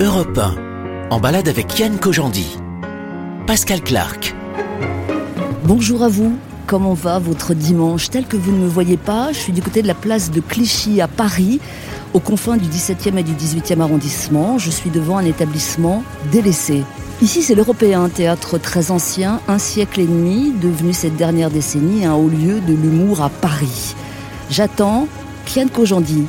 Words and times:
Europe 0.00 0.38
1, 0.38 1.10
en 1.10 1.18
balade 1.18 1.48
avec 1.48 1.76
Yann 1.76 1.98
Kojandi. 1.98 2.56
Pascal 3.48 3.80
Clark. 3.80 4.32
Bonjour 5.64 6.04
à 6.04 6.08
vous. 6.08 6.36
Comment 6.68 6.94
va 6.94 7.18
votre 7.18 7.52
dimanche 7.52 8.08
Tel 8.08 8.24
que 8.24 8.36
vous 8.36 8.52
ne 8.52 8.58
me 8.58 8.68
voyez 8.68 8.96
pas, 8.96 9.32
je 9.32 9.38
suis 9.38 9.52
du 9.52 9.60
côté 9.60 9.82
de 9.82 9.88
la 9.88 9.94
place 9.94 10.30
de 10.30 10.40
Clichy 10.40 11.00
à 11.00 11.08
Paris, 11.08 11.58
aux 12.14 12.20
confins 12.20 12.56
du 12.56 12.68
17e 12.68 13.16
et 13.16 13.24
du 13.24 13.32
18e 13.32 13.80
arrondissement. 13.80 14.56
Je 14.56 14.70
suis 14.70 14.90
devant 14.90 15.16
un 15.16 15.24
établissement 15.24 16.04
délaissé. 16.30 16.84
Ici, 17.20 17.42
c'est 17.42 17.56
l'Européen, 17.56 18.08
théâtre 18.08 18.56
très 18.56 18.92
ancien, 18.92 19.40
un 19.48 19.58
siècle 19.58 19.98
et 19.98 20.06
demi, 20.06 20.52
devenu 20.62 20.92
cette 20.92 21.16
dernière 21.16 21.50
décennie 21.50 22.06
un 22.06 22.14
haut 22.14 22.28
lieu 22.28 22.60
de 22.60 22.72
l'humour 22.72 23.20
à 23.20 23.30
Paris. 23.30 23.96
J'attends 24.48 25.08
Kian 25.44 25.66
Kojandi. 25.66 26.24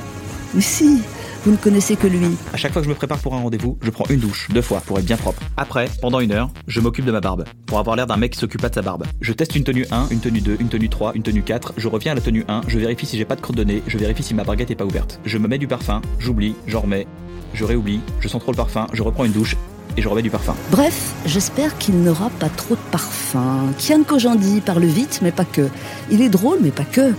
Mais 0.55 0.61
si, 0.61 1.01
vous 1.43 1.51
ne 1.51 1.57
connaissez 1.57 1.95
que 1.95 2.07
lui. 2.07 2.19
À 2.53 2.57
chaque 2.57 2.73
fois 2.73 2.81
que 2.81 2.85
je 2.85 2.89
me 2.89 2.95
prépare 2.95 3.19
pour 3.19 3.35
un 3.35 3.39
rendez-vous, 3.39 3.77
je 3.81 3.89
prends 3.89 4.05
une 4.09 4.19
douche, 4.19 4.47
deux 4.51 4.61
fois, 4.61 4.81
pour 4.85 4.99
être 4.99 5.05
bien 5.05 5.17
propre. 5.17 5.41
Après, 5.57 5.89
pendant 6.01 6.19
une 6.19 6.31
heure, 6.31 6.49
je 6.67 6.79
m'occupe 6.81 7.05
de 7.05 7.11
ma 7.11 7.21
barbe, 7.21 7.45
pour 7.65 7.79
avoir 7.79 7.95
l'air 7.95 8.07
d'un 8.07 8.17
mec 8.17 8.33
qui 8.33 8.39
s'occupe 8.39 8.61
pas 8.61 8.69
de 8.69 8.75
sa 8.75 8.81
barbe. 8.81 9.05
Je 9.21 9.33
teste 9.33 9.55
une 9.55 9.63
tenue 9.63 9.85
1, 9.91 10.09
une 10.11 10.19
tenue 10.19 10.41
2, 10.41 10.57
une 10.59 10.69
tenue 10.69 10.89
3, 10.89 11.13
une 11.15 11.23
tenue 11.23 11.43
4, 11.43 11.73
je 11.77 11.87
reviens 11.87 12.11
à 12.11 12.15
la 12.15 12.21
tenue 12.21 12.45
1, 12.47 12.61
je 12.67 12.79
vérifie 12.79 13.05
si 13.05 13.17
j'ai 13.17 13.25
pas 13.25 13.35
de 13.35 13.41
crotte 13.41 13.57
de 13.57 13.63
nez, 13.63 13.83
je 13.87 13.97
vérifie 13.97 14.23
si 14.23 14.33
ma 14.33 14.43
baguette 14.43 14.71
est 14.71 14.75
pas 14.75 14.85
ouverte. 14.85 15.19
Je 15.25 15.37
me 15.37 15.47
mets 15.47 15.57
du 15.57 15.67
parfum, 15.67 16.01
j'oublie, 16.19 16.55
j'en 16.67 16.81
remets, 16.81 17.07
je 17.53 17.63
réoublie, 17.63 18.01
je 18.19 18.27
sens 18.27 18.41
trop 18.41 18.51
le 18.51 18.57
parfum, 18.57 18.87
je 18.93 19.03
reprends 19.03 19.25
une 19.25 19.31
douche, 19.31 19.55
et 19.97 20.01
je 20.01 20.07
remets 20.07 20.21
du 20.21 20.29
parfum. 20.29 20.55
Bref, 20.71 21.13
j'espère 21.25 21.77
qu'il 21.77 22.01
n'aura 22.01 22.29
pas 22.39 22.49
trop 22.49 22.75
de 22.75 22.91
parfum. 22.91 23.73
Kian 23.77 24.03
Kojandi 24.03 24.61
parle 24.61 24.85
vite, 24.85 25.19
mais 25.21 25.31
pas 25.31 25.45
que. 25.45 25.67
Il 26.11 26.21
est 26.21 26.29
drôle, 26.29 26.59
mais 26.61 26.71
pas 26.71 26.85
que. 26.85 27.13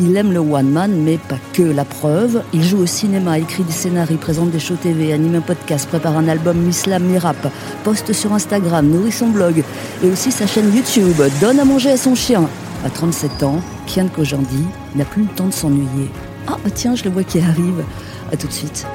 Il 0.00 0.16
aime 0.16 0.32
le 0.32 0.38
one 0.38 0.70
man, 0.70 0.92
mais 1.02 1.18
pas 1.18 1.38
que. 1.52 1.62
La 1.62 1.84
preuve, 1.84 2.42
il 2.52 2.62
joue 2.62 2.78
au 2.78 2.86
cinéma, 2.86 3.38
écrit 3.38 3.64
des 3.64 3.72
scénarios, 3.72 4.16
présente 4.16 4.50
des 4.50 4.60
shows 4.60 4.76
TV, 4.76 5.12
anime 5.12 5.36
un 5.36 5.40
podcast, 5.40 5.88
prépare 5.88 6.16
un 6.16 6.28
album 6.28 6.56
Mislam 6.56 7.02
Mirap, 7.02 7.36
poste 7.82 8.12
sur 8.12 8.32
Instagram, 8.32 8.88
nourrit 8.88 9.12
son 9.12 9.28
blog 9.28 9.64
et 10.04 10.08
aussi 10.08 10.30
sa 10.30 10.46
chaîne 10.46 10.72
YouTube, 10.74 11.20
donne 11.40 11.58
à 11.58 11.64
manger 11.64 11.90
à 11.90 11.96
son 11.96 12.14
chien. 12.14 12.48
À 12.84 12.90
37 12.90 13.42
ans, 13.42 13.60
Kian 13.86 14.06
Kojandi 14.06 14.64
n'a 14.94 15.04
plus 15.04 15.22
le 15.22 15.28
temps 15.28 15.46
de 15.46 15.52
s'ennuyer. 15.52 16.08
Ah, 16.46 16.56
bah 16.62 16.70
tiens, 16.72 16.94
je 16.94 17.04
le 17.04 17.10
vois 17.10 17.24
qui 17.24 17.40
arrive. 17.40 17.84
À 18.32 18.36
tout 18.36 18.46
de 18.46 18.52
suite. 18.52 18.86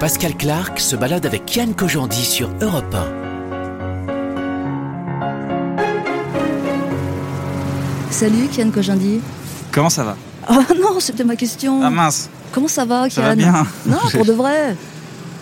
Pascal 0.00 0.34
Clark 0.36 0.78
se 0.80 0.96
balade 0.96 1.26
avec 1.26 1.54
Yann 1.54 1.74
Kojandi 1.74 2.24
sur 2.24 2.50
Europe 2.62 2.94
1. 2.94 3.17
Salut 8.18 8.48
Kian 8.52 8.70
Kojandi. 8.70 9.20
Comment 9.70 9.90
ça 9.90 10.02
va 10.02 10.16
Oh 10.50 10.54
non, 10.80 10.98
c'était 10.98 11.22
ma 11.22 11.36
question. 11.36 11.80
Ah 11.84 11.90
mince. 11.90 12.28
Comment 12.50 12.66
ça 12.66 12.84
va, 12.84 13.08
Kian 13.08 13.14
Ça 13.14 13.22
va 13.22 13.34
bien. 13.36 13.64
Non, 13.86 13.98
pour 14.12 14.24
de 14.24 14.32
vrai. 14.32 14.74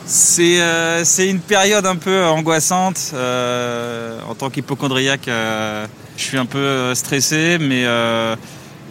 C'est 0.04 0.60
euh, 0.60 1.02
une 1.18 1.40
période 1.40 1.86
un 1.86 1.96
peu 1.96 2.24
angoissante. 2.26 3.12
Euh, 3.14 4.20
en 4.28 4.34
tant 4.34 4.50
qu'hypochondriaque, 4.50 5.26
euh, 5.28 5.86
je 6.18 6.22
suis 6.22 6.36
un 6.36 6.44
peu 6.44 6.94
stressé, 6.94 7.56
mais 7.58 7.84
euh, 7.86 8.36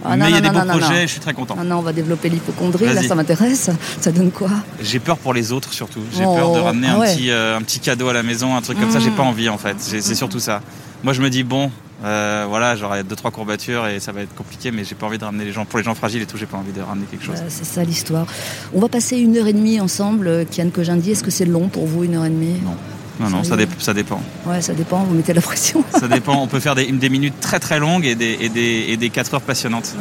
Ah, 0.04 0.18
non, 0.18 0.26
mais 0.26 0.32
il 0.32 0.36
y 0.36 0.38
a 0.40 0.42
non, 0.42 0.50
des 0.50 0.58
non, 0.68 0.74
beaux 0.74 0.80
projets 0.80 1.02
je 1.04 1.12
suis 1.12 1.20
très 1.20 1.36
content. 1.36 1.56
Ah 1.60 1.64
non, 1.64 1.78
on 1.78 1.82
va 1.84 1.94
développer 1.94 2.30
l'hypochondrie, 2.30 2.92
là 2.92 3.04
ça 3.04 3.14
m'intéresse. 3.14 3.70
Ça 4.02 4.12
donne 4.12 4.32
quoi 4.32 4.50
J'ai 4.82 5.00
peur 5.00 5.18
pour 5.20 5.36
les 5.36 5.52
autres 5.52 5.72
surtout. 5.74 6.02
J'ai 6.12 6.26
Oh, 6.26 6.36
peur 6.36 6.54
de 6.56 6.60
ramener 6.60 6.88
ah 6.90 6.96
un, 6.96 7.00
ouais. 7.02 7.14
petit, 7.16 7.30
euh, 7.30 7.56
un 7.58 7.62
petit 7.62 7.80
cadeau 7.80 8.10
à 8.10 8.14
la 8.14 8.24
maison, 8.24 8.56
un 8.58 8.62
truc 8.62 8.80
comme 8.80 8.90
ça. 8.92 9.00
J'ai 9.00 9.12
Mm. 9.12 9.16
pas 9.16 9.24
envie 9.24 9.48
en 9.50 9.60
fait. 9.60 9.76
C'est 9.78 10.16
surtout 10.16 10.40
ça. 10.40 10.62
Moi 11.04 11.14
je 11.14 11.22
me 11.22 11.30
dis 11.30 11.44
bon, 11.44 11.70
euh, 12.04 12.46
voilà, 12.50 12.76
j'aurai 12.76 13.04
deux 13.04 13.16
trois 13.16 13.32
courbatures 13.32 13.88
et 13.88 14.00
ça 14.00 14.12
va 14.12 14.22
être 14.22 14.36
compliqué, 14.36 14.72
mais 14.72 14.84
j'ai 14.84 14.96
pas 14.96 15.06
envie 15.08 15.18
de 15.18 15.24
ramener 15.24 15.46
les 15.46 15.52
gens 15.54 15.66
pour 15.66 15.80
les 15.80 15.86
gens 15.86 15.96
fragiles 15.96 16.22
et 16.22 16.26
tout. 16.26 16.38
J'ai 16.38 16.46
pas 16.46 16.58
envie 16.58 16.74
de 16.74 16.82
ramener 16.82 17.06
quelque 17.10 17.24
chose. 17.26 17.38
Euh, 17.40 17.46
C'est 17.50 17.66
ça 17.66 17.84
l'histoire. 17.84 18.26
On 18.74 18.80
va 18.82 18.90
passer 18.90 19.18
une 19.18 19.38
heure 19.38 19.48
et 19.48 19.54
demie 19.54 19.80
ensemble, 19.80 20.28
euh, 20.28 20.44
Kian 20.46 20.70
Kojandi. 20.70 21.12
Est-ce 21.12 21.24
que 21.24 21.32
c'est 21.32 21.46
long 21.46 21.70
pour 21.70 21.86
vous, 21.88 22.04
une 22.04 22.16
heure 22.16 22.26
et 22.26 22.30
demie? 22.30 22.60
Non. 22.64 22.76
Non 23.18 23.30
non, 23.30 23.44
ça, 23.46 23.52
Sérieux? 23.52 23.68
dé- 23.68 23.72
ça 23.80 23.94
dépend. 23.94 24.22
Ouais, 24.46 24.62
ça 24.62 24.74
dépend, 24.74 25.04
vous 25.06 25.14
mettez 25.16 25.34
la 25.34 25.40
pression. 25.40 25.86
Ça 25.98 26.06
dépend. 26.10 26.36
On 26.42 26.48
peut 26.48 26.60
faire 26.60 26.76
des, 26.76 26.92
des 26.92 27.08
minutes 27.10 27.40
très 27.40 27.60
très 27.62 27.80
longues 27.80 28.06
et 28.06 28.14
des, 28.16 28.38
et 28.42 28.50
des, 28.50 28.88
et 28.90 28.98
des 28.98 29.10
4 29.10 29.36
heures 29.36 29.42
passionnantes. 29.42 29.96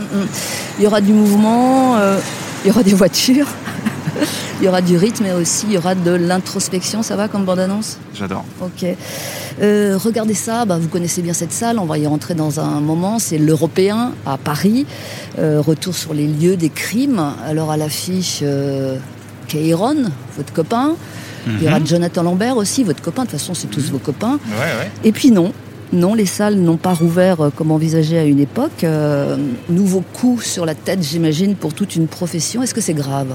Il 0.79 0.83
y 0.85 0.87
aura 0.89 1.01
du 1.01 1.13
mouvement, 1.13 1.95
euh, 1.97 2.19
il 2.65 2.69
y 2.69 2.71
aura 2.73 2.83
des 2.83 2.93
voitures, 2.93 3.47
il 4.61 4.65
y 4.65 4.69
aura 4.69 4.81
du 4.83 4.97
rythme 4.97 5.27
et 5.27 5.33
aussi 5.33 5.67
il 5.69 5.73
y 5.75 5.79
aura 5.79 5.95
de 5.95 6.11
l'introspection. 6.11 7.03
Ça 7.03 7.17
va 7.17 7.29
comme 7.29 7.45
bande-annonce? 7.45 7.99
J'adore. 8.15 8.45
Ok. 8.61 8.87
Euh, 9.63 9.97
regardez 10.03 10.35
ça, 10.35 10.65
bah, 10.65 10.79
vous 10.81 10.89
connaissez 10.89 11.23
bien 11.23 11.33
cette 11.33 11.53
salle, 11.53 11.79
on 11.79 11.85
va 11.85 11.99
y 11.99 12.07
rentrer 12.07 12.35
dans 12.35 12.61
un 12.61 12.81
moment. 12.81 13.19
C'est 13.19 13.39
l'Européen 13.39 14.13
à 14.27 14.37
Paris. 14.37 14.87
Euh, 15.39 15.61
retour 15.61 15.95
sur 15.95 16.15
les 16.15 16.27
lieux 16.27 16.57
des 16.57 16.71
crimes. 16.71 17.23
Alors 17.47 17.71
à 17.71 17.77
l'affiche, 17.77 18.41
euh, 18.43 18.99
Kairon, 19.49 19.97
votre 20.37 20.53
copain. 20.53 20.95
Il 21.47 21.63
y 21.63 21.69
aura 21.69 21.79
Mhm. 21.79 21.87
Jonathan 21.87 22.23
Lambert 22.23 22.57
aussi, 22.57 22.85
votre 22.85 23.03
copain. 23.03 23.25
De 23.25 23.29
toute 23.31 23.39
façon, 23.39 23.53
c'est 23.53 23.67
tous 23.67 23.91
vos 23.91 23.99
copains. 23.99 24.39
Ouais 24.49 24.57
ouais. 24.79 24.91
Et 25.05 25.13
puis 25.13 25.31
non. 25.31 25.53
Non, 25.93 26.15
les 26.15 26.25
salles 26.27 26.57
n'ont 26.57 26.79
pas 26.79 26.95
rouvert 26.95 27.41
euh, 27.43 27.51
comme 27.55 27.71
envisagé 27.71 28.19
à 28.19 28.25
une 28.25 28.41
époque. 28.41 28.83
Euh, 28.83 29.37
nouveau 29.69 30.03
coup 30.15 30.41
sur 30.41 30.65
la 30.65 30.75
tête, 30.75 31.03
j'imagine, 31.03 31.55
pour 31.55 31.75
toute 31.75 31.95
une 31.97 32.09
profession. 32.09 32.63
Est-ce 32.63 32.73
que 32.75 32.81
c'est 32.81 32.95
grave? 32.95 33.29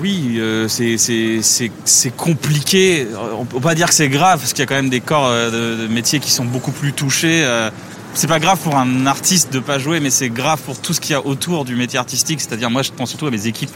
Oui, 0.00 0.36
euh, 0.38 0.68
c'est- 0.68 2.16
compliqué. 2.16 3.06
On 3.38 3.44
peut 3.46 3.60
pas 3.60 3.74
dire 3.74 3.88
que 3.88 3.94
c'est 3.94 4.08
grave, 4.08 4.40
parce 4.40 4.52
qu'il 4.52 4.60
y 4.60 4.62
a 4.62 4.66
quand 4.66 4.74
même 4.74 4.90
des 4.90 5.00
corps 5.00 5.26
euh, 5.28 5.86
de, 5.86 5.86
métiers 5.86 6.20
qui 6.20 6.30
sont 6.30 6.44
beaucoup 6.44 6.72
plus 6.72 6.92
touchés. 6.92 7.42
euh. 7.44 7.70
C'est 8.14 8.26
pas 8.26 8.38
grave 8.38 8.58
pour 8.58 8.76
un 8.76 9.06
artiste 9.06 9.52
de 9.52 9.58
pas 9.58 9.78
jouer, 9.78 10.00
mais 10.00 10.08
c'est 10.10 10.30
grave 10.30 10.60
pour 10.64 10.80
tout 10.80 10.94
ce 10.94 11.00
qu'il 11.00 11.12
y 11.12 11.14
a 11.14 11.24
autour 11.26 11.64
du 11.66 11.76
métier 11.76 11.98
artistique. 11.98 12.40
C'est-à-dire, 12.40 12.70
moi, 12.70 12.82
je 12.82 12.90
pense 12.90 13.10
surtout 13.10 13.26
à 13.26 13.30
mes 13.30 13.46
équipes 13.46 13.70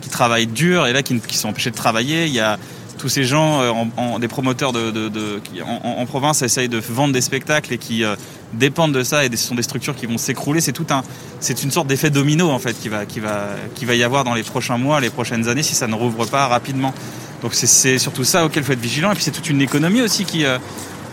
qui 0.00 0.08
travaillent 0.08 0.48
dur 0.48 0.86
et 0.86 0.92
là 0.92 1.02
qui, 1.02 1.18
qui 1.20 1.36
sont 1.36 1.48
empêchés 1.48 1.70
de 1.70 1.76
travailler. 1.76 2.26
Il 2.26 2.32
y 2.32 2.40
a 2.40 2.58
tous 2.98 3.08
ces 3.08 3.24
gens, 3.24 3.60
euh, 3.60 4.18
des 4.18 4.28
promoteurs 4.28 4.72
en, 5.84 6.06
province 6.06 6.42
essayent 6.42 6.68
de 6.68 6.78
vendre 6.78 7.12
des 7.12 7.20
spectacles 7.20 7.72
et 7.72 7.78
qui 7.78 8.04
euh, 8.04 8.16
dépendent 8.52 8.92
de 8.92 9.02
ça 9.02 9.24
et 9.24 9.30
ce 9.30 9.48
sont 9.48 9.54
des 9.54 9.62
structures 9.62 9.96
qui 9.96 10.06
vont 10.06 10.18
s'écrouler. 10.18 10.60
C'est 10.60 10.72
tout 10.72 10.86
un, 10.90 11.02
c'est 11.40 11.62
une 11.62 11.70
sorte 11.70 11.86
d'effet 11.86 12.10
domino 12.10 12.50
en 12.50 12.58
fait 12.58 12.76
qui 12.78 12.88
va, 12.88 13.04
y 13.94 14.02
avoir 14.02 14.24
dans 14.24 14.34
les 14.34 14.42
prochains 14.42 14.78
mois, 14.78 15.00
les 15.00 15.10
prochaines 15.10 15.48
années 15.48 15.62
si 15.62 15.74
ça 15.74 15.86
ne 15.86 15.94
rouvre 15.94 16.26
pas 16.26 16.46
rapidement. 16.46 16.94
Donc 17.42 17.54
c'est- 17.54 17.98
surtout 17.98 18.24
ça 18.24 18.44
auquel 18.44 18.64
faut 18.64 18.72
être 18.72 18.80
vigilant. 18.80 19.12
Et 19.12 19.14
puis 19.14 19.24
c'est 19.24 19.30
toute 19.32 19.50
une 19.50 19.60
économie 19.60 20.00
aussi 20.00 20.24
qui, 20.24 20.44
euh, 20.44 20.58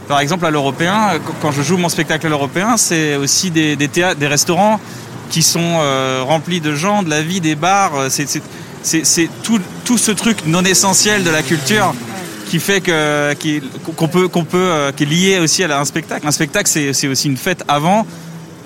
par 0.08 0.20
exemple 0.20 0.46
à 0.46 0.52
l'européen, 0.52 1.20
quand- 1.42 1.52
je 1.52 1.62
joue 1.62 1.78
mon 1.78 1.90
spectacle 1.90 2.26
à 2.28 2.30
l'européen, 2.30 2.78
c'est 2.78 3.16
aussi 3.16 3.52
des, 3.52 3.78
restaurants 4.22 4.80
qui 5.30 5.42
sont 5.42 5.80
remplis 6.26 6.60
de 6.60 6.76
gens, 6.76 7.04
de 7.04 7.10
la 7.10 7.22
vie, 7.22 7.40
des 7.40 7.56
bars. 7.56 8.10
C'est, 8.84 9.30
tout, 9.44 9.98
ce 9.98 10.12
truc 10.12 10.46
non 10.46 10.64
essentiel 10.64 11.24
de 11.24 11.30
la 11.30 11.44
culture 11.44 11.94
qui 12.48 12.60
fait 12.60 12.82
que 12.82 13.34
qu'on 13.96 14.08
peut 14.08 14.28
qu'on 14.28 14.44
peut 14.44 14.58
euh, 14.58 14.92
qui 14.92 15.04
est 15.04 15.06
lié 15.06 15.40
aussi 15.40 15.64
à 15.64 15.80
un 15.80 15.86
spectacle. 15.86 16.28
Un 16.28 16.32
spectacle 16.32 16.70
c'est 16.70 17.08
aussi 17.08 17.28
une 17.28 17.38
fête 17.38 17.64
avant, 17.68 18.06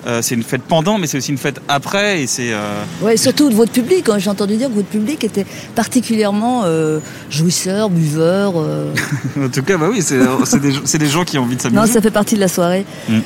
euh, 0.06 0.22
c'est 0.22 0.34
une 0.34 0.42
fête 0.42 0.62
pendant, 0.62 0.98
mais 0.98 1.06
c'est 1.06 1.18
aussi 1.18 1.30
une 1.32 1.38
fête 1.38 1.60
après 1.68 2.22
et 2.22 2.26
c'est 2.26 2.52
euh, 2.52 2.82
Ouais, 3.02 3.16
surtout 3.16 3.48
de 3.50 3.54
votre 3.54 3.72
public. 3.72 4.08
hein. 4.08 4.18
J'ai 4.18 4.30
entendu 4.30 4.56
dire 4.56 4.68
que 4.68 4.74
votre 4.74 4.86
public 4.88 5.24
était 5.24 5.44
particulièrement 5.74 6.62
euh, 6.64 7.00
jouisseur, 7.30 7.90
buveur. 7.90 8.54
euh. 8.56 8.92
en 9.44 9.48
tout 9.48 9.62
cas 9.62 9.76
bah 9.76 9.88
oui 9.90 10.02
c'est, 10.02 10.18
des, 10.98 11.06
gens 11.08 11.24
qui 11.24 11.38
ont 11.38 11.42
envie 11.42 11.56
de 11.56 11.60
s'amuser. 11.62 11.80
Non, 11.80 11.86
ça 11.86 12.00
fait 12.00 12.10
partie 12.10 12.34
de 12.36 12.40
la 12.40 12.48
soirée. 12.48 12.84
Mm. 13.08 13.18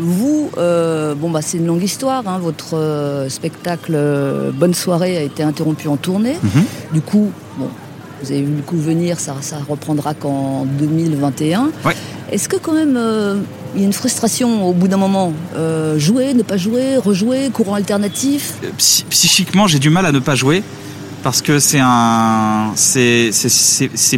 Vous, 0.00 0.50
bon 0.56 1.30
bah 1.30 1.40
c'est 1.42 1.58
une 1.58 1.66
longue 1.66 1.82
histoire. 1.82 2.26
hein. 2.26 2.38
Votre 2.42 3.26
spectacle 3.28 3.98
Bonne 4.54 4.74
soirée 4.74 5.16
a 5.16 5.22
été 5.22 5.42
interrompu 5.42 5.88
en 5.88 5.96
tournée. 5.96 6.36
Mhm. 6.42 6.64
Du 6.92 7.00
coup, 7.00 7.30
bon, 7.58 7.68
vous 8.22 8.30
avez 8.30 8.42
vu 8.42 8.54
le 8.56 8.62
coup 8.62 8.76
venir, 8.78 9.18
ça, 9.20 9.34
ça 9.40 9.56
reprendra 9.68 10.14
qu'en 10.14 10.64
2021. 10.64 11.70
Ouais. 11.84 11.94
Est-ce 12.30 12.48
que 12.48 12.56
quand 12.56 12.72
même 12.72 12.96
il 13.74 13.80
y 13.80 13.84
a 13.84 13.86
une 13.86 13.92
frustration 13.92 14.66
au 14.68 14.72
bout 14.72 14.88
d'un 14.88 14.96
moment 14.96 15.32
Euh, 15.56 15.98
Jouer, 15.98 16.34
ne 16.34 16.42
pas 16.42 16.56
jouer, 16.56 16.96
rejouer, 16.96 17.50
courant 17.52 17.74
alternatif 17.74 18.54
Psy- 18.78 19.04
psychiquement, 19.10 19.66
j'ai 19.66 19.78
du 19.78 19.90
mal 19.90 20.04
à 20.06 20.12
ne 20.12 20.18
pas 20.18 20.34
jouer 20.34 20.62
parce 21.22 21.40
que 21.40 21.58
c'est 21.60 21.78
un, 21.80 22.72
c'est, 22.74 23.30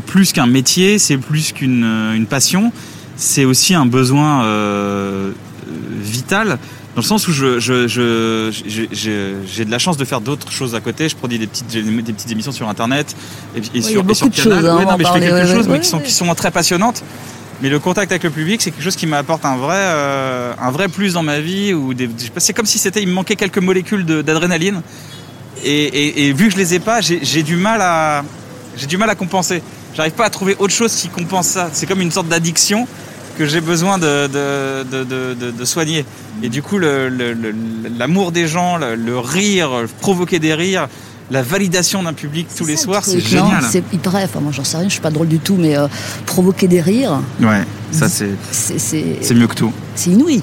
plus 0.07 0.33
qu'un 0.33 0.47
métier, 0.47 0.99
c'est 0.99 1.19
plus 1.19 1.53
qu'une 1.53 1.85
euh, 1.85 2.15
une 2.15 2.25
passion, 2.27 2.73
c'est 3.17 3.45
aussi 3.45 3.75
un 3.75 3.85
besoin 3.85 4.43
euh, 4.45 4.47
euh, 4.49 5.33
vital. 6.01 6.59
Dans 6.95 7.03
le 7.03 7.07
sens 7.07 7.27
où 7.29 7.33
je, 7.33 7.59
je, 7.61 7.87
je, 7.89 8.51
je- 8.67 8.87
je- 8.91 9.35
j'ai 9.47 9.65
de 9.67 9.71
la 9.71 9.79
chance 9.79 9.97
de 9.99 10.05
faire 10.05 10.21
d'autres 10.23 10.51
choses 10.53 10.75
à 10.75 10.81
côté. 10.81 11.09
Je 11.09 11.17
produis 11.17 11.39
des 11.39 11.47
petites, 11.49 11.67
j'ai 11.71 11.83
des 11.83 12.13
petites 12.13 12.31
émissions 12.31 12.53
sur 12.53 12.69
Internet 12.69 13.15
et, 13.57 13.79
et 13.79 13.83
sur, 13.83 14.01
et 14.01 14.03
beaucoup 14.03 14.15
sur 14.15 14.31
de 14.31 14.35
Canal. 14.35 14.61
choses, 14.61 14.69
hein, 14.71 14.77
Ouais, 14.79 14.85
non, 14.87 14.91
mais 14.97 14.99
je 14.99 14.99
fais 14.99 15.05
parler, 15.05 15.27
quelque 15.27 15.35
ouais, 15.49 15.55
chose, 15.57 15.67
ouais, 15.67 15.73
mais 15.75 15.81
qui 15.81 15.89
sont, 15.89 15.99
qui 15.99 16.13
sont 16.13 16.35
très 16.35 16.53
passionnantes. 16.53 17.03
Mais 17.65 17.71
le 17.71 17.79
contact 17.79 18.13
avec 18.13 18.23
le 18.25 18.29
public, 18.29 18.61
c'est 18.61 18.73
quelque 18.73 18.83
chose 18.83 18.95
qui 18.95 19.07
m'apporte 19.07 19.47
un 19.47 19.57
vrai, 19.57 19.79
euh, 19.79 20.53
un 20.61 20.71
vrai 20.71 20.89
plus 20.89 21.15
dans 21.15 21.23
ma 21.23 21.41
vie. 21.41 21.73
Ou 21.73 21.95
c'est 22.37 22.53
comme 22.53 22.67
si 22.67 22.79
c'était, 22.79 23.01
il 23.01 23.09
me 23.09 23.15
manquait 23.15 23.37
quelques 23.37 23.57
molécules 23.57 24.05
d'adrénaline. 24.05 24.83
Et, 25.65 26.35
vu 26.35 26.49
que 26.49 26.53
je 26.53 26.59
les 26.59 26.75
ai 26.75 26.79
pas, 26.79 27.01
j'ai 27.01 27.43
du 27.43 27.57
mal 27.57 27.81
à, 27.81 28.23
j'ai 28.77 28.85
du 28.87 28.99
mal 28.99 29.09
à 29.09 29.15
compenser. 29.15 29.63
J'arrive 29.95 30.13
pas 30.13 30.27
à 30.27 30.31
trouver 30.31 30.57
autre 30.59 30.75
chose 30.75 30.95
qui 30.95 31.09
compense 31.09 31.47
ça. 31.47 31.71
C'est 31.73 31.87
comme 31.87 32.03
une 32.03 32.11
sorte 32.11 32.29
d'addiction 32.29 32.87
que 33.39 33.47
j'ai 33.47 33.63
besoin 33.63 33.97
de, 33.97 34.27
de, 34.27 35.05
de, 35.05 35.51
de- 35.51 35.65
soigner. 35.65 36.05
Et 36.43 36.51
du 36.51 36.61
coup, 36.61 36.79
l'amour 36.79 38.31
des 38.31 38.47
gens, 38.47 38.77
le 38.77 39.19
rire, 39.19 39.87
provoquer 40.03 40.39
des 40.39 40.53
rires, 40.53 40.89
la 41.31 41.43
validation 41.43 42.03
d'un 42.03 42.13
public 42.13 42.47
tous 42.57 42.67
les 42.67 42.77
soirs, 42.77 43.05
c'est 43.05 43.21
génial. 43.21 43.63
C'est- 43.71 43.83
paraît, 43.99 44.25
enfin 44.25 44.41
moi 44.41 44.53
j'en 44.53 44.65
sais 44.65 44.77
rien, 44.77 44.89
je 44.89 44.93
suis 44.93 45.01
pas 45.01 45.11
drôle 45.11 45.29
du 45.29 45.39
tout, 45.39 45.57
mais 45.59 45.77
euh, 45.77 45.87
provoquer 46.27 46.69
des 46.69 46.81
rires, 46.81 47.21
Ouais, 47.41 47.65
ça 47.91 48.09
c'est 48.09 48.31
c'est 48.51 49.35
mieux 49.35 49.47
que 49.47 49.55
tout. 49.55 49.73
c'est 49.95 50.11
inouï. 50.11 50.43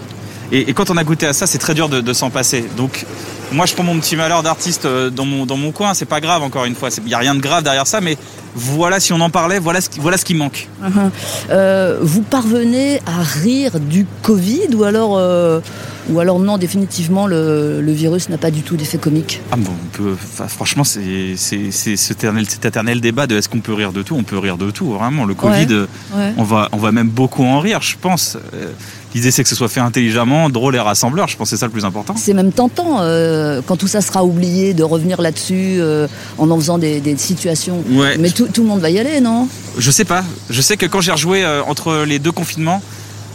Et, 0.53 0.69
et 0.69 0.73
quand 0.73 0.89
on 0.89 0.97
a 0.97 1.03
goûté 1.05 1.25
à 1.27 1.31
ça, 1.33 1.47
c'est 1.47 1.59
très 1.59 1.73
dur 1.73 1.87
de, 1.87 2.01
de 2.01 2.11
s'en 2.13 2.29
passer. 2.29 2.65
Donc, 2.75 3.05
moi, 3.53 3.65
je 3.65 3.73
prends 3.73 3.85
mon 3.85 3.97
petit 4.01 4.17
malheur 4.17 4.43
d'artiste 4.43 4.83
euh, 4.83 5.09
dans 5.09 5.23
mon, 5.23 5.45
dans 5.45 5.55
mon 5.55 5.71
coin. 5.71 5.93
C'est 5.93 6.03
pas 6.05 6.19
grave, 6.19 6.43
encore 6.43 6.65
une 6.65 6.75
fois. 6.75 6.89
Il 6.97 7.05
n'y 7.07 7.13
a 7.13 7.19
rien 7.19 7.35
de 7.35 7.39
grave 7.39 7.63
derrière 7.63 7.87
ça, 7.87 8.01
mais 8.01 8.17
voilà, 8.53 8.99
si 8.99 9.13
on 9.13 9.21
en 9.21 9.29
parlait, 9.29 9.59
voilà 9.59 9.79
ce 9.79 9.87
qui, 9.87 10.01
voilà 10.01 10.17
ce 10.17 10.25
qui 10.25 10.33
manque. 10.35 10.67
Uh-huh. 10.83 11.09
Euh, 11.51 11.99
vous 12.01 12.21
parvenez 12.21 12.99
à 13.05 13.23
rire 13.23 13.79
du 13.79 14.05
Covid 14.23 14.75
ou 14.75 14.83
alors, 14.83 15.17
euh, 15.17 15.61
ou 16.09 16.19
alors 16.19 16.39
non, 16.39 16.57
définitivement 16.57 17.27
le, 17.27 17.81
le 17.81 17.91
virus 17.91 18.29
n'a 18.29 18.37
pas 18.37 18.51
du 18.51 18.61
tout 18.63 18.75
d'effet 18.75 18.97
comique 18.97 19.41
Ah 19.51 19.55
bon, 19.57 19.71
on 19.71 19.97
peut, 19.97 20.13
enfin, 20.13 20.47
franchement, 20.47 20.83
c'est 20.83 21.35
cet 21.37 22.11
éternel, 22.11 22.45
cet 22.49 22.65
éternel 22.65 23.01
débat 23.01 23.27
de 23.27 23.37
est-ce 23.37 23.49
qu'on 23.49 23.59
peut 23.61 23.73
rire 23.73 23.91
de 23.93 24.01
tout? 24.01 24.15
On 24.15 24.23
peut 24.23 24.37
rire 24.37 24.57
de 24.57 24.71
tout, 24.71 24.91
vraiment. 24.91 25.25
Le 25.25 25.35
Covid, 25.35 25.51
Ouais. 25.67 25.71
euh, 25.71 25.85
Ouais. 26.15 26.33
on, 26.37 26.43
va, 26.43 26.69
on 26.71 26.77
va 26.77 26.91
même 26.91 27.09
beaucoup 27.09 27.43
en 27.43 27.59
rire, 27.59 27.81
je 27.81 27.95
pense. 27.99 28.37
Euh, 28.53 28.71
L'idée, 29.13 29.29
c'est 29.31 29.43
que 29.43 29.49
ce 29.49 29.55
soit 29.55 29.67
fait 29.67 29.81
intelligemment, 29.81 30.49
drôle 30.49 30.73
et 30.77 30.79
rassembleur. 30.79 31.27
Je 31.27 31.35
pense 31.35 31.49
que 31.49 31.55
c'est 31.57 31.59
ça 31.59 31.65
le 31.65 31.71
plus 31.73 31.83
important. 31.83 32.15
C'est 32.17 32.33
même 32.33 32.53
tentant, 32.53 32.99
euh, 33.01 33.61
quand 33.65 33.75
tout 33.75 33.87
ça 33.89 33.99
sera 33.99 34.23
oublié, 34.23 34.73
de 34.73 34.83
revenir 34.83 35.21
là-dessus 35.21 35.79
euh, 35.81 36.07
en 36.37 36.49
en 36.49 36.55
faisant 36.55 36.77
des, 36.77 37.01
des 37.01 37.17
situations. 37.17 37.83
Ouais. 37.91 38.17
Mais 38.17 38.29
tout, 38.29 38.47
tout 38.47 38.61
le 38.61 38.69
monde 38.69 38.79
va 38.79 38.89
y 38.89 38.99
aller, 38.99 39.19
non? 39.19 39.49
Je 39.77 39.91
sais 39.91 40.05
pas. 40.05 40.23
Je 40.49 40.61
sais 40.61 40.77
que 40.77 40.85
quand 40.85 41.01
j'ai 41.01 41.11
rejoué 41.11 41.43
euh, 41.43 41.61
entre 41.67 42.05
les 42.07 42.19
deux 42.19 42.31
confinements, 42.31 42.81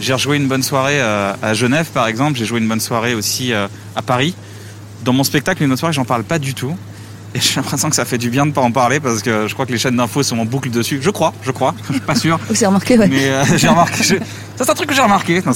j'ai 0.00 0.12
rejoué 0.12 0.36
une 0.36 0.48
bonne 0.48 0.62
soirée 0.62 1.00
euh, 1.00 1.32
à 1.42 1.54
Genève 1.54 1.86
par 1.92 2.06
exemple. 2.06 2.38
J'ai 2.38 2.44
joué 2.44 2.60
une 2.60 2.68
bonne 2.68 2.80
soirée 2.80 3.14
aussi 3.14 3.52
euh, 3.52 3.68
à 3.94 4.02
Paris. 4.02 4.34
Dans 5.04 5.12
mon 5.12 5.24
spectacle, 5.24 5.62
une 5.62 5.68
bonne 5.68 5.76
soirée, 5.78 5.92
j'en 5.92 6.04
parle 6.04 6.24
pas 6.24 6.38
du 6.38 6.54
tout. 6.54 6.76
Et 7.34 7.40
j'ai 7.40 7.56
l'impression 7.56 7.90
que 7.90 7.96
ça 7.96 8.04
fait 8.04 8.18
du 8.18 8.30
bien 8.30 8.46
de 8.46 8.52
pas 8.52 8.60
en 8.62 8.72
parler 8.72 8.98
parce 9.00 9.20
que 9.22 9.46
je 9.46 9.52
crois 9.54 9.66
que 9.66 9.72
les 9.72 9.78
chaînes 9.78 9.96
d'infos 9.96 10.22
sont 10.22 10.38
en 10.38 10.44
boucle 10.44 10.70
dessus. 10.70 11.00
Je 11.02 11.10
crois, 11.10 11.32
je 11.42 11.50
crois. 11.50 11.74
Je 11.88 11.92
suis 11.94 12.00
pas 12.02 12.14
sûr. 12.14 12.38
Vous 12.48 12.54
avez 12.56 12.66
remarqué, 12.66 12.98
ouais. 12.98 13.08
Mais 13.08 13.28
euh, 13.28 13.44
j'ai 13.56 13.68
remarqué. 13.68 14.02
je- 14.02 14.14
Ça, 14.56 14.64
c'est 14.64 14.70
un 14.70 14.74
truc 14.74 14.88
que 14.88 14.94
j'ai 14.94 15.02
remarqué. 15.02 15.42
Non, 15.44 15.52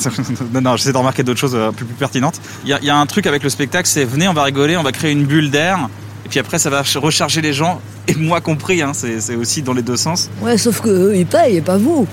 non, 0.53 0.61
non, 0.61 0.77
j'essaie 0.77 0.93
de 0.93 0.99
remarquer 0.99 1.23
d'autres 1.23 1.41
choses 1.41 1.57
plus, 1.77 1.85
plus 1.87 1.95
pertinentes. 1.95 2.41
Il 2.65 2.71
y, 2.71 2.73
a- 2.73 2.79
il 2.81 2.87
y 2.87 2.91
a 2.91 2.97
un 2.97 3.07
truc 3.07 3.27
avec 3.27 3.43
le 3.43 3.49
spectacle, 3.51 3.89
c'est 3.89 4.05
venez, 4.05 4.29
on 4.29 4.35
va 4.35 4.43
rigoler, 4.45 4.77
on 4.77 4.83
va 4.83 4.93
créer 4.93 5.13
une 5.13 5.25
bulle 5.25 5.51
d'air. 5.51 5.89
Et 6.27 6.29
puis 6.29 6.39
après, 6.39 6.59
ça 6.59 6.69
va 6.71 6.85
ch- 6.85 6.97
recharger 7.03 7.41
les 7.41 7.53
gens, 7.55 7.81
et 8.07 8.15
moi 8.15 8.41
compris. 8.43 8.83
Hein, 8.83 8.93
c'est 8.95 9.21
c'est 9.21 9.35
aussi 9.37 9.63
dans 9.63 9.73
les 9.73 9.83
deux 9.83 9.97
sens. 9.97 10.29
Ouais, 10.43 10.59
sauf 10.59 10.81
qu'eux, 10.83 11.15
ils 11.17 11.27
payent 11.27 11.57
et 11.57 11.61
pas 11.63 11.77
vous. 11.79 12.07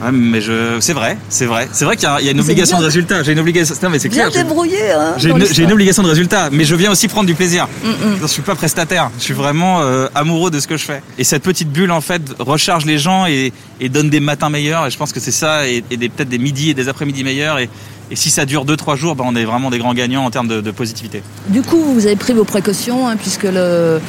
Ouais, 0.00 0.12
mais 0.12 0.40
je, 0.40 0.78
c'est 0.80 0.92
vrai, 0.92 1.18
c'est 1.28 1.46
vrai, 1.46 1.68
c'est 1.72 1.84
vrai 1.84 1.96
qu'il 1.96 2.08
y 2.20 2.24
y 2.24 2.28
a 2.28 2.30
une 2.30 2.40
obligation 2.40 2.76
bien. 2.76 2.82
de 2.82 2.86
résultat. 2.86 3.22
J'ai 3.24 3.32
une 3.32 3.40
obligation. 3.40 3.74
Non, 3.82 3.90
mais 3.90 3.98
c'est 3.98 4.08
clair. 4.08 4.30
débrouillé, 4.30 4.92
hein 4.92 5.14
J'ai 5.16 5.30
une, 5.62 5.72
obligation 5.72 6.02
de 6.02 6.08
résultat, 6.08 6.50
mais 6.52 6.64
je 6.64 6.74
viens 6.76 6.92
aussi 6.92 7.08
prendre 7.08 7.26
du 7.26 7.34
plaisir. 7.34 7.66
Mm, 7.82 7.88
mm. 7.88 8.18
Je 8.22 8.26
suis 8.26 8.42
pas 8.42 8.54
prestataire, 8.54 9.10
je 9.18 9.24
suis 9.24 9.34
vraiment 9.34 9.82
euh, 9.82 10.06
amoureux 10.14 10.50
de 10.50 10.60
ce 10.60 10.68
que 10.68 10.76
je 10.76 10.84
fais. 10.84 11.02
Et 11.18 11.24
cette 11.24 11.42
petite 11.42 11.70
bulle, 11.70 11.90
en 11.90 12.00
fait, 12.00 12.22
recharge 12.38 12.86
les 12.86 12.98
gens 12.98 13.26
et, 13.26 13.52
et 13.80 13.88
donne 13.88 14.08
des 14.08 14.20
matins 14.20 14.50
meilleurs. 14.50 14.86
Et 14.86 14.90
je 14.90 14.96
pense 14.96 15.12
que 15.12 15.20
c'est 15.20 15.32
ça, 15.32 15.66
et, 15.66 15.82
peut-être 15.82 16.28
des 16.28 16.38
midis 16.38 16.70
et 16.70 16.74
des 16.74 16.88
après-midi 16.88 17.24
meilleurs. 17.24 17.58
Et, 17.58 17.68
et 18.10 18.16
si 18.16 18.30
ça 18.30 18.44
dure 18.46 18.64
2-3 18.64 18.96
jours, 18.96 19.14
ben, 19.14 19.24
on 19.26 19.34
est 19.36 19.44
vraiment 19.44 19.70
des 19.70 19.78
grands 19.78 19.94
gagnants 19.94 20.24
en 20.24 20.30
termes 20.30 20.48
de, 20.48 20.60
de 20.60 20.70
positivité. 20.70 21.22
Du 21.48 21.62
coup, 21.62 21.82
vous 21.94 22.06
avez 22.06 22.16
pris 22.16 22.32
vos 22.32 22.44
précautions, 22.44 23.08
hein, 23.08 23.16
puisque 23.16 23.44
le, 23.44 24.00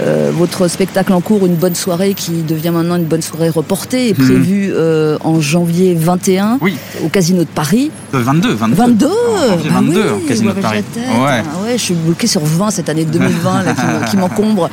euh, 0.00 0.30
votre 0.32 0.68
spectacle 0.68 1.12
en 1.12 1.20
cours, 1.20 1.44
une 1.46 1.54
bonne 1.56 1.74
soirée, 1.74 2.14
qui 2.14 2.42
devient 2.42 2.70
maintenant 2.70 2.96
une 2.96 3.04
bonne 3.04 3.22
soirée 3.22 3.48
reportée, 3.48 4.10
est 4.10 4.18
Mhm. 4.18 4.24
prévu 4.26 4.70
euh, 4.72 5.18
en 5.24 5.40
janvier 5.40 5.94
21 5.94 6.58
Oui, 6.60 6.76
au 7.04 7.08
Casino 7.08 7.40
de 7.42 7.48
Paris. 7.48 7.90
euh, 8.14 8.20
22, 8.22 8.52
22. 8.54 8.76
22 8.76 9.06
En 9.06 9.48
janvier 9.48 9.70
Ah 9.70 9.74
22, 9.80 10.00
oui, 10.02 10.22
au 10.24 10.28
Casino 10.28 10.52
de 10.52 10.60
Paris. 10.60 10.82
tête. 10.94 11.02
Ouais. 11.04 11.42
Ah 11.44 11.62
ouais, 11.64 11.72
je 11.72 11.82
suis 11.82 11.94
bloqué 11.94 12.26
sur 12.26 12.44
20 12.44 12.70
cette 12.70 12.88
année 12.88 13.04
2020 13.04 13.62
là, 13.64 13.74
qui 13.74 13.82
me- 13.82 14.10
qui 14.10 14.16
m'encombre. 14.16 14.70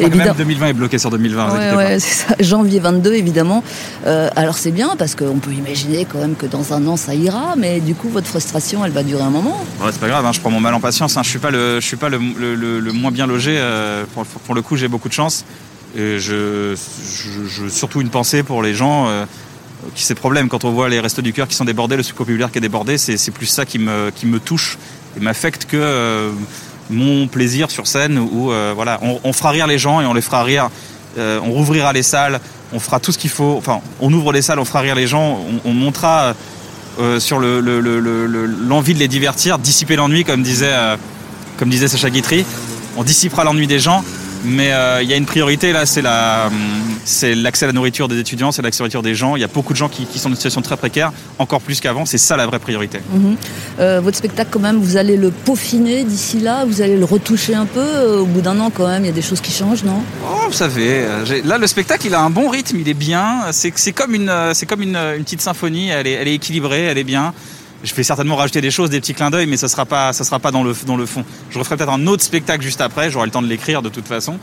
Évidemment- 0.00 0.24
même 0.24 0.34
2020 0.38 0.66
est 0.68 0.72
bloqué 0.72 0.98
sur 0.98 1.10
2020. 1.10 1.46
vous 1.48 1.56
Ouais, 1.56 1.74
ouais, 1.76 2.00
c'est 2.00 2.26
ça. 2.28 2.34
Janvier 2.40 2.80
22, 2.80 3.14
évidemment. 3.14 3.62
Euh, 4.06 4.28
alors 4.36 4.58
c'est 4.58 4.70
bien 4.72 4.90
parce 4.98 5.14
qu'on 5.14 5.38
peut 5.38 5.52
imaginer 5.52 6.04
quand 6.10 6.18
même 6.18 6.34
que 6.34 6.46
dans 6.46 6.72
un 6.72 6.86
an 6.88 6.96
ça 6.96 7.14
ira, 7.14 7.54
mais 7.56 7.80
du 7.80 7.94
coup 7.94 8.08
votre 8.08 8.23
frustration 8.26 8.84
elle 8.84 8.92
va 8.92 9.02
durer 9.02 9.22
un 9.22 9.30
moment. 9.30 9.64
C'est 9.90 10.00
pas 10.00 10.08
grave, 10.08 10.24
hein, 10.24 10.32
je 10.32 10.40
prends 10.40 10.50
mon 10.50 10.60
mal 10.60 10.74
en 10.74 10.80
patience. 10.80 11.16
hein. 11.16 11.22
Je 11.22 11.28
suis 11.28 11.38
pas 11.38 11.50
le, 11.50 11.80
je 11.80 11.86
suis 11.86 11.96
pas 11.96 12.08
le, 12.08 12.18
moins 12.18 13.10
bien 13.10 13.26
logé. 13.26 13.56
euh, 13.58 14.04
pour, 14.44 14.54
le 14.54 14.62
coup, 14.62 14.76
j'ai 14.76 14.88
beaucoup 14.88 15.08
de 15.08 15.14
chance. 15.14 15.44
Et 15.96 16.18
je, 16.18 16.76
je, 17.46 17.68
surtout 17.68 18.00
une 18.00 18.10
pensée 18.10 18.42
pour 18.42 18.62
les 18.62 18.74
gens 18.74 19.06
euh, 19.06 19.24
qui 19.94 20.02
ces 20.02 20.14
problèmes. 20.14 20.48
Quand 20.48 20.64
on 20.64 20.72
voit 20.72 20.88
les 20.88 20.98
restos 20.98 21.22
du 21.22 21.32
cœur 21.32 21.46
qui 21.46 21.54
sont 21.54 21.64
débordés, 21.64 21.96
le 21.96 22.02
secours 22.02 22.26
populaire 22.26 22.50
qui 22.50 22.58
est 22.58 22.60
débordé, 22.60 22.98
c'est 22.98 23.30
plus 23.30 23.46
ça 23.46 23.64
qui 23.64 23.78
me, 23.78 24.10
qui 24.10 24.26
me 24.26 24.40
touche 24.40 24.76
et 25.16 25.20
m'affecte 25.20 25.66
que 25.66 25.76
euh, 25.76 26.32
mon 26.90 27.28
plaisir 27.28 27.70
sur 27.70 27.86
scène. 27.86 28.18
Où 28.18 28.50
euh, 28.50 28.72
voilà, 28.74 28.98
on, 29.02 29.32
fera 29.32 29.50
rire 29.50 29.68
les 29.68 29.78
gens 29.78 30.00
et 30.00 30.06
on 30.06 30.14
les 30.14 30.22
fera 30.22 30.42
rire. 30.42 30.68
On 31.16 31.52
rouvrira 31.52 31.92
les 31.92 32.02
salles, 32.02 32.40
on 32.72 32.80
fera 32.80 32.98
tout 32.98 33.12
ce 33.12 33.18
qu'il 33.18 33.30
faut. 33.30 33.54
Enfin, 33.56 33.80
on 34.00 34.12
ouvre 34.12 34.32
les 34.32 34.42
salles, 34.42 34.58
on 34.58 34.64
fera 34.64 34.80
rire 34.80 34.96
les 34.96 35.06
gens, 35.06 35.38
on, 35.64 35.70
on 35.70 35.72
montera 35.72 36.34
euh, 37.00 37.20
sur 37.20 37.38
le- 37.38 37.60
le- 37.60 37.80
le- 37.80 38.00
le- 38.00 38.26
le- 38.26 38.46
l'envie 38.46 38.94
de 38.94 38.98
les 38.98 39.08
divertir, 39.08 39.58
dissiper 39.58 39.96
l'ennui, 39.96 40.24
comme 40.24 40.42
disait, 40.42 40.70
euh, 40.72 40.96
comme 41.58 41.68
disait 41.70 41.88
Sacha 41.88 42.10
Guitry. 42.10 42.44
On 42.96 43.02
dissipera 43.04 43.44
l'ennui 43.44 43.66
des 43.66 43.80
gens, 43.80 44.04
mais 44.44 44.72
euh, 44.72 45.02
il 45.02 45.08
y 45.08 45.12
a 45.12 45.16
une 45.16 45.26
priorité 45.26 45.72
là, 45.72 45.86
c'est 45.86 46.02
la, 46.02 46.50
c'est 47.04 47.34
l'accès 47.34 47.64
à 47.64 47.68
la 47.68 47.72
nourriture 47.72 48.08
des 48.08 48.18
étudiants, 48.18 48.52
c'est 48.52 48.62
l'accès 48.62 48.80
à 48.80 48.82
la 48.82 48.84
nourriture 48.84 49.02
des 49.02 49.14
gens. 49.14 49.36
Il 49.36 49.40
y 49.40 49.44
a 49.44 49.48
beaucoup 49.48 49.72
de 49.72 49.78
gens 49.78 49.88
qui, 49.88 50.06
qui 50.06 50.18
sont 50.18 50.28
dans 50.28 50.34
une 50.34 50.36
situation 50.36 50.62
très 50.62 50.76
précaire, 50.76 51.12
encore 51.38 51.60
plus 51.60 51.80
qu'avant. 51.80 52.04
C'est 52.06 52.18
ça 52.18 52.36
la 52.36 52.46
vraie 52.46 52.58
priorité. 52.58 52.98
Mhm. 53.12 53.36
Euh, 53.80 54.00
votre 54.02 54.16
spectacle 54.16 54.50
quand 54.52 54.60
même, 54.60 54.78
vous 54.78 54.96
allez 54.96 55.16
le 55.16 55.30
peaufiner 55.30 56.04
d'ici 56.04 56.40
là, 56.40 56.64
vous 56.64 56.80
allez 56.82 56.96
le 56.96 57.04
retoucher 57.04 57.54
un 57.54 57.66
peu? 57.66 57.80
Euh, 57.80 58.20
Au 58.20 58.26
bout 58.26 58.40
d'un 58.40 58.58
an 58.60 58.70
quand 58.70 58.86
même, 58.86 59.04
il 59.04 59.06
y 59.06 59.10
a 59.10 59.14
des 59.14 59.22
choses 59.22 59.40
qui 59.40 59.52
changent, 59.52 59.84
non? 59.84 60.02
Oh, 60.24 60.46
vous 60.46 60.52
savez, 60.52 61.06
là 61.44 61.58
le 61.58 61.66
spectacle 61.66 62.06
il 62.06 62.14
a 62.14 62.20
un 62.20 62.30
bon 62.30 62.48
rythme, 62.48 62.78
il 62.78 62.88
est 62.88 62.94
bien. 62.94 63.46
C'est 63.52 63.72
c'est 63.76 63.92
comme 63.92 64.14
une, 64.14 64.32
c'est 64.52 64.66
comme 64.66 64.82
une, 64.82 64.96
une 64.96 65.24
petite 65.24 65.40
symphonie. 65.40 65.88
Elle 65.88 66.06
est, 66.06 66.12
elle 66.12 66.28
est 66.28 66.34
équilibrée, 66.34 66.84
elle 66.84 66.98
est 66.98 67.04
bien. 67.04 67.32
Je 67.84 67.94
vais 67.94 68.02
certainement 68.02 68.36
rajouter 68.36 68.60
des 68.60 68.70
choses, 68.70 68.90
des 68.90 69.00
petits 69.00 69.14
clins 69.14 69.30
d'œil, 69.30 69.46
mais 69.46 69.56
ça 69.56 69.68
sera 69.68 69.84
pas, 69.84 70.12
ça 70.12 70.24
sera 70.24 70.38
pas 70.38 70.50
dans 70.50 70.64
le, 70.64 70.74
fond. 70.74 71.24
Je 71.50 71.58
referai 71.58 71.76
peut-être 71.76 71.92
un 71.92 72.06
autre 72.06 72.22
spectacle 72.22 72.62
juste 72.64 72.80
après. 72.80 73.10
J'aurai 73.10 73.26
le 73.26 73.30
temps 73.30 73.42
de 73.42 73.46
l'écrire 73.46 73.82
de 73.82 73.90
toute 73.90 74.06
façon. 74.06 74.38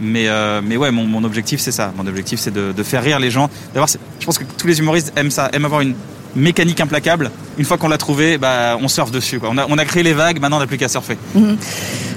Mais, 0.00 0.28
euh, 0.28 0.60
mais 0.64 0.76
ouais, 0.76 0.90
mon, 0.90 1.22
objectif 1.24 1.60
c'est 1.60 1.72
ça. 1.72 1.92
Mon 1.96 2.06
objectif 2.06 2.40
c'est 2.40 2.52
de, 2.52 2.72
de 2.72 2.82
faire 2.82 3.02
rire 3.02 3.18
les 3.18 3.30
gens. 3.30 3.50
Je 3.74 4.24
pense 4.24 4.38
que 4.38 4.44
tous 4.56 4.66
les 4.66 4.78
humoristes 4.78 5.12
aiment 5.16 5.30
ça, 5.30 5.50
aiment 5.52 5.66
avoir 5.66 5.82
une 5.82 5.94
mécanique 6.36 6.80
implacable. 6.80 7.30
Une 7.58 7.64
fois 7.64 7.76
qu'on 7.78 7.88
l'a 7.88 7.98
trouvé, 7.98 8.38
bah, 8.38 8.76
on 8.80 8.88
surfe 8.88 9.10
dessus. 9.10 9.40
Quoi. 9.40 9.48
On, 9.52 9.58
a, 9.58 9.66
on 9.68 9.78
a 9.78 9.84
créé 9.84 10.02
les 10.02 10.12
vagues, 10.12 10.40
maintenant 10.40 10.58
on 10.58 10.60
n'a 10.60 10.66
plus 10.66 10.78
qu'à 10.78 10.88
surfer. 10.88 11.16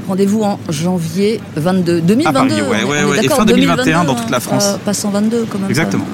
Rendez-vous 0.08 0.44
en 0.44 0.60
janvier 0.70 1.40
22. 1.56 2.02
2022 2.02 2.28
À 2.28 2.34
Paris, 2.34 2.62
ouais, 2.62 2.84
ouais, 2.84 3.04
ouais. 3.04 3.26
Et 3.26 3.30
fin 3.30 3.46
2021 3.46 4.04
2022, 4.04 4.08
dans 4.08 4.16
toute 4.16 4.30
la 4.30 4.40
France. 4.40 4.66
euh, 4.68 4.78
pas 4.84 4.94
122 4.94 5.46
quand 5.50 5.60
même. 5.60 5.70
Exactement. 5.70 6.06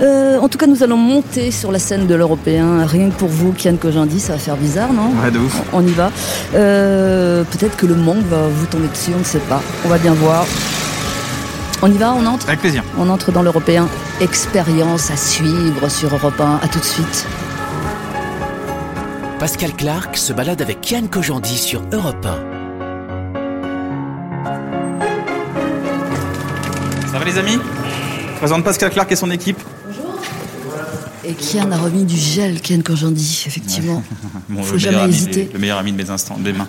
Euh, 0.00 0.38
en 0.38 0.48
tout 0.48 0.58
cas, 0.58 0.66
nous 0.66 0.82
allons 0.82 0.96
monter 0.98 1.50
sur 1.50 1.72
la 1.72 1.78
scène 1.78 2.06
de 2.06 2.14
l'Européen. 2.14 2.84
Rien 2.86 3.08
que 3.10 3.14
pour 3.14 3.28
vous, 3.28 3.52
Kian 3.52 3.76
Kojandi, 3.76 4.20
ça 4.20 4.34
va 4.34 4.38
faire 4.38 4.56
bizarre, 4.56 4.92
non 4.92 5.10
Ouais, 5.22 5.30
de 5.30 5.38
ouf. 5.38 5.60
On 5.72 5.84
y 5.86 5.90
va. 5.92 6.10
Euh, 6.54 7.42
Peut-être 7.50 7.76
que 7.76 7.86
le 7.86 7.94
monde 7.94 8.22
va 8.30 8.46
vous 8.48 8.66
tomber 8.66 8.88
dessus, 8.88 9.10
on 9.14 9.18
ne 9.20 9.24
sait 9.24 9.38
pas. 9.40 9.60
On 9.84 9.88
va 9.88 9.98
bien 9.98 10.12
voir. 10.14 10.44
On 11.82 11.92
y 11.92 11.98
va, 11.98 12.12
on 12.14 12.24
entre 12.26 12.48
Avec 12.48 12.60
plaisir. 12.60 12.82
On 12.98 13.08
entre 13.08 13.32
dans 13.32 13.42
l'Européen. 13.42 13.88
Expérience 14.20 15.10
à 15.10 15.16
suivre 15.16 15.88
sur 15.88 16.14
Europe 16.14 16.40
1. 16.40 16.60
À 16.62 16.68
tout 16.68 16.78
de 16.78 16.84
suite. 16.84 17.26
Pascal 19.38 19.72
Clark 19.74 20.16
se 20.16 20.32
balade 20.32 20.62
avec 20.62 20.90
Yann 20.90 21.08
Kojandi 21.08 21.56
sur 21.58 21.82
Europe 21.92 22.24
1. 22.26 22.56
Ça 27.12 27.18
va 27.18 27.24
les 27.24 27.38
amis? 27.38 27.58
Je 28.34 28.38
présente 28.38 28.64
Pascal 28.64 28.90
Clark 28.90 29.10
et 29.12 29.16
son 29.16 29.30
équipe. 29.30 29.58
Et 31.24 31.34
Kian 31.34 31.70
a 31.72 31.76
remis 31.76 32.04
du 32.04 32.16
gel, 32.16 32.60
Kian 32.60 32.80
Kojandi, 32.82 33.44
effectivement. 33.46 34.02
Mon- 34.48 34.62
Faut 34.62 34.74
le, 34.74 34.78
jamais 34.78 34.92
meilleur 34.96 35.04
ami 35.08 35.14
hésiter. 35.16 35.44
des- 35.46 35.52
le 35.52 35.58
meilleur 35.58 35.78
ami 35.78 35.92
de 35.92 35.96
mes 35.96 36.08
instants, 36.10 36.36
des 36.38 36.52
mains. 36.52 36.68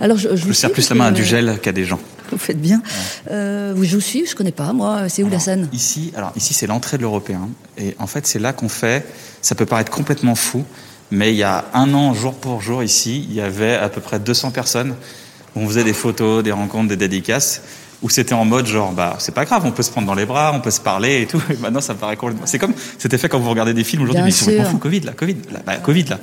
Alors, 0.00 0.16
je, 0.16 0.34
je 0.34 0.46
Je 0.48 0.52
sers 0.52 0.72
plus 0.72 0.88
la 0.88 0.96
main 0.96 1.06
à 1.06 1.10
du 1.10 1.24
gel 1.24 1.58
qu'à 1.62 1.72
des 1.72 1.84
gens. 1.84 2.00
Vous 2.32 2.38
faites 2.38 2.60
bien. 2.60 2.82
Euh, 3.30 3.72
vous, 3.76 3.84
je 3.84 3.94
vous 3.94 4.00
suis, 4.00 4.26
je 4.26 4.34
connais 4.34 4.52
pas, 4.52 4.72
moi. 4.72 5.08
C'est 5.08 5.22
où 5.22 5.28
la 5.28 5.38
scène 5.38 5.68
Ici, 5.72 6.12
alors 6.16 6.32
ici 6.36 6.54
c'est 6.54 6.66
l'entrée 6.66 6.96
de 6.96 7.02
l'européen. 7.02 7.48
Et 7.78 7.94
en 7.98 8.06
fait, 8.06 8.26
c'est 8.26 8.38
là 8.38 8.52
qu'on 8.52 8.68
fait. 8.68 9.06
Ça 9.40 9.54
peut 9.54 9.66
paraître 9.66 9.90
complètement 9.90 10.34
fou, 10.34 10.64
mais 11.10 11.32
il 11.32 11.36
y 11.36 11.42
a 11.42 11.66
un 11.74 11.92
an, 11.94 12.14
jour 12.14 12.34
pour 12.34 12.60
jour, 12.60 12.82
ici, 12.82 13.26
il 13.28 13.34
y 13.34 13.40
avait 13.40 13.74
à 13.74 13.88
peu 13.88 14.00
près 14.00 14.18
200 14.18 14.50
personnes. 14.50 14.94
On 15.54 15.66
faisait 15.66 15.84
des 15.84 15.92
photos, 15.92 16.42
des 16.42 16.52
rencontres, 16.52 16.88
des 16.88 16.96
dédicaces. 16.96 17.62
Où 18.02 18.10
c'était 18.10 18.34
en 18.34 18.44
mode 18.44 18.66
genre, 18.66 18.92
bah, 18.92 19.16
c'est 19.18 19.34
pas 19.34 19.44
grave, 19.44 19.62
on 19.64 19.70
peut 19.70 19.82
se 19.82 19.90
prendre 19.90 20.06
dans 20.06 20.14
les 20.14 20.26
bras, 20.26 20.52
on 20.54 20.60
peut 20.60 20.70
se 20.70 20.80
parler 20.80 21.22
et 21.22 21.26
tout. 21.26 21.40
Et 21.50 21.56
maintenant, 21.56 21.80
ça 21.80 21.94
paraît 21.94 22.16
complètement. 22.16 22.46
C'est 22.46 22.58
comme, 22.58 22.74
c'était 22.98 23.18
fait 23.18 23.28
quand 23.28 23.38
vous 23.38 23.50
regardez 23.50 23.74
des 23.74 23.84
films 23.84 24.02
aujourd'hui, 24.02 24.24
mais 24.24 24.30
c'est 24.30 24.44
complètement 24.44 24.70
fou, 24.70 24.78
Covid, 24.78 25.00
là, 25.00 25.12
Covid, 25.12 25.36
là, 25.52 25.60
bah, 25.64 25.76
Covid, 25.76 26.04
là. 26.04 26.18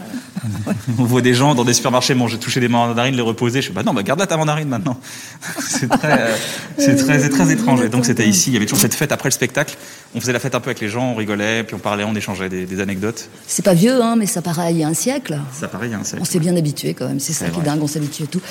On 0.98 1.04
voit 1.04 1.22
des 1.22 1.34
gens 1.34 1.56
dans 1.56 1.64
des 1.64 1.74
supermarchés 1.74 2.14
manger, 2.16 2.38
toucher 2.38 2.60
des 2.60 2.68
mandarines, 2.68 3.16
les 3.16 3.22
reposer. 3.22 3.62
Je 3.62 3.66
suis 3.66 3.74
bah 3.74 3.84
non, 3.84 3.94
bah 3.94 4.04
garde 4.04 4.20
là 4.20 4.28
ta 4.28 4.38
mandarine 4.38 4.68
maintenant. 4.68 4.98
c'est 5.60 5.88
très, 5.88 6.22
euh, 6.22 6.36
c'est 6.78 6.96
très, 6.96 7.20
c'est 7.20 7.30
très 7.30 7.52
étrange. 7.52 7.82
Et 7.82 7.90
donc 7.90 8.06
c'était 8.06 8.28
ici. 8.28 8.50
Il 8.50 8.54
y 8.54 8.58
avait 8.58 8.66
toujours 8.66 8.82
cette 8.82 8.94
fête 8.94 9.12
après 9.12 9.30
le 9.30 9.34
spectacle. 9.34 9.76
On 10.16 10.20
faisait 10.20 10.34
la 10.34 10.40
fête 10.40 10.56
un 10.56 10.60
peu 10.60 10.70
avec 10.70 10.82
les 10.82 10.90
gens, 10.90 11.12
on 11.12 11.16
rigolait, 11.16 11.64
puis 11.64 11.76
on 11.76 11.80
parlait, 11.80 12.04
on 12.04 12.16
échangeait 12.16 12.50
des, 12.50 12.66
des 12.66 12.82
anecdotes. 12.82 13.30
C'est 13.48 13.64
pas 13.64 13.74
vieux, 13.74 14.02
hein, 14.02 14.16
mais 14.18 14.26
ça 14.26 14.42
paraît 14.42 14.72
il 14.72 14.80
y 14.80 14.84
a 14.84 14.88
un 14.88 14.94
siècle. 14.94 15.40
Ça 15.54 15.68
pareil, 15.68 15.94
hein, 15.94 16.02
c'est. 16.04 16.20
On 16.20 16.26
s'est 16.26 16.40
bien 16.40 16.56
habitué 16.56 16.94
quand 16.94 17.08
même. 17.08 17.20
C'est 17.20 17.34
ça 17.34 17.50
qui 17.50 17.60
est 17.60 17.64
dingue, 17.64 17.82
on 17.82 17.88
s'habitue 17.88 18.24
à 18.24 18.28
tout. 18.28 18.42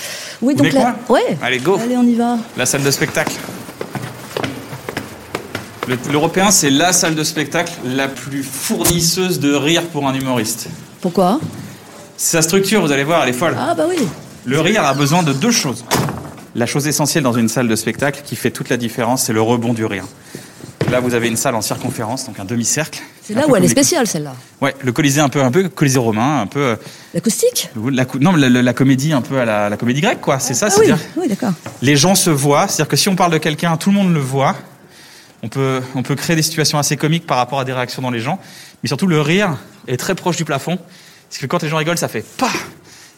Oui, 0.42 0.54
donc 0.54 0.72
là, 0.72 0.96
ouais. 1.08 1.38
Allez, 1.42 1.58
go. 1.58 1.78
Allez, 1.82 1.96
on 1.96 2.06
y 2.06 2.14
va. 2.14 2.38
La 2.56 2.66
salle 2.66 2.82
de 2.82 2.90
spectacle. 2.90 3.17
Spectacle. 3.18 3.40
L'Européen, 6.10 6.50
c'est 6.50 6.70
la 6.70 6.92
salle 6.92 7.14
de 7.14 7.24
spectacle 7.24 7.72
la 7.84 8.08
plus 8.08 8.42
fournisseuse 8.42 9.40
de 9.40 9.54
rire 9.54 9.82
pour 9.86 10.06
un 10.06 10.14
humoriste. 10.14 10.68
Pourquoi? 11.00 11.40
Sa 12.16 12.42
structure, 12.42 12.82
vous 12.82 12.92
allez 12.92 13.04
voir, 13.04 13.22
elle 13.22 13.30
est 13.30 13.32
folle. 13.32 13.56
Ah 13.58 13.74
bah 13.74 13.86
oui. 13.88 13.96
Le 14.44 14.60
rire 14.60 14.84
a 14.84 14.94
besoin 14.94 15.22
de 15.22 15.32
deux 15.32 15.50
choses. 15.50 15.84
La 16.54 16.66
chose 16.66 16.86
essentielle 16.86 17.24
dans 17.24 17.32
une 17.32 17.48
salle 17.48 17.68
de 17.68 17.76
spectacle 17.76 18.22
qui 18.24 18.36
fait 18.36 18.50
toute 18.50 18.68
la 18.68 18.76
différence, 18.76 19.24
c'est 19.24 19.32
le 19.32 19.42
rebond 19.42 19.72
du 19.72 19.84
rire. 19.84 20.04
Là, 20.90 21.00
vous 21.00 21.14
avez 21.14 21.28
une 21.28 21.36
salle 21.36 21.54
en 21.54 21.60
circonférence, 21.60 22.26
donc 22.26 22.38
un 22.38 22.44
demi-cercle. 22.44 23.00
C'est 23.28 23.34
là 23.34 23.46
où 23.46 23.54
elle 23.54 23.64
est 23.64 23.68
spéciale 23.68 24.06
celle-là. 24.06 24.34
Ouais, 24.60 24.74
le 24.82 24.90
Colisée 24.90 25.20
un 25.20 25.28
peu, 25.28 25.42
un 25.42 25.50
peu 25.50 25.68
Colisée 25.68 25.98
romain, 25.98 26.40
un 26.40 26.46
peu 26.46 26.60
euh, 26.60 26.76
L'acoustique 27.14 27.68
la, 27.90 28.06
non, 28.20 28.32
la, 28.34 28.48
la- 28.48 28.62
la 28.62 28.72
comédie 28.72 29.12
un 29.12 29.20
peu 29.20 29.38
à 29.38 29.68
la, 29.68 29.76
comédie 29.76 30.00
grecque, 30.00 30.20
quoi. 30.22 30.38
C'est 30.38 30.54
ça, 30.54 30.68
Ah 30.70 30.74
oui, 30.78 30.86
c'est-à-dire 30.86 31.04
oui 31.16 31.28
d'accord. 31.28 31.52
les 31.82 31.94
gens 31.96 32.14
se 32.14 32.30
voient, 32.30 32.66
c'est-à-dire 32.68 32.88
que 32.88 32.96
si 32.96 33.08
on 33.08 33.16
parle 33.16 33.32
de 33.32 33.38
quelqu'un, 33.38 33.76
tout 33.76 33.90
le 33.90 33.96
monde 33.96 34.12
le 34.14 34.20
voit. 34.20 34.56
On 35.42 35.48
peut, 35.48 35.80
on 35.94 36.02
peut 36.02 36.16
créer 36.16 36.34
des 36.34 36.42
situations 36.42 36.78
assez 36.78 36.96
comiques 36.96 37.26
par 37.26 37.36
rapport 37.36 37.60
à 37.60 37.64
des 37.64 37.72
réactions 37.72 38.02
dans 38.02 38.10
les 38.10 38.18
gens, 38.20 38.40
mais 38.82 38.88
surtout 38.88 39.06
le 39.06 39.20
rire 39.20 39.56
est 39.86 39.96
très 39.96 40.14
proche 40.16 40.36
du 40.36 40.44
plafond. 40.44 40.78
Parce 41.28 41.38
que 41.40 41.46
quand 41.46 41.62
les 41.62 41.68
gens 41.68 41.76
rigolent, 41.76 41.98
ça 41.98 42.08
fait 42.08 42.24
pas. 42.38 42.50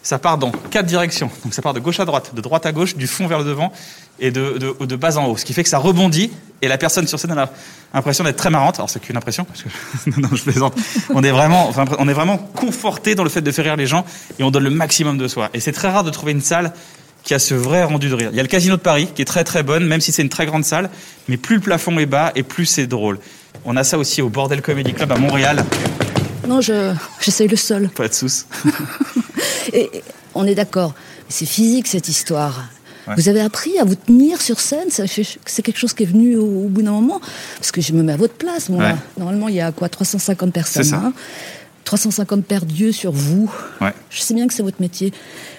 Ça 0.03 0.19
part 0.19 0.39
dans 0.39 0.51
quatre 0.71 0.87
directions. 0.87 1.31
Donc 1.45 1.53
ça 1.53 1.61
part 1.61 1.75
de 1.75 1.81
gauche 1.81 2.01
à 2.01 2.05
droite, 2.07 2.35
de 2.35 2.41
droite 2.41 2.65
à 2.65 2.73
gauche, 2.73 2.97
du 2.97 3.07
fond 3.07 3.27
vers 3.27 3.39
le 3.39 3.45
devant 3.45 3.71
et 4.19 4.31
de, 4.31 4.57
de, 4.59 4.87
de 4.87 4.97
bas 4.97 5.19
en 5.19 5.27
haut. 5.27 5.37
Ce 5.37 5.45
qui 5.45 5.53
fait 5.53 5.63
que 5.63 5.69
ça 5.69 5.79
rebondit 5.79 6.31
et 6.63 6.69
la 6.69 6.79
personne 6.79 7.07
sur 7.07 7.19
scène 7.19 7.33
a 7.33 7.51
l'impression 7.93 8.25
d'être 8.25 8.37
très 8.37 8.51
marrante. 8.51 8.77
Alors 8.77 8.89
c'est 8.89 9.01
qu'une 9.01 9.17
impression, 9.17 9.45
parce 9.45 9.63
que 9.63 9.69
non, 10.11 10.29
non, 10.29 10.37
je 10.37 10.43
plaisante. 10.43 10.75
On 11.15 11.23
est 11.23 11.31
vraiment, 11.31 11.69
enfin, 11.69 11.85
on 11.99 12.09
est 12.09 12.15
vraiment 12.15 12.39
conforté 12.39 13.15
dans 13.15 13.25
le 13.25 13.31
fait 13.31 13.43
de 13.43 13.51
faire 13.51 13.65
rire 13.65 13.77
les 13.77 13.87
gens 13.87 14.05
et 14.39 14.43
on 14.43 14.51
donne 14.51 14.65
le 14.65 14.71
maximum 14.71 15.19
de 15.19 15.29
soi. 15.29 15.51
Et 15.53 15.61
c'est 15.61 15.73
très 15.73 15.89
rare 15.91 16.05
de 16.05 16.11
trouver 16.11 16.33
une 16.33 16.41
salle 16.43 16.73
qui 17.23 17.35
a 17.35 17.39
ce 17.39 17.55
vrai 17.55 17.85
rendu 17.85 18.09
de 18.09 18.15
rire. 18.15 18.31
Il 18.33 18.37
y 18.37 18.41
a 18.41 18.43
le 18.43 18.49
Casino 18.49 18.77
de 18.77 18.81
Paris 18.81 19.09
qui 19.15 19.21
est 19.21 19.27
très 19.27 19.45
très 19.45 19.63
bonne, 19.63 19.87
même 19.87 20.01
si 20.01 20.13
c'est 20.13 20.23
une 20.23 20.31
très 20.31 20.47
grande 20.47 20.65
salle, 20.65 20.89
mais 21.29 21.37
plus 21.37 21.57
le 21.57 21.63
plafond 21.63 21.99
est 21.99 22.07
bas 22.07 22.33
et 22.35 22.43
plus 22.43 22.65
c'est 22.67 22.87
drôle. 22.87 23.19
On 23.67 23.77
a 23.77 23.85
ça 23.85 23.99
aussi 23.99 24.23
au 24.23 24.31
Bordel 24.31 24.63
Comedy 24.63 24.95
Club 24.95 25.13
à 25.13 25.17
Montréal. 25.17 25.65
Non, 26.49 26.61
je 26.61 26.95
j'essaye 27.21 27.49
le 27.49 27.57
sol. 27.57 27.91
Pas 27.95 28.09
de 28.09 28.15
sous. 28.15 28.45
Et, 29.73 29.91
on 30.35 30.47
est 30.47 30.55
d'accord. 30.55 30.95
C'est 31.29 31.47
physique 31.47 31.87
cette 31.87 32.09
histoire. 32.09 32.65
Ouais. 33.09 33.15
Vous 33.17 33.29
avez 33.29 33.41
appris 33.41 33.79
à 33.79 33.85
vous 33.85 33.95
tenir 33.95 34.41
sur 34.41 34.61
scène, 34.61 34.89
c'est 34.91 35.63
quelque 35.63 35.79
chose 35.79 35.95
qui 35.95 36.03
est 36.05 36.07
venu 36.07 36.37
au, 36.37 36.45
au 36.65 36.69
bout 36.69 36.83
d'un 36.83 36.93
moment. 36.93 37.21
Parce 37.57 37.73
que 37.73 37.81
je 37.81 37.93
me 37.93 38.03
mets 38.03 38.13
à 38.13 38.17
votre 38.17 38.35
place, 38.35 38.69
moi. 38.69 38.85
Ouais. 38.85 38.95
Normalement, 39.19 39.49
il 39.49 39.55
y 39.55 39.61
a 39.61 39.73
quoi 39.73 39.89
350 39.89 40.53
personnes. 40.53 40.85
Ça. 40.85 40.97
hein 40.97 41.13
350 41.85 42.45
paires 42.45 42.65
d'yeux 42.67 42.93
sur 42.93 43.11
vous. 43.11 43.51
Ouais. 43.81 43.93
Je 44.11 44.21
sais 44.21 44.35
bien 44.35 44.47
que 44.47 44.55
c'est 44.55 44.63
votre 44.63 44.81
métier. 44.81 45.13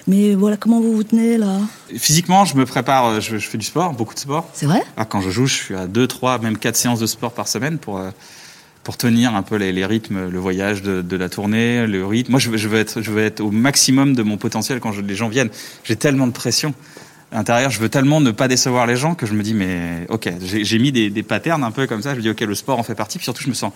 Mais 0.08 0.34
voilà, 0.34 0.56
comment 0.56 0.80
vous 0.80 0.94
vous 0.96 1.04
tenez 1.04 1.38
là 1.38 1.58
Physiquement, 1.98 2.46
je 2.46 2.56
me 2.56 2.66
prépare, 2.66 3.06
euh, 3.08 3.20
je, 3.20 3.38
je 3.38 3.48
fais 3.50 3.58
du 3.58 3.66
sport, 3.66 3.92
beaucoup 3.94 4.14
de 4.14 4.20
sport. 4.20 4.48
C'est 4.54 4.66
vrai? 4.66 4.82
Ah, 4.96 5.04
quand 5.04 5.20
je 5.20 5.30
joue, 5.30 5.46
je 5.46 5.56
suis 5.56 5.76
à 5.76 5.88
2, 5.88 6.08
3, 6.08 6.40
même 6.40 6.58
4 6.58 6.76
séances 6.76 7.00
de 7.00 7.06
sport 7.06 7.34
par 7.34 7.48
semaine 7.48 7.78
pour, 7.80 7.98
euh, 7.98 8.12
pour 8.84 8.98
tenir 8.98 9.36
un 9.36 9.44
peu 9.44 9.58
les, 9.58 9.86
rythmes, 9.86 10.30
le 10.30 10.40
voyage 10.40 10.82
de, 10.82 11.16
la 11.16 11.30
tournée, 11.30 11.86
le 11.86 12.06
rythme. 12.06 12.32
Moi, 12.32 12.40
je 12.40 12.50
veux, 12.50 12.80
être, 12.80 13.02
je 13.02 13.12
veux 13.12 13.24
être 13.24 13.42
au 13.42 13.52
maximum 13.52 14.16
de 14.16 14.24
mon 14.24 14.38
potentiel 14.38 14.80
quand 14.80 14.96
les 14.98 15.16
gens 15.16 15.30
viennent. 15.30 15.52
J'ai 15.84 15.96
tellement 15.96 16.28
de 16.28 16.32
pression 16.32 16.74
à 17.32 17.36
l'intérieur, 17.36 17.72
je 17.72 17.80
veux 17.80 17.90
tellement 17.90 18.20
ne 18.20 18.32
pas 18.32 18.48
décevoir 18.48 18.86
les 18.88 18.98
gens 18.98 19.16
que 19.16 19.26
je 19.26 19.34
me 19.34 19.42
dis, 19.44 19.54
mais 19.54 20.06
ok, 20.10 20.30
j'ai 20.42 20.80
mis 20.80 20.92
des, 20.92 21.10
des 21.10 21.24
patterns 21.24 21.64
un 21.64 21.72
peu 21.72 21.88
comme 21.88 22.02
ça. 22.02 22.12
Je 22.12 22.18
me 22.18 22.22
dis, 22.22 22.30
ok, 22.30 22.42
le 22.42 22.56
sport 22.56 22.78
en 22.80 22.84
fait 22.84 22.96
partie. 22.96 23.20
Puis 23.20 23.26
surtout, 23.26 23.44
je 23.44 23.50
me 23.50 23.54
sens 23.54 23.72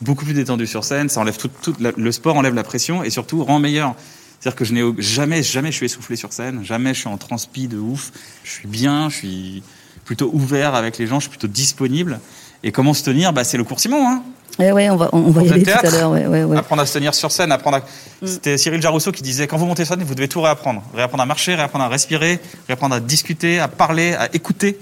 beaucoup 0.00 0.24
plus 0.24 0.34
détendu 0.34 0.66
sur 0.66 0.82
scène. 0.82 1.08
Ça 1.08 1.20
enlève 1.20 1.36
tout, 1.36 1.50
tout 1.62 1.74
la- 1.78 1.92
le 1.96 2.12
sport 2.12 2.36
enlève 2.36 2.54
la 2.54 2.64
pression 2.64 3.04
et 3.04 3.10
surtout 3.10 3.44
rend 3.44 3.58
meilleur. 3.60 3.94
C'est-à-dire 4.40 4.56
que 4.56 4.64
je 4.64 4.72
n'ai 4.72 4.82
jamais, 4.98 5.42
jamais 5.42 5.70
je 5.72 5.76
suis 5.76 5.86
essoufflé 5.86 6.16
sur 6.16 6.32
scène, 6.32 6.64
jamais 6.64 6.94
je 6.94 7.00
suis 7.00 7.08
en 7.08 7.18
transpi 7.18 7.68
de 7.68 7.78
ouf. 7.78 8.12
Je 8.44 8.50
suis 8.50 8.68
bien, 8.68 9.10
je 9.10 9.16
suis 9.16 9.62
plutôt 10.04 10.30
ouvert 10.32 10.74
avec 10.74 10.98
les 10.98 11.06
gens, 11.06 11.16
je 11.20 11.24
suis 11.28 11.30
plutôt 11.30 11.48
disponible. 11.48 12.20
Et 12.62 12.72
comment 12.72 12.94
se 12.94 13.04
tenir? 13.04 13.32
Bah, 13.32 13.44
C'est 13.44 13.58
le 13.58 13.64
cours 13.64 13.80
Simon. 13.80 14.08
Hein 14.08 14.22
Eh 14.60 14.72
ouais, 14.72 14.90
on 14.90 14.96
va, 14.96 15.08
on 15.12 15.30
va 15.30 15.42
y 15.42 15.50
aller 15.52 15.62
tout 15.62 15.70
à 15.70 15.90
l'heure. 15.90 16.10
Ouais, 16.10 16.26
ouais, 16.26 16.42
ouais. 16.44 16.56
Apprendre 16.56 16.82
à 16.82 16.86
se 16.86 16.94
tenir 16.94 17.14
sur 17.14 17.30
scène, 17.30 17.52
apprendre 17.52 17.76
à... 17.78 18.26
C'était 18.26 18.58
Cyril 18.58 18.82
Jarousseau 18.82 19.12
qui 19.12 19.22
disait, 19.22 19.46
quand 19.46 19.56
vous 19.56 19.66
montez 19.66 19.84
sur 19.84 19.94
scène, 19.94 20.04
vous 20.04 20.14
devez 20.16 20.28
tout 20.28 20.40
réapprendre. 20.42 20.82
Réapprendre 20.94 21.22
à 21.22 21.26
marcher, 21.26 21.54
réapprendre 21.54 21.84
à 21.84 21.88
respirer, 21.88 22.40
réapprendre 22.66 22.96
à 22.96 23.00
discuter, 23.00 23.60
à 23.60 23.68
parler, 23.68 24.14
à 24.14 24.34
écouter. 24.34 24.78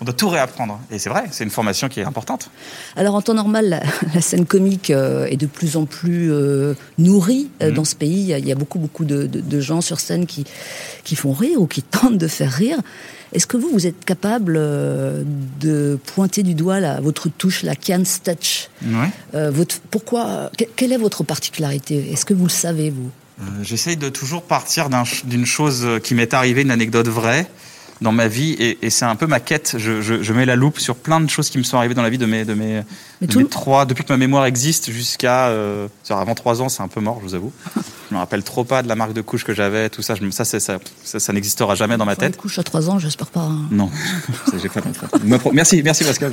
On 0.00 0.04
doit 0.04 0.14
tout 0.14 0.28
réapprendre. 0.28 0.78
Et 0.92 0.98
c'est 1.00 1.10
vrai, 1.10 1.24
c'est 1.32 1.42
une 1.44 1.50
formation 1.50 1.88
qui 1.88 1.98
est 2.00 2.04
importante. 2.04 2.50
Alors 2.96 3.16
en 3.16 3.20
temps 3.20 3.34
normal, 3.34 3.68
la, 3.68 3.82
la 4.14 4.20
scène 4.20 4.46
comique 4.46 4.90
euh, 4.90 5.26
est 5.26 5.36
de 5.36 5.46
plus 5.46 5.76
en 5.76 5.86
plus 5.86 6.32
euh, 6.32 6.74
nourrie 6.98 7.50
euh, 7.62 7.68
Mhm. 7.70 7.74
dans 7.74 7.84
ce 7.84 7.96
pays. 7.96 8.20
Il 8.20 8.26
y 8.28 8.32
a, 8.32 8.38
il 8.38 8.46
y 8.46 8.52
a 8.52 8.54
beaucoup 8.54 8.78
beaucoup 8.78 9.04
de, 9.04 9.26
de- 9.26 9.40
de 9.40 9.60
gens 9.60 9.80
sur 9.80 9.98
scène 10.00 10.24
qui 10.26 10.44
qui 11.04 11.16
font 11.16 11.32
rire 11.32 11.60
ou 11.60 11.66
qui 11.66 11.82
tentent 11.82 12.16
de 12.16 12.28
faire 12.28 12.52
rire. 12.52 12.78
Est-ce 13.32 13.46
que 13.46 13.56
vous 13.56 13.68
vous 13.72 13.86
êtes 13.86 14.04
capable 14.04 14.54
euh, 14.56 15.22
de 15.60 15.98
pointer 16.14 16.42
du 16.42 16.54
doigt 16.54 17.00
votre 17.00 17.28
touche, 17.28 17.62
la 17.62 17.76
Cannes 17.76 18.06
Touch 18.24 18.68
Ouais. 18.84 19.08
Euh, 19.34 19.50
votre, 19.50 19.80
Pourquoi 19.90 20.50
que- 20.56 20.64
Quelle 20.76 20.92
est 20.92 20.96
votre 20.98 21.24
particularité? 21.24 22.10
Est-ce 22.12 22.24
que 22.24 22.34
vous 22.34 22.44
le 22.44 22.50
savez 22.50 22.90
vous? 22.90 23.10
Euh, 23.40 23.44
J'essaye 23.62 23.96
de 23.96 24.08
toujours 24.08 24.42
partir 24.42 24.88
d'une 25.24 25.46
chose 25.46 25.86
qui 26.02 26.14
m'est 26.14 26.32
arrivée, 26.34 26.62
une 26.62 26.70
anecdote 26.70 27.08
vraie 27.08 27.46
dans 28.00 28.12
ma 28.12 28.28
vie, 28.28 28.52
et, 28.52 28.78
et 28.82 28.90
c'est 28.90 29.04
un 29.04 29.16
peu 29.16 29.26
ma 29.26 29.40
quête. 29.40 29.74
Je, 29.78 30.00
je- 30.00 30.22
je 30.22 30.32
mets 30.32 30.44
la 30.46 30.54
loupe 30.56 30.78
sur 30.78 30.94
plein 30.96 31.20
de 31.20 31.28
choses 31.28 31.50
qui 31.50 31.58
me 31.58 31.62
sont 31.64 31.76
arrivées 31.78 31.94
dans 31.94 32.02
la 32.02 32.10
vie 32.10 32.18
de 32.18 32.26
mes, 32.26 32.44
de 32.44 32.54
mes, 32.54 32.82
de 33.22 33.42
trois, 33.42 33.86
depuis 33.86 34.04
que 34.04 34.12
ma 34.12 34.16
mémoire 34.16 34.46
existe 34.46 34.90
jusqu'à, 34.90 35.48
euh, 35.48 35.88
avant 36.08 36.34
trois 36.34 36.62
ans, 36.62 36.68
c'est 36.68 36.82
un 36.82 36.88
peu 36.88 37.00
mort, 37.00 37.18
je 37.20 37.28
vous 37.28 37.34
avoue. 37.34 37.52
Je 38.08 38.14
me 38.14 38.18
rappelle 38.20 38.42
trop 38.44 38.64
pas 38.64 38.82
de 38.82 38.88
la 38.88 38.94
marque 38.94 39.12
de 39.12 39.20
couche 39.20 39.44
que 39.44 39.52
j'avais, 39.52 39.90
tout 39.90 40.02
ça. 40.02 40.14
Je, 40.14 40.30
ça, 40.30 40.44
ça, 40.44 40.58
ça, 40.60 40.78
ça 41.20 41.32
n'existera 41.32 41.74
jamais 41.74 41.96
dans 41.96 42.04
ma 42.04 42.12
Enfin, 42.12 42.26
une 42.26 42.32
tête. 42.32 42.40
couche 42.40 42.58
à 42.58 42.62
3 42.62 42.88
ans, 42.88 42.98
j'espère 42.98 43.26
pas. 43.28 43.40
hein. 43.40 43.66
Non, 43.70 43.90
j'ai 44.62 44.68
pas 44.68 44.80
Merci, 45.52 45.82
merci 45.82 46.04
Pascal. 46.04 46.32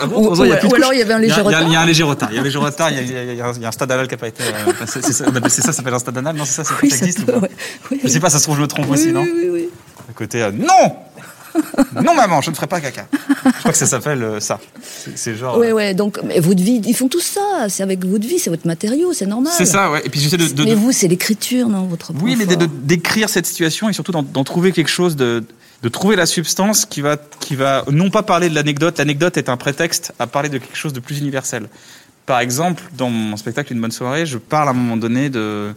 Ah 0.00 0.06
bon, 0.06 0.16
Ou- 0.28 0.32
a 0.42 0.64
ou- 0.64 0.68
ou 0.68 0.74
alors 0.74 0.92
il 0.92 0.98
y 0.98 1.02
avait 1.02 1.14
un 1.14 1.18
léger 1.18 1.40
retard. 1.40 1.62
Il 1.62 1.72
y 1.72 1.76
a 1.76 1.80
un 1.80 1.86
léger 1.86 2.02
retard. 2.02 2.30
Il 2.30 2.34
y 2.36 2.38
a 2.38 2.40
un 2.40 2.44
léger 2.44 2.58
retard. 2.58 2.90
Il 2.90 3.36
y 3.36 3.40
a, 3.40 3.68
un- 3.68 3.72
stade 3.72 3.90
anal 3.92 4.06
qui 4.08 4.14
n'a 4.14 4.18
pas 4.18 4.28
été. 4.28 4.42
euh, 4.42 4.72
c'est 4.86 5.02
ça, 5.02 5.24
ça, 5.62 5.72
s'appelle 5.72 5.94
un 5.94 5.98
stade 5.98 6.18
anal 6.18 6.36
Non, 6.36 6.44
c'est 6.44 6.62
ça, 6.62 6.64
c'est 6.64 6.74
Oui, 6.82 6.90
ça 6.90 6.96
existe 6.98 7.20
ou 7.20 7.24
peut, 7.26 7.32
pas 7.32 7.38
ouais. 7.40 7.50
Oui, 7.90 8.00
Je 8.02 8.08
sais 8.08 8.20
pas, 8.20 8.30
ça 8.30 8.38
se 8.38 8.44
trouve, 8.44 8.56
je 8.56 8.62
me 8.62 8.66
trompe 8.66 8.86
oui, 8.88 8.92
aussi, 8.94 9.06
oui, 9.06 9.12
non 9.12 9.22
oui, 9.22 9.30
oui, 9.44 9.48
oui. 9.52 9.68
À 10.08 10.12
côté, 10.12 10.42
euh, 10.42 10.50
non 10.52 10.96
Non, 12.02 12.14
maman, 12.14 12.40
je 12.40 12.50
ne 12.50 12.54
ferai 12.56 12.66
pas 12.66 12.80
caca. 12.80 13.06
Je 13.44 13.50
crois 13.60 13.72
que 13.72 13.78
ça 13.78 13.86
s'appelle 13.86 14.22
euh, 14.22 14.40
ça. 14.40 14.58
C'est 15.14 15.36
genre. 15.36 15.56
Ouais, 15.58 15.72
ouais, 15.72 15.94
donc 15.94 16.18
mais 16.24 16.40
votre 16.40 16.60
vie, 16.62 16.80
ils 16.84 16.94
font 16.96 17.08
tout 17.08 17.20
ça, 17.20 17.66
c'est 17.68 17.82
avec 17.82 18.04
votre 18.04 18.26
vie, 18.26 18.38
c'est 18.38 18.50
votre 18.50 18.66
matériau, 18.66 19.12
c'est 19.12 19.26
normal. 19.26 19.52
C'est 19.56 19.64
ça, 19.64 19.90
ouais. 19.90 20.02
Et 20.04 20.08
puis 20.10 20.18
j'essaie 20.20 20.36
de. 20.36 20.48
de- 20.48 20.64
mais 20.64 20.74
vous, 20.74 20.90
c'est 20.92 21.06
l'écriture, 21.08 21.68
non, 21.68 21.82
votre 21.82 22.12
Oui, 22.22 22.36
mais 22.36 22.46
d'écrire 22.46 23.28
cette 23.28 23.46
situation 23.46 23.88
et 23.88 23.92
surtout 23.92 24.12
d'en 24.12 24.44
trouver 24.44 24.72
quelque 24.72 24.90
chose 24.90 25.14
de 25.16 25.44
de 25.84 25.88
trouver 25.90 26.16
la 26.16 26.24
substance 26.24 26.86
qui 26.86 27.02
va 27.02 27.18
qui 27.40 27.56
va 27.56 27.84
non 27.90 28.08
pas 28.08 28.22
parler 28.22 28.48
de 28.48 28.54
l'anecdote. 28.54 28.96
L'anecdote 28.98 29.36
est 29.36 29.50
un 29.50 29.58
prétexte 29.58 30.14
à 30.18 30.26
parler 30.26 30.48
de 30.48 30.56
quelque 30.56 30.76
chose 30.76 30.94
de 30.94 31.00
plus 31.00 31.18
universel. 31.18 31.68
Par 32.24 32.40
exemple, 32.40 32.82
dans 32.96 33.10
mon 33.10 33.36
spectacle 33.36 33.74
Une 33.74 33.82
bonne 33.82 33.90
soirée, 33.90 34.24
je 34.24 34.38
parle 34.38 34.68
à 34.68 34.70
un 34.70 34.74
moment 34.74 34.96
donné 34.96 35.28
de 35.28 35.74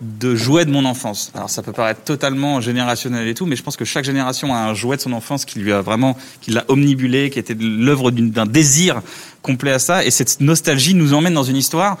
de 0.00 0.34
jouets 0.34 0.64
de 0.64 0.70
mon 0.70 0.86
enfance. 0.86 1.30
Alors 1.34 1.50
ça 1.50 1.62
peut 1.62 1.72
paraître 1.72 2.00
totalement 2.04 2.62
générationnel 2.62 3.28
et 3.28 3.34
tout, 3.34 3.44
mais 3.44 3.54
je 3.54 3.62
pense 3.62 3.76
que 3.76 3.84
chaque 3.84 4.06
génération 4.06 4.54
a 4.54 4.58
un 4.60 4.72
jouet 4.72 4.96
de 4.96 5.02
son 5.02 5.12
enfance 5.12 5.44
qui 5.44 5.58
lui 5.58 5.74
a 5.74 5.82
vraiment, 5.82 6.16
qui 6.40 6.52
l'a 6.52 6.64
omnibulé, 6.68 7.28
qui 7.28 7.38
était 7.38 7.54
l'œuvre 7.54 8.10
d'un 8.10 8.46
désir 8.46 9.02
complet 9.42 9.72
à 9.72 9.78
ça. 9.78 10.02
Et 10.06 10.10
cette 10.10 10.40
nostalgie 10.40 10.94
nous 10.94 11.12
emmène 11.12 11.34
dans 11.34 11.44
une 11.44 11.56
histoire 11.56 11.98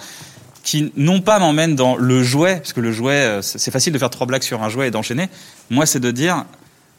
qui 0.62 0.92
non 0.96 1.20
pas 1.20 1.38
m'emmène 1.38 1.74
dans 1.74 1.96
le 1.96 2.22
jouet, 2.22 2.56
parce 2.56 2.72
que 2.72 2.80
le 2.80 2.90
jouet, 2.92 3.12
euh, 3.12 3.42
c'est 3.42 3.70
facile 3.70 3.92
de 3.92 3.98
faire 3.98 4.08
trois 4.08 4.26
blagues 4.26 4.42
sur 4.42 4.62
un 4.62 4.70
jouet 4.70 4.88
et 4.88 4.90
d'enchaîner. 4.90 5.28
Moi, 5.68 5.84
c'est 5.84 6.00
de 6.00 6.10
dire, 6.10 6.46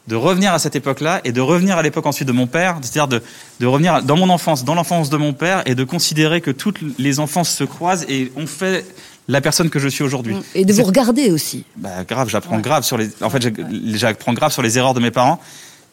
de 0.08 0.16
revenir 0.16 0.52
à 0.52 0.58
cette 0.58 0.74
époque-là 0.74 1.20
et 1.24 1.32
de 1.32 1.40
revenir 1.40 1.76
à 1.78 1.82
l'époque 1.82 2.06
ensuite 2.06 2.26
de 2.26 2.32
mon 2.32 2.46
père, 2.46 2.76
c'est-à-dire 2.82 3.06
de, 3.08 3.22
de 3.60 3.66
revenir 3.66 4.02
dans 4.02 4.16
mon 4.16 4.28
enfance, 4.30 4.64
dans 4.64 4.74
l'enfance 4.74 5.10
de 5.10 5.16
mon 5.16 5.32
père 5.32 5.62
et 5.66 5.74
de 5.74 5.84
considérer 5.84 6.40
que 6.40 6.50
toutes 6.50 6.78
les 6.98 7.20
enfances 7.20 7.50
se 7.50 7.64
croisent 7.64 8.04
et 8.08 8.32
on 8.36 8.46
fait 8.46 8.84
la 9.28 9.40
personne 9.40 9.70
que 9.70 9.78
je 9.78 9.86
suis 9.88 10.02
aujourd'hui. 10.02 10.34
Et 10.56 10.64
de 10.64 10.72
vous 10.72 10.82
regarder 10.82 11.30
aussi. 11.30 11.64
bah, 11.76 11.90
grave, 12.08 12.28
j'apprends 12.28 12.56
Ouais. 12.56 12.62
grave 12.62 12.82
sur 12.82 12.98
les. 12.98 13.10
En 13.20 13.30
fait, 13.30 13.54
j'apprends 13.94 14.32
grave 14.32 14.50
sur 14.52 14.62
les 14.62 14.76
erreurs 14.78 14.94
de 14.94 15.00
mes 15.00 15.12
parents 15.12 15.40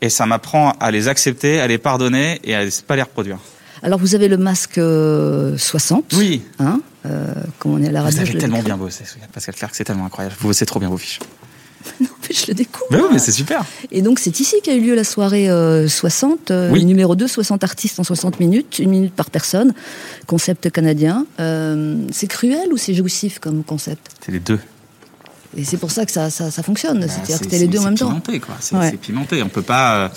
et 0.01 0.09
ça 0.09 0.25
m'apprend 0.25 0.71
à 0.79 0.89
les 0.89 1.07
accepter, 1.07 1.59
à 1.61 1.67
les 1.67 1.77
pardonner 1.77 2.39
et 2.43 2.55
à 2.55 2.61
pas 2.87 2.95
les 2.95 3.03
reproduire. 3.03 3.37
Alors 3.83 3.99
vous 3.99 4.15
avez 4.15 4.27
le 4.27 4.37
masque 4.37 4.77
euh, 4.79 5.55
60, 5.57 6.13
Oui. 6.17 6.41
hein, 6.59 6.81
euh, 7.05 7.33
comme 7.59 7.73
on 7.75 7.81
est 7.83 7.87
à 7.87 7.91
la 7.91 7.99
Vous 7.99 8.05
radio. 8.07 8.17
je 8.19 8.23
avez 8.23 8.33
le 8.33 8.39
tellement 8.39 8.61
bien 8.63 8.75
bossé, 8.75 9.03
Pascal 9.31 9.55
Clark, 9.55 9.73
c'est 9.75 9.83
tellement 9.85 10.05
incroyable. 10.07 10.35
Vous 10.39 10.47
bossez 10.47 10.65
trop 10.65 10.79
bien 10.79 10.89
vos 10.89 10.97
fiches. 10.97 11.19
Non, 12.01 12.07
je 12.33 12.47
le 12.47 12.53
découvre. 12.53 12.85
Mais 12.91 12.97
oui, 12.97 13.07
mais 13.13 13.19
c'est 13.19 13.31
super. 13.31 13.63
Et 13.91 14.01
donc 14.01 14.19
c'est 14.19 14.39
ici 14.39 14.55
qu'a 14.63 14.73
eu 14.75 14.81
lieu 14.81 14.95
la 14.95 15.03
soirée 15.03 15.49
euh, 15.49 15.87
60, 15.87 16.51
euh, 16.51 16.69
Oui. 16.71 16.85
numéro 16.85 17.15
2, 17.15 17.27
60 17.27 17.63
artistes 17.63 17.99
en 17.99 18.03
60 18.03 18.39
minutes, 18.39 18.79
une 18.79 18.89
minute 18.89 19.13
par 19.13 19.29
personne, 19.29 19.73
concept 20.27 20.69
canadien. 20.71 21.25
Euh, 21.39 21.95
c'est 22.11 22.27
cruel 22.27 22.71
ou 22.71 22.77
c'est 22.77 22.93
jouissif 22.93 23.39
comme 23.39 23.63
concept? 23.63 24.11
C'est 24.25 24.31
les 24.31 24.39
deux. 24.39 24.59
Et 25.57 25.63
c'est 25.63 25.77
pour 25.77 25.89
ça 25.91 26.05
que 26.05 26.11
ça, 26.11 26.29
ça, 26.29 26.51
ça 26.51 26.61
fonctionne, 26.61 26.99
Bah, 26.99 27.07
c'est-à-dire 27.07 27.37
c'est- 27.37 27.45
que 27.45 27.49
t'es 27.49 27.57
les 27.57 27.61
c'est- 27.65 27.67
deux 27.67 27.79
en 27.79 27.81
c'est 27.81 27.87
même 27.89 27.97
temps. 27.97 28.07
pimenté, 28.09 28.39
quoi. 28.39 28.55
C'est 28.59 28.75
Ouais. 28.75 28.91
c'est 28.91 28.97
pimenté. 28.97 29.41
On 29.43 29.49
peut 29.49 29.61
pas. 29.63 29.95
euh, 29.95 30.09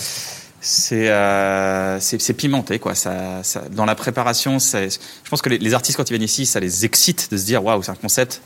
C'est 0.65 1.09
euh, 1.11 1.99
c'est 1.99 2.21
c'est 2.23 2.35
pimenté, 2.35 2.79
quoi. 2.79 2.95
Ça, 2.95 3.41
ça- 3.43 3.65
dans 3.73 3.85
la 3.85 3.97
préparation, 3.97 4.61
c'est- 4.61 4.91
je 5.25 5.29
pense 5.31 5.43
que 5.43 5.49
les, 5.49 5.59
les 5.59 5.75
artistes 5.75 5.97
quand 5.97 6.09
ils 6.09 6.13
viennent 6.13 6.23
ici, 6.23 6.47
ça 6.47 6.61
les 6.61 6.85
excite 6.85 7.29
de 7.33 7.37
se 7.37 7.45
dire 7.45 7.65
waouh, 7.65 7.83
c'est 7.83 7.91
un 7.91 7.97
concept. 7.97 8.41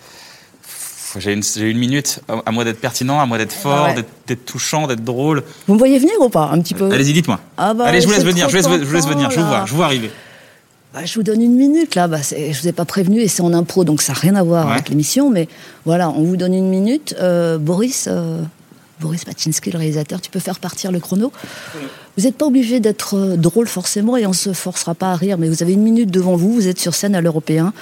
J'ai 1.18 1.32
une, 1.32 1.78
minute. 1.78 2.20
À 2.44 2.50
moi 2.50 2.64
d'être 2.64 2.80
pertinent, 2.80 3.20
à 3.20 3.26
moi 3.26 3.38
d'être 3.38 3.52
fort, 3.52 3.86
ouais. 3.86 3.94
d'être, 3.94 4.08
d'être 4.26 4.44
touchant, 4.44 4.86
d'être 4.86 5.04
drôle. 5.04 5.42
Vous 5.66 5.74
me 5.74 5.78
voyez 5.78 5.98
venir 5.98 6.14
ou 6.20 6.28
pas 6.28 6.50
Un 6.52 6.60
petit 6.60 6.74
peu? 6.74 6.90
Allez-y, 6.90 7.12
dites-moi. 7.12 7.40
Ah 7.56 7.74
bah, 7.74 7.84
Allez, 7.86 8.00
je 8.00 8.06
vous 8.06 8.12
laisse 8.12 8.24
venir. 8.24 8.48
Je 8.48 8.56
vous 8.56 8.62
laisse, 8.68 8.80
je 8.80 8.84
vous 8.84 8.94
laisse 8.94 9.06
venir. 9.06 9.30
Je 9.30 9.40
vous 9.40 9.46
vois. 9.46 9.58
là. 9.58 9.64
Je 9.66 9.70
vous 9.70 9.76
vois 9.76 9.86
arriver. 9.86 10.10
Bah, 10.92 11.04
je 11.04 11.14
vous 11.14 11.22
donne 11.22 11.42
une 11.42 11.56
minute 11.56 11.94
là. 11.94 12.08
Bah, 12.08 12.18
je 12.22 12.60
vous 12.60 12.68
ai 12.68 12.72
pas 12.72 12.84
prévenu 12.84 13.20
et 13.20 13.28
c'est 13.28 13.42
en 13.42 13.52
impro, 13.52 13.84
donc 13.84 14.02
ça 14.02 14.12
n'a 14.12 14.18
rien 14.18 14.34
à 14.34 14.42
voir 14.42 14.66
Ouais. 14.66 14.72
avec 14.72 14.88
l'émission. 14.88 15.30
Mais 15.30 15.48
voilà, 15.84 16.10
on 16.10 16.22
vous 16.22 16.36
donne 16.36 16.54
une 16.54 16.68
minute. 16.68 17.14
Euh, 17.20 17.58
Boris, 17.58 18.06
euh, 18.10 18.40
Boris 19.00 19.24
Pachinski, 19.24 19.70
le 19.70 19.78
réalisateur, 19.78 20.20
tu 20.20 20.30
peux 20.30 20.40
faire 20.40 20.58
partir 20.58 20.92
le 20.92 21.00
chrono. 21.00 21.32
Vous 22.16 22.24
n'êtes 22.24 22.36
pas 22.36 22.46
obligé 22.46 22.80
d'être 22.80 23.14
euh, 23.16 23.36
drôle 23.36 23.68
forcément 23.68 24.16
et 24.16 24.26
on 24.26 24.32
se 24.32 24.52
forcera 24.52 24.94
pas 24.94 25.12
à 25.12 25.16
rire. 25.16 25.36
Mais 25.38 25.48
vous 25.48 25.62
avez 25.62 25.74
une 25.74 25.82
minute 25.82 26.10
devant 26.10 26.36
vous. 26.36 26.52
Vous 26.52 26.66
êtes 26.68 26.80
sur 26.80 26.94
scène 26.94 27.14
à 27.14 27.20
l'Européen. 27.20 27.72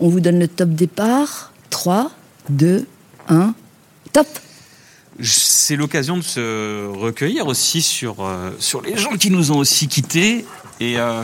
On 0.00 0.08
vous 0.08 0.20
donne 0.20 0.38
le 0.38 0.48
top 0.48 0.70
départ. 0.70 1.52
3, 1.70 2.10
2, 2.50 2.86
1, 3.28 3.54
top. 4.12 4.26
C'est 5.20 5.76
l'occasion 5.76 6.16
de 6.18 6.22
se 6.22 6.86
recueillir 6.88 7.46
aussi 7.46 7.80
sur, 7.80 8.24
euh, 8.24 8.50
sur 8.58 8.82
les 8.82 8.96
gens 8.96 9.16
qui 9.16 9.30
nous 9.30 9.50
ont 9.50 9.58
aussi 9.58 9.88
quittés. 9.88 10.44
Et 10.78 10.98
euh, 10.98 11.22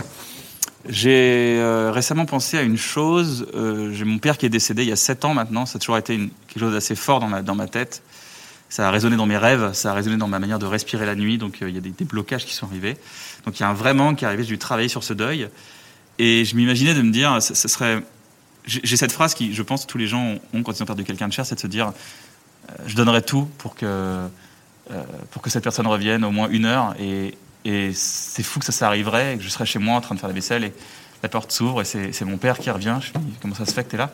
j'ai 0.89 1.57
euh, 1.59 1.91
récemment 1.93 2.25
pensé 2.25 2.57
à 2.57 2.63
une 2.63 2.79
chose. 2.79 3.47
J'ai 3.93 4.05
mon 4.05 4.19
père 4.19 4.39
qui 4.39 4.47
est 4.47 4.51
décédé 4.51 4.83
il 4.83 4.89
y 4.89 4.93
a 4.93 4.97
7 4.97 5.25
ans 5.27 5.35
maintenant. 5.35 5.67
Ça 5.67 5.77
a 5.77 5.79
toujours 5.79 5.99
été 5.99 6.15
une- 6.15 6.31
quelque 6.49 6.61
chose 6.61 6.73
d'assez 6.73 6.95
fort 6.95 7.21
dans 7.21 7.29
ma, 7.29 7.43
dans 7.43 7.55
ma 7.55 7.67
tête. 7.69 8.03
Ça 8.71 8.89
a 8.89 8.91
résonné 8.91 9.17
dans 9.17 9.27
mes 9.27 9.37
rêves, 9.37 9.75
ça 9.75 9.91
a 9.91 9.95
résonné 9.95 10.17
dans 10.17 10.29
ma 10.29 10.39
manière 10.39 10.59
de 10.59 10.65
respirer 10.65 11.05
la 11.05 11.15
nuit. 11.15 11.37
Donc 11.37 11.59
il 11.61 11.69
y 11.69 11.77
a 11.77 11.81
des, 11.83 11.93
blocages 12.07 12.47
qui 12.47 12.55
sont 12.55 12.67
arrivés. 12.67 12.97
Donc 13.45 13.61
il 13.61 13.63
y 13.63 13.67
a 13.67 13.69
un 13.69 13.75
vrai 13.75 13.93
manque 13.93 14.17
qui 14.17 14.25
est 14.25 14.27
arrivé. 14.27 14.45
J'ai 14.45 14.49
dû 14.49 14.59
travailler 14.59 14.89
sur 14.89 15.05
ce 15.05 15.13
deuil. 15.13 15.49
Et 16.19 16.47
je 16.47 16.57
m'imaginais 16.57 16.95
de 16.95 17.03
me 17.03 17.13
dire, 17.13 17.43
ce 17.43 17.69
serait. 17.69 18.03
J'ai 18.65 18.97
cette 18.97 19.13
phrase 19.13 19.35
qui, 19.35 19.55
je 19.55 19.63
pense, 19.63 19.87
tous 19.87 19.99
les 19.99 20.07
gens 20.07 20.37
ont 20.55 20.63
quand 20.63 20.73
ils 20.73 20.83
ont 20.83 20.87
perdu 20.87 21.05
quelqu'un 21.05 21.29
de 21.29 21.33
cher, 21.33 21.45
c'est 21.45 21.57
de 21.57 21.61
se 21.61 21.67
dire 21.67 21.89
euh, 21.89 22.73
je 22.87 22.95
donnerais 22.95 23.23
tout 23.23 23.49
pour 23.59 23.75
que, 23.75 23.87
euh, 23.87 24.29
pour 25.31 25.43
que 25.43 25.51
cette 25.51 25.65
personne 25.65 25.87
revienne 25.87 26.25
au 26.25 26.31
moins 26.31 26.49
une 26.49 26.65
heure. 26.65 26.95
Et, 27.01 27.37
c'est 27.95 28.43
fou 28.43 28.59
que 28.59 28.65
ça, 28.65 28.73
ça 28.73 28.89
arriverait, 28.89 29.35
et 29.35 29.39
que 29.39 29.45
je 29.45 29.49
serais 29.49 29.67
chez 29.67 29.79
moi 29.79 29.95
en 29.95 30.01
train 30.01 30.17
de 30.17 30.21
faire 30.21 30.29
la 30.29 30.35
vaisselle 30.35 30.65
et 30.65 30.73
la 31.23 31.29
porte 31.29 31.53
s'ouvre 31.53 31.83
et 31.83 31.85
c'est 31.85 32.25
mon 32.25 32.37
père 32.37 32.59
qui 32.59 32.71
revient. 32.71 32.99
Je 33.01 33.13
lui 33.13 33.21
dis 33.21 33.37
comment 33.41 33.55
ça 33.55 33.65
se 33.65 33.73
fait 33.73 33.85
que 33.85 33.91
tu 33.91 33.95
es 33.95 33.99
là? 33.99 34.11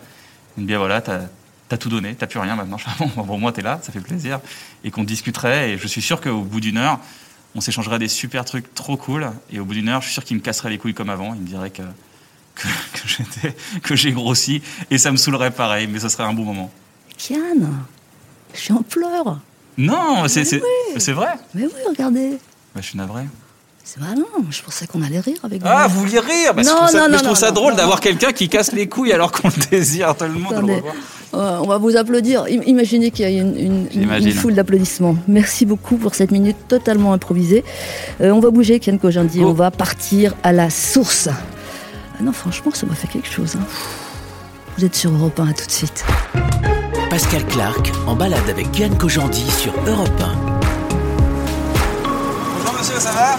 Il 0.57 0.65
me 0.65 0.69
dit 0.69 0.75
Ah, 0.75 0.79
voilà, 0.79 1.01
t'as 1.01 1.21
as 1.71 1.77
tout 1.79 1.89
donné, 1.89 2.15
t'as 2.15 2.27
plus 2.27 2.39
rien 2.39 2.57
maintenant. 2.57 2.77
Je 2.79 2.85
fais, 2.85 2.91
Ah 3.01 3.05
bon, 3.17 3.23
bon, 3.23 3.39
moi 3.39 3.53
t'es 3.53 3.63
là, 3.63 3.79
ça 3.83 3.93
fait 3.93 4.01
plaisir. 4.01 4.41
Et 4.85 4.91
qu'on 4.91 5.05
discuterait. 5.05 5.71
Et 5.71 5.79
je 5.79 5.87
suis 5.87 6.03
sûr 6.03 6.21
qu'au 6.21 6.43
bout 6.43 6.61
d'une 6.61 6.77
heure, 6.77 7.01
on 7.55 7.61
s'échangerait 7.61 7.99
des 7.99 8.09
super 8.09 8.45
trucs 8.45 8.75
trop 8.75 8.97
cool. 8.97 9.31
Et 9.51 9.61
au 9.61 9.65
bout 9.65 9.75
d'une 9.75 9.89
heure, 9.89 10.03
je 10.03 10.07
suis 10.07 10.15
sûr 10.15 10.25
qu'il 10.25 10.37
me 10.37 10.43
casserait 10.43 10.71
les 10.71 10.79
couilles 10.79 10.95
comme 10.95 11.11
avant. 11.11 11.35
Il 11.35 11.41
me 11.41 11.47
dirait 11.47 11.71
que, 11.71 11.83
que, 12.93 13.07
j'étais- 13.09 13.57
que 13.83 13.97
j'ai 13.97 14.13
grossi. 14.13 14.63
Et 14.91 14.99
ça 14.99 15.11
me 15.13 15.17
saoulerait 15.17 15.51
pareil, 15.51 15.89
mais 15.91 15.99
ce 16.01 16.09
serait 16.09 16.25
un 16.25 16.33
bon 16.33 16.45
moment. 16.45 16.71
Kian, 17.17 17.37
je 18.55 18.59
suis 18.61 18.73
en 18.73 18.83
pleurs. 18.83 19.39
Non, 19.77 20.27
c'est 20.29 20.45
c'est- 20.45 20.63
c'est 20.97 21.13
vrai. 21.13 21.35
Mais 21.55 21.65
oui, 21.65 21.73
regardez. 21.89 22.31
Bah, 22.75 22.81
je 22.81 22.87
suis 22.87 22.99
navré. 22.99 23.23
C'est 23.85 24.01
vrai, 24.01 24.15
non, 24.15 24.27
je 24.51 24.61
pensais 24.61 24.87
qu'on 24.87 25.01
allait 25.03 25.21
rire 25.21 25.39
avec 25.45 25.63
Ah, 25.65 25.87
vous. 25.89 25.95
vous 25.95 26.01
vouliez 26.07 26.19
rire? 26.19 26.53
Bah, 26.53 26.61
Je 26.63 26.69
Non, 26.69 26.77
trouve 26.77 26.89
ça, 26.91 27.09
non, 27.09 27.17
je 27.17 27.25
trouve 27.25 27.37
ça 27.37 27.51
drôle 27.53 27.75
d'avoir 27.75 28.01
quelqu'un 28.01 28.33
qui 28.33 28.49
casse 28.51 28.73
les 28.73 28.87
couilles 28.87 29.13
alors 29.15 29.33
qu'on 29.33 29.49
le 29.49 29.67
désire 29.71 30.15
tellement 30.15 30.51
de 30.51 30.55
le 30.55 30.59
Attendez. 30.59 30.75
revoir. 30.75 30.95
Euh, 31.35 31.59
on 31.63 31.67
va 31.67 31.79
vous 31.79 31.97
applaudir. 31.97 32.43
Im- 32.43 32.63
Imaginez 32.67 33.11
qu'il 33.11 33.31
y 33.31 33.39
a 33.39 33.43
une 33.43 34.33
foule 34.33 34.55
d'applaudissements. 34.55 35.17
Merci 35.27 35.65
beaucoup 35.65 35.97
pour 35.97 36.15
cette 36.15 36.33
minute 36.33 36.57
totalement 36.69 37.15
improvisée. 37.15 37.65
Euh, 38.21 38.31
on 38.31 38.41
va 38.41 38.51
bouger, 38.51 38.79
Ken 38.79 38.99
Kojandi. 38.99 39.41
Oh. 39.43 39.49
On 39.49 39.53
va 39.55 39.71
partir 39.71 40.35
à 40.43 40.53
la 40.53 40.69
source. 40.69 41.29
Ah 42.19 42.23
non, 42.25 42.33
franchement, 42.33 42.71
ça 42.75 42.87
m'a 42.87 42.95
fait 42.95 43.07
quelque 43.09 43.29
chose. 43.31 43.57
hein. 43.57 43.65
Vous 44.77 44.85
êtes 44.85 44.95
sur 44.95 45.11
Europe 45.13 45.39
1, 45.39 45.49
à 45.49 45.53
tout 45.53 45.67
de 45.67 45.71
suite. 45.71 46.05
Pascal 47.11 47.45
Clark 47.47 47.93
en 48.07 48.15
balade 48.15 48.49
avec 48.51 48.77
Yann 48.79 48.97
Kojandi 48.97 49.45
sur 49.51 49.73
Europe 49.87 50.11
Bonjour 52.05 52.79
monsieur, 52.79 52.97
ça 52.99 53.13
va? 53.13 53.39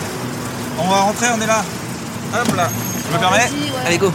On 0.80 0.88
va 0.90 1.02
rentrer, 1.02 1.28
on 1.38 1.42
est 1.42 1.46
là. 1.48 1.64
Hop 2.34 2.56
là. 2.56 2.70
Je 3.10 3.16
me 3.16 3.20
permets? 3.20 3.50
Allez, 3.86 3.98
go. 3.98 4.12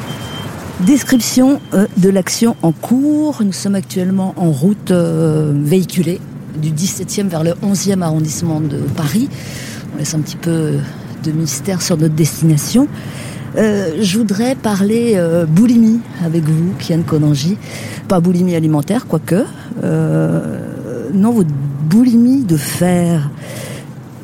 Description 0.81 1.61
euh, 1.73 1.87
de 1.97 2.09
l'action 2.11 2.57
en 2.63 2.73
cours. 2.73 3.43
Nous 3.45 3.53
sommes 3.53 3.75
actuellement 3.77 4.35
en 4.37 4.51
route 4.51 4.91
euh, 4.91 5.53
véhiculée 5.55 6.21
du 6.57 6.71
17e 6.73 7.29
vers 7.29 7.45
le 7.45 7.53
11e 7.63 8.03
arrondissement 8.03 8.61
de 8.61 8.79
Paris. 8.79 9.29
On 9.95 9.99
laisse 9.99 10.15
un 10.15 10.21
petit 10.21 10.37
peu 10.37 10.79
de 11.23 11.33
mystère 11.33 11.81
sur 11.81 11.97
notre 11.97 12.15
destination. 12.15 12.89
Euh, 13.57 14.03
je 14.03 14.19
voudrais 14.19 14.55
parler 14.55 15.13
euh, 15.15 15.47
boulimie 15.47 16.01
avec 16.25 16.45
vous, 16.45 16.73
Kian 16.79 17.03
Konanji. 17.03 17.57
Pas 18.09 18.21
boulimie 18.21 18.55
alimentaire, 18.55 19.07
quoique. 19.07 19.45
Euh, 19.83 21.11
non, 21.13 21.33
votre 21.33 21.51
boulimie 21.89 22.45
de 22.45 22.57
fer. 22.57 23.31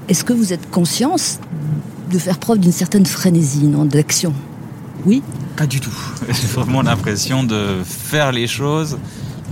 Est-ce 0.09 0.25
que 0.25 0.33
vous 0.33 0.53
êtes 0.53 0.69
conscience 0.71 1.39
de 2.11 2.19
faire 2.19 2.39
preuve 2.39 2.59
d'une 2.59 2.73
certaine 2.73 3.07
frénésie, 3.07 3.65
non, 3.65 3.85
d'action? 3.85 4.33
Oui 5.07 5.23
Pas 5.57 5.67
du 5.67 5.81
tout. 5.81 5.97
J'ai 6.29 6.49
vraiment 6.49 6.83
l'impression 6.83 7.45
de 7.45 7.83
faire 7.85 8.33
les 8.33 8.49
choses. 8.49 8.99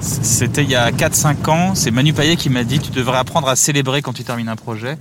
C'était 0.01 0.63
il 0.63 0.71
y 0.71 0.77
a 0.77 0.91
4-5 0.91 1.51
ans. 1.51 1.75
C'est 1.75 1.91
Manu 1.91 2.13
Payet 2.13 2.37
qui 2.37 2.51
m'a 2.51 2.65
dit 2.65 2.81
tu 2.81 2.91
devrais 2.91 3.19
apprendre 3.19 3.49
à 3.49 3.57
célébrer 3.57 4.03
quand 4.03 4.13
tu 4.13 4.25
termines 4.25 4.49
un 4.49 4.57
projet. 4.57 4.99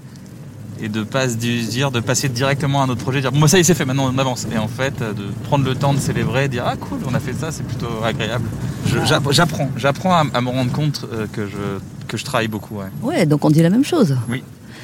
Et 0.82 0.90
de 0.90 1.04
pas 1.04 1.28
se 1.30 1.36
dire, 1.36 1.92
de 1.92 2.00
passer 2.00 2.30
directement 2.30 2.82
à 2.82 2.86
un 2.86 2.90
autre 2.90 3.02
projet, 3.02 3.22
dire 3.22 3.32
bon, 3.32 3.40
bah, 3.40 3.48
ça 3.48 3.58
y 3.58 3.62
est, 3.62 3.64
c'est 3.64 3.74
fait, 3.74 3.86
maintenant 3.86 4.12
on 4.14 4.18
avance. 4.18 4.46
Et 4.54 4.58
en 4.58 4.68
fait, 4.68 5.02
euh, 5.02 5.14
de 5.14 5.24
prendre 5.44 5.66
le 5.66 5.74
temps 5.76 5.94
de 5.94 6.00
célébrer, 6.00 6.48
dire 6.48 6.64
ah 6.68 6.76
cool, 6.76 7.00
on 7.10 7.14
a 7.14 7.20
fait 7.20 7.34
ça, 7.34 7.52
c'est 7.52 7.64
plutôt 7.66 7.88
agréable. 8.04 8.46
J'apprends, 9.32 9.70
j'apprends 9.76 10.14
à, 10.14 10.26
à 10.34 10.42
me 10.42 10.50
rendre 10.50 10.72
compte 10.72 11.06
euh, 11.12 11.26
que 11.32 11.48
je, 11.48 11.80
que 12.08 12.18
je 12.18 12.24
travaille 12.24 12.48
beaucoup. 12.48 12.76
ouais. 12.78 12.86
Ouais, 13.02 13.26
donc 13.26 13.44
on 13.46 13.50
dit 13.50 13.62
la 13.62 13.70
même 13.70 13.84
chose. 13.86 14.16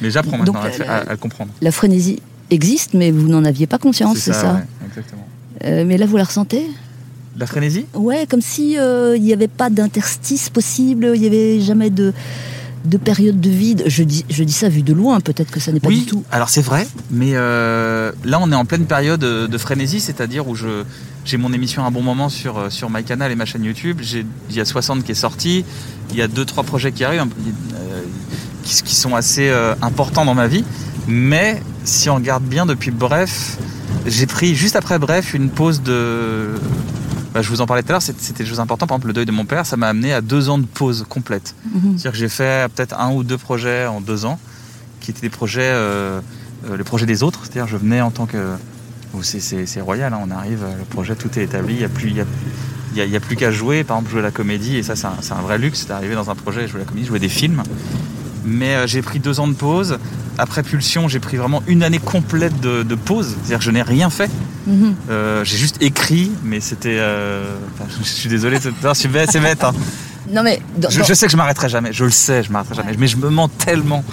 Mais 0.01 0.09
j'apprends 0.11 0.37
Donc, 0.43 0.55
maintenant 0.55 0.61
à, 0.61 0.77
la- 0.85 0.93
à- 1.09 1.11
à 1.11 1.15
comprendre. 1.15 1.51
La 1.61 1.71
frénésie 1.71 2.21
existe, 2.49 2.93
mais 2.93 3.11
vous 3.11 3.27
n'en 3.27 3.45
aviez 3.45 3.67
pas 3.67 3.77
conscience, 3.77 4.17
c'est 4.17 4.33
ça, 4.33 4.53
ouais, 4.55 4.87
exactement. 4.87 5.27
Euh, 5.63 5.85
Mais 5.85 5.97
là, 5.97 6.05
vous 6.05 6.17
la 6.17 6.23
ressentez? 6.25 6.67
La 7.37 7.45
frénésie? 7.47 7.85
Ouais, 7.93 8.25
comme 8.29 8.41
si 8.41 8.77
euh, 8.77 9.15
il 9.15 9.23
n'y 9.23 9.33
avait 9.33 9.47
pas 9.47 9.69
d'interstice 9.69 10.49
possible, 10.49 11.11
il 11.15 11.21
n'y 11.21 11.27
avait 11.27 11.59
jamais 11.61 11.89
de, 11.89 12.13
de 12.85 12.97
période 12.97 13.39
de 13.39 13.49
vide. 13.49 13.83
Je 13.87 14.03
dis, 14.03 14.25
je 14.29 14.43
dis 14.43 14.53
ça 14.53 14.69
vu 14.69 14.81
de 14.81 14.93
loin, 14.93 15.19
peut-être 15.21 15.51
que 15.51 15.59
ça 15.59 15.71
n'est 15.71 15.79
pas 15.79 15.87
oui, 15.89 15.99
du 16.01 16.05
tout. 16.05 16.23
alors 16.31 16.49
c'est 16.49 16.61
vrai, 16.61 16.87
mais 17.11 17.31
euh, 17.33 18.11
là 18.25 18.39
on 18.41 18.51
est 18.51 18.55
en 18.55 18.65
pleine 18.65 18.85
période 18.85 19.21
de 19.21 19.57
frénésie, 19.57 19.99
c'est-à-dire 19.99 20.47
où 20.47 20.55
je 20.55 20.83
j'ai 21.25 21.37
mon 21.37 21.53
émission 21.53 21.83
à 21.83 21.87
un 21.87 21.91
bon 21.91 22.01
moment 22.01 22.27
sur, 22.27 22.57
euh, 22.57 22.69
sur 22.69 22.89
MyCanal 22.89 23.31
et 23.31 23.35
ma 23.35 23.45
chaîne 23.45 23.63
YouTube. 23.63 23.99
J'ai- 24.01 24.25
Il 24.49 24.55
y 24.57 24.59
a 24.59 24.65
60 24.65 25.05
qui 25.05 25.13
est 25.13 25.15
sorti, 25.15 25.63
il 26.11 26.17
y 26.17 26.21
a 26.21 26.27
deux 26.27 26.43
trois 26.43 26.63
projets 26.63 26.91
qui 26.91 27.05
arrivent, 27.05 27.21
euh, 27.21 28.01
qui, 28.63 28.83
qui 28.83 28.93
sont 28.95 29.15
assez 29.15 29.47
euh, 29.47 29.73
importants 29.81 30.25
dans 30.25 30.33
ma 30.35 30.47
vie. 30.47 30.65
Mais 31.07 31.61
si 31.85 32.09
on 32.09 32.15
regarde 32.15 32.43
bien 32.43 32.65
depuis 32.65 32.91
Bref, 32.91 33.57
j'ai 34.05 34.25
pris 34.25 34.53
juste 34.53 34.75
après 34.75 34.99
Bref 34.99 35.33
une 35.33 35.49
pause 35.49 35.81
de. 35.81 36.55
Bah, 37.33 37.41
je 37.41 37.49
vous 37.49 37.61
en 37.61 37.65
parlais 37.65 37.81
tout 37.83 37.89
à 37.89 37.93
l'heure, 37.93 38.01
c'était 38.01 38.43
des 38.43 38.49
choses 38.49 38.59
importantes. 38.59 38.89
Par 38.89 38.95
exemple, 38.97 39.07
le 39.07 39.13
deuil 39.13 39.25
de 39.25 39.31
mon 39.31 39.45
père, 39.45 39.65
ça 39.65 39.75
m'a 39.77 39.87
amené 39.87 40.13
à 40.13 40.21
deux 40.21 40.49
ans 40.49 40.57
de 40.57 40.65
pause 40.65 41.05
complète. 41.09 41.55
Mhm. 41.65 41.81
C'est-à-dire 41.97 42.11
que 42.11 42.17
j'ai 42.17 42.29
fait 42.29 42.71
peut-être 42.73 42.99
un 42.99 43.11
ou 43.11 43.23
deux 43.23 43.37
projets 43.37 43.85
en 43.87 44.01
deux 44.01 44.25
ans, 44.25 44.39
qui 45.01 45.11
étaient 45.11 45.21
des 45.21 45.29
projets, 45.29 45.61
euh, 45.63 46.21
euh, 46.69 46.77
le 46.77 46.83
projet 46.83 47.05
des 47.05 47.23
autres. 47.23 47.41
C'est-à-dire 47.43 47.67
je 47.67 47.77
venais 47.77 48.01
en 48.01 48.11
tant 48.11 48.25
que... 48.25 48.37
c'est- 49.21 49.81
royal, 49.81 50.13
hein, 50.13 50.19
on 50.25 50.31
arrive, 50.31 50.63
le 50.77 50.85
projet, 50.85 51.15
tout 51.15 51.29
est 51.37 51.43
établi, 51.43 51.73
il 51.73 51.79
n'y 51.79 51.83
a 51.85 51.89
plus, 51.89 52.09
il 52.09 52.15
y 52.17 52.21
a, 52.21 52.25
il 52.93 52.97
y 52.97 53.01
a- 53.01 53.05
il 53.05 53.11
y 53.11 53.15
a 53.15 53.19
plus 53.19 53.35
qu'à 53.35 53.51
jouer. 53.51 53.83
Par 53.83 53.97
exemple, 53.97 54.11
jouer 54.11 54.21
la 54.21 54.31
comédie, 54.31 54.77
et 54.77 54.83
ça 54.83 54.95
c'est 54.95 55.07
un, 55.07 55.15
c'est 55.21 55.33
un 55.33 55.41
vrai 55.41 55.57
luxe 55.57 55.87
d'arriver 55.87 56.15
dans 56.15 56.29
un 56.29 56.35
projet, 56.35 56.67
jouer 56.67 56.79
la 56.81 56.85
comédie, 56.85 57.07
jouer 57.07 57.19
des 57.19 57.29
films. 57.29 57.63
Mais 58.45 58.75
euh, 58.75 58.87
j'ai 58.87 59.01
pris 59.01 59.19
deux 59.19 59.39
ans 59.39 59.47
de 59.47 59.53
pause. 59.53 59.97
Après 60.37 60.63
Pulsion, 60.63 61.07
j'ai 61.07 61.19
pris 61.19 61.37
vraiment 61.37 61.61
une 61.67 61.83
année 61.83 61.99
complète 61.99 62.59
de, 62.59 62.83
de 62.83 62.95
pause. 62.95 63.29
C'est-à-dire 63.37 63.59
que 63.59 63.63
je 63.65 63.71
n'ai 63.71 63.81
rien 63.83 64.09
fait. 64.09 64.29
Mhm. 64.67 64.95
Euh, 65.09 65.43
j'ai 65.43 65.57
juste 65.57 65.81
écrit, 65.81 66.31
mais 66.43 66.59
c'était... 66.59 66.97
euh, 66.99 67.55
enfin, 67.73 67.89
je 68.03 68.07
suis 68.07 68.29
désolé, 68.29 68.57
c'est 68.59 69.07
bête, 69.11 69.29
c'est 69.31 69.39
bête. 69.39 69.63
hein. 69.63 69.73
Non, 70.31 70.41
mais, 70.41 70.61
dans- 70.77 70.89
Je, 70.89 70.99
dans- 70.99 71.05
je 71.05 71.13
sais 71.13 71.25
que 71.25 71.31
je 71.31 71.37
m'arrêterai 71.37 71.67
jamais, 71.69 71.91
je 71.91 72.05
le 72.05 72.09
sais, 72.09 72.43
je 72.43 72.51
m'arrêterai 72.51 72.75
jamais, 72.75 72.95
mais 72.97 73.07
je 73.07 73.17
me 73.17 73.29
mens 73.29 73.49
tellement. 73.49 74.03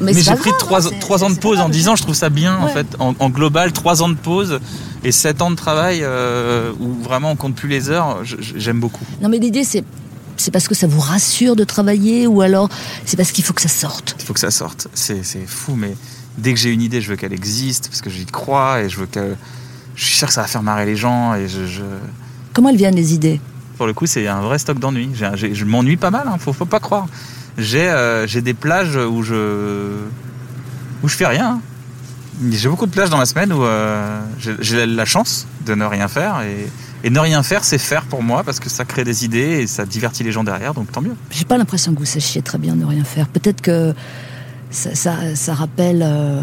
mais 0.00 0.12
j'ai 0.12 0.34
pris 0.34 0.50
trois, 0.58 0.86
hein, 0.88 0.90
trois 1.00 1.22
ans 1.24 1.30
de 1.30 1.36
pause 1.38 1.60
en. 1.60 1.68
10 1.68 1.88
ans, 1.88 1.96
je 1.96 2.02
trouve 2.02 2.14
ça 2.16 2.28
bien 2.28 2.56
en 2.58 2.66
fait. 2.68 2.86
En, 2.98 3.14
en 3.18 3.30
global, 3.30 3.72
trois 3.72 4.02
ans 4.02 4.08
de 4.08 4.16
pause 4.16 4.58
et 5.04 5.12
sept 5.12 5.40
ans 5.40 5.50
de 5.50 5.56
travail 5.56 6.00
euh, 6.02 6.72
où 6.80 6.92
vraiment 7.02 7.30
on 7.30 7.36
compte 7.36 7.54
plus 7.54 7.68
les 7.68 7.88
heures, 7.88 8.18
j'aime 8.24 8.80
beaucoup. 8.80 9.04
Non, 9.22 9.28
mais 9.28 9.38
l'idée, 9.38 9.62
c'est. 9.64 9.84
C'est 10.38 10.50
parce 10.50 10.66
que 10.68 10.74
ça 10.74 10.86
vous 10.86 11.00
rassure 11.00 11.54
de 11.56 11.64
travailler 11.64 12.26
ou 12.26 12.40
alors 12.40 12.68
c'est 13.04 13.16
parce 13.18 13.32
qu'il 13.32 13.44
faut 13.44 13.52
que 13.52 13.60
ça 13.62 13.68
sorte? 13.68 14.16
Il 14.20 14.24
faut 14.24 14.32
que 14.32 14.40
ça 14.40 14.50
sorte, 14.50 14.88
c'est 14.94 15.22
fou, 15.46 15.74
mais 15.76 15.94
dès 16.38 16.54
que 16.54 16.58
j'ai 16.60 16.70
une 16.72 16.80
idée, 16.80 17.00
je 17.02 17.10
veux 17.10 17.16
qu'elle 17.16 17.32
existe 17.34 17.88
parce 17.88 18.00
que 18.00 18.08
j'y 18.08 18.24
crois 18.24 18.80
et 18.82 18.88
je 18.88 18.98
veux 18.98 19.06
que. 19.06 19.34
Je 19.96 20.04
suis 20.04 20.14
sûr 20.16 20.28
que 20.28 20.32
ça 20.34 20.42
va 20.42 20.46
faire 20.46 20.62
marrer 20.62 20.86
les 20.86 20.96
gens 20.96 21.34
et 21.34 21.48
je. 21.48 21.66
je- 21.66 21.82
Comment 22.54 22.68
elles 22.70 22.76
viennent 22.76 22.94
les 22.94 23.12
idées? 23.14 23.40
Pour 23.76 23.86
le 23.86 23.92
coup, 23.92 24.06
c'est 24.06 24.26
un 24.28 24.40
vrai 24.40 24.58
stock 24.58 24.78
d'ennui. 24.78 25.10
Je 25.14 25.64
m'ennuie 25.64 25.96
pas 25.96 26.10
mal, 26.10 26.26
hein, 26.28 26.36
faut, 26.38 26.52
faut 26.52 26.66
pas 26.66 26.80
croire. 26.80 27.06
J'ai 27.58 27.88
euh, 27.88 28.26
j'ai 28.28 28.40
des 28.40 28.54
plages 28.54 28.94
où 28.96 29.22
je 29.24 29.96
où 31.02 31.08
je 31.08 31.14
fais 31.16 31.26
rien. 31.26 31.60
J'ai 32.50 32.68
beaucoup 32.68 32.86
de 32.86 32.92
plages 32.92 33.10
dans 33.10 33.18
la 33.18 33.26
semaine 33.26 33.52
où 33.52 33.64
euh, 33.64 34.20
j'ai- 34.38 34.54
j'ai 34.60 34.86
la 34.86 35.04
chance 35.04 35.46
de 35.66 35.74
ne 35.74 35.84
rien 35.84 36.06
faire 36.06 36.40
et, 36.42 36.68
Et 37.04 37.10
ne 37.10 37.18
rien 37.20 37.42
faire, 37.42 37.64
c'est 37.64 37.78
faire 37.78 38.02
pour 38.02 38.22
moi 38.22 38.42
parce 38.44 38.58
que 38.60 38.68
ça 38.68 38.84
crée 38.84 39.04
des 39.04 39.24
idées 39.24 39.60
et 39.62 39.66
ça 39.66 39.86
divertit 39.86 40.24
les 40.24 40.32
gens 40.32 40.42
derrière, 40.44 40.74
donc 40.74 40.90
tant 40.90 41.00
mieux. 41.00 41.14
J'ai 41.30 41.44
pas 41.44 41.56
l'impression 41.56 41.94
que 41.94 41.98
vous 42.00 42.04
sachiez 42.04 42.42
très 42.42 42.58
bien 42.58 42.74
ne 42.74 42.84
rien 42.84 43.04
faire. 43.04 43.28
Peut-être 43.28 43.60
que 43.60 43.94
ça, 44.70 44.94
ça- 44.94 45.34
ça 45.36 45.54
rappelle 45.54 46.02
euh, 46.04 46.40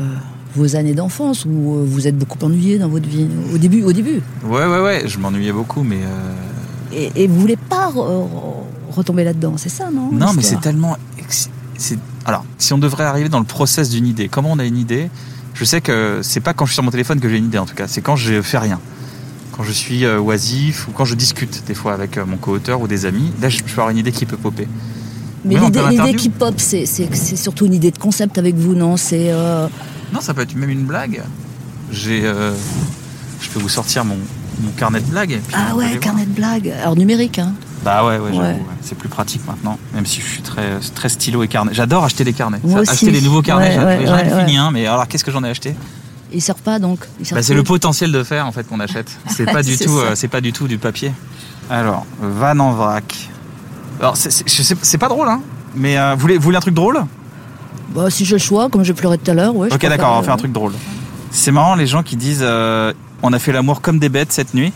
vos 0.55 0.75
années 0.77 0.93
d'enfance 0.93 1.45
où 1.45 1.75
euh, 1.75 1.85
vous 1.85 2.07
êtes 2.07 2.17
beaucoup 2.17 2.37
ennuyé 2.43 2.79
dans 2.79 2.87
votre 2.87 3.07
vie. 3.07 3.27
Au 3.53 3.57
début, 3.57 3.83
au 3.83 3.91
début. 3.91 4.21
Ouais, 4.45 4.65
ouais, 4.65 4.79
ouais, 4.81 5.03
je 5.07 5.19
m'ennuyais 5.19 5.51
beaucoup, 5.51 5.83
mais. 5.83 5.99
euh, 6.03 6.33
Et, 6.93 7.23
et 7.23 7.27
vous 7.27 7.39
voulez 7.39 7.57
pas 7.57 7.89
re- 7.89 7.95
re- 8.25 8.25
retomber 8.95 9.25
là-dedans, 9.25 9.55
c'est 9.57 9.67
ça, 9.69 9.89
non 9.91 10.09
Non, 10.13 10.31
mais 10.33 10.41
c'est 10.41 10.61
tellement. 10.61 10.95
Alors, 12.25 12.45
si 12.57 12.71
on 12.73 12.77
devrait 12.77 13.03
arriver 13.03 13.27
dans 13.29 13.39
le 13.39 13.45
process 13.45 13.89
d'une 13.89 14.07
idée, 14.07 14.29
comment 14.29 14.51
on 14.53 14.59
a 14.59 14.65
une 14.65 14.77
idée? 14.77 15.09
Je 15.53 15.65
sais 15.65 15.81
que 15.81 16.19
c'est 16.23 16.39
pas 16.39 16.53
quand 16.53 16.65
je 16.65 16.71
suis 16.71 16.75
sur 16.75 16.83
mon 16.83 16.91
téléphone 16.91 17.19
que 17.19 17.27
j'ai 17.29 17.37
une 17.37 17.45
idée, 17.45 17.57
en 17.57 17.65
tout 17.65 17.75
cas. 17.75 17.87
C'est 17.87 18.01
quand 18.01 18.15
je 18.15 18.41
fais 18.41 18.57
rien. 18.57 18.79
Quand 19.55 19.63
je 19.63 19.71
suis 19.71 20.03
euh, 20.05 20.19
oisif 20.19 20.87
ou 20.87 20.91
quand 20.91 21.05
je 21.05 21.15
discute 21.15 21.63
des 21.65 21.73
fois 21.73 21.93
avec 21.93 22.17
euh, 22.17 22.25
mon 22.25 22.37
co-auteur 22.37 22.81
ou 22.81 22.87
des 22.87 23.05
amis, 23.05 23.31
là 23.41 23.49
je 23.49 23.63
peux 23.63 23.71
avoir 23.71 23.89
une 23.89 23.97
idée 23.97 24.11
qui 24.11 24.25
peut 24.25 24.37
popper. 24.37 24.67
Mais 25.45 25.55
l'idée 25.89 26.15
qui 26.15 26.29
pop, 26.29 26.55
c'est 26.57 26.85
surtout 27.37 27.65
une 27.67 27.73
idée 27.73 27.91
de 27.91 27.97
concept 27.99 28.37
avec 28.37 28.55
vous, 28.55 28.73
non? 28.73 28.97
C'est 28.97 29.31
euh, 29.31 29.67
Non, 30.13 30.19
ça 30.19 30.33
peut 30.33 30.41
être 30.41 30.55
même 30.55 30.71
une 30.71 30.85
blague. 30.85 31.21
J'ai, 31.91 32.25
euh, 32.25 32.51
je 33.41 33.49
peux 33.49 33.59
vous 33.59 33.69
sortir 33.69 34.03
mon, 34.03 34.17
mon 34.61 34.71
carnet 34.71 34.99
de 34.99 35.05
blagues. 35.05 35.33
et 35.33 35.37
puis 35.37 35.55
ah 35.55 35.75
ouais, 35.75 35.97
carnet 35.99 36.25
de 36.25 36.31
blagues. 36.31 36.73
Alors 36.81 36.95
numérique, 36.95 37.39
hein. 37.39 37.53
Bah 37.83 38.03
ouais, 38.03 38.17
ouais, 38.17 38.31
j'avoue, 38.31 38.39
Ouais. 38.39 38.53
ouais. 38.53 38.59
c'est 38.81 38.97
plus 38.97 39.09
pratique 39.09 39.45
maintenant. 39.47 39.77
Même 39.93 40.07
si 40.07 40.19
je 40.19 40.25
suis 40.25 40.41
très, 40.41 40.79
très 40.95 41.09
stylo 41.09 41.43
et 41.43 41.47
carnet. 41.47 41.71
J'adore 41.75 42.03
acheter 42.03 42.23
des 42.23 42.33
carnets. 42.33 42.59
Moi 42.63 42.81
aussi. 42.81 42.91
Acheter 42.91 43.11
des 43.11 43.21
nouveaux 43.21 43.43
carnets. 43.43 43.75
J'en 44.05 44.17
ai 44.17 44.45
fini 44.45 44.57
un, 44.57 44.71
mais 44.71 44.87
alors 44.87 45.07
qu'est-ce 45.07 45.23
que 45.23 45.31
j'en 45.31 45.43
ai 45.43 45.49
acheté? 45.49 45.75
Ils 46.35 46.41
servent 46.41 46.61
pas 46.61 46.79
donc. 46.79 46.99
Bah, 47.31 47.41
C'est 47.41 47.53
le 47.53 47.63
potentiel 47.63 48.11
de 48.11 48.23
faire 48.23 48.45
en 48.45 48.51
fait 48.51 48.67
qu'on 48.67 48.79
achète. 48.79 49.09
C'est 49.27 49.45
pas 49.45 49.63
du 49.63 49.77
tout, 49.77 49.97
euh, 49.97 50.11
c'est 50.15 50.27
pas 50.27 50.41
du 50.41 50.53
tout 50.53 50.67
du 50.67 50.77
papier. 50.77 51.11
Alors, 51.69 52.05
van 52.21 52.59
en 52.59 52.73
vrac. 52.73 53.29
Alors 53.99 54.17
c'est, 54.17 54.97
pas 54.97 55.07
drôle, 55.07 55.29
hein. 55.29 55.41
Mais 55.75 55.97
euh, 55.97 56.13
vous 56.13 56.19
voulez, 56.19 56.37
vous 56.37 56.43
voulez 56.43 56.57
un 56.57 56.61
truc 56.61 56.73
drôle? 56.73 56.99
Bah, 57.93 58.09
si 58.09 58.25
j'ai 58.25 58.35
le 58.35 58.39
choix, 58.39 58.69
comme 58.69 58.83
j'ai 58.83 58.93
pleuré 58.93 59.17
tout 59.17 59.31
à 59.31 59.33
l'heure, 59.33 59.55
ouais. 59.55 59.73
Ok, 59.73 59.81
d'accord, 59.81 60.11
on 60.11 60.15
va 60.15 60.19
euh, 60.19 60.23
faire 60.23 60.33
un 60.33 60.37
truc 60.37 60.51
drôle. 60.51 60.73
C'est 61.31 61.51
marrant 61.51 61.75
les 61.75 61.87
gens 61.87 62.03
qui 62.03 62.15
disent 62.15 62.43
euh, 62.43 62.93
on 63.23 63.31
a 63.33 63.39
fait 63.39 63.51
l'amour 63.51 63.81
comme 63.81 63.99
des 63.99 64.09
bêtes 64.09 64.31
cette 64.31 64.53
nuit. 64.53 64.73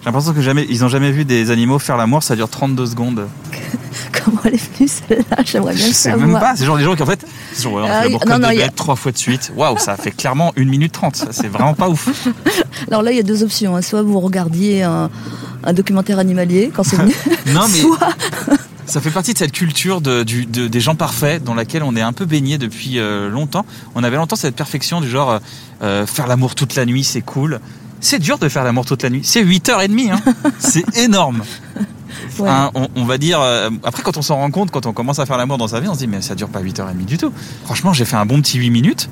J'ai 0.00 0.06
l'impression 0.06 0.32
que 0.32 0.40
jamais, 0.40 0.66
ils 0.70 0.84
ont 0.84 0.88
jamais 0.88 1.10
vu 1.10 1.24
des 1.24 1.50
animaux 1.50 1.78
faire 1.78 1.96
l'amour, 1.96 2.22
ça 2.22 2.36
dure 2.36 2.48
32 2.48 2.86
secondes. 2.86 3.26
Comment 4.24 4.40
elle 4.44 4.54
est 4.54 4.76
venue 4.76 4.88
celle-là 4.88 5.36
J'aimerais 5.44 5.74
bien 5.74 5.82
Je 5.82 5.88
le 5.88 5.92
sais 5.94 6.10
savoir. 6.10 6.28
même 6.28 6.38
pas, 6.40 6.56
c'est 6.56 6.64
genre 6.64 6.76
des 6.78 6.84
gens 6.84 6.94
qui 6.96 7.02
en 7.02 7.06
fait, 7.06 7.24
c'est 7.52 7.62
genre, 7.64 7.74
ouais, 7.74 7.82
on 7.82 7.84
a 7.86 7.88
Ah 7.88 8.00
fait 8.02 8.06
oui, 8.06 8.12
l'amour 8.12 8.20
non, 8.26 8.32
comme 8.32 8.42
non, 8.42 8.48
des 8.48 8.54
il 8.54 8.58
y 8.58 8.62
a- 8.62 8.66
bêtes 8.66 8.76
trois 8.76 8.96
fois 8.96 9.12
de 9.12 9.18
suite. 9.18 9.52
Waouh, 9.56 9.78
ça 9.78 9.96
fait 9.96 10.10
clairement 10.10 10.52
1 10.56 10.64
minute 10.64 10.92
30. 10.92 11.16
Ça, 11.16 11.26
C'est 11.30 11.48
vraiment 11.48 11.74
pas 11.74 11.88
ouf. 11.88 12.08
Alors 12.88 13.02
là, 13.02 13.10
il 13.12 13.16
y 13.16 13.20
a 13.20 13.22
deux 13.24 13.42
options. 13.42 13.76
hein. 13.76 13.82
Soit 13.82 14.02
vous 14.02 14.20
regardiez 14.20 14.82
un, 14.82 15.10
un 15.64 15.72
documentaire 15.72 16.18
animalier 16.18 16.70
quand 16.74 16.82
c'est 16.82 16.96
venu. 16.96 17.14
Non 17.54 17.66
mais 17.72 17.78
Soit 17.80 17.98
ça 18.86 19.00
fait 19.00 19.10
partie 19.10 19.32
de 19.34 19.38
cette 19.38 19.52
culture 19.52 20.00
de, 20.00 20.24
du- 20.24 20.46
de- 20.46 20.66
des 20.66 20.80
gens 20.80 20.96
parfaits 20.96 21.44
dans 21.44 21.54
laquelle 21.54 21.84
on 21.84 21.94
est 21.94 22.00
un 22.00 22.12
peu 22.12 22.24
baigné 22.24 22.58
depuis 22.58 22.98
euh, 22.98 23.28
longtemps. 23.30 23.64
On 23.94 24.02
avait 24.02 24.16
longtemps 24.16 24.34
cette 24.36 24.56
perfection 24.56 25.00
du 25.00 25.08
genre 25.08 25.30
euh, 25.30 25.38
euh, 25.82 26.06
faire 26.06 26.26
l'amour 26.26 26.56
toute 26.56 26.74
la 26.74 26.84
nuit, 26.86 27.04
c'est 27.04 27.20
cool. 27.20 27.60
C'est 28.00 28.18
dur 28.18 28.38
de 28.38 28.48
faire 28.48 28.64
l'amour 28.64 28.84
toute 28.86 29.02
la 29.04 29.10
nuit. 29.10 29.20
C'est 29.22 29.44
8h30, 29.44 30.10
hein. 30.10 30.20
c'est 30.58 30.98
énorme. 30.98 31.42
Ouais. 32.38 32.48
Hein, 32.48 32.70
on, 32.74 32.88
on 32.96 33.04
va 33.04 33.18
dire. 33.18 33.40
euh, 33.40 33.70
après, 33.84 34.02
quand 34.02 34.16
on 34.16 34.22
s'en 34.22 34.36
rend 34.36 34.50
compte, 34.50 34.70
quand 34.70 34.86
on 34.86 34.92
commence 34.92 35.18
à 35.18 35.26
faire 35.26 35.36
l'amour 35.38 35.58
dans 35.58 35.68
sa 35.68 35.80
vie, 35.80 35.88
on 35.88 35.94
se 35.94 35.98
dit, 36.00 36.06
mais 36.06 36.20
ça 36.20 36.34
dure 36.34 36.48
pas 36.48 36.60
8h30 36.62 37.04
du 37.04 37.18
tout. 37.18 37.32
Franchement, 37.64 37.92
j'ai 37.92 38.04
fait 38.04 38.16
un 38.16 38.26
bon 38.26 38.40
petit 38.40 38.58
8 38.58 38.70
minutes. 38.70 39.08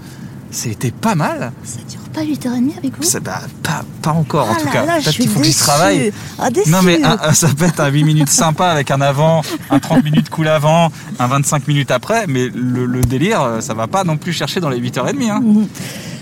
C'était 0.51 0.91
pas 0.93 1.15
mal. 1.15 1.53
ça 1.63 1.77
dure 1.91 2.01
pas 2.15 2.23
8h30 2.23 2.79
avec 2.79 2.97
vous? 2.97 3.03
Ça, 3.03 3.21
bah, 3.21 3.43
pas, 3.63 3.83
pas 4.01 4.13
encore, 4.13 4.49
en 4.49 4.55
Ah 4.57 4.61
tout 4.61 4.65
là 4.67 4.73
cas. 4.73 4.87
là, 4.87 4.95
Peut-être 4.99 5.17
qu'il 5.17 5.29
faut 5.29 5.41
déçue. 5.41 5.59
travaille. 5.59 6.11
Ah. 6.39 6.49
Non, 6.69 6.81
mais 6.83 7.03
un- 7.05 7.35
ça 7.35 7.49
peut 7.49 7.67
être 7.67 7.81
un 7.81 7.89
8 7.89 8.03
minutes 8.05 8.31
sympa 8.31 8.69
avec 8.69 8.91
un 8.91 9.03
avant, 9.03 9.43
un 9.69 9.79
30 9.79 10.05
minutes 10.05 10.31
cool 10.31 10.49
avant, 10.49 10.91
un 11.19 11.27
25 11.27 11.69
minutes 11.69 11.91
après, 11.91 12.27
mais 12.27 12.49
le, 12.49 12.87
le 12.87 13.03
délire, 13.03 13.43
euh, 13.43 13.61
ça 13.61 13.75
va 13.75 13.89
pas 13.89 14.05
non 14.05 14.17
plus 14.17 14.33
chercher 14.33 14.61
dans 14.61 14.71
les 14.71 14.81
8h30. 14.81 15.31
Hein. 15.31 15.41
Mhm. 15.45 15.69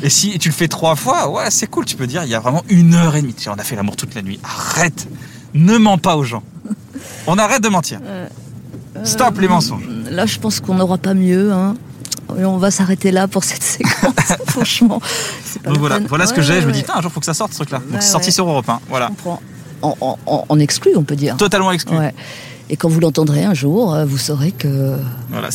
Et 0.02 0.10
si 0.10 0.36
tu 0.40 0.48
le 0.48 0.54
fais 0.54 0.66
trois 0.66 0.96
fois, 0.96 1.30
ouais, 1.30 1.50
c'est 1.50 1.68
cool. 1.68 1.84
Tu 1.84 1.94
peux 1.94 2.08
dire, 2.08 2.24
il 2.24 2.28
y 2.28 2.34
a 2.34 2.40
vraiment 2.40 2.64
une 2.68 2.94
heure 2.94 3.14
et 3.14 3.22
demie. 3.22 3.34
On 3.46 3.52
a 3.52 3.62
fait 3.62 3.76
l'amour 3.76 3.94
toute 3.94 4.16
la 4.16 4.22
nuit. 4.22 4.40
Arrête. 4.42 5.06
Ne 5.56 5.78
mens 5.78 5.98
pas 5.98 6.16
aux 6.16 6.24
gens. 6.24 6.42
On 7.26 7.36
arrête 7.38 7.62
de 7.62 7.68
mentir. 7.68 8.00
Stop 9.04 9.38
les 9.40 9.48
mensonges. 9.48 9.88
Là, 10.10 10.26
je 10.26 10.38
pense 10.38 10.60
qu'on 10.60 10.74
n'aura 10.74 10.98
pas 10.98 11.14
mieux. 11.14 11.52
Hein. 11.52 11.74
Et 12.38 12.44
on 12.44 12.56
va 12.58 12.70
s'arrêter 12.70 13.10
là 13.12 13.28
pour 13.28 13.44
cette 13.44 13.62
séquence. 13.74 14.14
Franchement, 14.46 15.00
pas 15.62 15.70
Donc 15.70 15.78
voilà, 15.78 15.96
peine. 15.98 16.06
voilà 16.08 16.26
ce 16.26 16.32
que 16.32 16.40
Ouais, 16.40 16.46
j'ai. 16.46 16.60
Je 16.60 16.66
me 16.66 16.72
dis, 16.72 16.82
un 16.92 17.00
jour, 17.00 17.12
faut 17.12 17.20
que 17.20 17.26
ça 17.26 17.34
sorte 17.34 17.52
ce 17.52 17.58
truc-là. 17.58 17.78
Donc 17.90 18.02
c'est 18.02 18.10
sorti 18.10 18.32
sur 18.32 18.48
Europe 18.48 18.68
1. 18.68 18.80
Voilà. 18.88 19.06
Je 19.06 19.10
comprends. 19.10 19.40
En, 19.82 19.96
en- 20.00 20.18
en- 20.26 20.44
en 20.48 20.58
exclu, 20.58 20.92
on 20.96 21.02
peut 21.04 21.16
dire. 21.16 21.36
Totalement 21.36 21.70
exclu. 21.72 21.96
Et 22.68 22.76
quand 22.76 22.88
vous 22.88 22.98
l'entendrez 22.98 23.44
un 23.44 23.54
jour, 23.54 23.94
euh, 23.94 24.04
vous 24.04 24.18
saurez 24.18 24.50
que. 24.50 24.96
Voilà, 25.30 25.50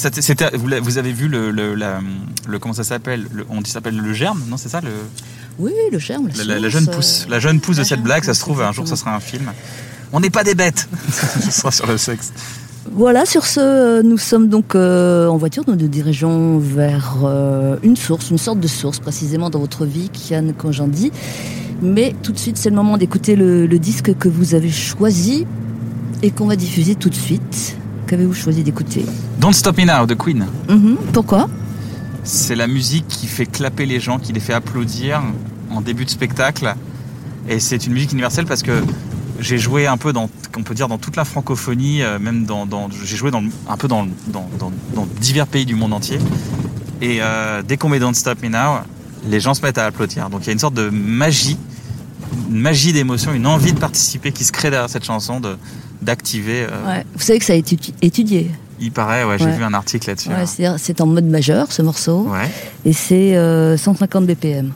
vous, 0.82 0.98
avez 0.98 1.12
vu 1.12 1.28
le, 1.28 1.52
le, 1.52 1.76
la- 1.76 2.00
le- 2.48 2.60
comment 2.60 2.74
ça 2.74 2.86
s'appelle? 2.86 3.28
Le- 3.34 3.46
On 3.50 3.60
dit 3.62 3.70
s'appelle 3.72 3.98
le 3.98 4.14
germe, 4.14 4.42
non 4.48 4.56
C'est 4.56 4.70
ça 4.70 4.80
le, 4.80 4.92
Oui, 5.60 5.74
le 5.92 6.00
germe, 6.00 6.30
la, 6.48 6.70
jeune 6.70 6.88
euh, 6.88 6.92
pousse, 6.94 7.26
la 7.30 7.40
jeune 7.40 7.60
pousse 7.60 7.78
de 7.78 7.84
cette 7.84 8.02
blague. 8.02 8.24
Ça 8.24 8.34
se 8.34 8.40
trouve 8.40 8.62
un 8.62 8.72
jour, 8.72 8.88
ça 8.88 8.96
sera 8.96 9.14
un 9.14 9.20
film. 9.20 9.52
On 10.14 10.20
n'est 10.20 10.30
pas 10.30 10.44
des 10.44 10.56
bêtes. 10.56 10.88
Ce 11.42 11.52
sera 11.52 11.72
sur 11.72 11.88
le 11.88 11.98
sexe. 11.98 12.32
Voilà, 12.94 13.26
sur 13.26 13.46
ce, 13.46 13.60
euh, 13.60 14.02
nous 14.04 14.18
sommes 14.18 14.50
donc 14.50 14.76
euh, 14.76 15.28
en 15.28 15.38
voiture, 15.38 15.64
nous 15.68 15.76
nous 15.76 15.88
dirigeons 15.88 16.58
vers 16.58 17.18
euh, 17.24 17.78
une 17.84 17.96
source, 17.96 18.30
une 18.32 18.38
sorte 18.38 18.60
de 18.60 18.68
source 18.68 19.00
précisément 19.00 19.50
dans 19.50 19.60
votre 19.60 19.86
vie, 19.86 20.10
Kian 20.10 20.52
Kanjandi. 20.58 21.12
Mais 21.82 22.14
tout 22.22 22.32
de 22.34 22.38
suite, 22.38 22.58
c'est 22.58 22.70
le 22.70 22.76
moment 22.76 22.98
d'écouter 22.98 23.36
le, 23.36 23.66
le 23.66 23.80
disque 23.80 24.16
que 24.18 24.28
vous 24.28 24.56
avez 24.56 24.70
choisi 24.70 25.46
et 26.22 26.32
qu'on 26.32 26.48
va 26.48 26.56
diffuser 26.56 26.96
tout 26.96 27.10
de 27.10 27.16
suite. 27.16 27.78
Qu'avez-vous 28.08 28.34
choisi 28.34 28.62
d'écouter? 28.64 29.06
Don't 29.40 29.54
Stop 29.54 29.78
Me 29.78 29.86
Now 29.86 30.06
de 30.06 30.14
Queen. 30.16 30.46
Mhm, 30.68 30.98
Pourquoi? 31.14 31.48
C'est 32.24 32.56
la 32.56 32.68
musique 32.68 33.08
qui 33.08 33.26
fait 33.28 33.46
clapper 33.46 33.86
les 33.86 34.00
gens, 34.00 34.20
qui 34.20 34.34
les 34.34 34.40
fait 34.42 34.54
applaudir 34.54 35.22
en 35.72 35.82
début 35.82 36.06
de 36.06 36.10
spectacle. 36.10 36.76
Et 37.48 37.60
c'est 37.60 37.88
une 37.88 37.94
musique 37.94 38.12
universelle 38.12 38.46
parce 38.46 38.62
que 38.64 38.74
j'ai 39.42 39.58
joué 39.58 39.88
un 39.88 39.98
peu 39.98 40.14
dans, 40.14 40.30
on 40.58 40.64
peut 40.64 40.74
dire, 40.74 40.88
dans 40.88 40.98
toute 40.98 41.16
la 41.16 41.26
francophonie, 41.26 42.02
euh, 42.04 42.20
même 42.20 42.46
dans, 42.46 42.66
dans- 42.66 42.90
j'ai 43.04 43.16
joué 43.18 43.32
dans, 43.32 43.44
un 43.68 43.78
peu 43.78 43.88
dans, 43.88 44.06
dans, 44.28 44.48
dans- 44.60 44.72
dans 44.96 45.08
divers 45.20 45.48
pays 45.48 45.66
du 45.66 45.76
monde 45.76 45.94
entier. 45.94 46.20
Et 47.02 47.18
euh, 47.22 47.62
dès 47.68 47.78
qu'on 47.78 47.90
met 47.90 48.00
Don't 48.00 48.14
Stop 48.14 48.42
Me 48.44 48.50
Now, 48.50 48.82
les 49.28 49.40
gens 49.40 49.54
se 49.54 49.62
mettent 49.62 49.78
à 49.78 49.86
applaudir. 49.86 50.30
Donc 50.30 50.42
il 50.44 50.48
y 50.48 50.50
a 50.50 50.54
une 50.54 50.60
sorte 50.60 50.76
de 50.76 50.90
magie, 50.90 51.58
une 52.50 52.60
magie 52.62 52.94
d'émotion, 52.94 53.34
une 53.34 53.48
envie 53.48 53.74
de 53.74 53.80
participer 53.80 54.32
qui 54.32 54.44
se 54.44 54.52
crée 54.52 54.70
derrière 54.70 54.90
cette 54.90 55.06
chanson, 55.06 55.40
de 55.40 55.58
d'activer. 56.02 56.66
euh, 56.72 56.88
Ouais, 56.88 57.06
Vous 57.16 57.22
savez 57.22 57.38
que 57.40 57.46
ça 57.46 57.54
a 57.54 57.56
été 57.58 57.76
étu- 57.76 57.94
étudié. 58.02 58.50
Il 58.80 58.92
paraît, 58.92 59.24
ouais, 59.24 59.38
j'ai 59.38 59.46
Ouais. 59.46 59.56
vu 59.58 59.64
un 59.64 59.74
article 59.76 60.08
là-dessus. 60.10 60.30
C'est 60.80 61.02
en 61.02 61.06
mode 61.06 61.26
majeur 61.26 61.72
ce 61.72 61.84
morceau 61.84 62.28
et 62.86 62.94
c'est 62.94 63.36
euh, 63.36 63.78
150 63.78 64.26
BPM. 64.26 64.72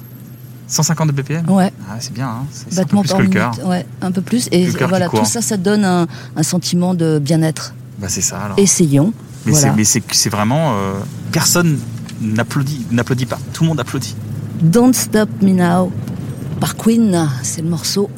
150 0.67 1.11
BPM. 1.11 1.49
Ouais. 1.49 1.71
Ah, 1.89 1.95
c'est 1.99 2.13
bien, 2.13 2.27
hein. 2.27 2.45
c'est 2.51 2.73
c'est 2.73 2.81
un 2.81 2.85
peu 2.85 2.99
plus 2.99 3.09
par 3.09 3.17
que 3.17 3.23
le 3.23 3.29
cœur. 3.29 3.51
Ouais, 3.65 3.85
un 4.01 4.11
peu 4.11 4.21
plus. 4.21 4.47
Et 4.51 4.67
voilà, 4.67 5.09
tout 5.09 5.25
ça, 5.25 5.41
ça 5.41 5.57
donne 5.57 5.85
un, 5.85 6.07
un 6.35 6.43
sentiment 6.43 6.93
de 6.93 7.19
bien-être. 7.19 7.73
Bah 7.97 8.07
c'est 8.09 8.21
ça 8.21 8.39
alors. 8.39 8.59
Essayons. 8.59 9.13
mais 9.45 9.53
voilà. 9.53 9.73
c'est 9.83 10.29
vraiment 10.29 10.73
euh, 10.73 10.93
personne 11.31 11.79
n'applaudit 12.21 12.85
n'applaudit 12.91 13.25
pas. 13.25 13.39
Tout 13.53 13.63
le 13.63 13.69
monde 13.69 13.79
applaudit. 13.79 14.15
Don't 14.61 14.93
Stop 14.93 15.29
Me 15.41 15.51
Now 15.51 15.91
par 16.59 16.75
Queen. 16.75 17.29
C'est 17.43 17.61
le 17.61 17.69
morceau 17.69 18.09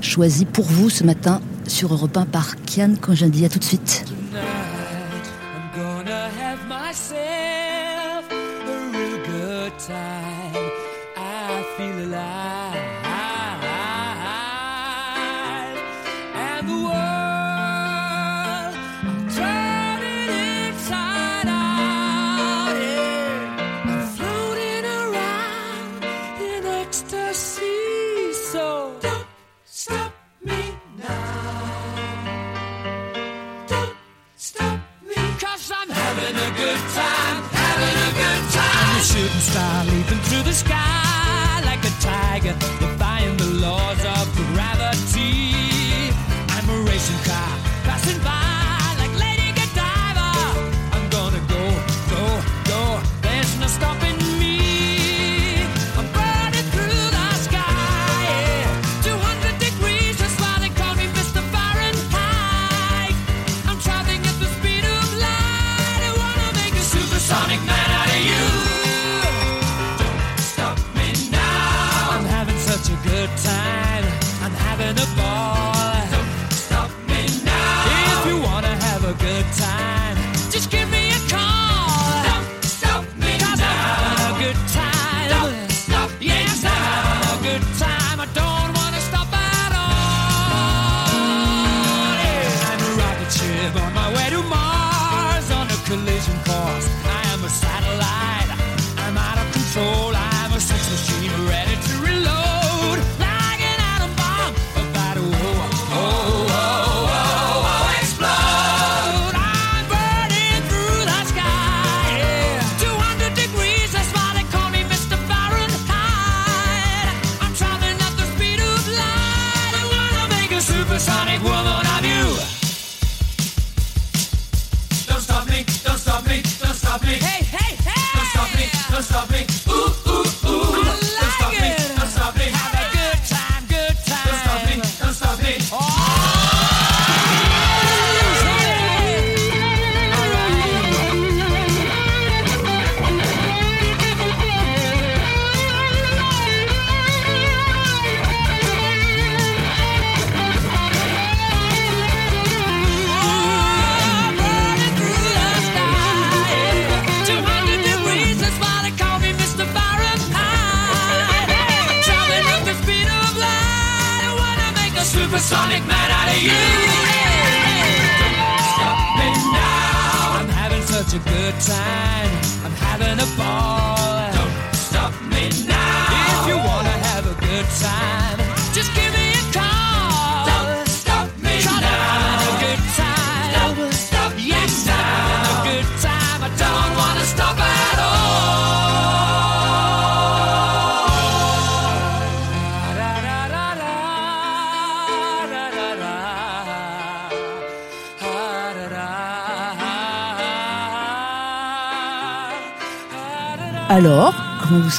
choisi 0.00 0.44
pour 0.46 0.64
vous 0.64 0.90
ce 0.90 1.04
matin 1.04 1.40
sur 1.66 1.92
Europe 1.92 2.16
1 2.16 2.26
par 2.26 2.56
Kian 2.64 2.94
Kanjandi. 3.00 3.44
À 3.44 3.48
tout 3.48 3.58
de 3.58 3.64
suite. 3.64 4.04
Tonight, 4.32 4.44
I'm 5.76 5.80
gonna 5.80 6.28
have 6.40 7.49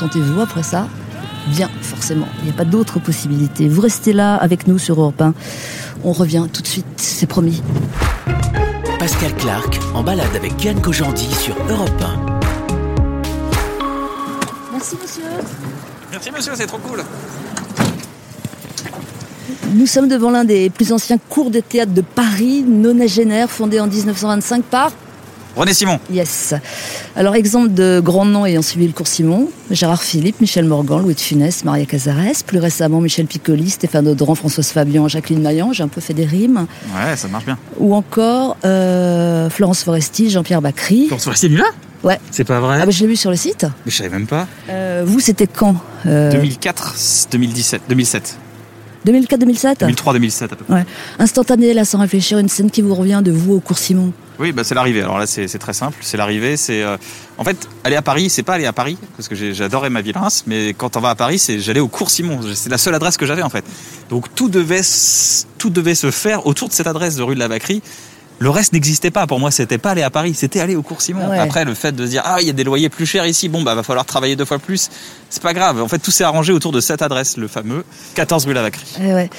sentez-vous 0.02 0.42
après 0.42 0.64
ça 0.64 0.88
Bien, 1.48 1.70
forcément. 1.82 2.28
Il 2.40 2.46
n'y 2.46 2.50
a 2.50 2.54
pas 2.54 2.66
d'autre 2.66 3.00
possibilité. 3.00 3.68
Vous 3.68 3.82
restez 3.82 4.14
là 4.14 4.36
avec 4.36 4.68
nous 4.68 4.80
sur 4.80 5.00
Europe 5.00 5.22
1. 5.22 5.34
On 6.04 6.12
revient 6.12 6.48
tout 6.52 6.64
de 6.64 6.68
suite, 6.68 6.86
c'est 6.98 7.28
promis. 7.28 7.62
Pascal 8.98 9.34
Clark 9.36 9.80
en 9.94 10.02
balade 10.02 10.36
avec 10.36 10.64
Yann 10.64 10.82
Kojandi 10.82 11.32
sur 11.36 11.56
Europe 11.70 12.04
Merci, 14.72 14.96
monsieur. 15.00 15.24
Merci 16.12 16.32
monsieur, 16.32 16.54
c'est 16.56 16.68
trop 16.68 16.80
cool. 16.80 17.04
Nous 19.74 19.86
sommes 19.86 20.08
devant 20.08 20.32
l'un 20.32 20.46
des 20.46 20.72
plus 20.72 20.92
anciens 20.92 21.20
cours 21.30 21.52
de 21.52 21.60
théâtre 21.60 21.94
de 21.94 22.02
Paris, 22.02 22.64
nonagénaire, 22.68 23.50
fondé 23.52 23.80
en 23.80 23.86
1925 23.88 24.64
par 24.64 24.92
René 25.56 25.74
Simon. 25.74 26.00
Yes. 26.10 26.56
Alors, 27.16 27.36
exemple 27.36 27.74
de 27.74 28.00
grands 28.04 28.26
noms 28.26 28.46
ayant 28.46 28.62
suivi 28.62 28.88
le 28.88 28.94
cours 28.94 29.08
Simon, 29.08 29.50
Gérard 29.70 30.02
Philippe, 30.02 30.40
Michel 30.40 30.66
Morgan, 30.66 31.02
Louis 31.02 31.14
de 31.14 31.20
Funès, 31.20 31.66
Maria 31.66 31.86
Cazares, 31.86 32.44
plus 32.48 32.60
récemment 32.60 33.02
Michel 33.02 33.26
Piccoli, 33.26 33.70
Stéphane 33.70 34.08
Audran, 34.08 34.34
Françoise 34.36 34.70
Fabian, 34.70 35.08
Jacqueline 35.10 35.42
Maillan, 35.42 35.74
j'ai 35.74 35.84
un 35.84 35.90
peu 35.90 36.00
fait 36.00 36.14
des 36.14 36.24
rimes, 36.26 36.68
Ouais, 36.96 37.16
ça 37.18 37.28
marche 37.28 37.46
bien. 37.46 37.58
ou 37.80 37.94
encore 37.96 38.56
euh, 38.64 39.50
Florence 39.50 39.84
Foresti, 39.84 40.30
Jean-Pierre 40.30 40.62
Bacry. 40.62 41.08
Pour 41.10 41.20
se 41.20 41.48
lui 41.48 41.58
là? 41.58 41.66
Ouais. 42.04 42.18
C'est 42.32 42.46
pas 42.46 42.60
vrai? 42.62 42.80
Ah 42.82 42.86
bah, 42.86 42.92
je 42.92 43.02
l'ai 43.02 43.08
vu 43.08 43.16
sur 43.18 43.30
le 43.30 43.36
site. 43.36 43.66
Mais 43.86 43.92
je 43.92 43.98
savais 43.98 44.10
même 44.10 44.26
pas. 44.26 44.48
Euh, 44.70 45.04
vous, 45.06 45.20
c'était 45.20 45.48
quand 45.48 45.76
Euh, 46.06 46.32
2004, 46.32 46.96
2017, 47.32 47.82
2007. 47.90 48.38
2004-2007 49.06 49.80
2003, 49.80 50.14
2007 50.14 50.54
à 50.54 50.56
peu 50.56 50.64
près. 50.64 50.74
Ouais. 50.76 50.86
Instantané, 51.20 51.74
là, 51.74 51.86
sans 51.86 52.00
réfléchir, 52.00 52.38
une 52.38 52.50
scène 52.50 52.72
qui 52.72 52.82
vous 52.82 52.96
revient 52.96 53.22
de 53.24 53.32
vous 53.32 53.54
au 53.56 53.60
cours 53.60 53.78
Simon? 53.78 54.14
Oui, 54.42 54.54
bah 54.54 54.64
c'est 54.64 54.74
l'arrivée. 54.74 55.02
Alors 55.02 55.20
là, 55.20 55.28
c'est 55.28 55.48
très 55.60 55.74
simple. 55.74 56.00
C'est 56.02 56.18
l'arrivée. 56.18 56.58
C'est 56.58 56.82
euh, 56.82 56.98
en 57.38 57.44
fait 57.44 57.70
aller 57.84 57.96
à 57.96 58.02
Paris. 58.02 58.28
C'est 58.32 58.42
pas 58.42 58.56
aller 58.56 58.66
à 58.66 58.74
Paris 58.74 58.98
parce 59.16 59.28
que 59.28 59.36
j'adorais 59.36 59.92
ma 59.92 60.02
ville 60.02 60.18
Reims, 60.18 60.46
mais 60.48 60.74
quand 60.74 60.98
on 60.98 61.00
va 61.00 61.12
à 61.12 61.16
Paris, 61.16 61.38
c'est 61.38 61.60
j'allais 61.60 61.80
au 61.80 61.88
cours 61.88 62.10
Simon. 62.10 62.40
C'est 62.56 62.72
la 62.72 62.80
seule 62.80 62.96
adresse 62.96 63.18
que 63.18 63.28
j'avais 63.28 63.44
en 63.44 63.52
fait. 63.52 63.64
Donc 64.10 64.34
tout 64.34 64.50
devait 64.50 64.82
tout 65.60 65.70
devait 65.70 65.94
se 65.94 66.10
faire 66.10 66.48
autour 66.48 66.70
de 66.70 66.74
cette 66.74 66.88
adresse 66.88 67.18
de 67.18 67.22
rue 67.22 67.36
de 67.36 67.40
la 67.40 67.48
Vacquerie. 67.48 67.84
Le 68.42 68.50
reste 68.50 68.74
n'existait 68.74 69.12
pas. 69.12 69.28
Pour 69.28 69.40
moi, 69.40 69.52
c'était 69.52 69.78
pas 69.78 69.92
aller 69.92 70.02
à 70.02 70.10
Paris, 70.10 70.34
c'était 70.34 70.60
aller 70.62 70.76
au 70.76 70.82
cours 70.82 71.00
Simon. 71.02 71.30
Ouais. 71.30 71.38
Après, 71.38 71.64
le 71.64 71.76
fait 71.76 71.92
de 71.96 72.04
se 72.06 72.10
dire 72.10 72.24
ah 72.26 72.38
il 72.42 72.48
y 72.48 72.50
a 72.50 72.54
des 72.54 72.64
loyers 72.64 72.90
plus 72.90 73.06
chers 73.06 73.28
ici, 73.28 73.50
bon 73.50 73.62
bah 73.62 73.76
va 73.76 73.84
falloir 73.84 74.04
travailler 74.04 74.36
deux 74.36 74.46
fois 74.46 74.58
plus. 74.58 74.90
C'est 75.30 75.44
pas 75.44 75.54
grave. 75.54 75.80
En 75.80 75.88
fait, 75.88 76.00
tout 76.00 76.10
s'est 76.10 76.24
arrangé 76.24 76.52
autour 76.52 76.72
de 76.72 76.82
cette 76.82 77.04
adresse, 77.04 77.38
le 77.38 77.48
fameux 77.48 77.86
14 78.16 78.48
rue 78.48 78.54
la 78.54 78.64
Vacquerie. 78.64 78.86
Ouais. 79.00 79.30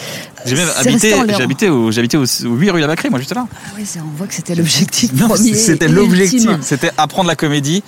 J'ai 0.47 0.55
même 0.55 0.69
habité, 0.79 1.15
j'habitais 1.37 1.69
au, 1.69 1.91
j'habitais 1.91 2.17
au, 2.17 2.23
au 2.25 2.55
8 2.55 2.71
rue 2.71 2.81
la 2.81 2.87
Vacquerie. 2.87 3.11
Moi, 3.11 3.19
juste 3.19 3.35
là. 3.35 3.47
Ah 3.53 3.77
ouais, 3.77 3.83
on 3.99 4.17
voit 4.17 4.29
que 4.29 4.35
c'était 4.35 4.55
l'objectif 4.55 5.13
premier. 5.17 5.55
c'était 5.55 5.89
l'objectif. 5.89 6.49
C'était 6.61 6.93
apprendre 6.97 7.27
la 7.29 7.35
comédie, 7.37 7.83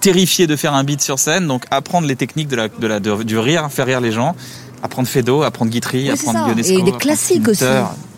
terrifié 0.00 0.46
de 0.46 0.54
faire 0.54 0.74
un 0.74 0.84
beat 0.84 1.00
sur 1.00 1.18
scène, 1.18 1.48
donc 1.48 1.64
apprendre 1.72 2.06
les 2.06 2.14
techniques 2.16 2.48
de 2.48 2.56
la, 2.56 2.68
de 2.68 2.86
la, 2.86 3.00
de- 3.00 3.24
du 3.24 3.38
rire, 3.38 3.68
faire 3.72 3.86
rire 3.86 4.00
les 4.00 4.12
gens, 4.12 4.36
apprendre 4.84 5.08
Feydeau, 5.08 5.42
apprendre 5.42 5.70
Guitry, 5.70 6.04
Oui, 6.04 6.10
apprendre. 6.10 6.48
Ionesco, 6.50 6.78
Et 6.78 6.82
des 6.82 6.92
classiques 6.92 7.48
aussi. 7.48 7.64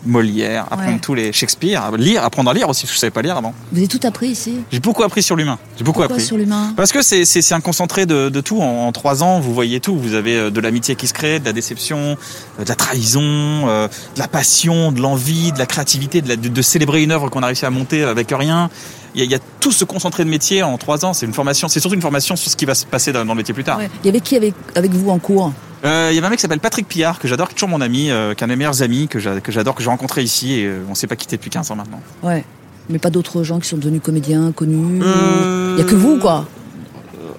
Molière, 0.05 0.65
apprendre 0.71 0.91
Ouais. 0.93 0.99
tous 1.01 1.15
les 1.15 1.33
Shakespeare, 1.33 1.91
lire, 1.97 2.23
apprendre 2.23 2.49
à 2.49 2.53
lire 2.53 2.69
aussi, 2.69 2.83
parce 2.83 2.91
que 2.91 2.95
je 2.95 2.99
savais 2.99 3.11
pas 3.11 3.21
lire 3.21 3.35
avant. 3.35 3.53
Vous 3.73 3.79
avez 3.79 3.87
tout 3.87 3.99
appris 4.03 4.27
ici 4.29 4.53
J'ai 4.71 4.79
beaucoup 4.79 5.03
appris 5.03 5.21
sur 5.21 5.35
l'humain. 5.35 5.57
J'ai 5.77 5.83
beaucoup 5.83 5.99
Pourquoi 5.99 6.15
appris. 6.15 6.25
sur 6.25 6.37
l'humain 6.37 6.73
Parce 6.77 6.93
que 6.93 7.01
c'est 7.01 7.51
un 7.53 7.59
concentré 7.59 8.05
de, 8.05 8.29
de 8.29 8.41
tout. 8.41 8.61
En, 8.61 8.87
en 8.87 8.91
trois 8.93 9.21
ans, 9.23 9.39
vous 9.41 9.53
voyez 9.53 9.79
tout. 9.81 9.97
Vous 9.97 10.13
avez 10.13 10.35
euh, 10.37 10.49
de 10.51 10.61
l'amitié 10.61 10.95
qui 10.95 11.07
se 11.07 11.13
crée, 11.13 11.39
de 11.39 11.45
la 11.45 11.51
déception, 11.51 12.15
euh, 12.59 12.63
de 12.63 12.69
la 12.69 12.75
trahison, 12.75 13.21
euh, 13.23 13.87
de 14.15 14.19
la 14.19 14.27
passion, 14.29 14.91
de 14.93 15.01
l'envie, 15.01 15.51
de 15.51 15.59
la 15.59 15.65
créativité, 15.65 16.21
de, 16.21 16.29
la- 16.29 16.35
de- 16.37 16.47
de 16.47 16.61
célébrer 16.61 17.03
une 17.03 17.11
œuvre 17.11 17.29
qu'on 17.29 17.43
a 17.43 17.47
réussi 17.47 17.65
à 17.65 17.69
monter 17.69 18.03
avec 18.03 18.29
rien. 18.31 18.69
Il 19.17 19.21
y, 19.21 19.23
a, 19.23 19.25
il 19.25 19.31
y 19.31 19.35
a 19.35 19.39
tout 19.59 19.71
ce 19.71 19.83
concentré 19.83 20.23
de 20.23 20.29
métier 20.29 20.61
en 20.61 20.77
trois 20.77 21.03
ans. 21.03 21.11
C'est 21.13 21.25
une 21.25 21.33
formation. 21.33 21.67
C'est 21.67 21.79
surtout 21.79 21.95
une 21.95 22.01
formation 22.03 22.35
sur 22.35 22.51
ce 22.51 22.55
qui 22.55 22.65
va 22.65 22.75
se 22.75 22.85
passer 22.85 23.11
dans, 23.11 23.25
dans 23.25 23.33
le 23.33 23.37
métier 23.37 23.53
plus 23.53 23.63
tard. 23.63 23.79
Ouais. 23.79 23.89
Il 24.03 24.05
y 24.05 24.09
avait 24.09 24.19
qui 24.21 24.35
avec, 24.35 24.53
avec 24.75 24.91
vous 24.91 25.09
en 25.09 25.17
cours? 25.17 25.51
Euh, 25.85 26.09
Il 26.11 26.15
y 26.15 26.17
avait 26.19 26.27
un 26.27 26.29
mec 26.29 26.37
qui 26.37 26.43
s'appelle 26.43 26.59
Patrick 26.59 26.87
Pillard 26.87 27.17
que 27.19 27.27
j'adore, 27.27 27.47
qui 27.47 27.53
est 27.53 27.55
toujours 27.55 27.69
mon 27.69 27.81
ami, 27.81 28.11
euh, 28.11 28.33
qui 28.35 28.43
est 28.43 28.45
un 28.45 28.47
des 28.47 28.55
meilleurs 28.55 28.81
amis 28.83 29.07
que 29.07 29.17
j'a- 29.19 29.41
que 29.41 29.51
j'adore, 29.51 29.73
que 29.75 29.81
j'ai 29.83 29.89
rencontré 29.89 30.21
ici 30.21 30.53
et 30.59 30.65
euh, 30.65 30.81
on 30.89 30.93
s'est 30.95 31.07
pas 31.07 31.15
quitté 31.15 31.35
depuis 31.37 31.49
15 31.49 31.71
ans 31.71 31.75
maintenant. 31.75 31.99
Ouais. 32.23 32.43
Mais 32.89 32.99
pas 32.99 33.09
d'autres 33.09 33.41
gens 33.43 33.59
qui 33.59 33.67
sont 33.67 33.77
devenus 33.77 34.01
comédiens, 34.03 34.51
connus 34.51 35.01
Euh, 35.03 35.75
Il 35.77 35.83
y 35.83 35.87
a 35.87 35.89
que 35.89 35.95
vous, 35.95 36.19
quoi 36.19 36.45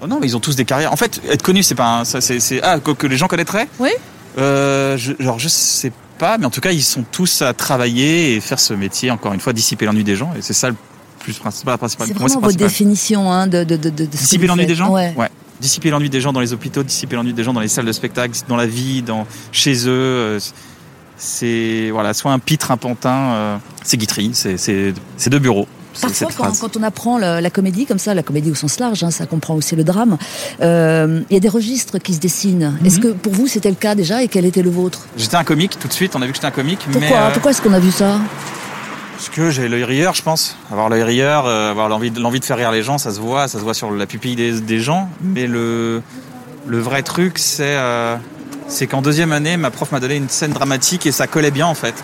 non, 0.09 0.19
mais 0.21 0.27
ils 0.29 0.37
ont 0.37 0.41
tous 0.41 0.55
des 0.55 0.65
carrières. 0.65 0.93
En 0.93 0.97
fait, 0.97 1.21
être 1.29 1.43
connu, 1.43 1.63
c'est 1.65 1.75
pas 1.75 2.01
un, 2.01 2.05
ça, 2.05 2.21
c'est, 2.21 2.39
c'est- 2.39 2.61
ah 2.63 2.79
que, 2.79 2.93
que 2.93 3.07
les 3.09 3.17
gens 3.17 3.27
connaîtraient? 3.27 3.67
Oui. 3.81 3.91
Je, 4.37 5.13
genre, 5.19 5.39
je 5.39 5.49
sais 5.49 5.93
pas, 6.19 6.39
mais 6.39 6.47
en 6.47 6.51
tout 6.51 6.61
cas, 6.61 6.71
ils 6.71 6.83
sont 6.83 7.05
tous 7.11 7.43
à 7.43 7.53
travailler 7.53 8.35
et 8.37 8.41
faire 8.41 8.61
ce 8.61 8.75
métier. 8.75 9.11
Encore 9.11 9.33
une 9.33 9.41
fois, 9.41 9.53
dissiper 9.53 9.87
l'ennui 9.87 10.05
des 10.05 10.15
gens, 10.17 10.33
et 10.39 10.43
c'est 10.43 10.53
ça 10.53 10.69
le 10.71 10.77
plus 11.33 11.39
principal. 11.39 11.77
C'est 11.89 11.99
moi, 11.99 12.07
vraiment 12.07 12.29
c'est 12.29 12.41
votre 12.41 12.57
définition 12.57 13.31
hein, 13.33 13.47
de, 13.47 13.65
de, 13.65 13.77
de, 13.77 13.91
de 13.91 14.05
Dissiper 14.07 14.47
l'ennui 14.47 14.67
des 14.67 14.75
gens. 14.75 14.93
Ouais. 14.95 15.13
Dissiper 15.61 15.91
l'ennui 15.91 16.09
des 16.09 16.21
gens 16.21 16.33
dans 16.33 16.41
les 16.41 16.53
hôpitaux, 16.53 16.83
dissiper 16.83 17.17
l'ennui 17.17 17.33
des 17.33 17.43
gens 17.45 17.53
dans 17.53 17.61
les 17.61 17.69
salles 17.69 17.85
de 17.87 17.93
spectacle, 17.93 18.33
dans 18.49 18.57
la 18.57 18.67
vie, 18.67 19.03
dans 19.03 19.27
chez 19.53 19.75
eux. 19.87 20.39
euh, 20.39 20.41
C'est 21.17 21.91
voilà, 21.91 22.15
soit 22.15 22.33
un 22.33 22.39
pitre, 22.39 22.71
un 22.71 22.77
pantin. 22.77 23.33
euh, 23.33 23.57
c'est 23.83 23.97
Guitry, 23.97 24.31
c'est 24.35 25.31
deux 25.31 25.39
bureaux. 25.41 25.67
Parfois, 26.01 26.29
quand, 26.61 26.77
on 26.77 26.83
apprend 26.85 27.19
la, 27.19 27.41
la 27.41 27.51
comédie 27.51 27.85
comme 27.87 27.99
ça, 27.99 28.15
la 28.15 28.23
comédie 28.23 28.53
au 28.53 28.55
sens 28.55 28.79
large, 28.79 29.03
hein, 29.03 29.11
ça 29.11 29.27
comprend 29.27 29.55
aussi 29.57 29.75
le 29.75 29.83
drame, 29.83 30.17
euh, 30.61 31.23
il 31.29 31.35
y 31.35 31.37
a 31.37 31.41
des 31.41 31.49
registres 31.49 31.99
qui 31.99 32.15
se 32.15 32.21
dessinent. 32.21 32.77
Mhm. 32.79 32.87
Est-ce 32.87 33.01
que 33.01 33.09
pour 33.09 33.33
vous 33.33 33.49
c'était 33.49 33.71
le 33.71 33.75
cas 33.75 33.97
déjà 33.97 34.23
et 34.23 34.29
quel 34.29 34.45
était 34.45 34.63
le 34.63 34.71
vôtre? 34.71 35.07
J'étais 35.17 35.35
un 35.37 35.43
comique 35.43 35.77
tout 35.77 35.89
de 35.89 35.93
suite, 35.93 36.15
on 36.15 36.23
a 36.23 36.27
vu 36.27 36.31
que 36.31 36.37
j'étais 36.37 36.47
un 36.47 36.53
comique, 36.53 36.87
mais? 36.87 37.01
Pourquoi, 37.01 37.17
euh, 37.19 37.31
Pourquoi 37.33 37.51
est-ce 37.51 37.61
qu'on 37.63 37.73
a 37.73 37.81
vu 37.81 37.91
ça? 37.91 38.21
Parce 39.19 39.31
que 39.31 39.51
j'ai 39.51 39.69
l'œil 39.69 39.83
rieur, 39.83 40.15
je 40.15 40.23
pense? 40.23 40.57
Avoir 40.71 40.89
l'œil 40.89 41.03
rieur, 41.03 41.45
euh, 41.47 41.73
avoir 41.73 41.89
l'envie 41.89 42.13
de, 42.13 42.21
l'envie 42.21 42.39
de 42.39 42.45
faire 42.45 42.57
rire 42.57 42.71
les 42.71 42.85
gens, 42.85 42.99
ça 42.99 43.13
se 43.13 43.19
voit, 43.19 43.49
ça 43.49 43.59
se 43.59 43.65
voit 43.65 43.75
sur 43.75 43.91
la 43.91 44.07
pupille 44.07 44.37
des, 44.37 44.61
des 44.61 44.79
gens. 44.79 45.11
Mais 45.21 45.49
le, 45.49 46.03
le 46.69 46.79
vrai 46.79 47.03
truc, 47.03 47.39
c'est 47.41 47.75
euh, 47.77 48.17
c'est 48.69 48.87
qu'en 48.87 49.03
deuxième 49.03 49.33
année, 49.33 49.57
ma 49.57 49.73
prof 49.73 49.91
m'a 49.91 49.99
donné 49.99 50.15
une 50.15 50.29
scène 50.29 50.53
dramatique 50.53 51.05
et 51.05 51.11
ça 51.11 51.27
collait 51.27 51.51
bien 51.51 51.67
en 51.67 51.75
fait. 51.75 51.95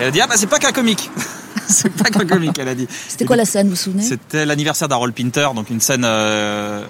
Elle 0.00 0.08
a 0.08 0.10
dit 0.10 0.20
ah 0.20 0.26
bah 0.26 0.34
c'est 0.36 0.48
pas 0.48 0.58
qu'un 0.58 0.72
comique, 0.72 1.10
c'est 1.68 1.92
pas 1.92 2.10
qu'un 2.10 2.26
comique, 2.26 2.58
elle 2.58 2.68
a 2.68 2.74
dit. 2.74 2.88
C'était 3.08 3.24
quoi 3.24 3.36
la 3.36 3.44
scène, 3.44 3.68
vous 3.68 3.74
vous 3.74 3.80
souvenez? 3.80 4.02
C'était 4.02 4.44
l'anniversaire 4.44 4.88
d'Harold 4.88 5.14
Pinter, 5.14 5.48
donc 5.54 5.70
une 5.70 5.80
scène. 5.80 6.02
euh, 6.04 6.84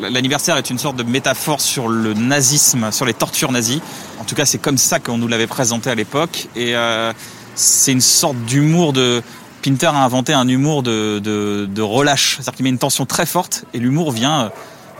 L'anniversaire 0.00 0.56
est 0.56 0.70
une 0.70 0.78
sorte 0.78 0.94
de 0.94 1.02
métaphore 1.02 1.60
sur 1.60 1.88
le 1.88 2.14
nazisme, 2.14 2.92
sur 2.92 3.04
les 3.04 3.14
tortures 3.14 3.50
nazies. 3.50 3.82
En 4.20 4.24
tout 4.24 4.36
cas, 4.36 4.44
c'est 4.44 4.58
comme 4.58 4.78
ça 4.78 5.00
qu'on 5.00 5.18
nous 5.18 5.26
l'avait 5.26 5.48
présenté 5.48 5.90
à 5.90 5.96
l'époque. 5.96 6.46
Et 6.54 6.76
euh, 6.76 7.12
c'est 7.58 7.92
une 7.92 8.00
sorte 8.00 8.36
d'humour 8.44 8.92
de. 8.92 9.22
Pinter 9.62 9.88
a 9.88 10.04
inventé 10.04 10.32
un 10.32 10.46
humour 10.46 10.84
de, 10.84 11.18
de, 11.18 11.82
relâche. 11.82 12.36
C'est-à-dire 12.36 12.54
qu'il 12.54 12.62
met 12.62 12.70
une 12.70 12.78
tension 12.78 13.04
très 13.06 13.26
forte 13.26 13.64
et 13.74 13.78
l'humour 13.78 14.12
vient, 14.12 14.52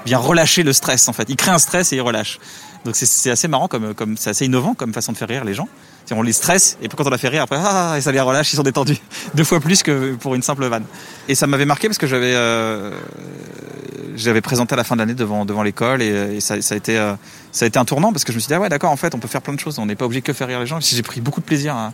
vient 0.04 0.18
relâcher 0.18 0.64
le 0.64 0.72
stress 0.72 1.08
en 1.08 1.12
fait. 1.12 1.26
Il 1.28 1.36
crée 1.36 1.52
un 1.52 1.58
stress 1.58 1.92
et 1.92 1.96
il 1.96 2.00
relâche. 2.00 2.40
Donc 2.84 2.96
c'est- 2.96 3.30
assez 3.30 3.46
marrant, 3.46 3.68
comme, 3.68 3.94
comme 3.94 4.16
c'est 4.16 4.30
assez 4.30 4.46
innovant 4.46 4.74
comme 4.74 4.92
façon 4.92 5.12
de 5.12 5.16
faire 5.16 5.28
rire 5.28 5.44
les 5.44 5.54
gens. 5.54 5.68
On 6.10 6.22
les 6.22 6.32
stresse 6.32 6.78
et 6.82 6.88
puis 6.88 6.96
quand 6.96 7.06
on 7.06 7.10
la 7.10 7.18
fait 7.18 7.28
rire 7.28 7.42
après, 7.42 7.58
ah, 7.62 7.94
et 7.96 8.00
ça 8.00 8.10
les 8.10 8.20
relâche, 8.20 8.52
ils 8.52 8.56
sont 8.56 8.62
détendus. 8.62 8.96
Deux 9.34 9.44
fois 9.44 9.60
plus 9.60 9.82
que 9.82 10.14
pour 10.14 10.34
une 10.34 10.42
simple 10.42 10.66
vanne. 10.66 10.84
Et 11.28 11.34
ça 11.34 11.46
m'avait 11.46 11.66
marqué 11.66 11.86
parce 11.86 11.98
que 11.98 12.06
j'avais 12.06 12.32
euh, 12.34 12.90
présenté 14.42 14.72
à 14.72 14.76
la 14.76 14.84
fin 14.84 14.96
de 14.96 15.00
l'année 15.00 15.14
devant 15.14 15.44
devant 15.44 15.62
l'école 15.62 16.02
et, 16.02 16.40
ça 16.40 16.54
a 16.54 16.74
été 16.74 16.98
euh, 16.98 17.12
ça 17.52 17.66
a 17.66 17.68
été 17.68 17.78
un 17.78 17.84
tournant 17.84 18.10
parce 18.10 18.24
que 18.24 18.32
je 18.32 18.38
me 18.38 18.40
suis 18.40 18.48
dit 18.48 18.54
ah 18.54 18.60
ouais 18.60 18.70
d'accord 18.70 18.90
en 18.90 18.96
fait 18.96 19.14
on 19.14 19.18
peut 19.18 19.28
faire 19.28 19.42
plein 19.42 19.54
de 19.54 19.60
choses 19.60 19.78
on 19.78 19.86
n'est 19.86 19.96
pas 19.96 20.06
obligé 20.06 20.22
que 20.22 20.32
faire 20.32 20.48
rire 20.48 20.60
les 20.60 20.66
gens 20.66 20.80
j'ai 20.80 21.02
pris 21.02 21.20
beaucoup 21.20 21.40
de 21.40 21.46
plaisir 21.46 21.76
à, 21.76 21.92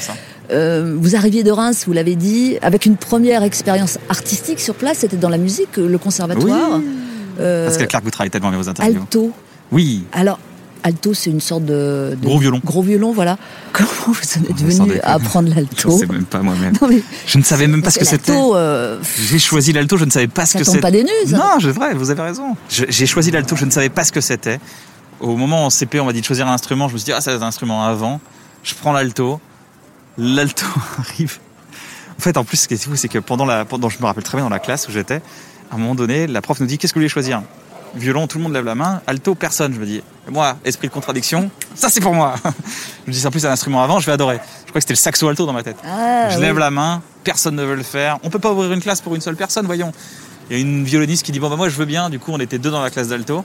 Ça 0.00 0.12
Euh, 0.50 0.96
Vous 1.00 1.16
arriviez 1.16 1.42
de 1.42 1.50
Reims, 1.50 1.84
vous 1.86 1.92
l'avez 1.92 2.16
dit, 2.16 2.58
avec 2.62 2.86
une 2.86 2.96
première 2.96 3.42
expérience 3.42 3.98
artistique 4.08 4.60
sur 4.60 4.74
place, 4.74 4.98
c'était 4.98 5.16
dans 5.16 5.28
la 5.28 5.38
musique, 5.38 5.76
le 5.76 5.98
conservatoire. 5.98 6.80
Euh, 7.38 7.66
Pascal 7.68 7.88
Clark 7.88 8.04
vous 8.04 8.10
travaillez 8.10 8.30
tellement 8.30 8.50
bien 8.50 8.58
vos 8.58 8.68
interviews 8.68 9.00
alto. 9.00 9.32
oui 9.72 10.04
Alors, 10.12 10.38
alto, 10.82 11.14
c'est 11.14 11.30
une 11.30 11.40
sorte 11.40 11.64
de, 11.64 12.16
de- 12.20 12.26
Gros 12.26 12.38
violon. 12.38 12.60
Gros 12.64 12.82
violon, 12.82 13.12
voilà. 13.12 13.38
Comment 13.72 13.88
vous 14.08 14.12
en 14.12 14.50
êtes 14.50 14.60
venu 14.60 15.00
à 15.02 15.12
apprendre 15.14 15.48
je 15.50 15.54
l'alto 15.54 15.90
sais 15.98 16.06
même 16.06 16.24
pas 16.24 16.40
moi-même 16.40 16.74
je 17.26 17.38
ne 17.38 17.42
savais 17.44 17.66
même 17.66 17.82
pas 17.82 17.90
ce 17.90 17.98
que 17.98 18.04
c'était 18.04 18.32
l'alto, 18.32 18.56
euh, 18.56 18.98
j'ai 19.30 19.38
choisi 19.38 19.72
l'alto 19.72 19.96
je 19.96 20.04
ne 20.04 20.10
savais 20.10 20.28
pas 20.28 20.44
ce 20.46 20.58
que 20.58 20.64
c'était 20.64 20.80
pas 20.80 20.90
des 20.90 21.04
nues. 21.04 21.30
Non, 21.32 21.58
c'est 21.60 21.68
vrai, 21.70 21.94
vous 21.94 22.10
avez 22.10 22.22
raison. 22.22 22.56
J'ai 22.68 23.06
choisi 23.06 23.30
l'alto, 23.30 23.56
je 23.56 23.64
ne 23.64 23.70
savais 23.70 23.88
pas 23.90 24.04
ce 24.04 24.12
que 24.12 24.20
c'était. 24.20 24.58
Au 25.20 25.36
moment 25.36 25.62
où 25.64 25.66
en 25.66 25.70
CP, 25.70 26.00
on 26.00 26.06
m'a 26.06 26.12
dit 26.14 26.20
de 26.20 26.26
choisir 26.26 26.48
un 26.48 26.54
instrument, 26.54 26.88
je 26.88 26.94
me 26.94 26.98
suis 26.98 27.04
dit, 27.06 27.12
ah, 27.12 27.20
ça 27.20 27.30
c'est 27.36 27.42
un 27.42 27.46
instrument 27.46 27.84
avant. 27.84 28.20
Je 28.62 28.74
prends 28.74 28.92
l'alto. 28.92 29.40
L'alto 30.18 30.66
arrive. 30.98 31.38
En 32.18 32.22
fait, 32.22 32.36
en 32.36 32.44
plus, 32.44 32.58
ce 32.58 32.68
qui 32.68 32.74
est 32.74 32.82
fou, 32.84 32.96
c'est 32.96 33.08
que 33.08 33.18
pendant 33.18 33.46
la, 33.46 33.64
pendant, 33.64 33.88
je 33.88 33.98
me 33.98 34.04
rappelle 34.04 34.24
très 34.24 34.36
bien 34.36 34.44
dans 34.44 34.50
la 34.50 34.58
classe 34.58 34.86
où 34.88 34.92
j'étais, 34.92 35.22
à 35.70 35.74
un 35.76 35.78
moment 35.78 35.94
donné, 35.94 36.26
la 36.26 36.42
prof 36.42 36.60
nous 36.60 36.66
dit, 36.66 36.76
qu'est-ce 36.76 36.92
que 36.92 36.98
vous 36.98 37.02
voulez 37.02 37.08
choisir? 37.08 37.42
Violon, 37.94 38.26
tout 38.28 38.38
le 38.38 38.44
monde 38.44 38.52
lève 38.52 38.64
la 38.64 38.74
main. 38.74 39.00
Alto, 39.06 39.34
personne. 39.34 39.74
Je 39.74 39.80
me 39.80 39.86
dis, 39.86 40.02
moi, 40.30 40.56
esprit 40.64 40.88
de 40.88 40.92
contradiction, 40.92 41.50
ça 41.74 41.88
c'est 41.88 42.00
pour 42.00 42.14
moi. 42.14 42.34
je 43.06 43.10
me 43.10 43.12
dis, 43.12 43.26
en 43.26 43.30
plus, 43.30 43.40
c'est 43.40 43.46
un 43.48 43.52
instrument 43.52 43.82
avant, 43.82 43.98
je 43.98 44.06
vais 44.06 44.12
adorer. 44.12 44.36
Je 44.66 44.68
crois 44.70 44.74
que 44.74 44.80
c'était 44.80 44.92
le 44.92 44.98
saxo 44.98 45.26
alto 45.28 45.46
dans 45.46 45.52
ma 45.52 45.62
tête. 45.62 45.76
Ah, 45.84 46.28
Je 46.30 46.36
oui. 46.36 46.42
lève 46.42 46.58
la 46.58 46.70
main, 46.70 47.02
personne 47.24 47.56
ne 47.56 47.64
veut 47.64 47.74
le 47.74 47.82
faire. 47.82 48.18
On 48.22 48.30
peut 48.30 48.38
pas 48.38 48.52
ouvrir 48.52 48.70
une 48.72 48.80
classe 48.82 49.00
pour 49.00 49.14
une 49.14 49.20
seule 49.20 49.36
personne, 49.36 49.66
voyons. 49.66 49.92
Il 50.50 50.56
y 50.56 50.58
a 50.58 50.62
une 50.62 50.84
violoniste 50.84 51.24
qui 51.24 51.30
dit 51.32 51.38
bon 51.38 51.48
bah 51.48 51.54
moi 51.56 51.68
je 51.68 51.76
veux 51.76 51.84
bien. 51.84 52.10
Du 52.10 52.18
coup 52.18 52.32
on 52.32 52.40
était 52.40 52.58
deux 52.58 52.72
dans 52.72 52.82
la 52.82 52.90
classe 52.90 53.06
d'alto. 53.08 53.44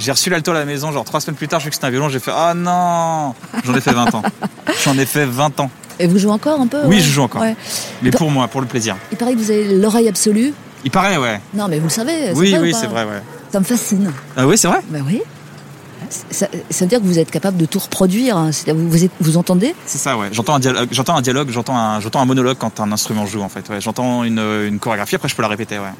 J'ai 0.00 0.12
reçu 0.12 0.30
l'alto 0.30 0.50
à 0.50 0.54
la 0.54 0.64
maison, 0.64 0.90
genre 0.92 1.04
trois 1.04 1.20
semaines 1.20 1.36
plus 1.36 1.46
tard, 1.46 1.60
je 1.60 1.64
vu 1.66 1.70
que 1.70 1.74
c'était 1.76 1.86
un 1.86 1.90
violon, 1.90 2.08
j'ai 2.08 2.20
fait 2.20 2.32
ah 2.34 2.54
non. 2.54 3.34
J'en 3.64 3.74
ai 3.74 3.82
fait 3.82 3.92
20 3.92 4.14
ans. 4.14 4.22
J'en 4.84 4.96
ai 4.96 5.04
fait 5.04 5.26
20 5.26 5.60
ans. 5.60 5.70
Et 5.98 6.06
vous 6.06 6.18
jouez 6.18 6.30
encore 6.32 6.58
un 6.58 6.66
peu 6.66 6.78
Oui, 6.84 6.96
ouais 6.96 7.02
je 7.02 7.10
joue 7.10 7.20
encore. 7.22 7.42
Ouais. 7.42 7.54
Mais 8.00 8.10
pour 8.10 8.30
moi, 8.30 8.48
pour 8.48 8.62
le 8.62 8.66
plaisir. 8.66 8.96
Il 9.12 9.18
paraît 9.18 9.34
que 9.34 9.38
vous 9.38 9.50
avez 9.50 9.76
l'oreille 9.76 10.08
absolue. 10.08 10.54
Il 10.84 10.90
paraît 10.90 11.18
ouais. 11.18 11.38
Non, 11.52 11.68
mais 11.68 11.78
vous 11.78 11.88
le 11.88 11.90
savez. 11.92 12.32
Oui 12.34 12.52
vrai 12.52 12.60
oui 12.60 12.74
c'est 12.74 12.86
vrai 12.86 13.04
ouais. 13.04 13.20
Ça 13.52 13.60
me 13.60 13.64
fascine. 13.66 14.10
Ah 14.38 14.46
oui 14.46 14.56
c'est 14.56 14.68
vrai. 14.68 14.80
Ben 14.88 15.04
oui. 15.06 15.20
Ça, 16.30 16.46
ça 16.70 16.84
veut 16.84 16.88
dire 16.88 16.98
que 17.00 17.04
vous 17.04 17.18
êtes 17.18 17.30
capable 17.30 17.58
de 17.58 17.66
tout 17.66 17.78
reproduire. 17.78 18.38
hein. 18.38 18.50
Vous, 18.68 18.96
vous, 19.20 19.36
entendez 19.36 19.74
C'est 19.84 19.98
ça 19.98 20.16
ouais. 20.16 20.28
J'entends 20.32 20.54
un 20.54 20.58
dialogue, 20.60 20.88
j'entends 20.90 21.16
un 21.16 21.22
dialogue, 21.22 21.50
j'entends 21.50 21.76
un, 21.76 22.00
j'entends 22.00 22.22
un 22.22 22.24
monologue 22.24 22.56
quand 22.58 22.80
un 22.80 22.90
instrument 22.90 23.26
joue 23.26 23.42
en 23.42 23.50
fait. 23.50 23.68
Ouais. 23.68 23.82
J'entends 23.82 24.24
une, 24.24 24.38
une 24.38 24.78
chorégraphie 24.78 25.16
après 25.16 25.28
je 25.28 25.36
peux 25.36 25.42
la 25.42 25.48
répéter 25.48 25.78
ouais. 25.78 25.92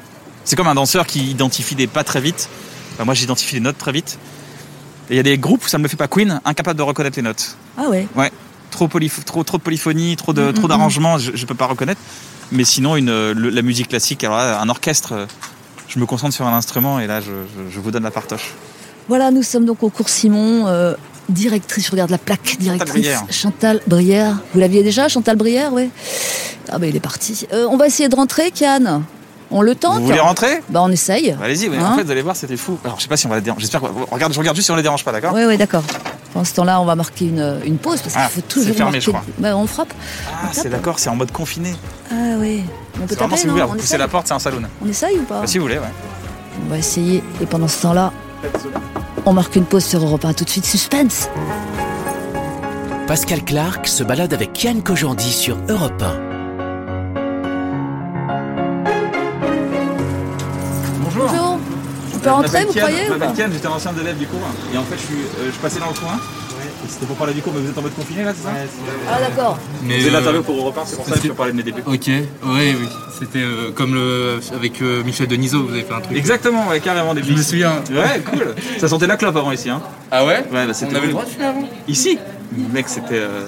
C'est 0.43 0.55
comme 0.55 0.67
un 0.67 0.73
danseur 0.75 1.05
qui 1.05 1.29
identifie 1.29 1.75
des 1.75 1.85
pas 1.85 2.03
très 2.03 2.19
vite. 2.19 2.49
Moi 3.05 3.13
j'identifie 3.13 3.55
les 3.55 3.61
notes 3.61 3.77
très 3.77 3.91
vite. 3.91 4.17
Il 5.09 5.15
y 5.15 5.19
a 5.19 5.23
des 5.23 5.37
groupes 5.37 5.65
où 5.65 5.67
ça 5.67 5.77
ne 5.77 5.83
me 5.83 5.87
fait 5.87 5.97
pas 5.97 6.07
Queen, 6.07 6.39
incapable 6.45 6.77
de 6.77 6.83
reconnaître 6.83 7.17
les 7.17 7.23
notes. 7.23 7.57
Ah 7.77 7.89
ouais. 7.89 8.07
trop, 8.69 8.87
polyph- 8.87 9.23
trop, 9.25 9.43
trop 9.43 9.57
de 9.57 9.63
polyphonie, 9.63 10.15
trop 10.15 10.31
de 10.31 10.43
Mm, 10.51 10.53
trop 10.53 10.67
mm, 10.67 10.69
d'arrangements, 10.69 11.17
je, 11.17 11.31
je 11.35 11.45
peux 11.45 11.55
pas 11.55 11.65
reconnaître. 11.65 11.99
Mais 12.53 12.63
sinon, 12.63 12.95
une, 12.95 13.07
le- 13.33 13.49
la 13.49 13.61
musique 13.61 13.89
classique, 13.89 14.23
alors 14.23 14.37
là, 14.37 14.61
un 14.61 14.69
orchestre, 14.69 15.27
je 15.89 15.99
me 15.99 16.05
concentre 16.05 16.33
sur 16.33 16.45
un 16.47 16.53
instrument 16.55 16.99
et 16.99 17.07
là, 17.07 17.19
je, 17.19 17.27
je- 17.31 17.73
je 17.75 17.79
vous 17.81 17.91
donne 17.91 18.03
la 18.03 18.11
partoche. 18.11 18.53
Voilà, 19.09 19.31
nous 19.31 19.43
sommes 19.43 19.65
donc 19.65 19.83
au 19.83 19.89
cours 19.89 20.07
Simon, 20.07 20.67
euh, 20.67 20.93
directrice, 21.27 21.87
je 21.87 21.91
regarde 21.91 22.11
la 22.11 22.17
plaque, 22.17 22.55
directrice. 22.59 23.07
Chantal 23.29 23.81
Brière. 23.87 24.37
Vous 24.53 24.59
l'aviez 24.61 24.83
déjà, 24.83 25.09
Chantal 25.09 25.35
Brière, 25.35 25.73
oui 25.73 25.89
Ah 26.69 26.77
ben 26.79 26.87
il 26.89 26.95
est 26.95 26.99
parti. 27.01 27.45
Euh, 27.51 27.65
on 27.69 27.75
va 27.75 27.87
essayer 27.87 28.07
de 28.07 28.15
rentrer, 28.15 28.51
Kian. 28.51 29.03
On 29.51 29.61
le 29.61 29.75
tente 29.75 29.99
Vous 29.99 30.05
voulez 30.05 30.19
rentrer? 30.19 30.61
Bah 30.69 30.81
on 30.83 30.89
essaye. 30.89 31.31
Bah, 31.33 31.45
Allez-y, 31.45 31.67
mais 31.69 31.77
Hein 31.77 31.91
en 31.93 31.95
fait, 31.97 32.03
vous 32.03 32.11
allez 32.11 32.21
voir, 32.21 32.35
c'était 32.35 32.55
fou. 32.57 32.77
Alors, 32.85 32.97
je 32.97 33.03
sais 33.03 33.09
pas 33.09 33.17
si 33.17 33.25
on 33.25 33.29
va 33.29 33.35
les 33.35 33.41
déranger. 33.41 33.61
J'espère 33.61 33.81
que. 33.81 33.87
Regarde, 34.09 34.33
je 34.33 34.39
regarde 34.39 34.55
juste 34.55 34.67
si 34.67 34.71
on 34.71 34.75
les 34.77 34.81
dérange 34.83 35.03
pas, 35.03 35.11
d'accord? 35.11 35.33
Oui, 35.33 35.43
oui, 35.45 35.57
d'accord. 35.57 35.83
Pendant 36.33 36.45
ce 36.45 36.53
temps-là, 36.53 36.79
on 36.79 36.85
va 36.85 36.95
marquer 36.95 37.25
une, 37.25 37.59
une 37.65 37.77
pause 37.77 37.99
parce 38.01 38.13
qu'il 38.13 38.23
Ah, 38.25 38.29
faut 38.29 38.39
toujours 38.41 38.69
c'est 38.69 38.73
fermé, 38.73 38.91
marquer. 38.93 39.01
je 39.01 39.09
crois. 39.09 39.23
Bah, 39.39 39.57
on 39.57 39.67
frappe. 39.67 39.93
Ah, 40.41 40.47
c'est 40.53 40.69
d'accord, 40.69 40.99
c'est 40.99 41.09
en 41.09 41.15
mode 41.15 41.31
confiné. 41.33 41.73
Ah 42.09 42.15
oui. 42.39 42.63
On 43.03 43.05
peut 43.07 43.15
taper, 43.15 43.35
si 43.35 43.45
vous 43.47 43.51
voulez, 43.53 43.63
vous 43.65 43.73
on, 43.73 43.75
poussez 43.77 43.97
la 43.97 44.07
porte, 44.07 44.27
c'est 44.27 44.33
un 44.33 44.39
saloon. 44.39 44.61
on 44.83 44.87
essaye 44.87 45.17
ou 45.17 45.23
pas? 45.23 45.41
Bah, 45.41 45.47
si 45.47 45.57
vous 45.57 45.65
voulez, 45.65 45.77
ouais. 45.79 45.91
On 46.65 46.69
va 46.69 46.77
essayer. 46.77 47.21
Et 47.41 47.45
pendant 47.45 47.67
ce 47.67 47.81
temps-là, 47.81 48.13
on 49.25 49.33
marque 49.33 49.55
une 49.57 49.65
pause 49.65 49.83
sur 49.83 50.01
Europe 50.01 50.23
1. 50.23 50.31
Tout 50.33 50.45
de 50.45 50.49
suite, 50.49 50.65
suspense. 50.65 51.27
Pascal 53.07 53.43
Clark 53.43 53.85
se 53.87 54.03
balade 54.03 54.33
avec 54.33 54.63
Yann 54.63 54.81
Kojandi 54.81 55.31
sur 55.33 55.57
Europe 55.67 56.01
1. 56.01 56.30
Peut 62.23 62.29
rentrer, 62.29 62.65
vous 62.65 62.73
croyez 62.73 63.09
ou 63.09 63.17
pas 63.17 63.27
Ken, 63.35 63.51
j'étais 63.51 63.67
un 63.67 63.71
ancien 63.71 63.93
élève 63.99 64.17
du 64.17 64.27
cours. 64.27 64.39
Et 64.73 64.77
en 64.77 64.83
fait, 64.83 64.95
je, 64.97 65.01
suis, 65.05 65.15
euh, 65.15 65.51
je 65.53 65.57
passais 65.59 65.79
dans 65.79 65.87
le 65.87 65.93
coin. 65.93 66.17
Et 66.83 66.87
C'était 66.89 67.05
pour 67.05 67.15
parler 67.15 67.33
du 67.33 67.41
cours, 67.41 67.53
mais 67.55 67.61
vous 67.61 67.69
êtes 67.69 67.77
en 67.77 67.81
mode 67.81 67.95
confiné 67.95 68.23
là, 68.23 68.33
c'est 68.35 68.43
ça 68.43 68.53
Ah 69.11 69.19
d'accord. 69.19 69.57
Mais 69.83 69.99
Vous 69.99 70.05
avez 70.07 70.15
euh, 70.15 70.19
l'interview 70.19 70.43
pour 70.43 70.55
Europe 70.57 70.77
1, 70.77 70.85
c'est 70.85 70.95
pour 70.95 71.05
ça 71.05 71.15
que 71.15 71.21
je 71.23 71.27
peux 71.29 71.33
parler 71.33 71.51
de 71.51 71.57
mes 71.57 71.63
débuts. 71.63 71.83
Ok, 71.85 72.07
oui, 72.07 72.25
oui. 72.43 72.87
C'était 73.19 73.39
euh, 73.39 73.71
comme 73.73 73.93
le, 73.93 74.39
avec 74.55 74.81
euh, 74.81 75.03
Michel 75.03 75.27
Denisot, 75.27 75.63
vous 75.63 75.73
avez 75.73 75.83
fait 75.83 75.93
un 75.93 76.01
truc. 76.01 76.17
Exactement, 76.17 76.67
ouais, 76.67 76.79
carrément 76.79 77.13
des 77.13 77.23
Je 77.23 77.31
me 77.33 77.41
souviens. 77.41 77.73
Ouais, 77.91 78.19
cool. 78.29 78.55
Ça 78.79 78.87
sentait 78.87 79.07
la 79.07 79.17
clope 79.17 79.35
avant 79.35 79.51
ici, 79.51 79.69
hein. 79.69 79.81
Ah 80.11 80.25
ouais 80.25 80.43
Ouais, 80.51 80.65
bah, 80.67 80.73
c'était 80.73 80.93
On 80.93 80.95
avait 80.97 81.07
le 81.07 81.13
droit 81.13 81.25
de 81.25 81.29
fumer 81.29 81.45
avant 81.45 81.63
Ici 81.87 82.17
Mec, 82.73 82.89
c'était 82.89 83.15
euh, 83.15 83.45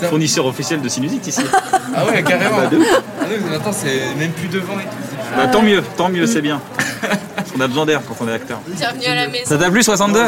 Ça- 0.00 0.08
fournisseur 0.08 0.46
officiel 0.46 0.80
de 0.80 0.88
sinusite 0.88 1.26
ici. 1.26 1.42
Ah 1.96 2.04
ouais, 2.06 2.22
carrément. 2.22 2.58
Bah, 2.58 2.66
de 2.66 2.76
ouf. 2.76 2.86
Ah 3.20 3.24
mais 3.28 3.50
maintenant 3.50 3.72
c'est 3.72 4.14
même 4.18 4.30
plus 4.32 4.46
devant 4.48 4.74
et 4.78 4.84
tout. 4.84 5.16
Bah, 5.36 5.46
tant 5.48 5.62
mieux, 5.62 5.82
tant 5.96 6.08
mieux, 6.08 6.26
c'est 6.26 6.42
bien. 6.42 6.60
Qu'on 7.58 7.64
a 7.64 7.68
besoin 7.68 7.86
d'air 7.86 8.02
quand 8.06 8.16
on 8.20 8.28
est 8.28 8.32
acteur. 8.32 8.60
Bienvenue 8.68 9.06
à 9.06 9.14
la 9.16 9.28
maison. 9.28 9.44
Ça 9.46 9.58
t'a 9.58 9.68
plu 9.70 9.82
62 9.82 10.20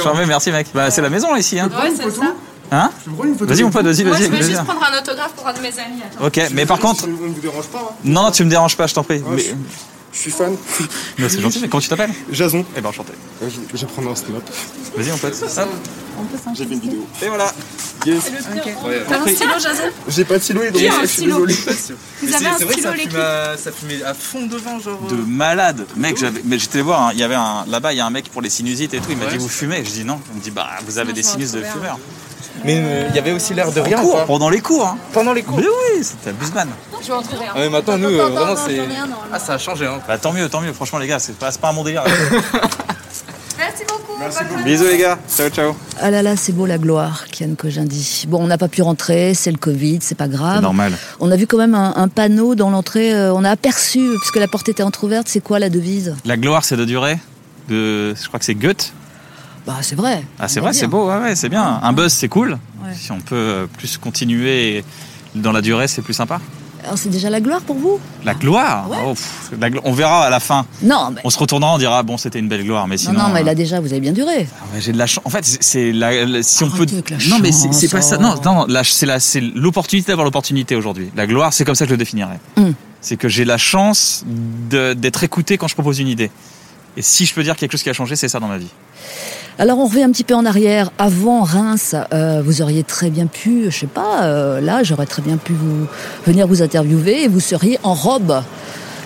Charmé, 0.00 0.26
merci 0.26 0.52
mec. 0.52 0.68
Bah, 0.72 0.90
c'est 0.90 1.02
la 1.02 1.10
maison 1.10 1.34
ici, 1.34 1.58
hein. 1.58 1.68
Ouais, 1.68 1.90
c'est 1.94 2.10
ça. 2.10 2.34
Hein 2.70 2.90
Vas-y 3.40 3.62
mon 3.62 3.70
pote, 3.70 3.86
vas-y, 3.86 4.04
je 4.04 4.30
vais 4.30 4.42
juste 4.42 4.64
prendre 4.64 4.82
un 4.84 4.98
autographe 4.98 5.32
pour 5.32 5.48
un 5.48 5.54
de 5.54 5.60
mes 5.60 5.68
amis. 5.68 6.02
Attends. 6.04 6.26
Ok, 6.26 6.40
mais 6.52 6.66
par 6.66 6.78
contre. 6.78 7.04
On 7.04 7.08
ne 7.08 7.34
vous 7.34 7.40
dérange 7.40 7.66
pas, 7.66 7.78
hein 7.78 7.94
Non, 8.04 8.24
non, 8.24 8.30
tu 8.30 8.44
me 8.44 8.50
déranges 8.50 8.76
pas, 8.76 8.86
je 8.86 8.94
t'en 8.94 9.02
prie. 9.02 9.18
Ouais, 9.20 9.36
Mais, 9.36 9.42
je 9.42 9.54
suis 10.12 10.30
fan. 10.30 10.56
mais 11.18 11.28
c'est 11.28 11.40
gentil, 11.40 11.58
mais 11.60 11.68
comment 11.68 11.80
tu 11.80 11.88
t'appelles 11.88 12.12
Jason. 12.32 12.64
Eh 12.76 12.80
ben, 12.80 12.88
enchanté. 12.88 13.12
Je, 13.42 13.48
je 13.74 13.86
vais 13.86 13.92
prendre 13.92 14.10
un 14.10 14.14
snap. 14.14 14.42
Vas-y 14.96 15.10
mon 15.10 15.18
pote. 15.18 15.34
Hop. 15.42 15.68
J'ai 16.54 16.64
fait 16.66 16.74
une 16.74 16.80
vidéo. 16.80 17.06
Et 17.22 17.28
voilà. 17.28 17.52
Yes. 18.06 18.24
T'as 19.08 19.20
un 19.20 19.26
stylo, 19.28 19.52
Jason 19.60 19.82
J'ai 20.08 20.24
pas 20.24 20.38
de 20.38 20.42
stylo 20.42 20.62
et 20.62 20.70
donc 20.70 20.80
Qui 20.80 20.88
a 20.88 20.94
un 20.96 21.00
je 21.02 21.06
suis 21.06 21.24
désolé. 21.24 21.54
Vous 22.22 22.34
avez 22.34 22.46
un 22.46 22.58
C'est 22.58 22.64
vrai 22.64 22.74
que 22.74 22.80
stylo, 22.80 23.20
à, 23.20 23.56
ça 23.56 23.70
fumait 23.72 24.02
à 24.02 24.14
fond 24.14 24.46
devant, 24.46 24.80
genre. 24.80 25.00
De 25.08 25.14
euh, 25.14 25.18
malade. 25.26 25.86
Mec, 25.96 26.16
j'avais, 26.18 26.40
mais 26.44 26.58
j'étais 26.58 26.80
voir, 26.80 27.08
hein, 27.08 27.10
il 27.14 27.20
y 27.20 27.22
avait 27.22 27.34
un, 27.36 27.64
là-bas, 27.68 27.92
il 27.92 27.96
y 27.96 28.00
a 28.00 28.06
un 28.06 28.10
mec 28.10 28.30
pour 28.30 28.42
les 28.42 28.50
sinusites 28.50 28.94
et 28.94 28.98
tout. 28.98 29.10
Il 29.10 29.16
m'a 29.16 29.26
Ouais. 29.26 29.32
dit, 29.32 29.38
vous 29.38 29.48
fumez? 29.48 29.84
Je 29.84 29.90
dis 29.90 30.04
non. 30.04 30.20
Il 30.32 30.38
me 30.38 30.42
dit, 30.42 30.50
bah, 30.50 30.68
vous 30.86 30.98
avez 30.98 31.08
Non, 31.10 31.14
des 31.14 31.22
je 31.22 31.28
sinus 31.28 31.52
de 31.52 31.62
fumeur. 31.62 31.98
Mais 32.64 32.76
euh, 32.76 33.06
il 33.10 33.14
y 33.14 33.18
avait 33.18 33.32
aussi 33.32 33.54
l'air 33.54 33.70
de 33.72 33.80
rien, 33.80 33.98
En 33.98 34.02
cours, 34.02 34.12
quoi. 34.12 34.26
pendant 34.26 34.50
les 34.50 34.60
cours, 34.60 34.86
hein. 34.86 34.98
Pendant 35.12 35.32
les 35.32 35.42
cours. 35.42 35.58
Mais 35.58 35.64
oui, 35.66 36.02
c'était 36.04 36.30
abusman. 36.30 36.68
Je 37.00 37.06
vais 37.06 37.12
en 37.12 37.22
trouver 37.22 37.46
un. 37.46 37.50
Ah, 37.54 37.58
mais 37.58 37.68
maintenant, 37.70 37.98
nous, 37.98 38.08
euh, 38.08 38.28
vraiment, 38.28 38.56
c'est. 38.56 38.80
Ah, 39.32 39.38
ça 39.38 39.54
a 39.54 39.58
changé, 39.58 39.86
hein. 39.86 40.00
Bah, 40.06 40.18
tant 40.18 40.32
mieux, 40.32 40.48
tant 40.48 40.60
mieux. 40.60 40.72
Franchement, 40.72 40.98
les 40.98 41.06
gars, 41.06 41.18
c'est 41.18 41.36
pas, 41.36 41.50
pas 41.52 41.70
un 41.70 41.72
bon 41.74 41.84
délire. 41.84 42.04
Merci 43.58 43.82
beaucoup. 43.88 44.12
Merci 44.20 44.44
beaucoup. 44.48 44.62
Bisous 44.64 44.84
les 44.84 44.98
gars. 44.98 45.18
Ciao, 45.28 45.48
ciao. 45.48 45.74
Ah 46.00 46.10
là 46.12 46.22
là, 46.22 46.36
c'est 46.36 46.52
beau 46.52 46.64
la 46.66 46.78
gloire, 46.78 47.24
Kian 47.32 47.54
Kojandi. 47.56 48.24
Bon, 48.28 48.40
on 48.40 48.46
n'a 48.46 48.56
pas 48.58 48.68
pu 48.68 48.82
rentrer, 48.82 49.34
c'est 49.34 49.50
le 49.50 49.58
Covid, 49.58 49.98
c'est 50.00 50.14
pas 50.14 50.28
grave. 50.28 50.56
C'est 50.56 50.62
normal. 50.62 50.92
On 51.18 51.30
a 51.32 51.36
vu 51.36 51.46
quand 51.48 51.56
même 51.56 51.74
un, 51.74 51.92
un 51.96 52.06
panneau 52.08 52.54
dans 52.54 52.70
l'entrée, 52.70 53.12
euh, 53.12 53.32
on 53.34 53.44
a 53.44 53.50
aperçu, 53.50 54.00
puisque 54.20 54.36
la 54.36 54.46
porte 54.46 54.68
était 54.68 54.84
entrouverte, 54.84 55.26
c'est 55.28 55.40
quoi 55.40 55.58
la 55.58 55.70
devise? 55.70 56.14
La 56.24 56.36
gloire, 56.36 56.64
c'est 56.64 56.76
de 56.76 56.84
durer? 56.84 57.18
De, 57.68 58.14
je 58.14 58.28
crois 58.28 58.38
que 58.38 58.44
c'est 58.44 58.54
Goethe? 58.54 58.92
Bah 59.68 59.74
c'est 59.82 59.94
vrai. 59.96 60.24
Ah, 60.40 60.48
c'est 60.48 60.60
vrai, 60.60 60.70
est 60.70 60.72
c'est 60.72 60.86
beau, 60.86 61.08
ouais, 61.10 61.18
ouais, 61.18 61.36
c'est 61.36 61.50
bien. 61.50 61.78
Un 61.82 61.92
buzz, 61.92 62.10
c'est 62.10 62.28
cool. 62.28 62.52
Ouais. 62.82 62.94
Si 62.98 63.12
on 63.12 63.20
peut 63.20 63.34
euh, 63.36 63.66
plus 63.66 63.98
continuer 63.98 64.82
dans 65.34 65.52
la 65.52 65.60
durée, 65.60 65.86
c'est 65.88 66.00
plus 66.00 66.14
sympa. 66.14 66.40
Alors 66.84 66.96
c'est 66.96 67.10
déjà 67.10 67.28
la 67.28 67.40
gloire 67.42 67.60
pour 67.60 67.76
vous? 67.76 68.00
La 68.24 68.32
gloire, 68.32 68.88
Ouais. 68.88 68.96
oh, 69.04 69.10
pff, 69.12 69.50
la 69.60 69.68
glo- 69.68 69.82
on 69.84 69.92
verra 69.92 70.24
à 70.24 70.30
la 70.30 70.40
fin. 70.40 70.64
Non, 70.82 71.10
mais, 71.14 71.20
On 71.22 71.28
se 71.28 71.38
retournera, 71.38 71.74
on 71.74 71.78
dira 71.78 72.02
bon, 72.02 72.16
c'était 72.16 72.38
une 72.38 72.48
belle 72.48 72.64
gloire, 72.64 72.86
mais 72.88 72.94
non, 72.94 73.00
sinon. 73.02 73.18
non, 73.24 73.28
mais 73.34 73.40
euh, 73.40 73.44
là 73.44 73.54
déjà, 73.54 73.78
vous 73.80 73.88
avez 73.92 74.00
bien 74.00 74.12
duré. 74.12 74.46
ah 74.62 74.64
j'ai 74.80 74.92
de 74.92 74.96
la 74.96 75.06
chance. 75.06 75.22
En 75.26 75.30
fait, 75.30 75.44
c'est- 75.44 75.62
c'est 75.62 75.92
la, 75.92 76.24
la- 76.24 76.42
si 76.42 76.64
on 76.64 76.70
peut. 76.70 76.76
Arrêtez 76.78 76.94
avec 76.94 77.10
la 77.10 77.16
non, 77.28 77.38
mais 77.42 77.52
c'est 77.52 77.88
pas 77.90 78.00
ça. 78.00 78.16
Non, 78.16 78.36
oh. 78.38 78.40
non, 78.46 78.64
la- 78.68 78.84
c'est 78.84 79.40
l'opportunité 79.54 80.12
d'avoir 80.12 80.24
l'opportunité 80.24 80.76
aujourd'hui. 80.76 81.10
La 81.14 81.26
gloire, 81.26 81.52
c'est 81.52 81.66
comme 81.66 81.74
ça 81.74 81.84
que 81.84 81.90
je 81.90 81.94
le 81.94 81.98
définirais. 81.98 82.40
Hum. 82.56 82.72
C'est 83.02 83.18
que 83.18 83.28
j'ai 83.28 83.44
la 83.44 83.58
chance 83.58 84.24
d'être 84.70 85.24
écouté 85.24 85.58
quand 85.58 85.68
je 85.68 85.74
propose 85.74 85.98
une 85.98 86.08
idée. 86.08 86.30
Et 86.96 87.02
si 87.02 87.26
je 87.26 87.34
peux 87.34 87.42
dire 87.42 87.56
quelque 87.56 87.72
chose 87.72 87.82
qui 87.82 87.90
a 87.90 87.92
changé, 87.92 88.16
c'est 88.16 88.28
ça 88.28 88.40
dans 88.40 88.48
ma 88.48 88.58
vie. 88.58 88.70
Alors 89.60 89.78
on 89.78 89.86
revient 89.86 90.04
un 90.04 90.10
petit 90.12 90.22
peu 90.24 90.34
en 90.34 90.44
arrière. 90.46 90.90
Avant 90.98 91.42
Reims, 91.42 91.96
euh, 92.12 92.42
vous 92.44 92.62
auriez 92.62 92.84
très 92.84 93.10
bien 93.10 93.26
pu, 93.26 93.64
je 93.70 93.76
sais 93.80 93.86
pas, 93.88 94.22
euh, 94.22 94.60
là 94.60 94.84
j'aurais 94.84 95.06
très 95.06 95.20
bien 95.22 95.36
pu 95.36 95.52
vous 95.52 95.86
venir 96.26 96.46
vous 96.46 96.62
interviewer 96.62 97.24
et 97.24 97.28
vous 97.28 97.40
seriez 97.40 97.78
en 97.82 97.94
robe, 97.94 98.40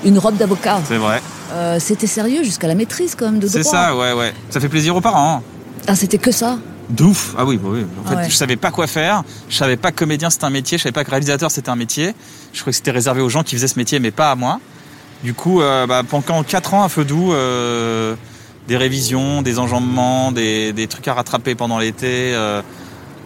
une 0.04 0.18
robe 0.18 0.36
d'avocat. 0.36 0.80
C'est 0.86 0.98
vrai. 0.98 1.22
Euh, 1.52 1.78
C'était 1.80 2.06
sérieux 2.06 2.42
jusqu'à 2.42 2.68
la 2.68 2.74
maîtrise 2.74 3.14
quand 3.18 3.26
même 3.26 3.38
de 3.38 3.46
droit. 3.48 3.62
C'est 3.62 3.68
ça, 3.68 3.96
ouais, 3.96 4.12
ouais. 4.12 4.34
Ça 4.50 4.60
fait 4.60 4.68
plaisir 4.68 4.94
aux 4.94 5.00
parents. 5.00 5.36
hein. 5.38 5.42
Ah 5.86 5.94
c'était 5.96 6.18
que 6.18 6.30
ça? 6.30 6.58
De 6.90 7.04
ouf. 7.04 7.34
Ah 7.38 7.46
oui, 7.46 7.56
bah 7.56 7.70
oui. 7.72 7.86
En 8.04 8.08
fait, 8.08 8.14
Ah 8.18 8.20
ouais. 8.22 8.28
je 8.30 8.34
savais 8.36 8.56
pas 8.56 8.70
quoi 8.70 8.86
faire. 8.86 9.22
Je 9.48 9.56
savais 9.56 9.76
pas 9.78 9.90
que 9.90 9.96
comédien 9.96 10.28
c'était 10.28 10.44
un 10.44 10.50
métier. 10.50 10.76
Je 10.76 10.82
savais 10.82 10.92
pas 10.92 11.04
que 11.04 11.10
réalisateur 11.10 11.50
c'était 11.50 11.70
un 11.70 11.76
métier. 11.76 12.14
Je 12.52 12.60
croyais 12.60 12.72
que 12.72 12.76
c'était 12.76 12.90
réservé 12.90 13.22
aux 13.22 13.30
gens 13.30 13.42
qui 13.42 13.54
faisaient 13.56 13.68
ce 13.68 13.78
métier, 13.78 14.00
mais 14.00 14.10
pas 14.10 14.30
à 14.30 14.34
moi. 14.34 14.60
Du 15.24 15.32
coup, 15.32 15.62
euh, 15.62 15.86
bah, 15.86 16.02
pendant 16.06 16.42
4 16.42 16.74
ans 16.74 16.82
à 16.84 16.88
feu 16.90 17.04
doux, 17.04 17.32
euh, 17.32 18.14
des 18.68 18.76
révisions, 18.76 19.42
des 19.42 19.58
enjambements, 19.58 20.32
des, 20.32 20.72
des 20.72 20.86
trucs 20.86 21.08
à 21.08 21.14
rattraper 21.14 21.54
pendant 21.54 21.78
l'été. 21.78 22.32
euh, 22.34 22.62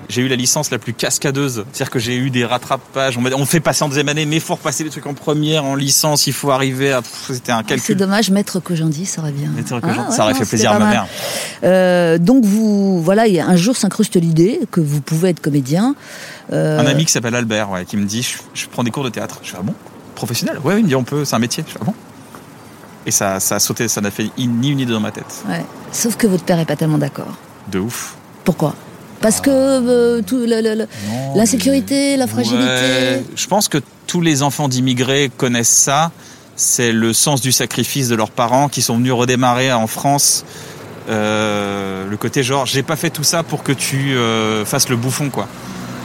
j'ai 0.08 0.22
eu 0.22 0.28
la 0.28 0.36
licence 0.36 0.70
la 0.70 0.78
plus 0.78 0.92
cascadeuse. 0.94 1.64
C'est-à-dire 1.72 1.90
que 1.90 1.98
j'ai 1.98 2.14
eu 2.16 2.30
des 2.30 2.44
rattrapages. 2.44 3.18
On, 3.18 3.24
on 3.40 3.44
fait 3.44 3.58
passer 3.58 3.82
en 3.82 3.88
deuxième 3.88 4.08
année, 4.08 4.24
mais 4.24 4.36
il 4.36 4.40
faut 4.40 4.54
repasser 4.54 4.84
les 4.84 4.90
trucs 4.90 5.04
en 5.06 5.14
première, 5.14 5.64
en 5.64 5.74
licence. 5.74 6.28
Il 6.28 6.32
faut 6.32 6.52
arriver 6.52 6.92
à. 6.92 7.00
C'était 7.26 7.50
un 7.50 7.56
Ah, 7.56 7.62
C'est 7.62 7.74
calcul. 7.74 7.96
dommage, 7.96 8.30
maître 8.30 8.60
Kojandi, 8.60 9.04
ça 9.04 9.20
aurait 9.20 9.32
bien. 9.32 9.50
Trucs 9.66 9.82
que 9.82 9.88
Ah, 9.90 10.06
ouais, 10.08 10.14
ça 10.14 10.22
aurait 10.22 10.32
non, 10.34 10.38
fait 10.38 10.46
plaisir 10.46 10.70
à 10.70 10.78
ma 10.78 10.86
mère. 10.90 11.06
Euh, 11.64 12.18
donc 12.18 12.44
vous, 12.44 13.02
voilà, 13.02 13.26
il 13.26 13.34
y 13.34 13.40
a 13.40 13.46
un 13.48 13.56
jour 13.56 13.76
s'incruste 13.76 14.14
l'idée 14.14 14.60
que 14.70 14.80
vous 14.80 15.00
pouvez 15.00 15.30
être 15.30 15.40
comédien. 15.40 15.96
Euh, 16.52 16.78
Un 16.78 16.86
ami 16.86 17.04
qui 17.04 17.10
s'appelle 17.10 17.34
Albert, 17.34 17.70
ouais, 17.70 17.84
qui 17.84 17.96
me 17.96 18.04
dit 18.04 18.22
je, 18.22 18.34
je 18.54 18.66
prends 18.68 18.84
des 18.84 18.92
cours 18.92 19.02
de 19.02 19.10
théâtre. 19.10 19.40
Je 19.42 19.50
fais 19.50 19.56
ah 19.58 19.64
bon? 19.64 19.74
Professionnel? 20.14 20.60
Ouais, 20.62 20.78
il 20.78 20.84
me 20.84 20.88
dit 20.88 20.94
on 20.94 21.02
peut, 21.02 21.24
c'est 21.24 21.34
un 21.34 21.40
métier. 21.40 21.64
Je 21.66 21.72
fais 21.72 21.78
ah 21.82 21.84
bon? 21.84 21.94
Et 23.06 23.10
ça, 23.12 23.38
ça 23.40 23.54
a 23.56 23.58
sauté, 23.60 23.86
ça 23.88 24.00
n'a 24.00 24.10
fait 24.10 24.30
ni 24.36 24.70
une 24.70 24.80
idée 24.80 24.92
dans 24.92 25.00
ma 25.00 25.12
tête. 25.12 25.24
ouais. 25.48 25.64
Sauf 25.92 26.16
que 26.16 26.26
votre 26.26 26.42
père 26.44 26.58
est 26.58 26.64
pas 26.66 26.76
tellement 26.76 26.98
d'accord. 26.98 27.28
De 27.70 27.78
ouf. 27.78 28.16
Pourquoi? 28.44 28.74
Parce 29.20 29.40
que 29.40 29.48
euh, 29.50 30.22
tout 30.22 30.44
l'insécurité, 31.34 32.16
la 32.16 32.26
fragilité. 32.26 32.58
Ouais, 32.64 33.24
je 33.34 33.46
pense 33.46 33.68
que 33.68 33.78
tous 34.06 34.20
les 34.20 34.42
enfants 34.42 34.68
d'immigrés 34.68 35.30
connaissent 35.36 35.68
ça. 35.68 36.10
C'est 36.56 36.92
le 36.92 37.12
sens 37.12 37.40
du 37.40 37.52
sacrifice 37.52 38.08
de 38.08 38.14
leurs 38.14 38.30
parents 38.30 38.68
qui 38.68 38.82
sont 38.82 38.96
venus 38.96 39.12
redémarrer 39.12 39.72
en 39.72 39.86
France. 39.86 40.44
Euh, 41.08 42.08
le 42.08 42.16
côté 42.16 42.42
genre, 42.42 42.66
j'ai 42.66 42.82
pas 42.82 42.96
fait 42.96 43.10
tout 43.10 43.22
ça 43.24 43.42
pour 43.42 43.62
que 43.62 43.72
tu 43.72 44.16
euh, 44.16 44.64
fasses 44.64 44.88
le 44.88 44.96
bouffon, 44.96 45.30
quoi. 45.30 45.46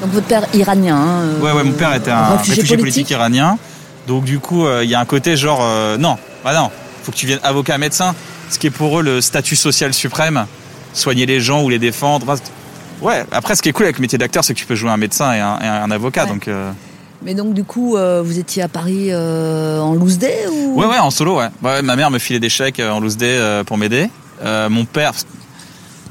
Donc 0.02 0.12
votre 0.12 0.28
père 0.28 0.46
iranien. 0.54 0.96
hein, 0.98 1.26
Ouais, 1.42 1.52
ouais, 1.52 1.64
mon 1.64 1.72
père 1.74 1.94
était 1.94 2.12
un 2.12 2.30
réfugié 2.38 2.56
réfugié, 2.56 2.78
politique. 2.78 2.96
politique. 3.08 3.10
iranien. 3.12 3.58
Donc 4.08 4.24
du 4.24 4.40
coup, 4.40 4.66
il 4.82 4.90
y 4.90 4.96
a 4.96 5.00
un 5.00 5.06
côté 5.06 5.38
genre, 5.38 5.64
non, 6.00 6.18
bah 6.44 6.54
non, 6.56 6.70
faut 7.04 7.12
que 7.12 7.18
tu 7.18 7.26
viennes 7.26 7.40
avocat, 7.44 7.78
médecin. 7.78 8.16
Ce 8.50 8.60
qui 8.60 8.68
est 8.68 8.72
pour 8.72 9.00
eux 9.00 9.04
le 9.04 9.22
statut 9.22 9.56
social 9.56 9.94
suprême, 9.94 10.46
soigner 10.94 11.26
les 11.26 11.40
gens 11.40 11.64
ou 11.64 11.70
les 11.70 11.80
défendre. 11.80 12.36
Ouais, 13.02 13.26
après, 13.32 13.56
ce 13.56 13.62
qui 13.62 13.70
est 13.70 13.72
cool 13.72 13.86
avec 13.86 13.98
le 13.98 14.02
métier 14.02 14.18
d'acteur, 14.18 14.44
c'est 14.44 14.54
que 14.54 14.60
tu 14.60 14.66
peux 14.66 14.76
jouer 14.76 14.92
un 14.92 14.98
médecin 14.98 15.34
et 15.34 15.40
un, 15.40 15.60
et 15.60 15.68
un 15.68 15.90
avocat. 15.90 16.26
Ouais. 16.26 16.30
Donc, 16.30 16.48
euh, 16.48 16.72
Mais 17.24 17.34
donc 17.34 17.54
du 17.54 17.64
coup, 17.64 17.98
euh, 17.98 18.22
vous 18.24 18.38
étiez 18.38 18.62
à 18.62 18.68
Paris 18.68 19.08
euh, 19.10 19.80
en 19.80 19.94
loose 19.94 20.18
day 20.18 20.46
ou? 20.52 20.80
Ouais, 20.80 20.86
ouais, 20.86 21.00
en 21.00 21.10
solo, 21.10 21.38
ouais. 21.38 21.48
Ouais, 21.64 21.82
ma 21.82 21.96
mère 21.96 22.12
me 22.12 22.20
filait 22.20 22.40
des 22.40 22.50
chèques 22.50 22.80
en 22.80 23.00
loose 23.00 23.18
day 23.18 23.64
pour 23.66 23.78
m'aider. 23.78 24.10
Mon 24.44 24.86
père, 24.86 25.14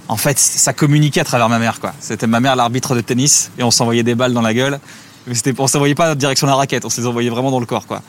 en 0.09 0.17
fait, 0.17 0.39
ça 0.39 0.73
communiquait 0.73 1.21
à 1.21 1.25
travers 1.25 1.49
ma 1.49 1.59
mère, 1.59 1.79
quoi. 1.79 1.93
C'était 2.01 2.27
ma 2.27 2.41
mère 2.41 2.57
l'arbitre 2.57 2.97
de 2.97 3.01
tennis 3.01 3.51
et 3.59 3.63
on 3.63 3.71
s'envoyait 3.71 4.03
des 4.03 4.17
balles 4.17 4.33
dans 4.33 4.43
la 4.43 4.55
gueule. 4.55 4.81
Mais 5.27 5.35
c'était, 5.35 5.55
on 5.59 5.67
s'envoyait 5.67 5.95
pas 5.95 6.13
en 6.13 6.15
direction 6.17 6.47
de 6.47 6.51
la 6.51 6.57
raquette, 6.57 6.85
on 6.85 6.91
se 6.91 7.01
les 7.01 7.07
envoyait 7.07 7.31
vraiment 7.31 7.51
dans 7.51 7.61
le 7.61 7.67
corps, 7.67 7.87
quoi. 7.87 8.03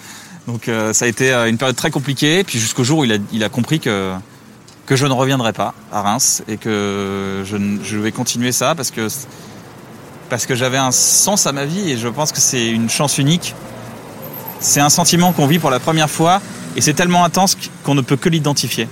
Donc 0.48 0.68
euh, 0.68 0.94
ça 0.94 1.06
a 1.06 1.08
été 1.08 1.32
euh, 1.34 1.50
une 1.50 1.58
période 1.58 1.76
très 1.76 1.92
compliquée. 1.92 2.44
Puis 2.44 2.60
jusqu'au 2.60 2.84
jour 2.84 3.00
où 3.00 3.06
il 3.06 3.14
a, 3.14 3.18
il 3.32 3.44
a 3.44 3.50
compris 3.50 3.80
que 3.80 4.14
que 4.86 4.96
je 4.96 5.06
ne 5.06 5.14
reviendrai 5.14 5.54
pas 5.54 5.74
à 5.92 6.02
Reims 6.02 6.44
et 6.48 6.58
que 6.58 7.44
je, 7.46 7.58
je 7.84 7.98
vais 7.98 8.12
continuer 8.12 8.52
ça 8.52 8.76
parce 8.76 8.92
que 8.92 9.08
parce 10.30 10.46
que 10.46 10.56
j'avais 10.56 10.78
un 10.78 10.92
sens 10.92 11.46
à 11.46 11.52
ma 11.52 11.66
vie 11.66 11.92
et 11.92 11.98
je 11.98 12.08
pense 12.08 12.32
que 12.32 12.40
c'est 12.40 12.70
une 12.70 12.90
chance 12.90 13.18
unique. 13.18 13.54
C'est 14.60 14.80
un 14.80 14.90
sentiment 14.90 15.32
qu'on 15.34 15.48
vit 15.48 15.60
pour 15.60 15.70
la 15.72 15.80
première 15.80 16.10
fois 16.10 16.42
et 16.76 16.82
c'est 16.82 16.94
tellement 16.94 17.24
intense 17.24 17.58
qu'on 17.84 17.96
ne 17.96 18.02
peut 18.02 18.18
que 18.18 18.30
l'identifier. 18.30 18.88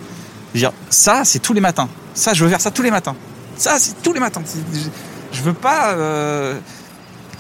Dire, 0.56 0.72
ça, 0.89 1.24
c'est 1.26 1.39
tous 1.39 1.54
les 1.54 1.62
matins. 1.62 1.88
Ça, 2.14 2.34
je 2.34 2.43
veux 2.43 2.50
faire 2.50 2.60
ça 2.60 2.72
tous 2.72 2.82
les 2.82 2.91
matins. 2.91 3.16
Ça, 3.56 3.78
c'est 3.80 4.02
tous 4.02 4.14
les 4.14 4.20
matins. 4.20 4.41
Je 5.32 5.41
veux 5.41 5.54
pas. 5.54 5.91
euh, 5.93 6.60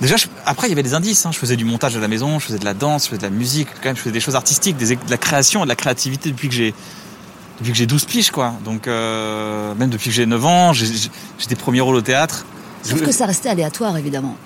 Déjà, 0.01 0.15
je- 0.15 0.27
après, 0.45 0.67
il 0.67 0.69
y 0.69 0.73
avait 0.73 0.83
des 0.83 0.93
indices. 0.93 1.25
hein. 1.25 1.31
Je 1.33 1.37
faisais 1.37 1.55
du 1.57 1.65
montage 1.65 1.95
à 1.95 1.99
la 1.99 2.07
maison, 2.07 2.39
je 2.39 2.45
faisais 2.45 2.59
de 2.59 2.65
la 2.65 2.73
danse, 2.73 3.03
je 3.03 3.09
faisais 3.09 3.17
de 3.19 3.23
la 3.23 3.29
musique, 3.29 3.67
quand 3.81 3.89
même, 3.89 3.95
je 3.97 4.01
faisais 4.01 4.13
des 4.13 4.19
choses 4.21 4.35
artistiques, 4.35 4.77
des, 4.77 4.95
de 4.95 5.01
la 5.09 5.17
création 5.17 5.61
et 5.61 5.63
de 5.63 5.69
la 5.69 5.75
créativité 5.75 6.29
depuis 6.31 6.47
que 6.49 6.55
j'ai 6.55 6.73
depuis 7.59 7.73
que 7.73 7.77
j'ai 7.77 7.85
12 7.87 8.05
piges, 8.05 8.31
quoi. 8.31 8.53
Donc, 8.63 8.87
euh, 8.87 9.75
même 9.75 9.89
depuis 9.89 10.09
que 10.09 10.15
j'ai 10.15 10.25
9 10.25 10.45
ans, 10.45 10.71
j'ai 10.71 10.87
des 11.49 11.55
premiers 11.55 11.81
rôles 11.81 11.97
au 11.97 12.01
théâtre. 12.01 12.45
Sauf 12.83 12.99
Je- 12.99 13.03
que 13.03 13.11
ça 13.11 13.25
restait 13.25 13.49
aléatoire 13.49 13.97
évidemment. 13.97 14.37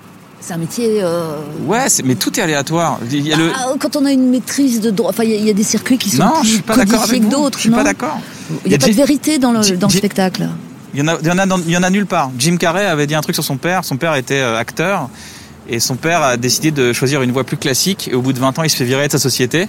C'est 0.42 0.54
un 0.54 0.58
métier. 0.58 1.02
euh, 1.04 1.36
Ouais, 1.68 1.86
mais 2.04 2.16
tout 2.16 2.38
est 2.40 2.42
aléatoire. 2.44 2.98
Il 3.12 3.26
y 3.26 3.32
a 3.32 3.38
le... 3.38 3.52
ah, 3.56 3.74
Quand 3.80 3.96
on 3.96 4.06
a 4.06 4.12
une 4.12 4.30
maîtrise 4.32 4.82
de 4.82 4.90
droit, 4.90 5.12
enfin 5.12 5.24
il 5.24 5.30
y 5.30 5.34
a- 5.36 5.38
il 5.38 5.46
y, 5.46 5.50
a 5.52 5.54
des 5.54 5.64
circuits 5.64 6.00
qui 6.00 6.10
sont 6.10 6.24
Non, 6.24 6.34
je 6.38 6.40
plus 6.42 6.50
suis 6.50 6.62
pas 6.64 6.76
d'accord 6.76 7.02
codifiés 7.02 7.20
que 7.22 7.26
d'autres. 7.32 7.58
Je 7.60 7.62
suis 7.62 7.70
non 7.70 7.78
pas 7.78 7.84
d'accord. 7.84 8.18
Il 8.66 8.70
n'y 8.70 8.76
a, 8.76 8.78
pas 8.80 8.88
de 8.88 8.92
vérité 8.94 9.38
dans 9.38 9.52
le, 9.52 9.78
dans 9.78 9.88
spectacle. 9.90 10.50
Il 10.96 11.00
y 11.00 11.04
en 11.04 11.08
a, 11.08 11.18
il 11.22 11.28
y 11.28 11.32
en 11.32 11.38
a, 11.38 11.46
dans- 11.46 11.60
il 11.60 11.70
y 11.70 11.78
en 11.78 11.84
a 11.84 11.90
nulle 11.92 12.08
part. 12.08 12.32
Jim 12.40 12.58
Carrey 12.58 12.86
avait 12.86 13.06
dit 13.08 13.14
un 13.16 13.22
truc 13.22 13.36
sur 13.36 13.44
son 13.44 13.58
père. 13.58 13.86
Son 13.86 13.96
père 13.98 14.16
était 14.16 14.42
euh, 14.42 14.58
acteur 14.58 15.10
et 15.70 15.80
son 15.80 15.96
père 15.96 16.22
a 16.22 16.38
décidé 16.38 16.72
de 16.72 16.94
choisir 16.94 17.22
une 17.22 17.32
voie 17.32 17.44
plus 17.44 17.58
classique. 17.58 18.10
Et 18.12 18.16
au 18.16 18.22
bout 18.22 18.34
de 18.34 18.40
20 18.40 18.60
ans, 18.60 18.64
il 18.64 18.70
se 18.70 18.76
fait 18.76 18.84
virer 18.86 19.08
de 19.08 19.12
sa 19.12 19.20
société. 19.20 19.68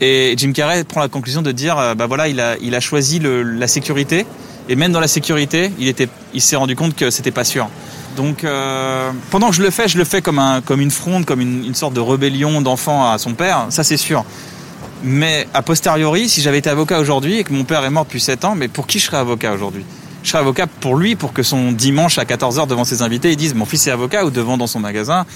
Et 0.00 0.34
Jim 0.36 0.52
Carrey 0.52 0.84
prend 0.84 1.00
la 1.00 1.08
conclusion 1.08 1.42
de 1.42 1.52
dire, 1.52 1.78
euh, 1.78 1.94
bah 1.94 2.06
voilà, 2.06 2.28
il 2.28 2.40
a, 2.40 2.56
il 2.60 2.74
a 2.74 2.80
choisi 2.80 3.18
le- 3.18 3.42
la 3.42 3.68
sécurité. 3.68 4.26
Et 4.68 4.76
même 4.76 4.92
dans 4.92 5.00
la 5.00 5.08
sécurité, 5.08 5.70
il 5.78 5.88
était, 5.88 6.08
il 6.34 6.40
s'est 6.40 6.56
rendu 6.56 6.74
compte 6.76 6.94
que 6.96 7.10
c'était 7.10 7.30
pas 7.30 7.44
sûr. 7.44 7.68
Donc, 8.16 8.44
euh, 8.44 9.10
pendant 9.30 9.50
que 9.50 9.54
je 9.56 9.62
le 9.62 9.70
fais, 9.70 9.88
je 9.88 9.98
le 9.98 10.04
fais 10.04 10.22
comme 10.22 10.38
un, 10.38 10.60
comme 10.60 10.80
une 10.80 10.90
fronde, 10.90 11.24
comme 11.24 11.40
une, 11.40 11.64
une 11.64 11.74
sorte 11.74 11.94
de 11.94 12.00
rébellion 12.00 12.60
d'enfant 12.60 13.10
à 13.10 13.18
son 13.18 13.34
père. 13.34 13.66
Ça, 13.70 13.84
c'est 13.84 13.96
sûr. 13.96 14.24
Mais 15.04 15.48
a 15.54 15.62
posteriori, 15.62 16.28
si 16.28 16.42
j'avais 16.42 16.58
été 16.58 16.70
avocat 16.70 17.00
aujourd'hui 17.00 17.38
et 17.38 17.44
que 17.44 17.52
mon 17.52 17.64
père 17.64 17.84
est 17.84 17.90
mort 17.90 18.04
depuis 18.04 18.20
7 18.20 18.44
ans, 18.44 18.54
mais 18.54 18.68
pour 18.68 18.86
qui 18.86 18.98
je 18.98 19.06
serais 19.06 19.16
avocat 19.16 19.52
aujourd'hui? 19.52 19.84
Je 20.22 20.28
serais 20.30 20.38
avocat 20.38 20.66
pour 20.66 20.96
lui, 20.96 21.16
pour 21.16 21.32
que 21.32 21.42
son 21.42 21.72
dimanche 21.72 22.18
à 22.18 22.24
14h 22.24 22.66
devant 22.68 22.84
ses 22.84 23.02
invités, 23.02 23.30
ils 23.32 23.36
disent 23.36 23.54
mon 23.54 23.64
fils 23.66 23.86
est 23.86 23.90
avocat 23.90 24.24
ou 24.24 24.30
devant 24.30 24.56
dans 24.56 24.66
son 24.68 24.78
magasin. 24.80 25.26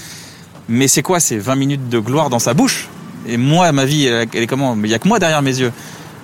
Mais 0.69 0.87
c'est 0.87 1.01
quoi 1.01 1.19
C'est 1.19 1.37
20 1.37 1.55
minutes 1.55 1.89
de 1.89 1.99
gloire 1.99 2.29
dans 2.29 2.39
sa 2.39 2.53
bouche? 2.53 2.87
Et 3.27 3.37
moi, 3.37 3.71
ma 3.71 3.85
vie, 3.85 4.05
elle 4.05 4.27
elle 4.33 4.43
est 4.43 4.47
comment? 4.47 4.75
Mais 4.75 4.87
il 4.87 4.91
y 4.91 4.95
a 4.95 4.99
que 4.99 5.07
moi 5.07 5.19
derrière 5.19 5.41
mes 5.41 5.57
yeux. 5.59 5.71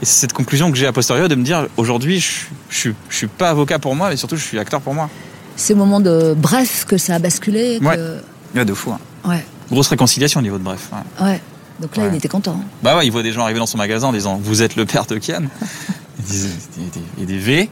Et 0.02 0.06
c'est 0.06 0.22
cette 0.22 0.34
conclusion 0.34 0.72
que 0.72 0.78
j'ai 0.78 0.88
a 0.88 0.92
posteriori 0.94 1.28
de 1.30 1.36
me 1.36 1.44
dire 1.44 1.68
aujourd'hui, 1.78 2.20
je, 2.20 2.30
je, 2.70 2.78
suis- 2.78 2.96
je 3.10 3.16
suis 3.18 3.28
pas 3.28 3.50
avocat 3.50 3.80
pour 3.80 3.96
moi, 3.96 4.10
mais 4.10 4.18
surtout 4.18 4.36
je 4.38 4.44
suis 4.44 4.60
acteur 4.60 4.82
pour 4.82 4.94
moi. 4.94 5.10
Ces 5.56 5.76
moments 5.76 6.00
de 6.00 6.34
bref 6.38 6.86
que 6.86 6.98
ça 6.98 7.16
a 7.16 7.20
basculé. 7.20 7.80
que- 7.80 7.86
Ouais. 7.86 7.98
Ouais, 8.56 8.66
de 8.66 8.74
fou. 8.74 8.92
hein. 8.92 9.00
ouais. 9.30 9.46
Grosse 9.72 9.88
réconciliation 9.88 10.40
au 10.40 10.44
niveau 10.44 10.58
de 10.58 10.64
bref. 10.64 10.90
ouais. 11.20 11.26
ouais. 11.28 11.42
Donc 11.80 11.96
là, 11.98 12.04
Ouais. 12.04 12.10
il 12.14 12.18
était 12.18 12.28
content. 12.28 12.60
Bah 12.84 12.96
ouais, 12.98 13.06
il 13.08 13.12
voit 13.12 13.24
des 13.24 13.32
gens 13.32 13.42
arriver 13.44 13.60
dans 13.60 13.66
son 13.66 13.78
magasin 13.78 14.08
en 14.08 14.14
disant 14.14 14.40
Vous 14.42 14.62
êtes 14.62 14.76
le 14.76 14.86
père 14.86 15.06
de 15.06 15.18
Kian 15.18 15.42
Il 16.20 16.26
dit 16.26 16.48
Il 16.78 16.84
il 17.22 17.26
des 17.26 17.38
V, 17.38 17.70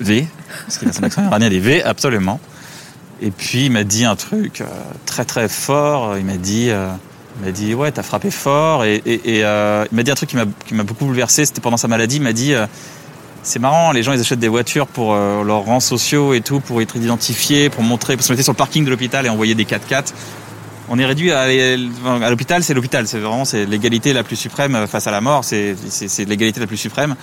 V, 0.00 0.26
parce 0.64 0.78
qu'il 0.78 0.88
a 0.88 0.92
son 0.92 1.02
accent 1.02 1.22
iranien, 1.22 1.48
des 1.48 1.60
V, 1.60 1.82
absolument. 1.82 2.40
Et 3.22 3.30
puis 3.30 3.66
il 3.66 3.72
m'a 3.72 3.84
dit 3.84 4.04
un 4.04 4.16
truc 4.16 4.60
euh, 4.60 4.66
très 5.06 5.24
très 5.24 5.48
fort. 5.48 6.16
Il 6.16 6.24
m'a 6.24 6.36
dit 6.36 6.70
euh, 6.70 6.90
il 7.38 7.46
m'a 7.46 7.52
dit 7.52 7.74
Ouais, 7.74 7.92
t'as 7.92 8.02
frappé 8.02 8.30
fort. 8.30 8.84
Et, 8.84 9.02
euh, 9.26 9.84
il 9.92 9.94
m'a 9.94 10.02
dit 10.02 10.10
un 10.10 10.14
truc 10.14 10.30
qui 10.30 10.36
m'a 10.36 10.46
qui 10.66 10.74
m'a 10.74 10.84
beaucoup 10.84 11.04
bouleversé. 11.04 11.44
C'était 11.44 11.60
pendant 11.60 11.76
sa 11.76 11.88
maladie. 11.88 12.16
Il 12.16 12.22
m'a 12.22 12.32
dit 12.32 12.54
C'est 13.42 13.58
marrant, 13.58 13.92
les 13.92 14.02
gens 14.02 14.12
ils 14.12 14.20
achètent 14.20 14.38
des 14.38 14.48
voitures 14.48 14.86
pour 14.86 15.14
leurs 15.14 15.60
rangs 15.60 15.80
sociaux 15.80 16.32
et 16.32 16.40
tout, 16.40 16.60
pour 16.60 16.80
être 16.80 16.96
identifiés, 16.96 17.68
pour 17.68 17.82
montrer, 17.82 18.16
pour 18.16 18.24
se 18.24 18.32
mettre 18.32 18.42
sur 18.42 18.52
le 18.52 18.58
parking 18.58 18.84
de 18.84 18.90
l'hôpital 18.90 19.26
et 19.26 19.28
envoyer 19.28 19.54
des 19.54 19.64
4x4 19.64 20.12
on 20.92 20.98
est 20.98 21.06
réduit 21.06 21.30
à, 21.30 21.46
l'hôpital, 22.28 22.64
c'est 22.64 22.74
l'hôpital, 22.74 23.06
c'est 23.06 23.20
vraiment 23.20 23.44
c'est 23.44 23.64
l'égalité 23.64 24.12
la 24.12 24.24
plus 24.24 24.34
suprême 24.34 24.88
face 24.88 25.06
à 25.06 25.12
la 25.12 25.20
mort, 25.20 25.44
c'est 25.44 25.76
c'est 25.88 26.24
l'égalité 26.24 26.58
la 26.58 26.66
plus 26.66 26.76
suprême. 26.76 27.14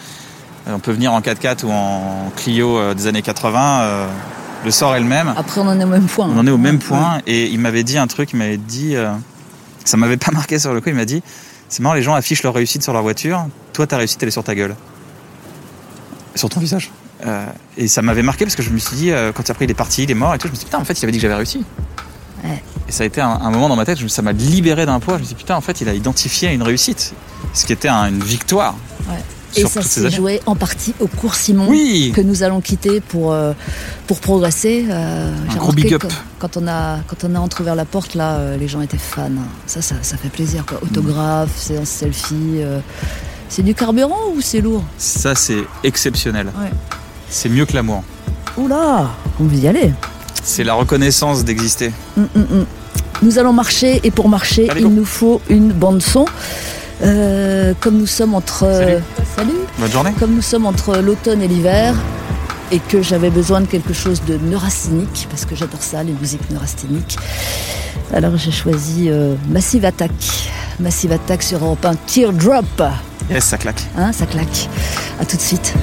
On 0.70 0.80
peut 0.80 0.92
venir 0.92 1.14
en 1.14 1.22
4x4 1.22 1.66
ou 1.66 1.72
en 1.72 2.32
Clio 2.36 2.78
euh, 2.78 2.94
des 2.94 3.08
années 3.08 3.22
80. 3.22 3.80
euh, 3.82 4.08
le 4.66 4.72
sort 4.72 4.96
est 4.96 5.00
le 5.00 5.06
même. 5.06 5.34
Après, 5.38 5.62
on 5.62 5.68
en 5.68 5.80
est 5.80 5.84
au 5.84 5.88
même 5.88 6.08
point. 6.08 6.28
On 6.28 6.38
en 6.40 6.46
est 6.48 6.52
au 6.52 6.58
même 6.58 6.80
point. 6.80 7.20
Et 7.28 7.46
il 7.48 7.60
m'avait 7.60 7.84
dit 7.84 7.98
un 7.98 8.08
truc, 8.08 8.32
il 8.34 8.38
m'avait 8.38 8.58
dit, 8.58 8.96
euh, 8.96 9.12
ça 9.86 9.98
m'avait 9.98 10.18
pas 10.18 10.32
marqué 10.34 10.60
sur 10.60 10.74
le 10.74 10.82
coup, 10.82 10.90
il 10.90 10.96
m'a 10.96 11.06
dit, 11.06 11.22
c'est 11.70 11.82
marrant, 11.82 11.96
les 11.96 12.02
gens 12.04 12.16
affichent 12.16 12.44
leur 12.44 12.54
réussite 12.54 12.84
sur 12.84 12.92
leur 12.92 13.02
voiture, 13.04 13.46
toi 13.74 13.86
ta 13.88 13.98
réussite 13.98 14.22
elle 14.24 14.30
est 14.30 14.32
sur 14.32 14.44
ta 14.44 14.56
gueule. 14.56 14.76
Sur 16.36 16.50
ton 16.50 16.60
visage. 16.60 16.92
Euh, 17.26 17.46
et 17.78 17.88
ça 17.88 18.02
m'avait 18.02 18.22
marqué 18.24 18.46
parce 18.46 18.56
que 18.56 18.62
je 18.64 18.70
me 18.72 18.78
suis 18.78 18.96
dit, 18.96 19.12
euh, 19.12 19.32
quand 19.32 19.50
après 19.50 19.66
il 19.66 19.72
est 19.72 19.76
parti, 19.76 20.04
il 20.04 20.12
est 20.12 20.16
mort 20.16 20.34
et 20.36 20.38
tout, 20.38 20.48
je 20.48 20.52
me 20.52 20.56
suis 20.56 20.66
dit, 20.66 20.70
putain, 20.70 20.80
en 20.80 20.84
fait, 20.86 21.00
il 21.00 21.06
avait 21.06 21.12
dit 21.12 21.18
que 21.18 21.22
j'avais 21.24 21.36
réussi. 21.36 21.64
Ouais. 22.44 22.62
Et 22.88 22.92
ça 22.92 23.04
a 23.04 23.06
été 23.08 23.22
un, 23.22 23.30
un 23.30 23.50
moment 23.52 23.70
dans 23.70 23.76
ma 23.76 23.86
tête, 23.86 24.00
je- 24.00 24.08
ça 24.08 24.22
m'a 24.22 24.32
libéré 24.34 24.86
d'un 24.86 25.00
poids. 25.00 25.16
Je 25.16 25.22
me 25.22 25.26
suis 25.26 25.36
dit, 25.36 25.40
putain, 25.44 25.56
en 25.56 25.62
fait, 25.62 25.82
il 25.82 25.90
a 25.90 25.94
identifié 25.94 26.52
une 26.54 26.62
réussite. 26.64 27.14
Ce 27.54 27.66
qui 27.66 27.74
était 27.74 27.88
un- 27.88 28.08
une 28.10 28.24
victoire. 28.24 28.76
Ouais. 29.10 29.16
Et 29.56 29.62
Sur 29.62 29.70
ça 29.70 29.82
s'est 29.82 30.10
joué 30.12 30.42
en 30.46 30.56
partie 30.56 30.94
au 31.00 31.08
cours 31.08 31.36
Simon 31.36 31.68
Oui 31.70 32.12
que 32.14 32.22
nous 32.22 32.44
allons 32.44 32.62
quitter 32.62 33.00
pour, 33.02 33.32
euh, 33.32 33.54
pour 34.06 34.20
progresser. 34.20 34.86
Euh, 34.90 35.32
j'ai 35.52 35.58
gros 35.58 35.72
big 35.72 35.94
up. 35.94 36.02
Quand, 36.02 36.10
quand 36.40 36.58
on 36.62 36.68
a, 36.68 37.00
quand 37.08 37.24
on 37.24 37.34
a 37.36 37.40
entrouvert 37.40 37.76
la 37.76 37.86
porte, 37.86 38.14
là, 38.16 38.36
euh, 38.36 38.58
les 38.58 38.68
gens 38.68 38.82
étaient 38.82 38.98
fans. 38.98 39.30
Ça, 39.66 39.82
ça, 39.82 39.96
ça 40.02 40.18
fait 40.18 40.30
plaisir. 40.30 40.66
Quoi. 40.66 40.80
Autographe, 40.84 41.58
séance 41.58 41.88
selfie. 41.90 42.36
euh, 42.58 42.80
c'est 43.50 43.64
du 43.64 43.74
carburant 43.74 44.32
ou 44.36 44.42
c'est 44.42 44.60
lourd? 44.60 44.84
Ça, 44.98 45.34
c'est 45.34 45.64
exceptionnel. 45.84 46.48
Ouais. 46.48 46.72
C'est 47.30 47.50
mieux 47.50 47.66
que 47.66 47.74
l'amour. 47.74 48.04
Oula, 48.58 49.10
on 49.40 49.46
veut 49.46 49.58
y 49.58 49.68
aller. 49.68 49.94
C'est 50.44 50.64
la 50.66 50.74
reconnaissance 50.74 51.44
d'exister. 51.46 51.92
Hum, 52.18 52.28
hum, 52.36 52.48
hum. 52.52 52.66
Nous 53.22 53.40
allons 53.40 53.54
marcher 53.54 54.00
et 54.04 54.12
pour 54.12 54.30
marcher, 54.30 54.70
Allez, 54.70 54.82
il 54.82 54.88
go. 54.88 54.94
nous 54.94 55.06
faut 55.06 55.42
une 55.50 55.72
bande 55.72 56.02
son. 56.02 56.26
Euh, 57.04 57.74
comme 57.80 57.98
nous 57.98 58.08
sommes 58.08 58.34
entre 58.34 58.60
Salut. 58.60 59.04
Salut. 59.36 59.52
Bonne 59.78 59.92
journée. 59.92 60.12
comme 60.20 60.34
nous 60.34 60.42
sommes 60.42 60.66
entre 60.66 60.98
l'automne 60.98 61.42
et 61.42 61.48
l'hiver 61.48 61.96
et 62.72 62.80
que 62.80 63.02
j'avais 63.02 63.30
besoin 63.30 63.62
de 63.62 63.68
quelque 63.68 63.94
chose 63.94 64.22
de 64.28 64.38
neurasthénique 64.38 65.28
parce 65.30 65.46
que 65.46 65.56
j'adore 65.56 65.82
ça, 65.82 66.04
les 66.04 66.14
musiques 66.14 66.50
neurasthéniques. 66.50 67.18
Alors 68.14 68.36
j'ai 68.38 68.52
choisi 68.52 69.10
euh, 69.10 69.36
Massive 69.50 69.86
Attack. 69.86 70.12
Massive 70.80 71.12
Attack 71.12 71.44
sur 71.44 71.64
Europe 71.64 71.86
1 71.86 71.96
Teardrop. 72.08 72.84
Yes, 73.30 73.46
ça 73.46 73.58
claque. 73.58 73.84
Hein, 73.98 74.12
ça 74.12 74.26
claque. 74.26 74.70
À 75.20 75.26
tout 75.26 75.38
de 75.38 75.42
suite. 75.42 75.74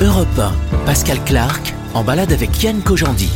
Europe 0.00 0.38
1, 0.38 0.52
Pascal 0.86 1.18
Clark, 1.24 1.74
en 1.94 2.04
balade 2.04 2.32
avec 2.32 2.62
Yann 2.62 2.80
Kojandi. 2.80 3.30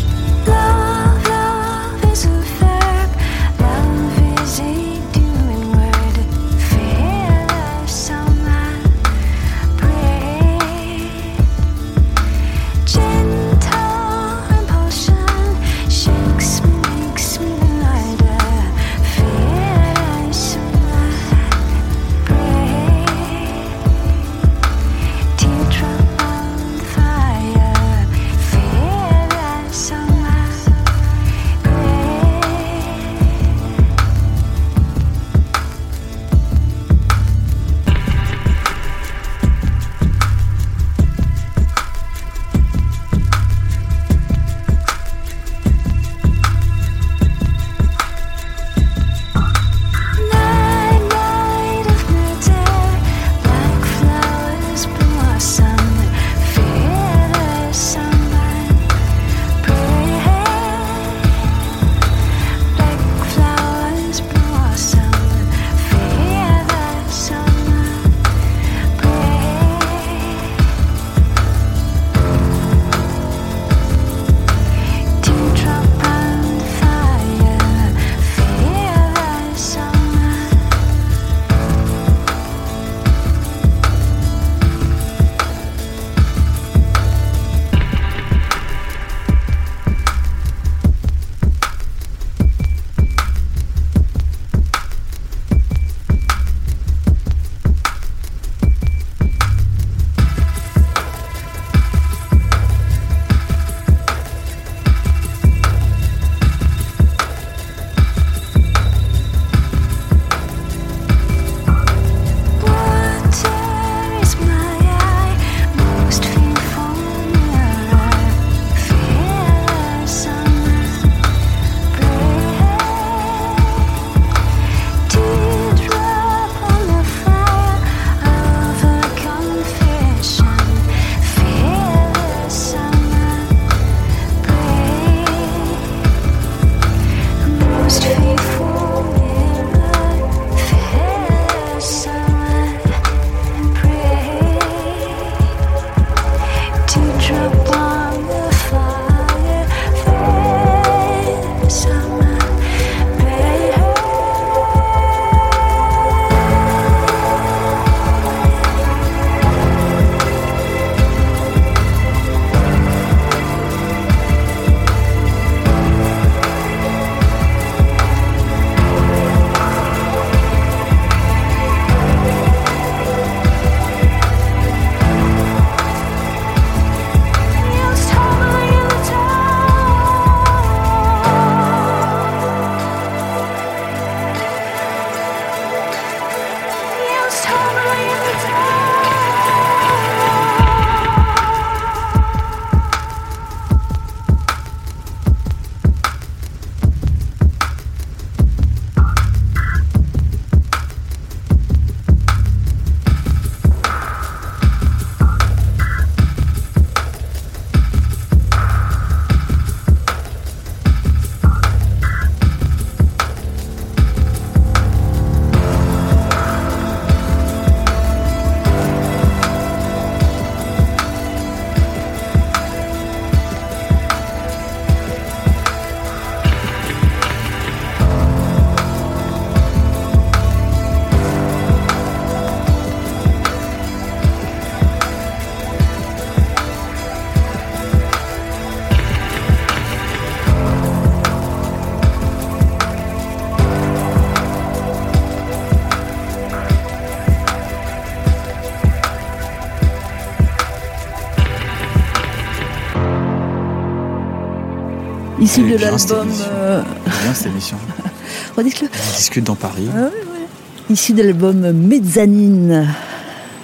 Issu 255.53 255.63
de 255.71 255.77
bien, 255.77 255.99
cette 255.99 256.11
l'album. 256.11 256.29
émission. 256.29 256.47
euh, 256.53 256.83
bien 257.23 257.35
cette 257.35 257.47
émission. 257.47 257.77
redites-le. 258.57 258.89
On 258.89 259.17
discute 259.17 259.45
dans 259.45 259.55
Paris. 259.55 259.89
Ah 259.95 260.05
oui, 260.13 260.29
oui. 260.33 260.95
Issu 260.95 261.13
de 261.13 261.23
l'album 261.23 261.73
Mezzanine, 261.73 262.89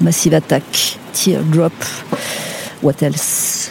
Massive 0.00 0.34
Attack, 0.34 0.98
Teardrop, 1.12 1.72
What 2.82 2.94
Else? 3.02 3.70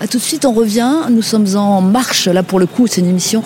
A 0.00 0.06
tout 0.06 0.18
de 0.18 0.22
suite, 0.22 0.44
on 0.44 0.52
revient. 0.52 0.92
Nous 1.10 1.22
sommes 1.22 1.56
en 1.56 1.80
marche, 1.80 2.28
là 2.28 2.42
pour 2.42 2.58
le 2.60 2.66
coup, 2.66 2.86
c'est 2.86 3.00
une 3.00 3.08
émission 3.08 3.42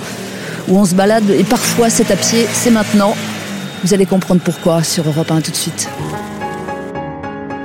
où 0.68 0.77
on 0.79 0.85
se 0.85 0.95
balade 0.95 1.29
et 1.31 1.45
parfois 1.45 1.89
c'est 1.91 2.11
à 2.11 2.16
pied, 2.16 2.47
c'est 2.53 2.71
maintenant. 2.71 3.14
Vous 3.85 3.95
allez 3.95 4.05
comprendre 4.07 4.43
pourquoi 4.45 4.83
sur 4.83 5.07
Europe 5.09 5.31
1 5.31 5.41
tout 5.41 5.51
de 5.51 5.57
suite. 5.57 5.89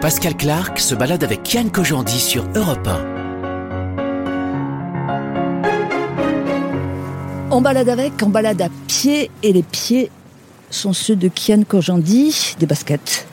Pascal 0.02 0.36
Clark 0.38 0.80
se 0.80 0.96
balade 0.96 1.24
avec 1.24 1.52
Yann 1.54 1.70
Kojandi 1.70 2.20
sur 2.20 2.46
Europe 2.56 2.88
1. 2.88 3.15
On 7.56 7.62
balade 7.62 7.88
avec, 7.88 8.12
on 8.22 8.28
balade 8.28 8.62
à 8.62 8.68
pied 8.86 9.32
et 9.42 9.54
les 9.54 9.64
pieds 9.64 10.12
sont 10.70 10.92
ceux 10.92 11.16
de 11.16 11.30
Kian 11.30 11.64
Kojandi, 11.66 12.58
des 12.60 12.66
baskets. 12.66 13.26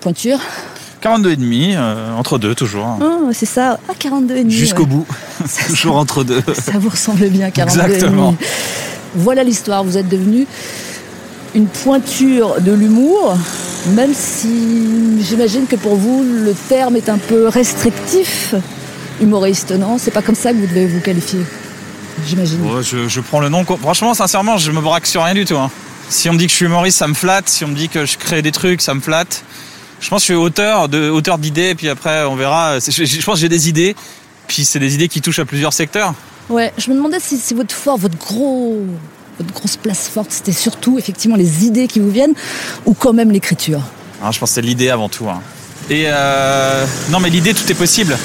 Pointure 0.00 0.38
42 1.02 1.32
et 1.32 1.36
demi, 1.36 1.74
euh, 1.76 2.14
entre 2.14 2.38
deux 2.38 2.54
toujours. 2.54 2.86
Ah, 2.98 3.18
c'est 3.32 3.44
ça, 3.44 3.78
ah, 3.90 3.92
42 3.98 4.36
et 4.36 4.42
demi. 4.42 4.54
Jusqu'au 4.54 4.84
ouais. 4.84 4.88
bout. 4.88 5.06
toujours 5.68 5.96
entre 5.96 6.24
deux. 6.24 6.42
Ça 6.54 6.78
vous 6.78 6.88
ressemble 6.88 7.28
bien, 7.28 7.50
42 7.50 7.78
et 7.78 7.82
demi. 7.82 7.94
Exactement. 7.94 8.34
Voilà 9.14 9.44
l'histoire, 9.44 9.84
vous 9.84 9.98
êtes 9.98 10.08
devenu 10.08 10.46
une 11.54 11.66
pointure 11.66 12.62
de 12.62 12.72
l'humour, 12.72 13.36
même 13.88 14.14
si 14.14 15.22
j'imagine 15.22 15.66
que 15.66 15.76
pour 15.76 15.96
vous, 15.96 16.22
le 16.22 16.54
terme 16.70 16.96
est 16.96 17.10
un 17.10 17.18
peu 17.18 17.48
restrictif. 17.48 18.54
Humoriste, 19.20 19.72
non? 19.72 19.98
C'est 19.98 20.10
pas 20.10 20.22
comme 20.22 20.34
ça 20.34 20.52
que 20.52 20.56
vous 20.56 20.66
devez 20.66 20.86
vous 20.86 21.00
qualifier, 21.00 21.40
j'imagine. 22.26 22.60
Ouais, 22.62 22.82
je, 22.82 23.08
je 23.08 23.20
prends 23.20 23.40
le 23.40 23.48
nom. 23.48 23.64
Franchement, 23.64 24.14
sincèrement, 24.14 24.56
je 24.58 24.70
me 24.70 24.80
braque 24.80 25.06
sur 25.06 25.22
rien 25.24 25.34
du 25.34 25.44
tout. 25.44 25.56
hein. 25.56 25.70
Si 26.08 26.28
on 26.30 26.34
me 26.34 26.38
dit 26.38 26.46
que 26.46 26.50
je 26.52 26.56
suis 26.56 26.66
humoriste, 26.66 26.98
ça 26.98 27.08
me 27.08 27.14
flatte. 27.14 27.48
Si 27.48 27.64
on 27.64 27.68
me 27.68 27.74
dit 27.74 27.88
que 27.88 28.06
je 28.06 28.16
crée 28.16 28.42
des 28.42 28.52
trucs, 28.52 28.80
ça 28.80 28.94
me 28.94 29.00
flatte. 29.00 29.42
Je 30.00 30.08
pense 30.08 30.18
que 30.22 30.28
je 30.28 30.32
suis 30.32 30.34
auteur, 30.34 30.88
de, 30.88 31.08
auteur 31.10 31.38
d'idées, 31.38 31.74
puis 31.74 31.88
après, 31.88 32.24
on 32.24 32.36
verra. 32.36 32.78
Je, 32.78 33.04
je 33.04 33.22
pense 33.24 33.34
que 33.36 33.40
j'ai 33.40 33.48
des 33.48 33.68
idées, 33.68 33.96
puis 34.46 34.64
c'est 34.64 34.78
des 34.78 34.94
idées 34.94 35.08
qui 35.08 35.20
touchent 35.20 35.38
à 35.38 35.44
plusieurs 35.44 35.72
secteurs. 35.72 36.14
Ouais, 36.48 36.72
je 36.78 36.90
me 36.90 36.94
demandais 36.96 37.18
si 37.18 37.40
votre 37.54 37.74
fort, 37.74 37.96
votre 37.96 38.16
gros, 38.18 38.78
votre 39.40 39.52
grosse 39.52 39.76
place 39.76 40.06
forte, 40.08 40.30
c'était 40.30 40.52
surtout 40.52 40.98
effectivement 40.98 41.36
les 41.36 41.64
idées 41.64 41.88
qui 41.88 41.98
vous 41.98 42.10
viennent 42.10 42.34
ou 42.84 42.94
quand 42.94 43.12
même 43.12 43.32
l'écriture? 43.32 43.80
Hein, 44.22 44.30
je 44.32 44.38
pense 44.38 44.50
que 44.50 44.54
c'est 44.56 44.62
l'idée 44.62 44.90
avant 44.90 45.08
tout. 45.08 45.28
hein. 45.28 45.40
Et 45.90 46.04
euh, 46.06 46.84
non, 47.10 47.18
mais 47.18 47.30
l'idée, 47.30 47.52
tout 47.54 47.68
est 47.70 47.74
possible. 47.74 48.16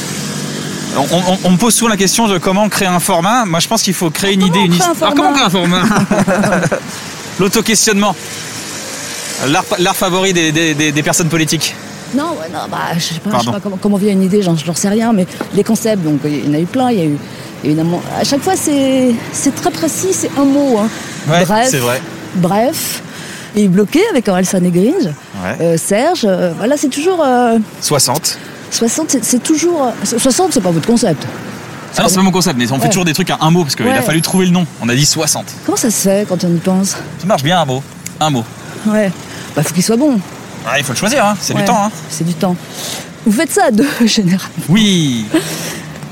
On, 0.95 1.01
on- 1.15 1.37
on 1.45 1.51
me 1.51 1.57
pose 1.57 1.73
souvent 1.73 1.89
la 1.89 1.97
question 1.97 2.27
de 2.27 2.37
comment 2.37 2.67
créer 2.69 2.87
un 2.87 2.99
format. 2.99 3.45
Moi, 3.45 3.59
je 3.59 3.67
pense 3.67 3.81
qu'il 3.81 3.93
faut 3.93 4.09
créer 4.09 4.33
une 4.33 4.41
idée, 4.43 4.59
on 4.59 4.65
une 4.65 4.73
histoire. 4.73 4.95
format 4.95 5.15
comment 5.15 5.33
créer 5.33 5.45
un 5.45 5.49
format 5.49 5.83
L'auto-questionnement. 7.39 8.15
L'art 9.79 9.95
favori 9.95 10.33
des, 10.33 10.51
des- 10.51 10.73
des- 10.75 10.91
des 10.91 11.03
personnes 11.03 11.29
politiques. 11.29 11.75
Non, 12.13 12.31
ouais, 12.39 12.49
non, 12.53 12.59
bah, 12.69 12.77
je 12.95 12.99
sais 12.99 13.19
pas, 13.23 13.39
je 13.39 13.45
sais 13.45 13.51
pas 13.51 13.59
comment, 13.61 13.77
comment 13.81 13.97
vient 13.97 14.11
une 14.11 14.21
idée, 14.23 14.41
j'en 14.43 14.55
sais 14.75 14.89
rien, 14.89 15.13
mais 15.13 15.25
les 15.53 15.63
concepts, 15.63 16.03
donc 16.03 16.19
il 16.25 16.45
y 16.45 16.49
en 16.49 16.53
a 16.53 16.59
eu 16.59 16.65
plein, 16.65 16.91
il 16.91 16.97
y 16.97 17.01
a 17.01 17.05
eu 17.05 17.17
évidemment. 17.63 18.01
À 18.19 18.25
chaque 18.25 18.41
fois, 18.41 18.53
c'est 18.57 19.15
très 19.55 19.71
précis, 19.71 20.09
c'est 20.11 20.29
un 20.37 20.43
mot. 20.43 20.77
hein. 20.79 20.89
Ouais, 21.29 21.45
Bref. 21.45 21.67
c'est 21.71 21.77
vrai. 21.77 22.01
Bref. 22.35 23.01
Et 23.55 23.67
bloqué 23.69 24.01
avec 24.11 24.27
Orelsan 24.27 24.63
et 24.65 24.71
Gringe, 24.71 25.07
Ouais. 25.43 25.57
euh, 25.61 25.77
Serge, 25.77 26.25
euh, 26.25 26.51
voilà, 26.57 26.75
c'est 26.77 26.89
toujours. 26.89 27.23
euh, 27.25 27.57
60. 27.81 28.37
60, 28.72 29.17
c'est- 29.22 29.43
toujours. 29.43 29.84
euh, 29.88 30.17
60, 30.17 30.53
c'est 30.53 30.61
pas 30.61 30.72
votre 30.72 30.88
concept. 30.88 31.24
Ah 31.97 32.03
non, 32.03 32.07
c'est 32.09 32.15
pas 32.15 32.22
mon 32.22 32.32
concept, 32.32 32.57
mais 32.57 32.72
on 32.72 32.80
fait 32.80 32.88
toujours 32.88 33.03
des 33.05 33.13
trucs 33.13 33.30
à 33.30 33.38
un 33.41 33.51
mot 33.51 33.63
parce 33.63 33.76
qu'il 33.76 33.86
Ouais. 33.86 33.91
a 33.97 34.01
fallu 34.01 34.22
trouver 34.22 34.45
le 34.45 34.51
nom. 34.51 34.65
On 34.82 34.88
a 34.88 34.95
dit 34.95 35.05
60. 35.05 35.45
Comment 35.65 35.76
ça 35.78 35.91
se 35.91 36.01
fait 36.01 36.26
quand 36.28 36.41
on 36.45 36.55
y 36.55 36.57
pense 36.59 36.89
Ça 36.91 37.26
marche 37.26 37.43
bien 37.43 37.59
un 37.59 37.65
mot. 37.65 37.84
Un 38.19 38.30
mot. 38.30 38.45
Ouais. 38.88 39.11
Bah, 39.55 39.61
faut 39.63 39.74
qu'il 39.74 39.84
soit 39.84 39.97
bon. 39.97 40.19
Ah, 40.65 40.78
il 40.80 40.86
faut 40.86 40.93
le 40.93 40.97
choisir, 40.97 41.26
hein. 41.26 41.36
c'est 41.41 41.53
Ouais, 41.53 41.59
du 41.61 41.65
temps. 41.67 41.84
Hein. 41.86 41.91
C'est 42.09 42.24
du 42.26 42.34
temps. 42.34 42.55
Vous 43.26 43.32
faites 43.34 43.51
ça 43.51 43.65
à 43.65 43.72
deux, 43.72 43.88
généralement. 44.05 44.47
Oui, 44.69 45.26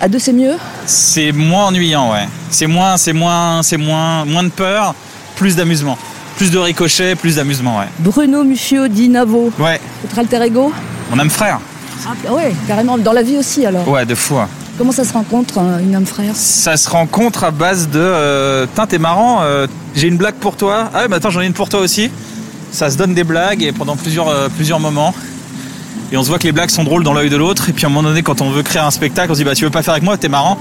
À 0.01 0.07
deux, 0.07 0.19
c'est 0.19 0.33
mieux 0.33 0.55
c'est 0.85 1.31
moins 1.31 1.65
ennuyant, 1.67 2.11
ouais. 2.11 2.27
C'est 2.49 2.67
moins, 2.67 2.97
c'est 2.97 3.13
moins, 3.13 3.61
c'est 3.63 3.77
moins, 3.77 4.25
moins 4.25 4.43
de 4.43 4.49
peur, 4.49 4.95
plus 5.35 5.55
d'amusement. 5.55 5.97
Plus 6.37 6.51
de 6.51 6.57
ricochets, 6.57 7.15
plus 7.15 7.35
d'amusement, 7.35 7.79
ouais. 7.79 7.85
Bruno 7.99 8.43
Muffio 8.43 8.87
dit 8.87 9.07
Navo, 9.09 9.51
Ouais, 9.59 9.79
votre 10.03 10.17
alter 10.19 10.41
ego 10.43 10.71
mon 11.11 11.19
âme 11.19 11.29
frère. 11.29 11.59
Ah 12.07 12.33
ouais, 12.33 12.53
carrément, 12.67 12.97
dans 12.97 13.13
la 13.13 13.21
vie 13.23 13.37
aussi 13.37 13.65
alors. 13.65 13.87
Ouais, 13.87 14.05
de 14.05 14.15
fou. 14.15 14.35
hein. 14.37 14.47
Comment 14.77 14.91
ça 14.93 15.03
se 15.03 15.11
rencontre, 15.13 15.57
un- 15.59 15.79
une 15.79 15.93
âme 15.95 16.05
frère? 16.05 16.31
Ça 16.35 16.77
se 16.77 16.89
rencontre 16.89 17.43
à 17.43 17.51
base 17.51 17.89
de. 17.89 17.99
Euh, 17.99 18.65
t'es 18.87 18.97
marrant, 18.97 19.39
euh, 19.41 19.67
j'ai 19.95 20.07
une 20.07 20.17
blague 20.17 20.35
pour 20.35 20.55
toi. 20.55 20.89
Ah 20.93 21.01
ouais, 21.01 21.07
mais 21.09 21.17
attends, 21.17 21.29
j'en 21.29 21.41
ai 21.41 21.45
une 21.45 21.53
pour 21.53 21.67
toi 21.69 21.81
aussi. 21.81 22.09
Ça 22.71 22.89
se 22.89 22.97
donne 22.97 23.13
des 23.13 23.23
blagues 23.23 23.61
et 23.63 23.71
pendant 23.71 23.95
plusieurs, 23.97 24.29
euh, 24.29 24.47
plusieurs 24.47 24.79
moments. 24.79 25.13
Et 26.11 26.17
on 26.17 26.23
se 26.23 26.29
voit 26.29 26.39
que 26.39 26.45
les 26.45 26.51
blagues 26.53 26.69
sont 26.69 26.83
drôles 26.83 27.03
dans 27.03 27.13
l'œil 27.13 27.29
de 27.29 27.35
l'autre. 27.35 27.67
Et 27.69 27.73
puis 27.73 27.85
à 27.85 27.89
un 27.89 27.91
moment 27.91 28.07
donné, 28.07 28.23
quand 28.23 28.41
on 28.41 28.51
veut 28.51 28.63
créer 28.63 28.81
un 28.81 28.91
spectacle, 28.91 29.31
on 29.31 29.33
se 29.35 29.39
dit 29.39 29.43
bah 29.45 29.53
tu 29.55 29.65
veux 29.65 29.69
pas 29.69 29.83
faire 29.83 29.93
avec 29.93 30.03
moi, 30.03 30.17
t'es 30.17 30.29
marrant? 30.29 30.57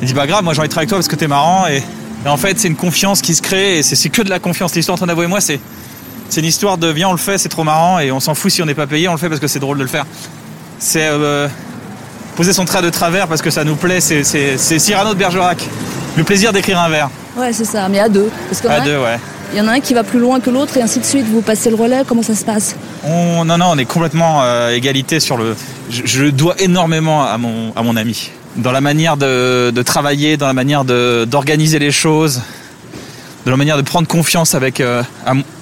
Il 0.00 0.08
dit 0.08 0.14
bah 0.14 0.26
grave, 0.26 0.42
moi 0.44 0.54
j'ai 0.54 0.60
envie 0.60 0.68
de 0.68 0.72
travailler 0.72 0.84
avec 0.86 0.88
toi 0.90 0.98
parce 0.98 1.08
que 1.08 1.16
t'es 1.16 1.28
marrant. 1.28 1.66
Et, 1.68 1.82
et 2.24 2.28
en 2.28 2.36
fait, 2.38 2.58
c'est 2.58 2.68
une 2.68 2.76
confiance 2.76 3.20
qui 3.20 3.34
se 3.34 3.42
crée 3.42 3.78
et 3.78 3.82
c'est 3.82 3.96
c'est 3.96 4.08
que 4.08 4.22
de 4.22 4.30
la 4.30 4.38
confiance. 4.38 4.74
L'histoire 4.74 4.94
entre 4.96 5.06
Navo 5.06 5.22
et 5.22 5.26
moi, 5.26 5.40
c'est 5.42 5.60
c'est 6.30 6.40
une 6.40 6.46
histoire 6.46 6.78
de 6.78 6.88
viens, 6.88 7.08
on 7.08 7.12
le 7.12 7.18
fait, 7.18 7.38
c'est 7.38 7.48
trop 7.48 7.64
marrant 7.64 7.98
et 7.98 8.10
on 8.12 8.20
s'en 8.20 8.34
fout 8.34 8.50
si 8.50 8.62
on 8.62 8.66
n'est 8.66 8.74
pas 8.74 8.86
payé, 8.86 9.08
on 9.08 9.12
le 9.12 9.18
fait 9.18 9.28
parce 9.28 9.40
que 9.40 9.46
c'est 9.46 9.58
drôle 9.60 9.78
de 9.78 9.82
le 9.82 9.88
faire. 9.88 10.04
C'est 10.78 11.06
euh, 11.06 11.48
poser 12.36 12.52
son 12.52 12.64
trait 12.64 12.82
de 12.82 12.90
travers 12.90 13.26
parce 13.28 13.42
que 13.42 13.50
ça 13.50 13.64
nous 13.64 13.76
plaît, 13.76 14.00
c'est- 14.00 14.58
Cyrano 14.78 15.14
de 15.14 15.18
Bergerac. 15.18 15.58
Le 16.16 16.24
plaisir 16.24 16.52
d'écrire 16.52 16.78
un 16.80 16.88
vers. 16.88 17.10
Ouais, 17.36 17.52
c'est 17.52 17.64
ça, 17.64 17.88
mais 17.88 18.00
à 18.00 18.08
deux. 18.08 18.28
Parce 18.50 18.64
À 18.66 18.80
deux, 18.80 18.98
ouais. 18.98 19.18
il 19.52 19.58
y 19.58 19.60
en 19.60 19.68
a 19.68 19.72
un 19.72 19.80
qui 19.80 19.94
va 19.94 20.02
plus 20.02 20.18
loin 20.18 20.40
que 20.40 20.50
l'autre 20.50 20.76
et 20.76 20.82
ainsi 20.82 20.98
de 20.98 21.04
suite. 21.04 21.26
Vous 21.30 21.42
passez 21.42 21.70
le 21.70 21.76
relais, 21.76 22.02
comment 22.06 22.22
ça 22.22 22.34
se 22.34 22.44
passe? 22.44 22.74
On, 23.04 23.44
non, 23.44 23.58
non, 23.58 23.66
on 23.70 23.78
est 23.78 23.84
complètement 23.84 24.42
euh, 24.42 24.70
égalité 24.70 25.20
sur 25.20 25.36
le. 25.36 25.54
Je, 25.90 26.02
je 26.04 26.24
dois 26.26 26.54
énormément 26.60 27.24
à 27.24 27.38
mon, 27.38 27.72
à 27.76 27.82
mon 27.82 27.96
ami. 27.96 28.30
Dans 28.56 28.72
la 28.72 28.80
manière 28.80 29.16
de, 29.16 29.70
de 29.70 29.82
travailler, 29.82 30.36
dans 30.36 30.46
la 30.48 30.52
manière 30.54 30.84
de- 30.84 31.24
d'organiser 31.24 31.78
les 31.78 31.92
choses, 31.92 32.40
de 33.46 33.50
la 33.50 33.56
manière 33.56 33.76
de 33.76 33.82
prendre 33.82 34.08
confiance 34.08 34.54
avec, 34.56 34.80
euh, 34.80 35.02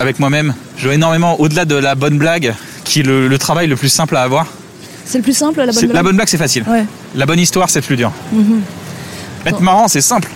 avec 0.00 0.18
moi-même. 0.18 0.54
Je 0.78 0.84
dois 0.84 0.94
énormément, 0.94 1.38
au-delà 1.40 1.64
de 1.66 1.74
la 1.74 1.94
bonne 1.94 2.16
blague, 2.16 2.54
qui 2.84 3.00
est 3.00 3.02
le, 3.02 3.28
le 3.28 3.38
travail 3.38 3.66
le 3.66 3.76
plus 3.76 3.90
simple 3.90 4.16
à 4.16 4.22
avoir. 4.22 4.46
C'est 5.06 5.18
le 5.18 5.22
plus 5.24 5.36
simple, 5.36 5.60
la 5.60 5.66
bonne 5.66 5.74
blague 5.84 5.92
la 5.94 6.02
bonne 6.02 6.16
blague, 6.16 6.28
c'est 6.28 6.36
facile. 6.36 6.64
Ouais. 6.68 6.84
La 7.14 7.26
bonne 7.26 7.38
histoire, 7.38 7.70
c'est 7.70 7.80
plus 7.80 7.96
dur. 7.96 8.10
Mhm. 8.32 8.60
Être 9.46 9.60
marrant, 9.60 9.86
c'est 9.88 10.00
simple. 10.00 10.28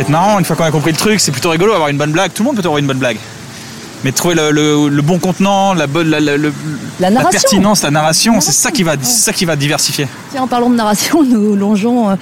Être 0.00 0.08
marrant, 0.08 0.38
une 0.38 0.44
fois 0.44 0.56
qu'on 0.56 0.64
a 0.64 0.70
compris 0.70 0.92
le 0.92 0.96
truc, 0.96 1.20
c'est 1.20 1.32
plutôt 1.32 1.50
rigolo 1.50 1.72
avoir 1.72 1.88
une 1.88 1.98
bonne 1.98 2.12
blague. 2.12 2.32
Tout 2.32 2.42
le 2.42 2.46
monde 2.48 2.56
peut 2.56 2.62
avoir 2.62 2.78
une 2.78 2.86
bonne 2.86 2.98
blague. 2.98 3.18
Mais 4.04 4.12
trouver 4.12 4.36
le, 4.36 4.52
le- 4.52 4.88
le 4.88 5.02
bon 5.02 5.18
contenant, 5.18 5.74
la 5.74 5.88
bonne, 5.88 6.08
la, 6.08 6.20
la- 6.20 6.36
le- 6.36 6.52
La 7.00 7.10
pertinence, 7.24 7.82
la 7.82 7.90
narration, 7.90 8.40
c'est 8.40 8.52
ça 8.52 8.70
qui 8.70 8.84
va, 8.84 8.94
ça 9.02 9.32
qui 9.32 9.44
va 9.44 9.56
diversifier. 9.56 10.06
Tiens, 10.30 10.42
en 10.42 10.46
parlant 10.46 10.70
de 10.70 10.76
narration, 10.76 11.24
nous 11.28 11.56
longeons 11.56 12.10
euh, 12.10 12.14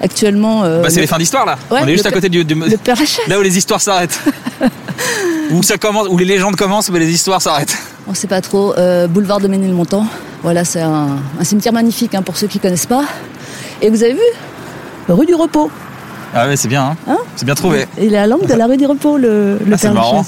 actuellement. 0.00 0.62
euh, 0.62 0.82
Bah, 0.82 0.88
c'est 0.88 0.96
le- 0.96 1.00
les 1.02 1.06
fins 1.08 1.18
d'histoire 1.18 1.44
là. 1.44 1.58
Ouais, 1.68 1.80
On 1.82 1.86
est 1.88 1.92
juste 1.92 2.04
le 2.04 2.10
à 2.10 2.14
côté 2.14 2.28
du, 2.28 2.44
du- 2.44 2.54
Le 2.54 2.76
Père 2.76 2.96
là 3.26 3.38
où 3.40 3.42
les 3.42 3.58
histoires 3.58 3.80
s'arrêtent. 3.80 4.20
où 5.50 5.64
ça 5.64 5.76
commence, 5.78 6.06
où 6.08 6.16
les 6.16 6.24
légendes 6.24 6.54
commencent, 6.54 6.90
mais 6.90 7.00
les 7.00 7.10
histoires 7.10 7.42
s'arrêtent. 7.42 7.76
On 8.08 8.14
sait 8.14 8.26
pas 8.28 8.40
trop. 8.40 8.74
euh, 8.78 9.06
boulevard 9.08 9.40
de 9.40 9.48
Ménilmontant. 9.48 10.06
Voilà, 10.42 10.64
c'est 10.64 10.80
un, 10.82 11.08
un 11.40 11.44
cimetière 11.44 11.72
magnifique 11.72 12.14
hein, 12.14 12.22
pour 12.22 12.36
ceux 12.36 12.46
qui 12.46 12.58
connaissent 12.60 12.86
pas. 12.86 13.04
Et 13.82 13.90
vous 13.90 14.02
avez 14.02 14.12
vu? 14.14 14.20
Rue 15.08 15.26
du 15.26 15.34
Repos. 15.34 15.70
Ah 16.34 16.46
ouais, 16.46 16.56
c'est 16.56 16.68
bien. 16.68 16.84
Hein 16.84 16.96
Hein? 17.08 17.16
C'est 17.36 17.44
bien 17.44 17.54
trouvé. 17.54 17.86
Il 18.00 18.14
est 18.14 18.18
à 18.18 18.26
l'angle 18.26 18.46
de 18.46 18.54
la 18.54 18.66
rue 18.66 18.76
du 18.76 18.86
Repos, 18.86 19.16
le, 19.18 19.58
le 19.64 19.74
Ah, 19.74 19.78
c'est 19.78 19.90
marrant. 19.90 20.24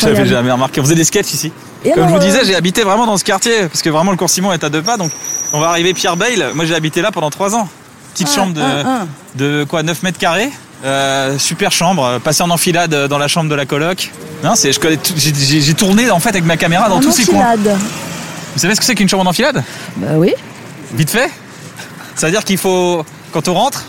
J'avais 0.00 0.26
jamais 0.26 0.50
remarqué. 0.50 0.80
On 0.80 0.84
faisait 0.84 0.94
des 0.94 1.04
sketchs 1.04 1.32
ici. 1.32 1.52
Et 1.84 1.90
Comme 1.90 2.04
alors, 2.04 2.08
je 2.08 2.14
vous 2.14 2.26
disais, 2.26 2.40
euh, 2.40 2.44
j'ai 2.46 2.54
habité 2.56 2.82
vraiment 2.82 3.04
dans 3.06 3.18
ce 3.18 3.24
quartier, 3.24 3.68
parce 3.68 3.82
que 3.82 3.90
vraiment 3.90 4.10
le 4.10 4.16
cours 4.16 4.30
Simon 4.30 4.52
est 4.54 4.64
à 4.64 4.70
deux 4.70 4.80
pas, 4.80 4.96
donc 4.96 5.10
on 5.52 5.60
va 5.60 5.68
arriver 5.68 5.92
Pierre 5.92 6.16
Bayle. 6.16 6.46
Moi 6.54 6.64
j'ai 6.64 6.74
habité 6.74 7.02
là 7.02 7.12
pendant 7.12 7.28
trois 7.28 7.54
ans. 7.54 7.68
Petite 8.14 8.28
Ah, 8.32 8.34
chambre 8.34 8.54
de, 8.54 8.62
ah, 8.62 8.82
ah. 8.86 9.06
de 9.34 9.66
quoi 9.68 9.82
9 9.82 10.02
mètres 10.02 10.18
carrés. 10.18 10.50
Euh, 10.84 11.38
super 11.38 11.72
chambre, 11.72 12.04
euh, 12.04 12.18
passé 12.18 12.42
en 12.42 12.50
enfilade 12.50 12.92
euh, 12.92 13.08
dans 13.08 13.16
la 13.16 13.26
chambre 13.28 13.48
de 13.48 13.54
la 13.54 13.64
coloc. 13.64 14.10
Non, 14.42 14.54
c'est, 14.54 14.70
je 14.72 14.78
connais 14.78 14.98
j'ai, 15.16 15.74
tourné 15.74 16.10
en 16.10 16.20
fait 16.20 16.28
avec 16.30 16.44
ma 16.44 16.58
caméra 16.58 16.88
dans 16.90 16.96
en 16.96 17.00
tous 17.00 17.12
ces 17.12 17.24
coins. 17.24 17.54
Vous 17.56 18.60
savez 18.60 18.74
ce 18.74 18.80
que 18.80 18.84
c'est 18.86 18.94
qu'une 18.94 19.08
chambre 19.08 19.24
en 19.24 19.30
enfilade 19.30 19.62
Bah 19.96 20.08
oui. 20.16 20.34
Vite 20.92 21.08
fait? 21.10 21.30
Ça 22.14 22.26
veut 22.26 22.32
dire 22.32 22.44
qu'il 22.44 22.58
faut, 22.58 23.02
quand 23.32 23.48
on 23.48 23.54
rentre, 23.54 23.84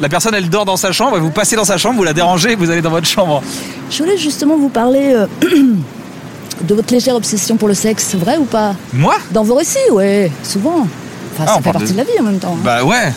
la 0.00 0.08
personne 0.08 0.34
elle 0.34 0.48
dort 0.48 0.64
dans 0.64 0.76
sa 0.76 0.92
chambre, 0.92 1.16
et 1.16 1.20
vous 1.20 1.30
passez 1.30 1.56
dans 1.56 1.64
sa 1.64 1.78
chambre, 1.78 1.96
vous 1.96 2.04
la 2.04 2.12
dérangez, 2.12 2.54
vous 2.54 2.70
allez 2.70 2.80
dans 2.82 2.90
votre 2.90 3.08
chambre. 3.08 3.42
Je 3.90 3.98
voulais 3.98 4.16
justement 4.16 4.56
vous 4.56 4.68
parler 4.68 5.14
euh, 5.14 5.26
de 6.62 6.74
votre 6.74 6.92
légère 6.94 7.16
obsession 7.16 7.56
pour 7.56 7.66
le 7.66 7.74
sexe, 7.74 8.14
vrai 8.14 8.36
ou 8.36 8.44
pas? 8.44 8.74
Moi? 8.92 9.16
Dans 9.32 9.42
vos 9.42 9.56
récits, 9.56 9.78
ouais, 9.90 10.30
souvent. 10.44 10.86
Enfin, 11.34 11.44
Ah, 11.48 11.54
ça 11.56 11.60
fait 11.60 11.72
partie 11.72 11.88
de- 11.88 11.92
de... 11.92 11.96
la 11.98 12.04
vie 12.04 12.20
en 12.20 12.22
même 12.22 12.38
temps. 12.38 12.54
hein. 12.56 12.62
Bah 12.64 12.84
ouais. 12.84 13.12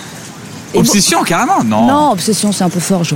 Obsession 0.73 1.23
carrément 1.23 1.63
Non. 1.63 1.87
Non, 1.87 2.11
obsession, 2.11 2.51
c'est 2.51 2.63
un 2.63 2.69
peu 2.69 2.79
fort, 2.79 3.03
je, 3.03 3.15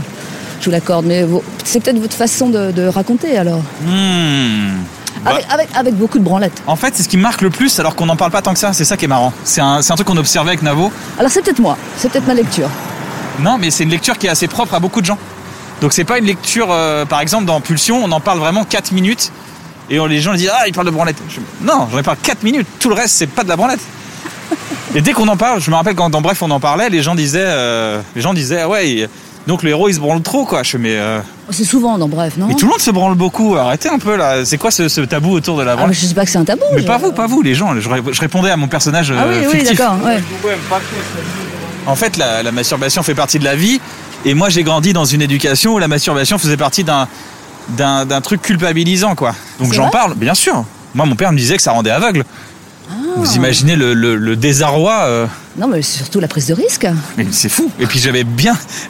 je 0.60 0.66
vous 0.66 0.72
l'accorde, 0.72 1.06
mais 1.06 1.26
c'est 1.64 1.80
peut-être 1.82 2.00
votre 2.00 2.16
façon 2.16 2.50
de, 2.50 2.72
de 2.72 2.88
raconter 2.88 3.38
alors. 3.38 3.62
Hmm. 3.82 4.84
Bah, 5.24 5.32
Avec, 5.32 5.46
avec, 5.50 5.68
avec 5.76 5.96
beaucoup 5.96 6.20
de 6.20 6.24
branlettes. 6.24 6.62
En 6.68 6.76
fait, 6.76 6.94
c'est 6.96 7.04
ce 7.04 7.08
qui 7.08 7.16
me 7.18 7.22
marque 7.22 7.42
le 7.42 7.50
plus 7.50 7.80
alors 7.80 7.96
qu'on 7.96 8.08
n'en 8.08 8.16
parle 8.18 8.32
pas 8.32 8.42
tant 8.42 8.52
que 8.54 8.60
ça. 8.60 8.74
C'est 8.74 8.84
ça 8.84 8.98
qui 8.98 9.06
est 9.06 9.08
marrant. 9.08 9.32
C'est 9.46 9.62
un, 9.62 9.78
un 9.78 9.82
truc 9.96 10.06
qu'on 10.08 10.18
observait 10.18 10.50
avec 10.50 10.64
Navo. 10.64 10.92
Alors 11.18 11.32
c'est 11.32 11.42
peut-être 11.42 11.60
moi, 11.60 11.78
c'est 11.98 12.12
peut-être 12.12 12.28
ma 12.28 12.34
lecture. 12.34 12.70
Non, 13.40 13.58
mais 13.58 13.72
c'est 13.72 13.84
une 13.84 13.90
lecture 13.90 14.18
qui 14.18 14.28
est 14.28 14.30
assez 14.30 14.48
propre 14.48 14.74
à 14.74 14.80
beaucoup 14.80 15.00
de 15.00 15.06
gens. 15.06 15.18
Donc 15.82 15.94
c'est 15.94 16.04
pas 16.04 16.18
une 16.18 16.26
lecture, 16.26 16.68
euh, 16.72 17.06
par 17.06 17.22
exemple, 17.22 17.46
dans 17.46 17.62
Pulsion, 17.62 18.02
on 18.04 18.12
en 18.12 18.20
parle 18.20 18.40
vraiment 18.40 18.64
4 18.66 18.92
minutes. 18.92 19.32
Et 19.90 20.00
on- 20.00 20.06
les 20.08 20.20
gens 20.20 20.34
disent 20.34 20.52
Ah, 20.54 20.68
il 20.68 20.74
parle 20.74 20.88
de 20.88 20.92
branlette. 20.92 21.18
Je- 21.30 21.40
non, 21.66 21.88
j'en 21.92 22.00
ai 22.00 22.04
parlé 22.04 22.20
4 22.22 22.44
minutes. 22.44 22.68
Tout 22.80 22.90
le 22.90 22.96
reste, 22.96 23.16
c'est 23.16 23.28
pas 23.28 23.44
de 23.44 23.50
la 23.50 23.56
branlette. 23.56 23.82
Et 24.96 25.02
dès 25.02 25.12
qu'on 25.14 25.28
en 25.28 25.38
parle, 25.38 25.62
je 25.62 25.70
me 25.72 25.76
rappelle 25.76 25.96
quand 25.96 26.10
dans 26.10 26.22
Bref 26.22 26.42
on 26.42 26.52
en 26.52 26.60
parlait, 26.60 26.90
les 26.90 27.02
gens 27.02 27.16
disaient, 27.16 27.40
euh, 27.44 28.02
les 28.16 28.22
gens 28.22 28.34
disaient 28.34 28.62
ah 28.62 28.70
ouais, 28.70 28.90
il- 28.90 29.10
donc 29.46 29.62
le 29.64 29.72
héros 29.72 29.90
il 29.90 29.94
se 29.96 30.00
branle 30.00 30.22
trop 30.22 30.46
quoi. 30.46 30.64
Je 30.64 30.78
mais, 30.78 30.96
euh, 30.98 31.20
C'est 31.50 31.66
souvent 31.66 31.98
dans 31.98 32.08
Bref, 32.08 32.34
non 32.38 32.48
mais 32.48 32.54
tout 32.56 32.66
le 32.66 32.72
monde 32.72 32.80
se 32.80 32.92
branle 32.92 33.16
beaucoup. 33.16 33.56
Arrêtez 33.58 33.90
un 33.90 34.00
peu 34.00 34.16
là. 34.16 34.46
C'est 34.46 34.58
quoi 34.58 34.72
ce, 34.72 34.88
ce 34.88 35.02
tabou 35.02 35.32
autour 35.34 35.58
de 35.58 35.64
la 35.64 35.72
Ah, 35.72 35.76
mais 35.76 35.80
branlette 35.82 35.98
je 36.00 36.06
sais 36.06 36.14
pas 36.14 36.24
que 36.24 36.32
c'est 36.32 36.38
un 36.38 36.46
tabou. 36.46 36.64
Mais 36.74 36.82
je- 36.82 36.88
pas 36.88 36.98
vous, 36.98 37.12
pas 37.12 37.28
vous, 37.28 37.42
les 37.42 37.54
gens. 37.56 37.78
Je, 37.80 37.90
ré- 37.90 38.02
je 38.10 38.22
répondais 38.22 38.52
à 38.52 38.58
mon 38.58 38.68
personnage 38.68 39.12
Ah 39.12 39.24
euh, 39.24 39.40
oui, 39.42 39.48
oui, 39.52 39.58
fictif. 39.60 39.78
d'accord. 39.78 39.98
ouais. 40.06 40.22
En 41.86 41.96
fait, 41.96 42.16
la, 42.18 42.44
la 42.44 42.52
masturbation 42.52 43.04
fait 43.04 43.16
partie 43.16 43.40
de 43.40 43.44
la 43.44 43.56
vie. 43.56 43.82
Et 44.26 44.34
moi, 44.34 44.48
j'ai 44.50 44.64
grandi 44.64 44.94
dans 44.94 45.04
une 45.06 45.22
éducation 45.22 45.74
où 45.74 45.80
la 45.80 45.90
masturbation 45.90 46.38
faisait 46.38 46.58
partie 46.58 46.84
d'un 46.84 47.08
d'un 47.70 48.20
truc 48.22 48.42
culpabilisant, 48.42 49.16
quoi. 49.16 49.34
Donc 49.60 49.72
j'en 49.74 49.90
parle, 49.90 50.16
bien 50.16 50.34
sûr. 50.34 50.66
Moi, 50.94 51.06
mon 51.06 51.16
père 51.16 51.32
me 51.32 51.38
disait 51.38 51.56
que 51.56 51.62
ça 51.62 51.72
rendait 51.72 51.92
aveugle. 51.92 52.24
Ah. 52.90 52.94
Vous 53.18 53.36
imaginez 53.36 53.76
le, 53.76 53.94
le- 53.94 54.16
le 54.18 54.36
désarroi 54.36 54.94
euh, 55.06 55.28
Non, 55.58 55.68
mais 55.68 55.82
c'est 55.82 55.98
surtout 56.00 56.20
la 56.20 56.28
prise 56.28 56.48
de 56.48 56.54
risque. 56.54 56.86
mais 57.18 57.26
c'est 57.32 57.50
fou. 57.50 57.72
Et 57.80 57.86
puis 57.86 58.00
j'avais 58.00 58.24
bien, 58.24 58.58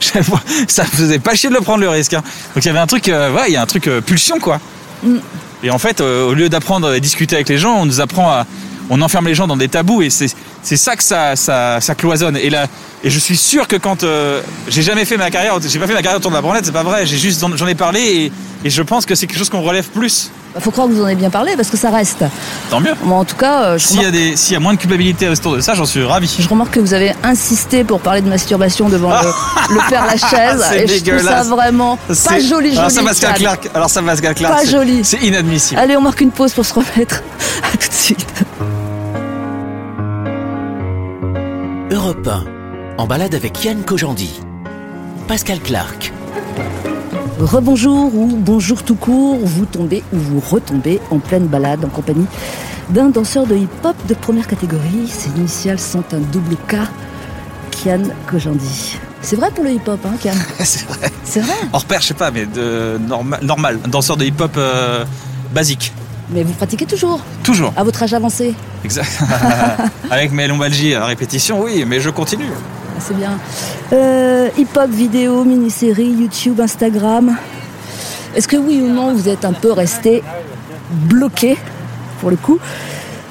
ça 0.68 0.82
me 0.82 0.88
faisait 0.88 1.18
pas 1.18 1.34
chier 1.34 1.48
de 1.48 1.54
le 1.54 1.60
prendre 1.60 1.80
le 1.80 1.88
risque. 1.88 2.14
hein. 2.14 2.22
Donc 2.54 2.64
il 2.64 2.66
y 2.66 2.70
avait 2.70 2.78
un 2.80 2.86
truc, 2.86 3.08
euh, 3.08 3.32
ouais, 3.32 3.44
il 3.48 3.52
y 3.52 3.56
a 3.56 3.62
un 3.62 3.66
truc 3.66 3.86
euh, 3.88 4.00
pulsion 4.00 4.38
quoi. 4.40 4.60
Mm. 5.02 5.16
Et 5.62 5.70
en 5.70 5.78
fait, 5.78 6.00
euh, 6.00 6.26
au 6.26 6.34
lieu 6.34 6.48
d'apprendre 6.48 6.88
à 6.88 6.98
discuter 7.00 7.36
avec 7.36 7.48
les 7.48 7.58
gens, 7.58 7.74
on 7.80 7.86
nous 7.86 8.00
apprend 8.00 8.30
à, 8.30 8.46
on 8.90 9.00
enferme 9.00 9.26
les 9.26 9.34
gens 9.34 9.46
dans 9.46 9.56
des 9.56 9.68
tabous 9.68 10.02
et 10.02 10.10
c'est 10.10 10.26
c'est 10.62 10.76
ça 10.78 10.96
que 10.96 11.02
ça, 11.04 11.36
ça, 11.36 11.80
ça 11.80 11.94
cloisonne. 11.94 12.36
Et 12.38 12.48
là, 12.50 12.66
et 13.02 13.10
je 13.10 13.18
suis 13.18 13.36
sûr 13.36 13.68
que 13.68 13.76
quand 13.76 14.04
j'ai 14.68 14.82
jamais 14.82 15.04
fait 15.04 15.16
ma 15.18 15.30
carrière, 15.30 15.58
j'ai 15.60 15.78
pas 15.78 15.86
fait 15.86 15.92
ma 15.92 16.00
carrière 16.02 16.18
autour 16.18 16.30
de 16.30 16.36
la 16.36 16.42
branlette, 16.42 16.64
c'est 16.64 16.72
pas 16.72 16.82
vrai. 16.82 17.04
J'ai 17.06 17.18
juste 17.18 17.44
j'en 17.56 17.66
ai 17.66 17.74
parlé 17.74 18.00
et, 18.00 18.32
et 18.64 18.70
je 18.70 18.82
pense 18.82 19.04
que 19.06 19.14
c'est 19.14 19.26
quelque 19.26 19.38
chose 19.38 19.50
qu'on 19.50 19.60
relève 19.62 19.86
plus. 19.88 20.30
Bah, 20.54 20.60
faut 20.60 20.70
croire 20.70 20.86
que 20.86 20.92
vous 20.92 21.02
en 21.02 21.06
avez 21.06 21.16
bien 21.16 21.30
parlé 21.30 21.56
parce 21.56 21.68
que 21.68 21.76
ça 21.76 21.90
reste. 21.90 22.24
Tant 22.70 22.78
mieux. 22.80 22.92
Moi, 23.02 23.18
en 23.18 23.24
tout 23.24 23.34
cas, 23.36 23.62
euh, 23.64 23.78
je 23.78 23.84
S'il 23.86 23.96
y 23.96 24.04
a 24.04 24.08
remarque, 24.10 24.50
y 24.50 24.54
a 24.54 24.60
moins 24.60 24.74
de 24.74 24.78
culpabilité 24.78 25.28
autour 25.28 25.56
de 25.56 25.60
ça, 25.60 25.74
j'en 25.74 25.84
suis 25.84 26.04
ravi. 26.04 26.32
je 26.38 26.48
remarque 26.48 26.70
que 26.74 26.80
vous 26.80 26.94
avez 26.94 27.12
insisté 27.24 27.82
pour 27.82 27.98
parler 28.00 28.20
de 28.20 28.28
masturbation 28.28 28.88
devant 28.88 29.10
le, 29.10 29.28
le 29.74 29.90
père 29.90 30.06
Lachaise. 30.06 30.64
C'est 30.68 30.84
et 30.84 30.86
je 30.86 31.04
trouve 31.04 31.18
ça 31.18 31.22
dégueulasse. 31.22 31.48
vraiment 31.48 31.96
pas 31.96 32.14
C'est- 32.14 32.40
joli, 32.40 32.68
joli. 32.68 32.78
Alors 32.78 32.90
ça, 32.90 33.02
Pascal. 33.02 33.34
Clark. 33.34 33.70
Alors 33.74 33.90
ça, 33.90 34.00
Pascal 34.02 34.34
Clark. 34.34 34.54
Pas 34.54 34.60
c'est- 34.64 34.70
joli. 34.70 35.04
C'est 35.04 35.18
inadmissible. 35.22 35.80
Allez, 35.80 35.96
on 35.96 36.02
marque 36.02 36.20
une 36.20 36.30
pause 36.30 36.52
pour 36.52 36.64
se 36.64 36.74
remettre. 36.74 37.22
À 37.74 37.76
tout 37.76 37.88
de 37.88 37.92
suite. 37.94 38.26
Europe 41.90 42.26
1, 42.28 42.44
en 42.98 43.06
balade 43.06 43.34
avec 43.34 43.64
Yann 43.64 43.82
Kojandi. 43.84 44.40
Pascal 45.28 45.58
Clark. 45.60 46.12
Rebonjour 47.38 48.14
ou 48.14 48.36
bonjour 48.36 48.82
tout 48.84 48.94
court, 48.94 49.38
vous 49.42 49.64
tombez 49.66 50.04
ou 50.12 50.18
vous 50.18 50.40
retombez 50.40 51.00
en 51.10 51.18
pleine 51.18 51.46
balade 51.46 51.84
en 51.84 51.88
compagnie 51.88 52.26
d'un 52.90 53.08
danseur 53.08 53.46
de 53.46 53.56
hip-hop 53.56 53.96
de 54.08 54.14
première 54.14 54.46
catégorie. 54.46 55.08
Ses 55.08 55.30
initiales 55.30 55.80
sont 55.80 56.04
un 56.12 56.18
double 56.32 56.56
K, 56.68 56.76
Kian 57.72 58.02
Kojandi. 58.28 58.98
C'est 59.20 59.36
vrai 59.36 59.50
pour 59.52 59.64
le 59.64 59.72
hip-hop, 59.72 59.98
hein, 60.06 60.14
Kian? 60.22 60.32
C'est 60.64 60.86
vrai. 60.86 61.10
C'est 61.24 61.40
vrai? 61.40 61.54
En 61.72 61.78
repère, 61.78 62.00
je 62.02 62.08
sais 62.08 62.14
pas, 62.14 62.30
mais 62.30 62.46
de 62.46 62.98
normal, 62.98 63.40
normal. 63.42 63.78
Un 63.84 63.88
danseur 63.88 64.16
de 64.16 64.24
hip-hop 64.26 64.52
euh, 64.56 65.04
basique. 65.52 65.92
Mais 66.30 66.42
vous 66.44 66.52
pratiquez 66.52 66.86
toujours, 66.86 67.20
Toujours. 67.42 67.72
à 67.76 67.82
votre 67.84 68.02
âge 68.02 68.14
avancé? 68.14 68.54
Exact. 68.84 69.18
Avec 70.10 70.32
mes 70.32 70.46
lombalgies 70.46 70.94
à 70.94 71.04
répétition, 71.04 71.60
oui, 71.62 71.84
mais 71.86 72.00
je 72.00 72.10
continue. 72.10 72.50
Ah, 72.96 73.00
C'est 73.00 73.16
bien. 73.16 73.38
Euh, 73.92 74.48
hip-hop, 74.56 74.90
vidéo, 74.90 75.44
mini-série, 75.44 76.08
YouTube, 76.10 76.60
Instagram. 76.60 77.36
Est-ce 78.34 78.48
que 78.48 78.56
oui 78.56 78.80
ou 78.82 78.88
non, 78.88 79.12
vous 79.12 79.28
êtes 79.28 79.44
un 79.44 79.52
peu 79.52 79.72
resté 79.72 80.22
bloqué, 80.90 81.56
pour 82.20 82.30
le 82.30 82.36
coup, 82.36 82.58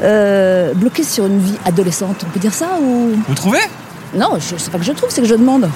euh, 0.01 0.73
bloqué 0.73 1.03
sur 1.03 1.25
une 1.25 1.39
vie 1.39 1.57
adolescente, 1.65 2.23
on 2.25 2.29
peut 2.29 2.39
dire 2.39 2.53
ça 2.53 2.77
ou? 2.81 3.11
Vous 3.27 3.35
trouvez? 3.35 3.59
Non, 4.15 4.31
je 4.37 4.57
sais 4.57 4.71
pas 4.71 4.77
que 4.77 4.85
je 4.85 4.91
trouve, 4.91 5.09
c'est 5.09 5.21
que 5.21 5.27
je 5.27 5.35
demande. 5.35 5.69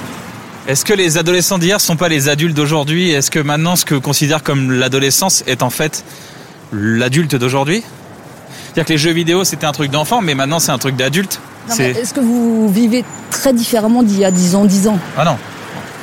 Est-ce 0.67 0.83
que 0.83 0.93
les 0.93 1.17
adolescents 1.17 1.57
d'hier 1.57 1.79
sont 1.79 1.95
pas 1.95 2.09
les 2.09 2.27
adultes 2.29 2.55
d'aujourd'hui? 2.55 3.11
Est-ce 3.11 3.31
que 3.31 3.39
maintenant, 3.39 3.75
ce 3.75 3.85
que 3.85 3.95
considère 3.95 4.43
comme 4.43 4.71
l'adolescence 4.71 5.43
est 5.47 5.63
en 5.63 5.69
fait 5.69 6.03
l'adulte 6.73 7.35
d'aujourd'hui? 7.35 7.83
C'est-à-dire 8.65 8.85
que 8.85 8.91
les 8.91 8.97
jeux 8.97 9.11
vidéo, 9.11 9.43
c'était 9.43 9.65
un 9.65 9.71
truc 9.71 9.91
d'enfant, 9.91 10.21
mais 10.21 10.35
maintenant, 10.35 10.59
c'est 10.59 10.71
un 10.71 10.77
truc 10.77 10.95
d'adulte. 10.97 11.39
Est-ce 11.79 12.13
que 12.13 12.19
vous 12.19 12.69
vivez 12.69 13.03
très 13.29 13.53
différemment 13.53 14.03
d'il 14.03 14.19
y 14.19 14.25
a 14.25 14.31
10 14.31 14.55
ans, 14.55 14.65
10 14.65 14.87
ans? 14.87 14.99
Ah 15.17 15.25
non. 15.25 15.37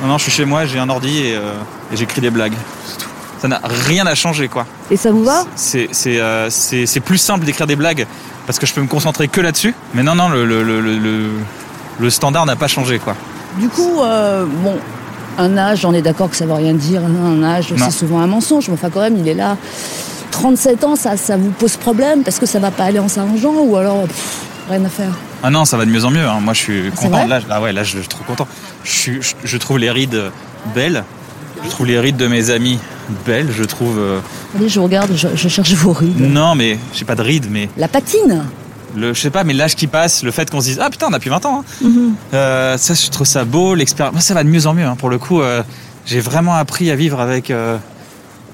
Non, 0.01 0.07
non, 0.09 0.17
je 0.17 0.23
suis 0.23 0.31
chez 0.31 0.45
moi, 0.45 0.65
j'ai 0.65 0.77
un 0.79 0.89
ordi 0.89 1.19
et, 1.27 1.35
euh, 1.35 1.53
et 1.91 1.95
j'écris 1.97 2.19
des 2.21 2.29
blagues. 2.29 2.53
C'est 2.87 2.97
tout. 2.97 3.09
Ça 3.41 3.47
n'a 3.47 3.61
rien 3.63 4.05
à 4.05 4.15
changer, 4.15 4.47
quoi. 4.47 4.65
Et 4.91 4.97
ça 4.97 5.11
vous 5.11 5.23
va? 5.23 5.43
C'est 5.55 5.87
euh, 6.07 6.49
c'est- 6.49 6.99
plus 6.99 7.17
simple 7.17 7.45
d'écrire 7.45 7.67
des 7.67 7.75
blagues 7.75 8.05
parce 8.45 8.59
que 8.59 8.65
je 8.65 8.73
peux 8.73 8.81
me 8.81 8.87
concentrer 8.87 9.27
que 9.27 9.41
là-dessus. 9.41 9.73
Mais 9.93 10.03
non, 10.03 10.15
non, 10.15 10.29
le, 10.29 10.45
le, 10.45 12.09
standard 12.09 12.45
n'a 12.45 12.55
pas 12.55 12.67
changé, 12.67 12.99
quoi. 12.99 13.15
Du 13.57 13.69
coup, 13.69 14.01
euh, 14.01 14.45
bon, 14.45 14.75
un 15.37 15.57
âge, 15.57 15.85
on 15.85 15.93
est 15.93 16.01
d'accord 16.01 16.29
que 16.29 16.35
ça 16.35 16.45
veut 16.45 16.53
rien 16.53 16.73
dire. 16.73 17.01
Un 17.05 17.41
âge, 17.43 17.73
c'est 17.77 17.91
souvent 17.91 18.19
un 18.19 18.27
mensonge. 18.27 18.67
Mais 18.67 18.73
enfin, 18.73 18.89
quand 18.89 19.01
même, 19.01 19.17
il 19.17 19.27
est 19.27 19.33
là. 19.33 19.57
37 20.31 20.83
ans, 20.83 20.95
ça, 20.97 21.15
ça 21.15 21.37
vous 21.37 21.51
pose 21.51 21.77
problème 21.77 22.23
parce 22.23 22.39
que 22.39 22.45
ça 22.45 22.59
va 22.59 22.69
pas 22.71 22.83
aller 22.85 22.99
en 22.99 23.07
s'arrangeant 23.07 23.53
ou 23.53 23.77
alors 23.77 24.01
pff, 24.03 24.41
rien 24.69 24.83
à 24.83 24.89
faire? 24.89 25.11
Ah 25.43 25.49
non, 25.49 25.65
ça 25.65 25.77
va 25.77 25.85
de 25.85 25.91
mieux 25.91 26.05
en 26.05 26.11
mieux. 26.11 26.25
hein. 26.27 26.39
Moi, 26.41 26.53
je 26.53 26.59
suis 26.59 26.83
C'est 26.95 27.09
content. 27.09 27.27
Là, 27.27 27.39
ah 27.49 27.61
ouais, 27.61 27.73
là, 27.73 27.83
je 27.83 27.97
suis 27.99 28.07
trop 28.07 28.23
content. 28.23 28.47
Je, 28.83 28.91
suis- 28.91 29.21
je, 29.21 29.33
je 29.43 29.57
trouve 29.57 29.77
les 29.79 29.91
rides 29.91 30.31
belles. 30.73 31.03
Je 31.63 31.69
trouve 31.69 31.85
les 31.87 31.99
rides 31.99 32.17
de 32.17 32.27
mes 32.27 32.49
amis 32.49 32.79
belles. 33.25 33.47
Je 33.55 33.63
trouve. 33.63 33.97
euh, 33.99 34.19
Allez, 34.55 34.69
je 34.69 34.79
regarde, 34.79 35.11
je, 35.15 35.27
je 35.35 35.47
cherche 35.47 35.73
vos 35.73 35.93
rides. 35.93 36.19
Non, 36.19 36.55
mais 36.55 36.77
j'ai 36.93 37.05
pas 37.05 37.15
de 37.15 37.21
rides, 37.21 37.47
mais 37.49 37.69
La 37.77 37.87
patine 37.87 38.43
le, 38.97 39.13
je 39.13 39.19
sais 39.19 39.29
pas, 39.29 39.43
mais 39.43 39.51
l'âge 39.51 39.75
qui 39.75 39.87
passe, 39.87 40.23
le 40.23 40.31
fait 40.31 40.49
qu'on 40.49 40.61
se 40.61 40.67
dise 40.67 40.79
ah 40.81 40.89
putain, 40.89 41.07
on 41.09 41.13
a 41.13 41.19
plus 41.19 41.29
20 41.29 41.45
ans. 41.45 41.63
hein. 41.67 41.85
Mhm. 41.85 42.15
Euh, 42.33 42.77
ça, 42.77 42.93
je 42.93 43.09
trouve 43.09 43.27
ça 43.27 43.43
beau. 43.43 43.75
L'expérience, 43.75 44.13
moi, 44.13 44.21
ça 44.21 44.33
va 44.33 44.41
de 44.43 44.47
mieux 44.47 44.67
en 44.67 44.73
mieux. 44.73 44.85
hein. 44.85 44.95
Pour 44.97 45.09
le 45.09 45.17
coup, 45.17 45.41
euh, 45.41 45.63
j'ai 46.05 46.21
vraiment 46.21 46.55
appris 46.55 46.89
à 46.91 46.95
vivre 46.95 47.19
avec 47.19 47.51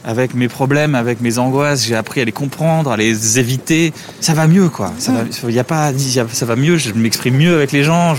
avec 0.06 0.34
mes 0.34 0.48
problèmes, 0.48 0.96
avec 0.96 1.22
mes 1.22 1.38
angoisses. 1.38 1.86
J'ai 1.86 1.96
appris 1.96 2.22
à 2.22 2.26
les 2.26 2.32
comprendre, 2.32 2.92
à 2.92 2.98
les 2.98 3.40
éviter. 3.40 3.94
Ça 4.20 4.34
va 4.34 4.48
mieux, 4.48 4.70
quoi. 4.70 4.94
Ça 4.98 5.12
va, 5.12 5.52
y 5.52 5.60
a 5.60 5.64
pas, 5.64 5.92
y 5.92 6.20
a- 6.20 6.26
ça 6.32 6.46
va 6.46 6.56
mieux. 6.56 6.78
Je 6.78 6.92
m'exprime 6.94 7.36
mieux 7.38 7.56
avec 7.56 7.72
les 7.72 7.84
gens. 7.84 8.16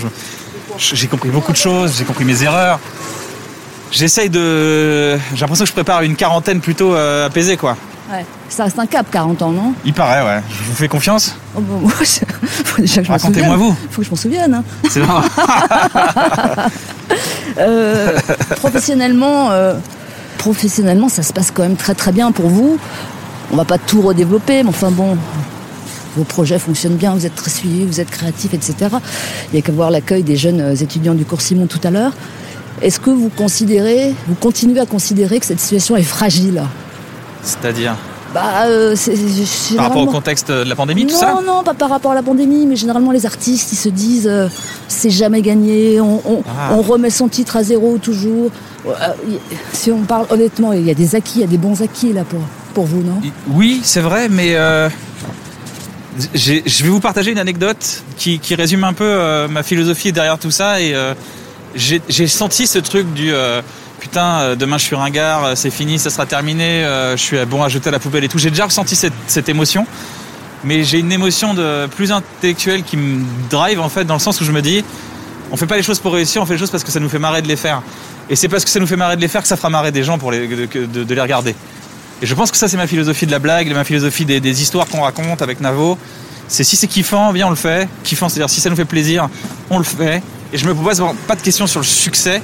j'ai 0.77 1.07
compris 1.07 1.29
beaucoup 1.29 1.51
de 1.51 1.57
choses. 1.57 1.95
J'ai 1.97 2.03
compris 2.05 2.25
mes 2.25 2.43
erreurs. 2.43 2.79
J'essaye 3.91 4.29
de. 4.29 5.15
J'ai 5.35 5.41
l'impression 5.41 5.65
que 5.65 5.69
je 5.69 5.73
prépare 5.73 6.01
une 6.01 6.15
quarantaine 6.15 6.59
plutôt 6.61 6.95
euh, 6.95 7.27
apaisée, 7.27 7.57
quoi. 7.57 7.77
Ouais. 8.11 8.25
Ça 8.49 8.65
reste 8.65 8.77
un 8.79 8.85
cap, 8.85 9.05
40 9.09 9.41
ans, 9.43 9.51
non? 9.51 9.73
Il 9.85 9.93
paraît, 9.93 10.23
ouais. 10.23 10.41
Je 10.49 10.63
vous 10.63 10.73
fais 10.75 10.87
confiance? 10.87 11.35
oh, 11.55 11.61
bon, 11.61 11.79
moi, 11.79 11.91
je- 12.01 13.01
Racontez-moi 13.07 13.55
vous. 13.55 13.75
Faut 13.91 14.01
que 14.01 14.05
je 14.05 14.09
m'en 14.11 14.15
souvienne. 14.15 14.53
hein. 14.55 14.63
C'est 14.89 14.99
vrai. 14.99 15.21
Euh, 17.59 18.17
professionnellement, 18.55 19.51
euh, 19.51 19.75
professionnellement, 20.43 21.07
ça 21.07 21.23
se 21.23 21.31
passe 21.31 21.51
quand 21.51 21.63
même 21.63 21.77
très 21.77 21.95
très 21.95 22.11
bien 22.11 22.33
pour 22.33 22.47
vous. 22.49 22.77
On 23.53 23.55
va 23.55 23.63
pas 23.63 23.77
tout 23.77 24.01
redévelopper, 24.01 24.61
mais 24.63 24.67
enfin 24.67 24.91
bon, 24.91 25.17
vos 26.17 26.25
projets 26.25 26.59
fonctionnent 26.59 26.97
bien, 26.97 27.13
vous 27.13 27.25
êtes 27.25 27.35
très 27.35 27.49
suivis, 27.49 27.85
vous 27.85 28.01
êtes 28.01 28.09
créatifs, 28.09 28.53
etc. 28.53 28.75
Il 29.51 29.55
y 29.55 29.59
a 29.59 29.61
qu'à 29.61 29.71
voir 29.71 29.89
l'accueil 29.89 30.21
des 30.21 30.35
jeunes 30.35 30.59
euh, 30.59 30.75
étudiants 30.75 31.13
du 31.13 31.23
cours 31.23 31.39
Simon 31.39 31.67
tout 31.67 31.79
à 31.85 31.91
l'heure. 31.91 32.11
Est-ce 32.81 32.99
que 32.99 33.09
vous 33.09 33.29
considérez, 33.29 34.13
vous 34.27 34.35
continuez 34.35 34.81
à 34.81 34.85
considérer 34.85 35.39
que 35.39 35.45
cette 35.45 35.61
situation 35.61 35.95
est 35.95 36.03
fragile? 36.03 36.61
C'est-à-dire? 37.41 37.95
Bah, 38.33 38.63
euh, 38.65 38.95
c'est 38.95 39.15
c'est 39.15 39.75
par 39.75 39.85
rapport 39.89 40.01
au 40.01 40.07
contexte 40.07 40.49
de 40.49 40.63
la 40.63 40.75
pandémie, 40.75 41.05
tout 41.05 41.13
non, 41.13 41.19
ça. 41.19 41.39
non, 41.45 41.63
pas 41.63 41.73
par 41.75 41.89
rapport 41.89 42.11
à 42.11 42.15
la 42.15 42.23
pandémie, 42.23 42.65
mais 42.65 42.75
généralement 42.75 43.11
les 43.11 43.25
artistes, 43.27 43.71
ils 43.73 43.77
se 43.77 43.89
disent 43.89 44.27
euh, 44.27 44.47
c'est 44.87 45.11
jamais 45.11 45.41
gagné, 45.41 46.01
on, 46.01 46.19
on- 46.25 46.43
Ah. 46.47 46.73
on 46.73 46.81
remet 46.81 47.11
son 47.11 47.27
titre 47.27 47.57
à 47.57 47.63
zéro 47.63 47.97
toujours. 47.99 48.49
Euh, 48.87 48.91
si 49.71 49.91
on 49.91 50.01
parle 50.01 50.25
honnêtement, 50.31 50.73
il 50.73 50.83
y 50.85 50.89
a 50.91 50.95
des 50.95 51.15
acquis, 51.15 51.39
il 51.39 51.41
y 51.41 51.43
a 51.43 51.47
des 51.47 51.57
bons 51.59 51.81
acquis 51.83 52.11
là 52.11 52.23
pour, 52.23 52.39
pour 52.73 52.85
vous, 52.85 53.03
non? 53.03 53.21
Oui, 53.51 53.81
c'est 53.83 54.01
vrai, 54.01 54.29
mais 54.29 54.55
j'ai- 56.33 56.63
je 56.65 56.83
vais 56.83 56.89
vous 56.89 56.99
partager 56.99 57.31
une 57.31 57.39
anecdote 57.39 58.03
qui, 58.17 58.39
qui 58.39 58.55
résume 58.55 58.83
un 58.83 58.93
peu 58.93 59.47
ma 59.49 59.63
philosophie 59.63 60.11
derrière 60.11 60.37
tout 60.39 60.51
ça. 60.51 60.81
Et 60.81 60.95
j'ai 61.75 62.01
j'ai 62.09 62.27
senti 62.27 62.67
ce 62.67 62.79
truc 62.79 63.11
du 63.13 63.31
putain, 64.03 64.39
euh, 64.41 64.55
demain 64.57 64.77
je 64.77 64.83
suis 64.83 64.97
ringard, 64.97 65.45
euh, 65.45 65.55
c'est 65.55 65.69
fini, 65.69 65.97
ça 65.97 66.09
sera 66.09 66.25
terminé, 66.25 66.83
euh, 66.83 67.15
je 67.15 67.21
suis 67.21 67.45
bon 67.45 67.63
à 67.63 67.69
jeter 67.69 67.87
à 67.87 67.91
la 67.93 67.99
poubelle 67.99 68.25
et 68.25 68.27
tout. 68.27 68.37
J'ai 68.37 68.49
déjà 68.49 68.65
ressenti 68.65 68.97
cette, 68.97 69.47
émotion, 69.47 69.87
mais 70.65 70.83
j'ai 70.83 70.99
une 70.99 71.13
émotion 71.13 71.53
de 71.53 71.87
plus 71.87 72.11
intellectuelle 72.11 72.83
qui 72.83 72.97
me 72.97 73.23
drive 73.49 73.79
en 73.79 73.87
fait 73.87 74.03
dans 74.03 74.15
le 74.15 74.19
sens 74.19 74.41
où 74.41 74.43
je 74.43 74.51
me 74.51 74.61
dis, 74.61 74.83
on 75.51 75.55
fait 75.55 75.67
pas 75.67 75.77
les 75.77 75.83
choses 75.83 75.99
pour 75.99 76.11
réussir, 76.11 76.41
on 76.41 76.45
fait 76.45 76.55
les 76.55 76.59
choses 76.59 76.69
parce 76.69 76.83
que 76.83 76.91
ça 76.91 76.99
nous 76.99 77.07
fait 77.07 77.17
marrer 77.17 77.41
de 77.41 77.47
les 77.47 77.55
faire. 77.55 77.81
Et 78.29 78.35
c'est 78.35 78.49
parce 78.49 78.65
que 78.65 78.69
ça 78.69 78.81
nous 78.81 78.87
fait 78.87 78.97
marrer 78.97 79.15
de 79.15 79.21
les 79.21 79.29
faire 79.29 79.41
que 79.41 79.47
ça 79.47 79.55
fera 79.55 79.69
marrer 79.69 79.93
des 79.93 80.03
gens 80.03 80.17
pour 80.17 80.33
les, 80.33 80.47
de- 80.47 81.13
les 81.13 81.21
regarder. 81.21 81.55
Et 82.21 82.25
je 82.25 82.35
pense 82.35 82.51
que 82.51 82.57
ça, 82.57 82.67
c'est 82.67 82.77
ma 82.77 82.87
philosophie 82.87 83.25
de 83.25 83.31
la 83.31 83.39
blague, 83.39 83.71
ma 83.73 83.85
philosophie 83.85 84.25
des, 84.25 84.61
histoires 84.61 84.87
qu'on 84.87 85.03
raconte 85.03 85.41
avec 85.41 85.61
Navo. 85.61 85.97
C'est 86.49 86.65
si 86.65 86.75
c'est 86.75 86.87
kiffant, 86.87 87.31
bien 87.31 87.47
on 87.47 87.51
le 87.51 87.55
fait. 87.55 87.87
Kiffant, 88.03 88.27
c'est-à-dire 88.27 88.49
si 88.49 88.59
ça 88.59 88.69
nous 88.69 88.75
fait 88.75 88.83
plaisir, 88.83 89.29
on 89.69 89.77
le 89.77 89.85
fait. 89.85 90.21
Et 90.51 90.57
je 90.57 90.67
me 90.67 90.75
pose 90.75 91.01
pas 91.25 91.35
de 91.35 91.41
questions 91.41 91.67
sur 91.67 91.79
le 91.79 91.85
succès. 91.85 92.41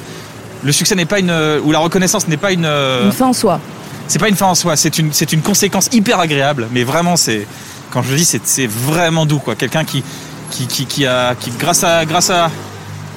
Le 0.64 0.72
succès 0.72 0.96
n'est 0.96 1.06
pas 1.06 1.20
une 1.20 1.32
ou 1.64 1.72
la 1.72 1.80
reconnaissance 1.80 2.28
n'est 2.28 2.38
pas 2.38 2.52
une 2.52 2.66
Une 2.66 3.12
fin 3.12 3.28
en 3.28 3.34
soi. 3.34 3.60
c'est 4.08 4.20
pas 4.20 4.30
une 4.30 4.36
fin 4.36 4.48
en 4.48 4.56
soi, 4.56 4.76
c'est 4.76 4.98
une, 5.00 5.14
c'est 5.14 5.32
une 5.32 5.42
conséquence 5.42 5.90
hyper 5.92 6.20
agréable, 6.20 6.68
mais 6.72 6.84
vraiment, 6.84 7.16
c'est, 7.16 7.48
quand 7.92 8.02
je 8.02 8.12
le 8.12 8.18
dis, 8.18 8.26
c'est, 8.26 8.68
vraiment 8.68 9.26
doux, 9.26 9.40
quoi. 9.40 9.56
Quelqu'un 9.56 9.84
qui, 9.84 10.04
qui, 10.52 10.68
qui, 10.68 10.86
qui 10.86 11.06
a, 11.06 11.36
qui, 11.36 11.52
grâce 11.52 11.84
à, 11.84 12.06
grâce 12.06 12.30
à, 12.30 12.52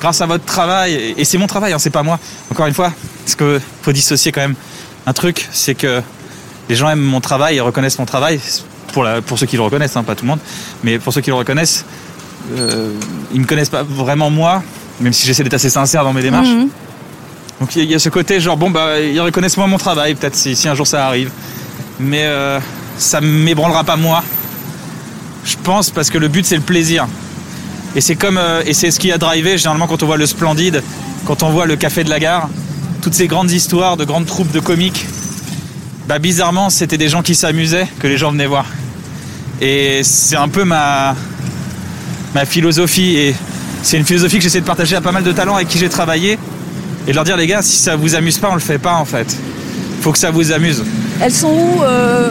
grâce 0.01 0.21
à 0.21 0.27
votre 0.27 0.45
travail, 0.45 1.15
et, 1.17 1.25
c'est 1.25 1.39
mon 1.39 1.47
travail, 1.47 1.73
hein, 1.73 1.79
c'est 1.79 1.91
pas 1.91 2.03
moi. 2.03 2.19
Encore 2.51 2.67
une 2.67 2.75
fois, 2.75 2.93
parce 3.25 3.35
que 3.35 3.61
faut 3.83 3.93
dissocier 3.93 4.33
quand 4.33 4.41
même 4.41 4.55
un 5.07 5.13
truc, 5.13 5.49
c'est 5.53 5.75
que 5.75 6.03
les 6.69 6.77
gens 6.77 6.89
aiment 6.89 7.01
mon 7.01 7.21
travail 7.21 7.57
et 7.57 7.61
reconnaissent 7.61 7.99
mon 7.99 8.07
travail, 8.07 8.41
pour, 8.93 9.05
la, 9.05 9.23
pour 9.23 9.39
ceux 9.39 9.47
qui 9.47 9.57
le 9.57 9.63
reconnaissent, 9.63 9.97
hein, 9.97 10.05
pas 10.05 10.15
tout 10.15 10.25
le 10.25 10.31
monde, 10.31 10.41
mais 10.85 10.99
pour 10.99 11.13
ceux 11.13 11.21
qui 11.21 11.31
le 11.31 11.37
reconnaissent, 11.37 11.85
euh, 12.57 12.93
ils 13.33 13.41
me 13.41 13.47
connaissent 13.47 13.71
pas 13.71 13.83
vraiment 13.83 14.31
moi, 14.31 14.63
même 15.01 15.13
si 15.13 15.27
j'essaie 15.27 15.43
d'être 15.43 15.55
assez 15.55 15.71
sincère 15.71 16.05
dans 16.05 16.13
mes 16.13 16.23
démarches. 16.23 16.49
Mhm. 16.49 16.69
Donc 17.61 17.77
il 17.77 17.85
y 17.91 17.95
a- 17.95 17.99
ce 17.99 18.09
côté 18.09 18.41
genre 18.41 18.57
bon 18.57 18.71
bah 18.71 19.01
ils 19.01 19.21
reconnaissent 19.21 19.57
moi 19.57 19.67
mon 19.67 19.79
travail 19.79 20.15
peut-être 20.15 20.35
si, 20.35 20.57
si 20.57 20.69
un 20.69 20.75
jour 20.75 20.87
ça 20.87 21.07
arrive, 21.07 21.31
mais 22.01 22.25
euh, 22.25 22.59
ça 22.99 23.21
m'ébranlera 23.21 23.85
pas 23.85 23.97
moi. 23.97 24.23
Je 25.45 25.57
pense 25.63 25.91
parce 25.91 26.11
que 26.11 26.19
le 26.19 26.29
but 26.29 26.45
c'est 26.45 26.57
le 26.57 26.63
plaisir. 26.63 27.07
Et 27.95 28.01
c'est 28.01 28.17
comme 28.17 28.39
euh, 28.39 28.63
et 28.67 28.73
c'est 28.75 28.91
ce 28.91 28.99
qui 28.99 29.13
a 29.13 29.19
drivé 29.19 29.59
généralement 29.59 29.87
quand 29.87 30.03
on 30.03 30.07
voit 30.07 30.17
le 30.17 30.27
Splendide, 30.27 30.83
quand 31.27 31.43
on 31.43 31.51
voit 31.51 31.67
le 31.67 31.77
Café 31.77 32.05
de 32.05 32.11
la 32.11 32.19
Gare, 32.19 32.49
toutes 33.03 33.15
ces 33.15 33.27
grandes 33.29 33.51
histoires 33.51 33.97
de 33.97 34.05
grandes 34.05 34.27
troupes 34.27 34.51
de 34.53 34.61
comiques. 34.61 35.07
Bah 36.09 36.19
bizarrement 36.19 36.69
c'était 36.71 36.99
des 36.99 37.09
gens 37.09 37.23
qui 37.23 37.35
s'amusaient 37.37 37.87
que 38.01 38.07
les 38.09 38.17
gens 38.19 38.33
venaient 38.33 38.47
voir. 38.47 38.67
Et 39.61 40.01
c'est 40.03 40.37
un 40.37 40.49
peu 40.49 40.65
ma 40.65 41.15
ma 42.35 42.45
philosophie 42.45 43.17
et 43.17 43.37
c'est 43.83 43.99
une 43.99 44.05
philosophie 44.07 44.39
que 44.39 44.43
j'essaie 44.43 44.61
de 44.61 44.67
partager 44.67 44.97
à 44.97 45.01
pas 45.01 45.13
mal 45.13 45.23
de 45.23 45.31
talents 45.33 45.55
avec 45.57 45.69
qui 45.69 45.79
j'ai 45.79 45.89
travaillé 45.89 46.39
et 47.07 47.11
de 47.11 47.15
leur 47.17 47.25
dire 47.25 47.37
les 47.37 47.47
gars 47.47 47.63
si 47.63 47.77
ça 47.77 47.97
vous 47.97 48.15
amuse 48.15 48.39
pas 48.39 48.49
on 48.51 48.55
le 48.55 48.61
fait 48.61 48.79
pas 48.79 48.95
en 48.95 49.05
fait 49.05 49.37
faut 50.01 50.13
que 50.13 50.19
ça 50.19 50.31
vous 50.31 50.51
amuse 50.53 50.83
Elles 51.21 51.33
sont 51.33 51.49
où 51.53 51.83
euh, 51.85 52.31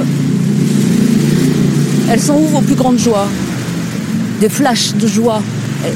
Elles 2.09 2.19
sont 2.21 2.33
où 2.33 2.47
vos 2.47 2.61
plus 2.61 2.75
grandes 2.75 2.99
joies? 2.99 3.27
Des 4.41 4.49
flashs 4.49 4.93
de 4.93 5.07
joie. 5.07 5.41
Euh, 5.85 5.89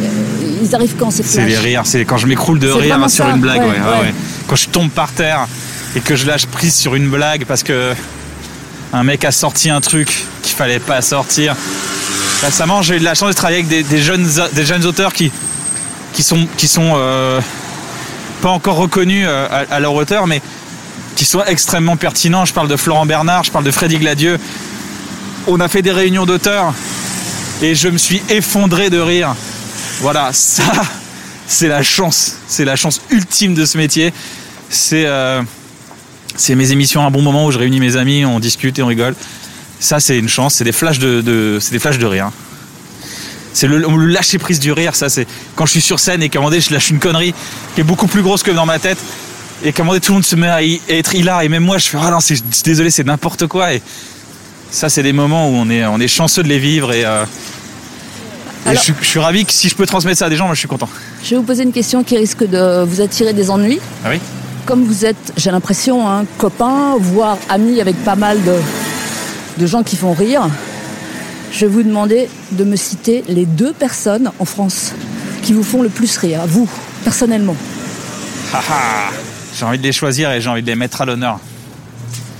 Ils 0.63 0.73
arrivent 0.73 0.95
quand 0.97 1.11
ces 1.11 1.23
c'est 1.23 1.45
les 1.45 1.57
rires 1.57 1.81
c'est 1.85 2.05
quand 2.05 2.17
je 2.17 2.27
m'écroule 2.27 2.59
de 2.59 2.69
rire 2.69 2.97
sur 3.09 3.25
ça, 3.25 3.31
une 3.31 3.41
blague 3.41 3.59
ouais, 3.61 3.67
ouais, 3.67 3.73
ouais, 3.73 3.79
ouais. 3.79 3.99
ouais. 4.07 4.13
quand 4.47 4.55
je 4.55 4.69
tombe 4.69 4.89
par 4.89 5.11
terre 5.11 5.47
et 5.95 5.99
que 5.99 6.15
je 6.15 6.25
lâche 6.25 6.45
prise 6.45 6.73
sur 6.73 6.95
une 6.95 7.09
blague 7.09 7.45
parce 7.45 7.61
que 7.63 7.93
un 8.93 9.03
mec 9.03 9.25
a 9.25 9.31
sorti 9.31 9.69
un 9.69 9.81
truc 9.81 10.23
qu'il 10.41 10.55
fallait 10.55 10.79
pas 10.79 11.01
sortir 11.01 11.55
récemment 12.41 12.81
j'ai 12.81 12.95
eu 12.95 12.99
de 12.99 13.03
la 13.03 13.13
chance 13.15 13.29
de 13.29 13.33
travailler 13.35 13.59
avec 13.59 13.67
des, 13.67 13.83
des 13.83 14.01
jeunes 14.01 14.27
des 14.53 14.65
jeunes 14.65 14.85
auteurs 14.85 15.11
qui 15.13 15.31
qui 16.13 16.23
sont 16.23 16.47
qui 16.57 16.67
sont 16.67 16.93
euh, 16.95 17.39
pas 18.41 18.49
encore 18.49 18.77
reconnus 18.77 19.25
euh, 19.27 19.65
à, 19.69 19.79
leur 19.79 19.93
hauteur 19.93 20.27
mais 20.27 20.41
qui 21.15 21.25
sont 21.25 21.43
extrêmement 21.45 21.97
pertinents. 21.97 22.45
Je 22.45 22.53
parle 22.53 22.67
de 22.67 22.75
Florent 22.75 23.05
Bernard 23.05 23.43
je 23.43 23.51
parle 23.51 23.65
de 23.65 23.71
Freddy 23.71 23.97
Gladieux 23.97 24.39
on 25.47 25.59
a 25.59 25.67
fait 25.67 25.81
des 25.81 25.91
réunions 25.91 26.25
d'auteurs 26.25 26.73
et 27.61 27.75
je 27.75 27.87
me 27.87 27.97
suis 27.97 28.21
effondré 28.29 28.89
de 28.89 28.99
rire. 28.99 29.35
Voilà 30.01 30.31
ça 30.33 30.63
c'est 31.47 31.67
la 31.67 31.83
chance 31.83 32.37
c'est 32.47 32.65
la 32.65 32.75
chance 32.75 33.01
ultime 33.09 33.53
de 33.53 33.65
ce 33.65 33.77
métier. 33.77 34.13
C'est 34.69 35.05
euh, 35.05 35.41
mes 36.49 36.71
émissions 36.71 37.01
à 37.01 37.05
un 37.05 37.11
bon 37.11 37.21
moment 37.21 37.45
où 37.45 37.51
je 37.51 37.59
réunis 37.59 37.79
mes 37.79 37.95
amis 37.95 38.25
on 38.25 38.39
discute 38.39 38.79
et 38.79 38.83
on 38.83 38.87
rigole. 38.87 39.15
Ça 39.79 39.99
c'est 39.99 40.17
une 40.17 40.29
chance 40.29 40.55
c'est 40.55 40.63
des 40.63 40.71
de, 40.71 41.59
des 41.71 41.79
flashs 41.79 41.99
de 41.99 42.05
rire 42.05 42.31
c'est 43.55 43.67
le, 43.67 43.79
le 43.79 44.05
lâcher 44.05 44.37
prise 44.37 44.59
du 44.59 44.71
rire 44.71 44.95
ça 44.95 45.07
c'est 45.09 45.25
quand 45.55 45.65
je 45.65 45.71
suis 45.71 45.81
sur 45.81 45.99
scène 45.99 46.21
et 46.21 46.29
qu'à 46.29 46.37
un 46.39 46.41
moment 46.41 46.49
donné 46.51 46.61
je 46.61 46.71
lâche 46.73 46.89
une 46.91 46.99
connerie 46.99 47.33
qui 47.73 47.81
est 47.81 47.83
beaucoup 47.85 48.07
plus 48.07 48.21
grosse 48.21 48.43
que 48.43 48.51
dans 48.51 48.65
ma 48.65 48.77
tête 48.79 48.97
et 49.63 49.71
qu'à 49.71 49.81
un 49.81 49.85
moment 49.85 49.93
donné 49.93 50.01
tout 50.01 50.11
le 50.11 50.15
monde 50.17 50.25
se 50.25 50.35
met 50.35 50.49
à, 50.49 50.61
y- 50.61 50.81
à 50.89 50.93
être 50.93 51.15
hilar 51.15 51.41
et 51.41 51.49
même 51.49 51.63
moi 51.63 51.77
je 51.77 51.87
fais 51.87 51.97
ah 52.01 52.11
non 52.11 52.19
c'est 52.19 52.35
désolé 52.63 52.91
c'est 52.91 53.05
n'importe 53.05 53.47
quoi 53.47 53.73
et 53.73 53.81
ça 54.71 54.89
c'est 54.89 55.03
des 55.03 55.13
moments 55.13 55.49
où 55.49 55.53
on 55.53 55.69
est 55.69 55.85
on 55.85 55.99
est 55.99 56.07
chanceux 56.09 56.43
de 56.43 56.49
les 56.49 56.59
vivre 56.59 56.91
et, 56.91 57.05
euh, 57.05 57.23
et 58.65 58.69
Alors- 58.69 58.81
je, 58.81 58.85
suis- 58.85 58.93
je 59.01 59.07
suis 59.07 59.19
ravi 59.19 59.45
que 59.45 59.53
si 59.53 59.69
je 59.69 59.75
peux 59.75 59.85
transmettre 59.85 60.19
ça 60.19 60.25
à 60.25 60.29
des 60.29 60.35
gens 60.35 60.45
moi 60.45 60.53
je 60.55 60.59
suis 60.59 60.67
content 60.67 60.89
Je 61.23 61.29
vais 61.31 61.35
vous 61.37 61.43
poser 61.43 61.63
une 61.63 61.71
question 61.71 62.03
qui 62.03 62.17
risque 62.17 62.43
de 62.47 62.83
vous 62.83 62.99
attirer 63.01 63.33
des 63.33 63.49
ennuis. 63.49 63.79
ah 64.03 64.09
oui 64.11 64.19
Comme 64.65 64.83
vous 64.83 65.05
êtes, 65.05 65.33
j'ai 65.37 65.51
l'impression, 65.51 66.09
un 66.09 66.25
copain, 66.37 66.95
voire 66.99 67.37
ami 67.49 67.79
avec 67.79 67.95
pas 68.03 68.15
mal 68.15 68.43
de, 68.43 68.55
de 69.59 69.65
gens 69.67 69.83
qui 69.83 69.95
font 69.95 70.13
rire, 70.13 70.41
je 71.55 71.61
vais 71.65 71.71
vous 71.71 71.83
demander 71.83 72.27
de 72.51 72.63
me 72.65 72.75
citer 72.75 73.23
les 73.29 73.45
deux 73.45 73.71
personnes 73.71 74.29
en 74.39 74.45
France 74.45 74.91
qui 75.41 75.53
vous 75.53 75.63
font 75.63 75.81
le 75.81 75.89
plus 75.89 76.17
rire, 76.17 76.41
vous, 76.47 76.69
personnellement. 77.05 77.55
Haha. 78.53 79.09
j'ai 79.57 79.65
envie 79.65 79.77
de 79.77 79.83
les 79.83 79.93
choisir 79.93 80.31
et 80.31 80.41
j'ai 80.41 80.49
envie 80.49 80.61
de 80.61 80.67
les 80.67 80.75
mettre 80.75 81.01
à 81.01 81.05
l'honneur 81.05 81.39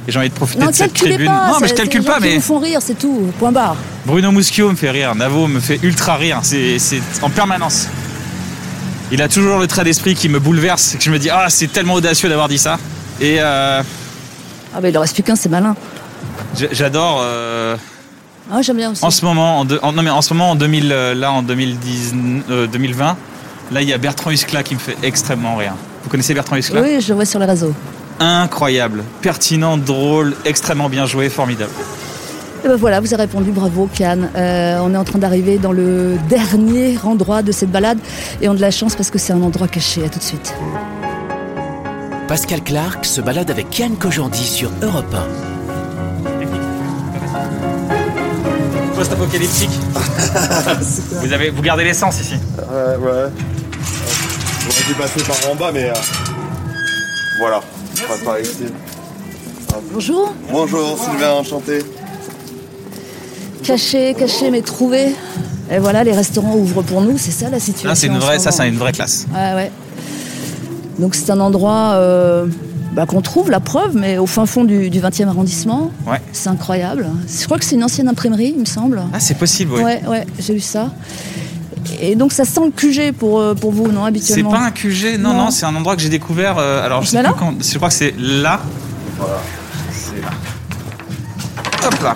et 0.08 0.12
j'ai 0.12 0.20
envie 0.20 0.30
de 0.30 0.34
profiter 0.34 0.62
Non, 0.64 0.70
de 0.70 0.76
cette 0.76 0.94
tribune 0.94 1.26
pas. 1.28 1.48
non 1.48 1.60
mais 1.62 1.68
je 1.68 1.74
calcule 1.74 2.04
pas 2.04 2.20
mais 2.20 2.36
vous 2.36 2.42
font 2.42 2.60
rire, 2.60 2.80
c'est 2.82 2.98
tout. 2.98 3.32
Point 3.40 3.52
barre. 3.52 3.78
Bruno 4.06 4.32
Muschio 4.32 4.70
me 4.70 4.76
fait 4.76 4.92
rire, 4.92 5.16
Navo 5.16 5.48
me 5.48 5.60
fait 5.60 5.80
ultra 5.82 6.16
rire, 6.18 6.40
c'est 6.44 6.78
en 7.22 7.30
permanence. 7.30 7.88
Il 9.12 9.22
a 9.22 9.30
toujours 9.30 9.60
le 9.60 9.68
trait 9.68 9.84
d'esprit 9.84 10.14
qui 10.16 10.28
me 10.30 10.40
bouleverse, 10.40 10.96
que 10.98 11.04
je 11.04 11.12
me 11.12 11.20
dis 11.20 11.30
ah 11.30 11.46
c'est 11.50 11.72
tellement 11.72 11.94
audacieux 11.96 12.28
d'avoir 12.28 12.50
dit 12.50 12.58
ça. 12.58 12.78
Et 13.22 13.38
euh, 13.40 13.82
Ah 14.76 14.82
ben 14.82 14.90
il 14.90 14.98
en 14.98 15.02
reste 15.02 15.14
plus 15.14 15.24
qu'un, 15.24 15.36
c'est 15.36 15.50
malin. 15.50 15.76
j'adore 16.72 17.22
euh, 17.24 17.76
Ah, 18.52 18.62
j'aime 18.62 18.78
bien 18.78 18.92
aussi. 18.92 19.04
en 19.04 19.10
ce 19.12 19.26
moment, 19.26 19.60
en, 19.60 19.66
de- 19.66 19.80
en- 19.82 19.92
non 19.92 20.04
mais 20.04 20.10
en 20.12 20.22
ce 20.22 20.34
moment 20.34 20.52
en 20.52 20.56
2000, 20.56 20.92
euh, 20.92 21.14
là 21.16 21.32
en 21.32 21.42
2010, 21.42 22.14
euh, 22.50 22.68
2020, 22.68 23.18
là 23.72 23.82
il 23.82 23.90
y 23.90 23.94
a 23.94 23.98
Bertrand 23.98 24.30
Huskla 24.32 24.62
qui 24.64 24.76
me 24.76 24.80
fait 24.80 24.96
extrêmement 25.04 25.56
rire. 25.56 25.74
Vous 26.04 26.10
connaissez 26.10 26.34
Bertrand 26.36 26.56
Huskla? 26.56 26.82
Oui, 26.82 27.02
je 27.02 27.10
le 27.10 27.16
vois 27.16 27.26
sur 27.26 27.40
les 27.40 27.48
réseaux. 27.48 27.74
Incroyable, 28.20 29.04
pertinent, 29.22 29.78
drôle, 29.78 30.36
extrêmement 30.46 30.90
bien 30.90 31.06
joué, 31.06 31.30
formidable. 31.30 31.72
Et 32.64 32.68
ben 32.68 32.76
voilà, 32.78 33.00
vous 33.00 33.14
avez 33.14 33.24
répondu, 33.24 33.52
bravo 33.52 33.90
Cannes. 33.94 34.30
Euh, 34.36 34.80
on 34.82 34.94
est 34.94 34.98
en 34.98 35.04
train 35.04 35.20
d'arriver 35.20 35.58
dans 35.58 35.72
le 35.72 36.16
dernier 36.30 36.98
endroit 37.04 37.42
de 37.42 37.52
cette 37.52 37.72
balade 37.72 38.00
et 38.42 38.48
on 38.50 38.54
a 38.54 38.56
de 38.56 38.62
la 38.62 38.72
chance 38.72 38.96
parce 38.96 39.12
que 39.12 39.20
c'est 39.20 39.34
un 39.34 39.42
endroit 39.42 39.68
caché. 39.68 40.04
À 40.06 40.10
tout 40.10 40.20
de 40.20 40.24
suite. 40.24 40.54
Pascal 42.28 42.62
Clark 42.64 43.06
se 43.06 43.22
balade 43.22 43.52
avec 43.52 43.78
Yann 43.78 43.96
Kojandi 43.98 44.44
sur 44.44 44.72
Europe 44.82 45.16
Post-apocalyptique. 48.96 49.70
vous, 51.22 51.34
avez, 51.34 51.50
vous 51.50 51.62
gardez 51.62 51.84
l'essence 51.84 52.20
ici. 52.22 52.36
Ouais, 52.58 52.96
ouais. 52.98 53.30
J'aurais 54.62 54.88
dû 54.88 54.94
passer 54.98 55.24
par 55.24 55.52
en 55.52 55.56
bas, 55.56 55.72
mais. 55.74 55.90
euh, 55.90 55.94
Voilà. 57.40 57.62
Pas 58.08 58.18
par 58.24 58.40
ici. 58.40 58.66
Bonjour. 59.92 60.34
Bonjour, 60.52 60.98
Sylvain, 60.98 61.32
enchanté. 61.34 61.80
Caché, 63.64 64.16
caché, 64.18 64.50
mais 64.52 64.62
trouvé. 64.62 65.14
Et 65.72 65.80
voilà, 65.80 66.04
les 66.04 66.14
restaurants 66.14 66.56
ouvrent 66.56 66.84
pour 66.84 67.02
nous, 67.02 67.18
c'est 67.18 67.32
ça 67.32 67.50
la 67.50 67.60
situation. 67.60 67.90
Là 67.90 67.96
c'est 67.96 68.08
une 68.08 68.20
vraie, 68.20 68.40
ça 68.40 68.52
c'est 68.52 68.68
une 68.70 68.78
vraie 68.78 68.92
classe. 68.92 69.26
Ouais, 69.34 69.54
ouais. 69.56 69.72
Donc 71.00 71.16
c'est 71.16 71.30
un 71.32 71.40
endroit 71.40 71.94
euh, 71.96 72.46
bah, 72.96 73.06
qu'on 73.06 73.22
trouve, 73.22 73.52
la 73.52 73.60
preuve, 73.60 73.96
mais 73.96 74.18
au 74.18 74.26
fin 74.26 74.46
fond 74.46 74.64
du, 74.64 74.90
du 74.90 75.00
20e 75.02 75.28
arrondissement. 75.28 75.92
Ouais. 76.08 76.22
C'est 76.32 76.50
incroyable. 76.50 77.08
Je 77.28 77.46
crois 77.46 77.60
que 77.60 77.66
c'est 77.66 77.76
une 77.76 77.84
ancienne 77.84 78.08
imprimerie, 78.08 78.54
il 78.56 78.60
me 78.62 78.66
semble. 78.66 79.02
Ah 79.14 79.20
c'est 79.20 79.38
possible 79.38 79.74
oui. 79.76 79.82
Ouais, 79.84 80.02
ouais, 80.08 80.26
j'ai 80.40 80.54
vu 80.54 80.60
ça. 80.62 80.92
Et 82.02 82.16
donc 82.16 82.32
ça 82.34 82.46
sent 82.46 82.62
le 82.66 82.72
QG 82.72 83.12
pour, 83.14 83.40
euh, 83.40 83.54
pour 83.54 83.72
vous, 83.72 83.92
non, 83.92 84.02
C'est 84.04 84.08
habituellement 84.08 84.52
pas 84.52 84.60
un 84.66 84.72
QG, 84.72 85.18
non, 85.20 85.34
non, 85.34 85.46
Non. 85.46 85.52
c'est 85.52 85.66
un 85.66 85.76
endroit 85.76 85.96
que 85.96 86.02
j'ai 86.02 86.10
découvert. 86.10 86.58
euh, 86.58 86.84
alors, 86.84 87.04
je 87.04 87.10
sais 87.10 87.18
Mais 87.18 87.24
plus 87.24 87.30
là 87.32 87.36
quand. 87.38 87.54
Je 87.64 87.76
crois 87.78 87.90
que 87.90 87.94
c'est 87.96 88.14
là. 88.18 88.60
Voilà. 89.20 89.38
C'est 89.92 90.22
là. 90.22 90.30
Hop 91.88 92.02
là. 92.02 92.16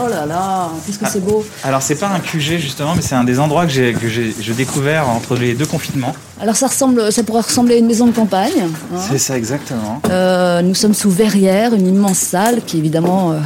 Oh 0.00 0.08
là 0.08 0.26
là, 0.26 0.70
qu'est-ce 0.86 0.98
que 0.98 1.08
c'est 1.08 1.24
beau. 1.24 1.44
Alors, 1.64 1.82
c'est 1.82 1.96
pas 1.96 2.08
un 2.08 2.20
QG 2.20 2.58
justement, 2.58 2.94
mais 2.94 3.02
c'est 3.02 3.14
un 3.14 3.24
des 3.24 3.40
endroits 3.40 3.64
que 3.66 3.72
j'ai 3.72 3.92
que 3.94 4.08
j'ai 4.08 4.34
j'ai 4.40 4.52
découvert 4.54 5.08
entre 5.08 5.34
les 5.36 5.54
deux 5.54 5.66
confinements. 5.66 6.14
Alors 6.40 6.54
ça 6.56 6.68
ressemble, 6.68 7.10
ça 7.10 7.22
pourrait 7.24 7.40
ressembler 7.42 7.74
à 7.74 7.78
une 7.78 7.86
maison 7.86 8.06
de 8.06 8.12
campagne. 8.12 8.52
hein. 8.94 8.98
C'est 9.10 9.18
ça 9.18 9.36
exactement. 9.36 10.00
Euh, 10.10 10.62
nous 10.62 10.74
sommes 10.74 10.94
sous 10.94 11.10
verrière, 11.10 11.74
une 11.74 11.86
immense 11.88 12.18
salle 12.18 12.62
qui 12.64 12.78
évidemment 12.78 13.32
euh, 13.32 13.38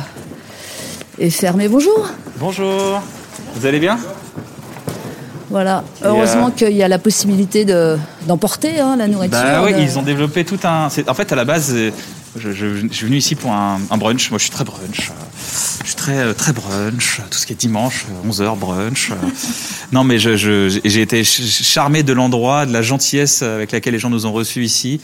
est 1.19 1.31
fermée. 1.31 1.69
Bonjour. 1.69 2.09
Bonjour. 2.39 3.01
Vous 3.55 3.67
allez 3.67 3.81
bien? 3.81 3.99
Voilà. 5.51 5.85
Et, 6.03 6.07
Heureusement 6.07 6.47
euh, 6.49 6.51
qu'il 6.57 6.73
y 6.77 6.83
a 6.83 6.89
la 6.89 6.99
possibilité 6.99 7.65
de 7.65 7.97
d'emporter 8.27 8.81
hein, 8.81 8.97
la 8.97 9.07
nourriture. 9.09 9.39
Bah 9.39 9.63
oui, 9.65 9.75
de- 9.75 9.81
ils 9.81 9.99
ont 9.99 10.03
développé 10.03 10.45
tout 10.45 10.59
un. 10.65 10.87
En 10.87 11.15
fait, 11.15 11.31
à 11.33 11.37
la 11.37 11.45
base, 11.45 11.75
je, 12.39 12.53
je- 12.53 12.77
je 12.89 12.93
suis 12.95 13.07
venu 13.07 13.17
ici 13.19 13.35
pour 13.35 13.53
un, 13.53 13.81
un 13.91 13.97
brunch. 13.97 14.31
Moi, 14.31 14.39
je 14.39 14.45
suis 14.45 14.53
très 14.53 14.65
brunch. 14.65 15.11
euh, 15.11 15.15
Je 15.83 15.87
suis 15.89 15.97
très 15.97 16.19
euh, 16.19 16.33
très 16.33 16.53
brunch. 16.53 17.21
Tout 17.31 17.39
ce 17.39 17.47
qui 17.47 17.53
est 17.53 17.57
dimanche, 17.57 18.07
11h 18.27 18.57
brunch. 18.59 19.11
euh. 19.11 19.15
Non, 19.93 20.05
mais 20.05 20.19
je- 20.19 20.37
je- 20.37 20.81
j'ai 20.85 21.03
été 21.03 21.25
ch- 21.25 21.63
charmé 21.63 22.03
de 22.03 22.13
l'endroit, 22.13 22.65
de 22.67 22.73
la 22.73 22.83
gentillesse 22.83 23.43
avec 23.43 23.73
laquelle 23.73 23.93
les 23.93 23.99
gens 23.99 24.11
nous 24.11 24.27
ont 24.27 24.33
reçus 24.33 24.65
ici. 24.65 25.01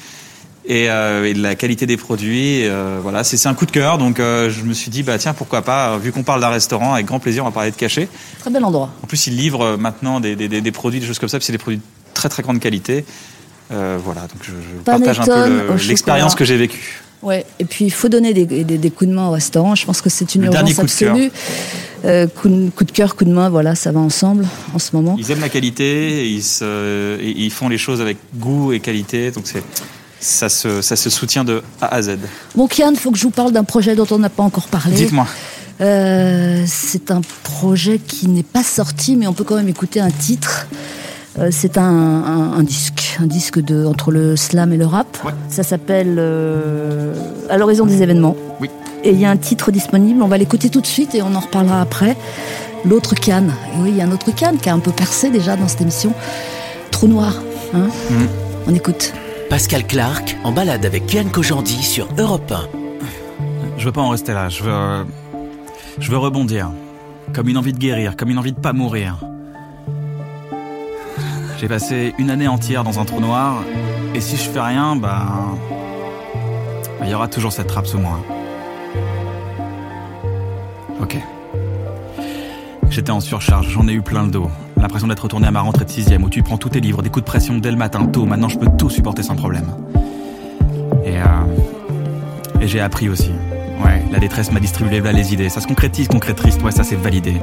et, 0.70 0.90
euh, 0.90 1.24
et 1.24 1.32
de 1.32 1.40
la 1.42 1.54
qualité 1.54 1.86
des 1.86 1.96
produits. 1.96 2.66
euh, 2.66 2.98
voilà, 3.02 3.24
c'est 3.24 3.46
un 3.46 3.54
coup 3.54 3.64
de 3.64 3.70
cœur. 3.70 3.96
Donc 3.96 4.20
euh, 4.20 4.50
je 4.50 4.62
me 4.64 4.74
suis 4.74 4.90
dit, 4.90 5.02
bah 5.02 5.16
tiens, 5.16 5.32
pourquoi 5.32 5.62
pas, 5.62 5.92
euh, 5.94 5.98
vu 5.98 6.12
qu'on 6.12 6.22
parle 6.24 6.42
d'un 6.42 6.50
restaurant, 6.50 6.92
avec 6.92 7.06
grand 7.06 7.20
plaisir, 7.20 7.42
on 7.42 7.46
va 7.48 7.52
parler 7.52 7.70
de 7.70 7.76
cachet. 7.76 8.06
Très 8.40 8.50
bel 8.50 8.62
endroit. 8.62 8.90
En 9.02 9.06
plus, 9.06 9.26
ils 9.28 9.34
livrent 9.36 9.62
euh, 9.64 9.76
maintenant 9.78 10.20
des, 10.20 10.36
des, 10.36 10.46
des, 10.48 10.60
des 10.60 10.72
produits, 10.72 11.00
des 11.00 11.06
choses 11.06 11.18
comme 11.18 11.30
ça, 11.30 11.38
puis 11.38 11.46
c'est 11.46 11.52
des 11.52 11.58
produits 11.58 11.78
de 11.78 11.82
très 12.12 12.28
très 12.28 12.42
grande 12.42 12.60
qualité. 12.60 13.06
Euh, 13.72 13.96
voilà, 14.04 14.22
donc 14.22 14.42
je, 14.42 14.50
je 14.50 14.82
partage 14.82 15.20
un 15.20 15.24
peu 15.24 15.48
le- 15.48 15.70
au 15.70 15.76
l'expérience 15.88 16.34
que 16.34 16.44
j'ai 16.44 16.56
vécue. 16.58 17.00
Ouais. 17.22 17.44
Et 17.58 17.64
puis 17.64 17.84
il 17.84 17.90
faut 17.92 18.08
donner 18.08 18.32
des, 18.32 18.46
des- 18.46 18.64
des 18.64 18.90
coups 18.90 19.10
de 19.10 19.14
main 19.14 19.28
au 19.28 19.32
restaurant. 19.32 19.74
Je 19.74 19.84
pense 19.86 20.00
que 20.00 20.08
c'est 20.10 20.34
une 20.34 20.42
Le 20.42 20.46
urgence 20.48 20.70
coup 20.70 20.76
de 20.76 20.80
absolue. 20.82 21.30
Euh, 22.04 22.26
coup, 22.28 22.48
de, 22.48 22.70
coup 22.70 22.84
de 22.84 22.92
cœur, 22.92 23.16
coup 23.16 23.24
de 23.24 23.32
main, 23.32 23.48
voilà, 23.48 23.74
ça 23.74 23.90
va 23.90 23.98
ensemble 23.98 24.46
en 24.72 24.78
ce 24.78 24.94
moment. 24.94 25.16
Ils 25.18 25.30
aiment 25.32 25.40
la 25.40 25.48
qualité, 25.48 26.24
et 26.24 26.28
ils, 26.28 26.42
se, 26.44 27.18
et 27.20 27.30
ils 27.36 27.50
font 27.50 27.68
les 27.68 27.78
choses 27.78 28.00
avec 28.00 28.18
goût 28.36 28.72
et 28.72 28.78
qualité, 28.78 29.32
donc 29.32 29.44
c'est 29.46 29.64
ça 30.20 30.48
se, 30.48 30.80
ça 30.82 30.94
se 30.96 31.10
soutient 31.10 31.42
de 31.44 31.62
A 31.80 31.86
à 31.94 32.02
Z. 32.02 32.18
Bon, 32.54 32.66
Kian, 32.68 32.90
il 32.92 32.98
faut 32.98 33.10
que 33.10 33.18
je 33.18 33.24
vous 33.24 33.30
parle 33.30 33.50
d'un 33.52 33.64
projet 33.64 33.94
dont 33.96 34.06
on 34.12 34.18
n'a 34.18 34.28
pas 34.30 34.42
encore 34.44 34.66
parlé. 34.68 34.94
Dites-moi. 34.94 35.26
Euh, 35.80 36.64
c'est 36.66 37.10
un 37.12 37.20
projet 37.44 37.98
qui 37.98 38.26
n'est 38.28 38.42
pas 38.42 38.64
sorti, 38.64 39.14
mais 39.16 39.26
on 39.28 39.32
peut 39.32 39.44
quand 39.44 39.54
même 39.56 39.68
écouter 39.68 40.00
un 40.00 40.10
titre. 40.10 40.66
Euh, 41.40 41.48
c'est 41.52 41.78
un, 41.78 41.82
un- 41.82 42.52
un 42.58 42.62
disque, 42.62 43.16
un 43.20 43.26
disque 43.26 43.60
de, 43.60 43.84
entre 43.86 44.10
le 44.10 44.36
slam 44.36 44.72
et 44.72 44.76
le 44.76 44.86
rap. 44.86 45.06
Ouais. 45.24 45.32
Ça 45.48 45.62
s'appelle 45.62 46.16
euh, 46.18 47.14
À 47.48 47.56
l'horizon 47.58 47.86
des 47.86 48.02
événements. 48.02 48.36
Oui. 48.60 48.68
Et 49.04 49.10
il 49.10 49.20
y 49.20 49.24
a 49.24 49.30
un 49.30 49.36
titre 49.36 49.70
disponible, 49.70 50.22
on 50.22 50.26
va 50.28 50.38
l'écouter 50.38 50.68
tout 50.70 50.80
de 50.80 50.86
suite 50.86 51.14
et 51.14 51.22
on 51.22 51.34
en 51.34 51.40
reparlera 51.40 51.80
après. 51.80 52.16
L'autre 52.84 53.14
Cannes. 53.14 53.52
Et 53.74 53.80
oui, 53.82 53.88
il 53.90 53.96
y 53.96 54.00
a 54.00 54.04
un 54.04 54.12
autre 54.12 54.32
Cannes 54.34 54.56
qui 54.60 54.68
a 54.68 54.74
un 54.74 54.78
peu 54.80 54.90
percé 54.92 55.30
déjà 55.30 55.56
dans 55.56 55.68
cette 55.68 55.80
émission. 55.80 56.12
Trou 56.90 57.06
noir. 57.06 57.34
Hein 57.74 57.88
Mhm. 58.10 58.26
On 58.68 58.74
écoute. 58.74 59.12
Pascal 59.50 59.86
Clark 59.86 60.36
en 60.44 60.52
balade 60.52 60.84
avec 60.84 61.12
Yann 61.14 61.30
Kojandi 61.30 61.82
sur 61.82 62.08
Europe 62.18 62.52
1. 62.52 62.68
Je 63.78 63.84
veux 63.84 63.92
pas 63.92 64.00
en 64.02 64.10
rester 64.10 64.32
là. 64.32 64.48
Je 64.48 64.62
veux, 64.64 64.72
euh, 64.72 65.04
je 66.00 66.10
veux 66.10 66.18
rebondir, 66.18 66.70
comme 67.32 67.48
une 67.48 67.56
envie 67.56 67.72
de 67.72 67.78
guérir, 67.78 68.16
comme 68.16 68.30
une 68.30 68.38
envie 68.38 68.52
de 68.52 68.58
pas 68.60 68.72
mourir. 68.72 69.16
J'ai 71.60 71.66
passé 71.66 72.14
une 72.18 72.30
année 72.30 72.46
entière 72.46 72.84
dans 72.84 73.00
un 73.00 73.04
trou 73.04 73.18
noir, 73.18 73.64
et 74.14 74.20
si 74.20 74.36
je 74.36 74.48
fais 74.48 74.60
rien, 74.60 74.94
bah, 74.94 75.26
il 77.02 77.08
y 77.08 77.14
aura 77.14 77.26
toujours 77.26 77.52
cette 77.52 77.66
trappe 77.66 77.88
sous 77.88 77.98
moi. 77.98 78.20
Ok. 81.00 81.16
J'étais 82.90 83.10
en 83.10 83.18
surcharge, 83.18 83.70
j'en 83.70 83.88
ai 83.88 83.92
eu 83.92 84.02
plein 84.02 84.22
le 84.22 84.30
dos. 84.30 84.48
L'impression 84.76 85.08
d'être 85.08 85.24
retourné 85.24 85.48
à 85.48 85.50
ma 85.50 85.60
rentrée 85.60 85.84
de 85.84 85.90
sixième, 85.90 86.22
où 86.22 86.30
tu 86.30 86.44
prends 86.44 86.58
tous 86.58 86.68
tes 86.68 86.80
livres, 86.80 87.02
des 87.02 87.10
coups 87.10 87.24
de 87.24 87.28
pression 87.28 87.58
dès 87.58 87.72
le 87.72 87.76
matin 87.76 88.06
tôt. 88.06 88.24
Maintenant, 88.24 88.48
je 88.48 88.56
peux 88.56 88.68
tout 88.78 88.88
supporter 88.88 89.24
sans 89.24 89.34
problème. 89.34 89.66
Et, 91.04 91.18
euh, 91.18 91.24
et 92.60 92.68
j'ai 92.68 92.80
appris 92.80 93.08
aussi. 93.08 93.32
Ouais, 93.84 94.04
la 94.12 94.20
détresse 94.20 94.52
m'a 94.52 94.60
distribué 94.60 95.00
là 95.00 95.10
les 95.10 95.32
idées. 95.32 95.48
Ça 95.48 95.60
se 95.60 95.66
concrétise, 95.66 96.06
concret 96.06 96.34
triste, 96.34 96.62
ouais, 96.62 96.70
ça 96.70 96.84
c'est 96.84 96.94
validé. 96.94 97.34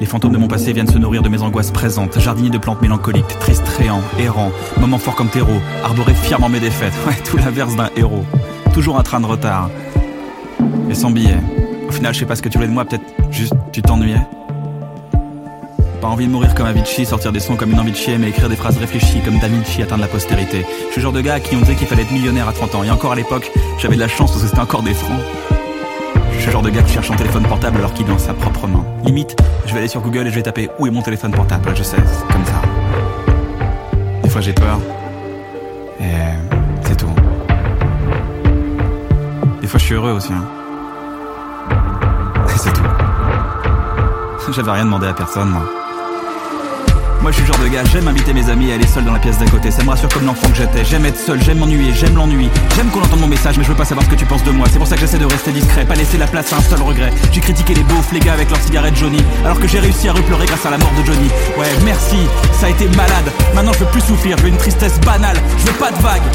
Les 0.00 0.06
fantômes 0.06 0.32
de 0.32 0.38
mon 0.38 0.48
passé 0.48 0.72
viennent 0.72 0.90
se 0.90 0.98
nourrir 0.98 1.22
de 1.22 1.28
mes 1.28 1.42
angoisses 1.42 1.70
présentes. 1.70 2.18
Jardinier 2.18 2.50
de 2.50 2.58
plantes 2.58 2.82
mélancoliques, 2.82 3.38
triste, 3.38 3.66
réant, 3.78 4.02
errant, 4.18 4.50
moment 4.78 4.98
fort 4.98 5.14
comme 5.14 5.28
terreau, 5.28 5.60
arboré 5.84 6.14
fièrement 6.14 6.48
mes 6.48 6.60
défaites. 6.60 6.92
Ouais, 7.06 7.14
tout 7.24 7.36
l'inverse 7.36 7.76
d'un 7.76 7.90
héros. 7.96 8.24
Toujours 8.72 8.98
un 8.98 9.02
train 9.02 9.20
de 9.20 9.26
retard. 9.26 9.70
Et 10.90 10.94
sans 10.94 11.10
billet. 11.10 11.38
Au 11.88 11.92
final, 11.92 12.14
je 12.14 12.20
sais 12.20 12.26
pas 12.26 12.34
ce 12.34 12.42
que 12.42 12.48
tu 12.48 12.58
voulais 12.58 12.68
de 12.68 12.72
moi, 12.72 12.84
peut-être 12.84 13.04
juste 13.30 13.54
tu 13.72 13.82
t'ennuyais. 13.82 14.20
Pas 16.00 16.08
envie 16.08 16.26
de 16.26 16.32
mourir 16.32 16.54
comme 16.54 16.66
Avicii, 16.66 17.06
sortir 17.06 17.32
des 17.32 17.40
sons 17.40 17.56
comme 17.56 17.70
une 17.70 17.80
envie 17.80 17.94
mais 18.18 18.28
écrire 18.28 18.48
des 18.48 18.56
phrases 18.56 18.76
réfléchies 18.78 19.20
comme 19.24 19.38
Da 19.38 19.48
Vinci 19.48 19.82
atteindre 19.82 20.02
la 20.02 20.08
postérité. 20.08 20.66
Je 20.88 20.92
suis 20.92 20.96
le 20.96 21.02
genre 21.02 21.12
de 21.12 21.20
gars 21.20 21.40
qui 21.40 21.56
on 21.56 21.60
disait 21.60 21.76
qu'il 21.76 21.86
fallait 21.86 22.02
être 22.02 22.12
millionnaire 22.12 22.48
à 22.48 22.52
30 22.52 22.74
ans. 22.74 22.84
Et 22.84 22.90
encore 22.90 23.12
à 23.12 23.16
l'époque, 23.16 23.50
j'avais 23.78 23.94
de 23.94 24.00
la 24.00 24.08
chance 24.08 24.30
parce 24.30 24.42
que 24.42 24.48
c'était 24.48 24.60
encore 24.60 24.82
des 24.82 24.92
francs. 24.92 25.20
Je 26.44 26.50
suis 26.50 26.58
le 26.58 26.60
genre 26.60 26.70
de 26.70 26.76
gars 26.76 26.82
qui 26.82 26.92
cherche 26.92 27.06
son 27.06 27.14
téléphone 27.14 27.44
portable 27.44 27.78
alors 27.78 27.94
qu'il 27.94 28.04
est 28.04 28.10
dans 28.10 28.18
sa 28.18 28.34
propre 28.34 28.66
main. 28.66 28.84
Limite, 29.02 29.34
je 29.64 29.72
vais 29.72 29.78
aller 29.78 29.88
sur 29.88 30.02
Google 30.02 30.26
et 30.26 30.30
je 30.30 30.34
vais 30.34 30.42
taper 30.42 30.68
où 30.78 30.86
est 30.86 30.90
mon 30.90 31.00
téléphone 31.00 31.32
portable. 31.32 31.70
Je 31.74 31.82
sais, 31.82 31.96
c'est 31.96 32.30
comme 32.34 32.44
ça. 32.44 32.60
Des 34.22 34.28
fois 34.28 34.42
j'ai 34.42 34.52
peur. 34.52 34.78
Et 36.00 36.04
c'est 36.82 36.98
tout. 36.98 37.08
Des 39.62 39.66
fois 39.66 39.80
je 39.80 39.84
suis 39.86 39.94
heureux 39.94 40.10
aussi. 40.12 40.34
hein. 40.34 40.44
Et 42.46 42.58
c'est 42.58 42.74
tout. 42.74 42.82
J'avais 44.52 44.70
rien 44.70 44.84
demandé 44.84 45.06
à 45.06 45.14
personne, 45.14 45.48
moi. 45.48 45.62
Moi 47.24 47.32
je 47.32 47.38
suis 47.38 47.46
le 47.46 47.54
genre 47.54 47.64
de 47.64 47.68
gars, 47.68 47.82
j'aime 47.90 48.06
inviter 48.06 48.34
mes 48.34 48.50
amis 48.50 48.70
à 48.70 48.74
aller 48.74 48.86
seul 48.86 49.02
dans 49.02 49.14
la 49.14 49.18
pièce 49.18 49.38
d'à 49.38 49.46
côté. 49.46 49.70
Ça 49.70 49.82
me 49.82 49.88
rassure 49.88 50.10
comme 50.10 50.26
l'enfant 50.26 50.46
que 50.50 50.56
j'étais. 50.56 50.84
J'aime 50.84 51.06
être 51.06 51.18
seul, 51.18 51.42
j'aime 51.42 51.56
m'ennuyer, 51.56 51.90
j'aime 51.94 52.14
l'ennui. 52.16 52.50
J'aime 52.76 52.90
qu'on 52.90 53.00
entende 53.00 53.20
mon 53.20 53.26
message, 53.26 53.56
mais 53.56 53.64
je 53.64 53.70
veux 53.70 53.74
pas 53.74 53.86
savoir 53.86 54.04
ce 54.04 54.10
que 54.10 54.14
tu 54.14 54.26
penses 54.26 54.44
de 54.44 54.50
moi. 54.50 54.66
C'est 54.70 54.78
pour 54.78 54.86
ça 54.86 54.94
que 54.94 55.00
j'essaie 55.00 55.16
de 55.16 55.24
rester 55.24 55.50
discret, 55.50 55.86
pas 55.86 55.94
laisser 55.94 56.18
la 56.18 56.26
place 56.26 56.52
à 56.52 56.56
un 56.56 56.60
seul 56.60 56.82
regret. 56.82 57.10
J'ai 57.32 57.40
critiqué 57.40 57.72
les 57.72 57.82
beaufs, 57.82 58.12
les 58.12 58.20
gars 58.20 58.34
avec 58.34 58.50
leur 58.50 58.60
cigarette 58.60 58.94
Johnny. 58.94 59.24
Alors 59.42 59.58
que 59.58 59.66
j'ai 59.66 59.78
réussi 59.78 60.06
à 60.06 60.12
repleurer 60.12 60.44
grâce 60.44 60.66
à 60.66 60.70
la 60.70 60.76
mort 60.76 60.92
de 60.98 61.06
Johnny. 61.06 61.30
Ouais, 61.56 61.72
merci, 61.82 62.18
ça 62.60 62.66
a 62.66 62.68
été 62.68 62.88
malade. 62.88 63.32
Maintenant 63.54 63.72
je 63.72 63.78
veux 63.78 63.90
plus 63.90 64.02
souffrir, 64.02 64.36
je 64.36 64.42
veux 64.42 64.50
une 64.50 64.58
tristesse 64.58 65.00
banale. 65.00 65.38
Je 65.56 65.64
veux 65.64 65.78
pas 65.78 65.92
de 65.92 66.02
vagues. 66.02 66.28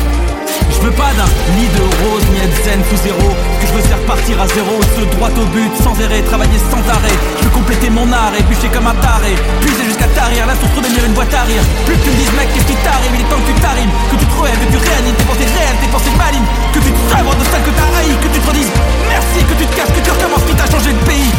Je 0.71 0.85
veux 0.85 0.91
pas 0.91 1.11
d'un 1.13 1.29
lit 1.59 1.67
de 1.67 1.83
rose, 2.01 2.23
ni 2.31 2.39
être 2.39 2.63
zen 2.63 2.81
sous 2.89 3.03
zéro. 3.03 3.29
Que 3.61 3.67
je 3.67 3.73
veux 3.73 3.81
c'est 3.81 3.93
repartir 3.93 4.41
à 4.41 4.47
zéro, 4.47 4.79
se 4.95 5.01
droit 5.15 5.29
au 5.29 5.45
but, 5.53 5.71
sans 5.83 5.93
errer, 6.01 6.23
travailler 6.23 6.57
sans 6.71 6.81
arrêt. 6.89 7.17
Je 7.39 7.43
veux 7.45 7.51
compléter 7.51 7.89
mon 7.89 8.11
art 8.11 8.33
et 8.37 8.43
comme 8.69 8.87
un 8.87 8.95
taré. 8.95 9.35
Puiser 9.61 9.85
jusqu'à 9.85 10.07
tarir, 10.07 10.45
la 10.47 10.55
source 10.55 10.78
devenir 10.82 11.05
une 11.05 11.13
boîte 11.13 11.34
à 11.34 11.43
rire. 11.43 11.63
Plus 11.86 11.95
que 11.95 12.03
tu 12.03 12.09
me 12.09 12.15
dises, 12.15 12.34
mec, 12.34 12.47
qu'est-ce 12.53 12.67
qui 12.67 12.77
t'arrive, 12.84 13.13
il 13.13 13.21
est 13.21 13.30
temps 13.30 13.41
que 13.41 13.51
tu 13.51 13.59
t'arrimes. 13.59 13.93
Que 14.11 14.17
tu 14.17 14.25
te 14.25 14.36
relèves, 14.39 14.59
que 14.59 14.71
tu 14.71 14.77
réanimes 14.77 15.15
tes 15.15 15.27
pensées 15.27 15.49
réelles, 15.49 15.80
tes 15.82 15.91
pensées 15.91 16.15
malignes. 16.17 16.49
Que 16.73 16.80
tu 16.80 16.91
te 16.91 17.01
sabres 17.11 17.36
de 17.36 17.43
celles 17.43 17.65
que 17.67 17.73
t'as 17.75 17.89
haï, 17.97 18.11
que 18.21 18.30
tu 18.34 18.39
te 18.39 18.47
redises 18.47 18.73
merci, 19.09 19.45
que 19.45 19.53
tu 19.59 19.65
te 19.65 19.75
casses, 19.75 19.91
que 19.91 20.03
tu 20.03 20.11
recommences, 20.11 20.43
qui 20.43 20.55
t'a 20.55 20.65
changé 20.65 20.93
de 20.93 21.05
pays. 21.05 21.32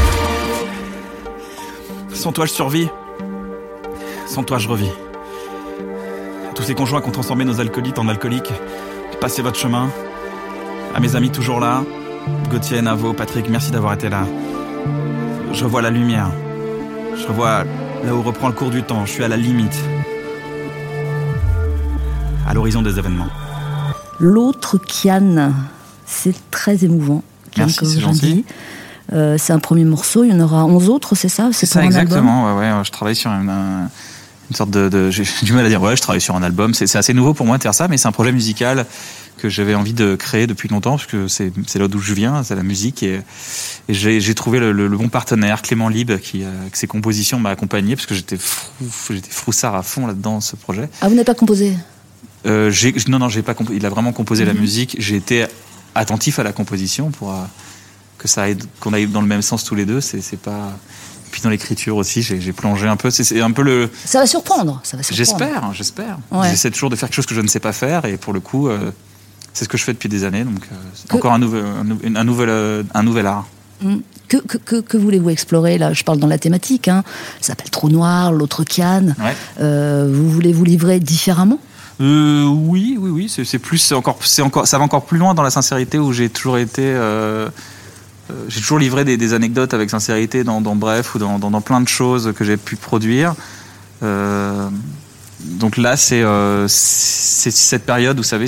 Sans 2.12 2.32
toi, 2.32 2.46
je 2.46 2.52
survis. 2.52 2.88
Sans 4.26 4.42
toi, 4.42 4.58
je 4.58 4.68
revis. 4.68 4.90
Tous 6.54 6.62
ces 6.62 6.74
conjoints 6.74 7.00
qui 7.00 7.08
ont 7.08 7.12
transformé 7.12 7.44
nos 7.44 7.60
alcoolites 7.60 7.98
en 7.98 8.08
alcooliques. 8.08 8.52
Passez 9.20 9.42
votre 9.42 9.58
chemin. 9.58 9.90
À 10.94 11.00
mes 11.00 11.16
amis 11.16 11.30
toujours 11.30 11.60
là. 11.60 11.82
Gauthier, 12.50 12.82
Navo, 12.82 13.12
Patrick, 13.12 13.48
merci 13.48 13.70
d'avoir 13.70 13.94
été 13.94 14.08
là. 14.08 14.22
Je 15.52 15.64
revois 15.64 15.82
la 15.82 15.90
lumière. 15.90 16.30
Je 17.16 17.26
revois 17.26 17.64
là 18.04 18.14
où 18.14 18.22
reprend 18.22 18.48
le 18.48 18.54
cours 18.54 18.70
du 18.70 18.82
temps. 18.82 19.04
Je 19.06 19.12
suis 19.12 19.24
à 19.24 19.28
la 19.28 19.36
limite. 19.36 19.76
À 22.46 22.54
l'horizon 22.54 22.82
des 22.82 22.98
événements. 22.98 23.28
L'autre 24.18 24.78
Kian, 24.78 25.52
c'est 26.06 26.34
très 26.50 26.84
émouvant. 26.84 27.22
Kian 27.52 27.64
Merci, 27.66 27.86
c'est 27.86 28.00
gentil. 28.00 28.44
Euh, 29.12 29.36
c'est 29.38 29.52
un 29.52 29.58
premier 29.58 29.84
morceau, 29.84 30.22
il 30.24 30.30
y 30.30 30.32
en 30.32 30.40
aura 30.40 30.64
11 30.66 30.88
autres, 30.88 31.14
c'est 31.16 31.28
ça? 31.28 31.48
C'est 31.52 31.66
un 31.76 31.80
album? 31.80 31.90
exactement. 32.02 32.54
Ouais, 32.54 32.60
ouais, 32.60 32.84
je 32.84 32.90
travaille 32.92 33.16
sur 33.16 33.30
une, 33.30 33.48
un- 33.50 33.88
une 34.50 34.56
sorte 34.56 34.70
de. 34.70 34.88
de- 34.88 35.10
J'ai 35.10 35.24
du 35.42 35.52
mal 35.52 35.64
à 35.64 35.68
dire 35.68 35.80
ouais, 35.80 35.96
je 35.96 36.02
travaille 36.02 36.20
sur 36.20 36.34
un 36.36 36.42
album. 36.42 36.74
C'est 36.74 36.94
assez 36.96 37.14
nouveau 37.14 37.34
pour 37.34 37.46
moi 37.46 37.56
de 37.58 37.62
faire 37.62 37.74
ça, 37.74 37.88
mais 37.88 37.96
c'est 37.96 38.08
un 38.08 38.12
projet 38.12 38.32
musical 38.32 38.84
que 39.38 39.48
j'avais 39.48 39.74
envie 39.74 39.94
de 39.94 40.16
créer 40.16 40.46
depuis 40.46 40.68
longtemps 40.68 40.96
parce 40.98 41.06
que 41.06 41.26
c'est 41.26 41.50
là 41.76 41.88
d'où 41.88 41.98
je 41.98 42.12
viens, 42.12 42.42
c'est 42.42 42.54
la 42.56 42.62
musique 42.62 43.02
et, 43.02 43.20
et 43.88 43.94
j'ai 43.94 44.34
trouvé 44.34 44.58
le, 44.58 44.70
le- 44.72 44.86
le 44.86 44.96
bon 44.98 45.08
partenaire, 45.08 45.62
Clément 45.62 45.88
Lib, 45.88 46.18
qui 46.18 46.42
euh, 46.44 46.60
avec 46.60 46.76
ses 46.76 46.86
compositions 46.86 47.38
m'a 47.38 47.48
accompagné 47.50 47.96
parce 47.96 48.04
que 48.06 48.14
j'étais 48.14 48.36
fou, 48.36 49.14
j'étais 49.14 49.30
froussard 49.30 49.74
à 49.76 49.82
fond 49.82 50.06
là-dedans 50.06 50.40
ce 50.42 50.56
projet. 50.56 50.90
Ah, 51.00 51.08
vous 51.08 51.14
n'avez 51.14 51.24
pas 51.24 51.34
composé? 51.34 51.74
Euh, 52.46 52.70
non, 53.08 53.18
non, 53.18 53.28
j'ai 53.30 53.42
pas 53.42 53.54
Il 53.72 53.86
a 53.86 53.88
vraiment 53.88 54.12
composé 54.12 54.44
la 54.44 54.52
Mhm. 54.52 54.60
musique. 54.60 54.96
J'ai 54.98 55.16
été 55.16 55.46
attentif 55.94 56.38
à 56.38 56.42
la 56.42 56.52
composition 56.52 57.10
pour 57.10 57.30
euh, 57.32 57.36
que 58.18 58.28
ça 58.28 58.44
qu'on 58.80 58.92
aille 58.92 59.06
dans 59.06 59.22
le 59.22 59.26
même 59.26 59.42
sens 59.42 59.64
tous 59.64 59.74
les 59.74 59.86
deux. 59.86 60.00
C'est 60.02 60.38
pas. 60.40 60.76
Et 61.30 61.32
puis 61.32 61.42
dans 61.42 61.48
l'écriture 61.50 61.96
aussi, 61.96 62.22
j'ai, 62.22 62.52
plongé 62.52 62.88
un 62.88 62.96
peu. 62.96 63.08
C'est, 63.08 63.40
un 63.40 63.52
peu 63.52 63.62
le. 63.62 63.88
Ça 64.04 64.18
va 64.18 64.26
surprendre, 64.26 64.80
ça 64.82 64.96
va 64.96 65.04
surprendre. 65.04 65.16
J'espère, 65.16 65.72
j'espère. 65.74 66.18
Ouais. 66.32 66.50
J'essaie 66.50 66.72
toujours 66.72 66.90
de 66.90 66.96
faire 66.96 67.08
quelque 67.08 67.14
chose 67.14 67.26
que 67.26 67.36
je 67.36 67.40
ne 67.40 67.46
sais 67.46 67.60
pas 67.60 67.72
faire, 67.72 68.04
et 68.04 68.16
pour 68.16 68.32
le 68.32 68.40
coup, 68.40 68.66
euh, 68.66 68.90
c'est 69.52 69.64
ce 69.64 69.68
que 69.68 69.78
je 69.78 69.84
fais 69.84 69.92
depuis 69.92 70.08
des 70.08 70.24
années. 70.24 70.42
Donc, 70.42 70.64
euh, 70.72 70.74
c'est 70.92 71.14
encore 71.14 71.32
un 71.32 71.38
nouvel, 71.38 71.64
un, 71.64 71.84
nou- 71.84 72.00
un 72.16 72.24
nouvel, 72.24 72.48
euh, 72.48 72.82
un 72.94 73.04
nouvel 73.04 73.28
art. 73.28 73.46
Mm. 73.80 73.98
Que, 74.26 74.38
que, 74.38 74.58
que, 74.58 74.80
que 74.80 74.96
voulez-vous 74.96 75.30
explorer? 75.30 75.78
Là, 75.78 75.92
je 75.92 76.02
parle 76.02 76.18
dans 76.18 76.26
la 76.26 76.38
thématique. 76.38 76.88
Hein. 76.88 77.04
Ça 77.40 77.48
s'appelle 77.48 77.70
Trou 77.70 77.90
Noir, 77.90 78.32
l'autre 78.32 78.64
Kian. 78.64 79.14
Ouais. 79.20 79.36
Euh, 79.60 80.10
vous 80.12 80.28
voulez 80.28 80.52
vous 80.52 80.64
livrer 80.64 80.98
différemment? 80.98 81.60
Euh, 82.00 82.44
oui, 82.44 82.96
oui, 82.98 83.10
oui. 83.10 83.44
C'est, 83.44 83.58
plus, 83.60 83.78
c'est 83.78 83.94
encore, 83.94 84.18
c'est 84.22 84.42
encore, 84.42 84.66
ça 84.66 84.78
va 84.78 84.84
encore 84.84 85.04
plus 85.04 85.18
loin 85.18 85.34
dans 85.34 85.44
la 85.44 85.50
sincérité 85.50 85.96
où 86.00 86.12
j'ai 86.12 86.28
toujours 86.28 86.58
été. 86.58 86.82
euh, 86.82 87.48
j'ai 88.48 88.60
toujours 88.60 88.78
livré 88.78 89.04
des, 89.04 89.34
anecdotes 89.34 89.74
avec 89.74 89.90
sincérité 89.90 90.44
dans, 90.44 90.60
Bref 90.60 91.14
ou 91.14 91.18
dans, 91.18 91.60
plein 91.60 91.80
de 91.80 91.88
choses 91.88 92.32
que 92.36 92.44
j'ai 92.44 92.56
pu 92.56 92.76
produire. 92.76 93.34
Euh, 94.02 94.68
donc 95.40 95.76
là, 95.76 95.96
c'est, 95.96 96.22
euh, 96.22 96.66
c'est 96.68 97.50
cette 97.50 97.86
période, 97.86 98.16
vous 98.16 98.22
savez, 98.22 98.46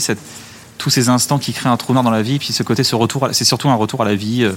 tous 0.79 0.91
ces 0.91 1.09
instants 1.09 1.39
qui 1.39 1.53
créent 1.53 1.69
un 1.69 1.77
trou 1.77 1.93
noir 1.93 2.05
dans 2.05 2.11
la 2.11 2.23
vie, 2.23 2.39
puis 2.39 2.53
ce 2.53 2.63
côté, 2.63 2.85
ce 2.85 2.95
retour, 2.95 3.29
c'est 3.33 3.45
surtout 3.45 3.69
un 3.69 3.75
retour 3.75 4.03
à 4.03 4.05
la 4.05 4.15
vie. 4.15 4.45
euh, 4.45 4.53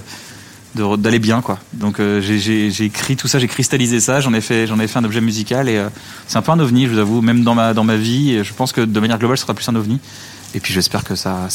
d'aller 0.98 1.20
bien 1.20 1.40
quoi 1.40 1.58
donc 1.72 2.00
euh, 2.00 2.20
j'ai- 2.20 2.84
écrit 2.84 3.16
tout 3.16 3.28
ça 3.28 3.38
j'ai 3.38 3.48
cristallisé 3.48 3.98
ça 3.98 4.20
j'en 4.20 4.34
ai 4.34 4.42
fait 4.42 4.68
un 4.68 5.04
objet 5.04 5.22
musical 5.22 5.70
et 5.70 5.78
euh, 5.78 5.88
c'est 6.26 6.36
un 6.36 6.42
peu 6.42 6.52
un 6.52 6.58
ovni 6.58 6.84
je 6.84 6.90
vous 6.90 6.98
avoue 6.98 7.22
même 7.22 7.44
dans 7.44 7.54
ma 7.54 7.96
vie 7.96 8.44
je 8.44 8.52
pense 8.52 8.72
que 8.72 8.82
de 8.82 9.00
manière 9.00 9.18
globale 9.18 9.38
ce 9.38 9.44
sera 9.44 9.54
plus 9.54 9.66
un 9.70 9.74
ovni 9.74 10.00
Et 10.54 10.60
puis 10.60 10.72
j'espère 10.74 11.04
que 11.04 11.14
ça, 11.14 11.48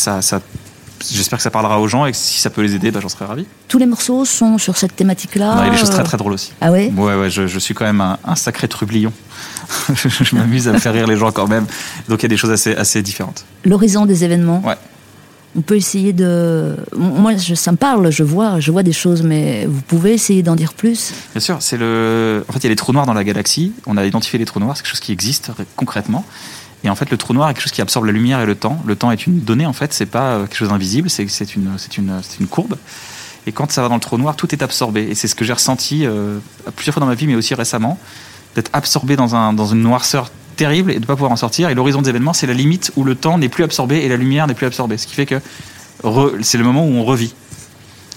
j'espère 1.10 1.38
que 1.38 1.44
ça 1.44 1.52
parlera 1.52 1.80
aux 1.80 1.88
gens 1.88 2.06
et 2.06 2.12
que 2.12 2.18
si 2.18 2.40
ça 2.40 2.50
peut 2.50 2.62
les 2.62 2.76
aider, 2.76 2.92
bah, 2.92 3.00
j'en 3.02 3.10
serais 3.10 3.26
ravi. 3.26 3.46
Tous 3.68 3.78
les 3.78 3.86
morceaux 3.86 4.26
sont 4.26 4.58
sur 4.58 4.78
cette 4.78 4.96
thématique-là. 4.96 5.56
Il 5.62 5.66
y 5.66 5.70
a 5.70 5.72
des 5.72 5.78
choses 5.78 5.90
très 5.90 6.04
très 6.04 6.18
drôles 6.18 6.34
aussi. 6.34 6.54
Ah 6.62 6.72
ouais? 6.72 6.92
Ouais, 6.96 7.16
ouais, 7.16 7.30
je, 7.30 7.48
je 7.48 7.60
suis 7.60 7.74
quand 7.74 7.86
même 7.86 8.02
un, 8.02 8.18
un 8.26 8.36
sacré 8.36 8.68
trublion. 8.68 9.12
je 9.94 10.36
m'amuse 10.36 10.68
à 10.68 10.74
me 10.74 10.80
faire 10.80 10.94
rire 10.94 11.08
les 11.08 11.18
gens 11.18 11.32
quand 11.32 11.48
même. 11.48 11.66
Donc 12.10 12.20
il 12.20 12.24
y 12.24 12.26
a 12.26 12.30
des 12.30 12.38
choses 12.38 12.52
assez, 12.52 12.76
assez 12.76 13.02
différentes. 13.02 13.46
L'horizon 13.66 14.06
des 14.06 14.24
événements. 14.24 14.62
Ouais. 14.66 14.76
On 15.54 15.62
peut 15.62 15.76
essayer 15.76 16.14
de. 16.14 16.78
Moi, 16.96 17.36
je- 17.36 17.56
ça 17.56 17.74
me 17.74 17.78
parle, 17.78 18.10
je 18.10 18.24
vois, 18.24 18.62
je 18.62 18.72
vois 18.72 18.84
des 18.84 18.94
choses, 18.94 19.22
mais 19.22 19.66
vous 19.66 19.82
pouvez 19.82 20.14
essayer 20.14 20.44
d'en 20.44 20.56
dire 20.56 20.74
plus? 20.74 21.12
Bien 21.34 21.42
sûr, 21.42 21.58
c'est 21.60 21.76
le. 21.76 22.46
En 22.48 22.54
fait, 22.54 22.60
il 22.60 22.64
y 22.64 22.68
a 22.68 22.70
les 22.70 22.76
trous 22.78 22.94
noirs 22.94 23.06
dans 23.06 23.14
la 23.14 23.26
galaxie. 23.26 23.74
On 23.86 23.98
a 23.98 24.06
identifié 24.06 24.40
les 24.40 24.46
trous 24.46 24.62
noirs, 24.62 24.78
c'est 24.78 24.84
quelque 24.84 24.92
chose 24.92 25.02
qui 25.02 25.12
existe 25.12 25.52
concrètement. 25.76 26.26
Et 26.84 26.90
en 26.90 26.96
fait, 26.96 27.10
le 27.12 27.18
trou 27.18 27.34
noir 27.34 27.50
est 27.50 27.54
quelque 27.54 27.64
chose 27.64 27.72
qui 27.72 27.82
absorbe 27.82 28.06
la 28.06 28.12
lumière 28.12 28.40
et 28.40 28.46
le 28.46 28.56
temps. 28.56 28.82
Le 28.86 28.96
temps 28.96 29.12
est 29.12 29.28
une 29.28 29.40
donnée, 29.40 29.66
en 29.66 29.74
fait, 29.74 29.94
c'est 29.94 30.06
pas 30.06 30.34
euh, 30.34 30.42
quelque 30.46 30.58
chose 30.58 30.70
d'invisible, 30.70 31.10
c'est 31.10 31.56
une, 31.56 32.48
courbe. 32.50 32.76
Et 33.46 33.52
quand 33.52 33.72
ça 33.72 33.82
va 33.82 33.90
dans 33.90 33.96
le 33.96 34.02
trou 34.02 34.18
noir, 34.18 34.36
tout 34.36 34.54
est 34.54 34.64
absorbé. 34.64 35.04
Et 35.04 35.16
c'est 35.16 35.28
ce 35.28 35.36
que 35.36 35.46
j'ai 35.46 35.54
ressenti 35.54 36.06
euh, 36.06 36.40
plusieurs 36.76 36.94
fois 36.94 37.02
dans 37.02 37.08
ma 37.08 37.16
vie, 37.16 37.28
mais 37.28 37.36
aussi 37.36 37.54
récemment, 37.54 38.00
d'être 38.56 38.72
absorbé 38.74 39.16
dans, 39.16 39.36
un, 39.36 39.54
dans 39.54 39.68
une 39.68 39.82
noirceur 39.82 40.32
terrible 40.56 40.92
et 40.92 40.96
de 40.96 41.02
ne 41.02 41.06
pas 41.06 41.14
pouvoir 41.14 41.32
en 41.32 41.38
sortir. 41.38 41.70
Et 41.70 41.76
l'horizon 41.76 42.02
des 42.02 42.10
événements, 42.10 42.34
c'est 42.34 42.48
la 42.48 42.54
limite 42.54 42.92
où 42.96 43.04
le 43.04 43.16
temps 43.16 43.38
n'est 43.38 43.50
plus 43.50 43.64
absorbé 43.64 43.98
et 43.98 44.10
la 44.10 44.18
lumière 44.18 44.48
n'est 44.48 44.54
plus 44.54 44.66
absorbée. 44.66 44.98
Ce 44.98 45.08
qui 45.08 45.14
fait 45.14 45.26
que 45.26 45.40
c'est 46.42 46.58
le 46.58 46.64
moment 46.64 46.86
où 46.86 46.94
on 46.94 47.04
revit. 47.04 47.34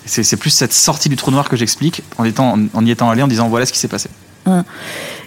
C'est 0.06 0.36
plus 0.36 0.50
cette 0.50 0.74
sortie 0.74 1.08
du 1.08 1.16
trou 1.16 1.30
noir 1.30 1.48
que 1.48 1.56
j'explique 1.56 2.02
en 2.18 2.24
y 2.26 2.90
étant 2.90 3.10
allé, 3.10 3.22
en 3.22 3.28
disant 3.28 3.48
voilà 3.48 3.64
ce 3.64 3.72
qui 3.72 3.78
s'est 3.78 3.88
passé. 3.88 4.10
Hein. 4.44 4.64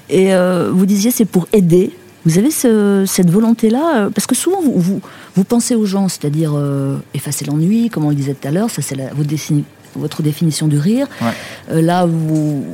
Et 0.10 0.34
euh, 0.34 0.72
vous 0.72 0.86
disiez 0.86 1.12
c'est 1.12 1.26
pour 1.26 1.48
aider. 1.52 1.92
Vous 2.26 2.38
avez 2.38 2.52
ce- 2.52 3.06
cette 3.08 3.30
volonté-là 3.30 3.96
euh, 3.96 4.10
Parce 4.10 4.28
que 4.28 4.36
souvent, 4.36 4.62
vous, 4.62 4.74
vous, 4.80 5.02
vous 5.36 5.44
pensez 5.44 5.76
aux 5.76 5.86
gens, 5.86 6.08
c'est-à-dire 6.10 6.52
euh, 6.56 6.98
effacer 7.14 7.46
l'ennui, 7.46 7.90
comme 7.90 8.06
on 8.06 8.10
le 8.10 8.16
disait 8.16 8.34
tout 8.34 8.48
à 8.48 8.52
l'heure, 8.52 8.70
ça 8.70 8.82
c'est 8.82 8.96
la- 8.96 9.14
votre, 9.14 9.30
défini- 9.30 9.64
votre 9.96 10.22
définition 10.22 10.68
du 10.68 10.78
rire. 10.78 11.08
Ouais. 11.22 11.32
Euh, 11.72 11.82
là, 11.82 12.06
vous, 12.06 12.66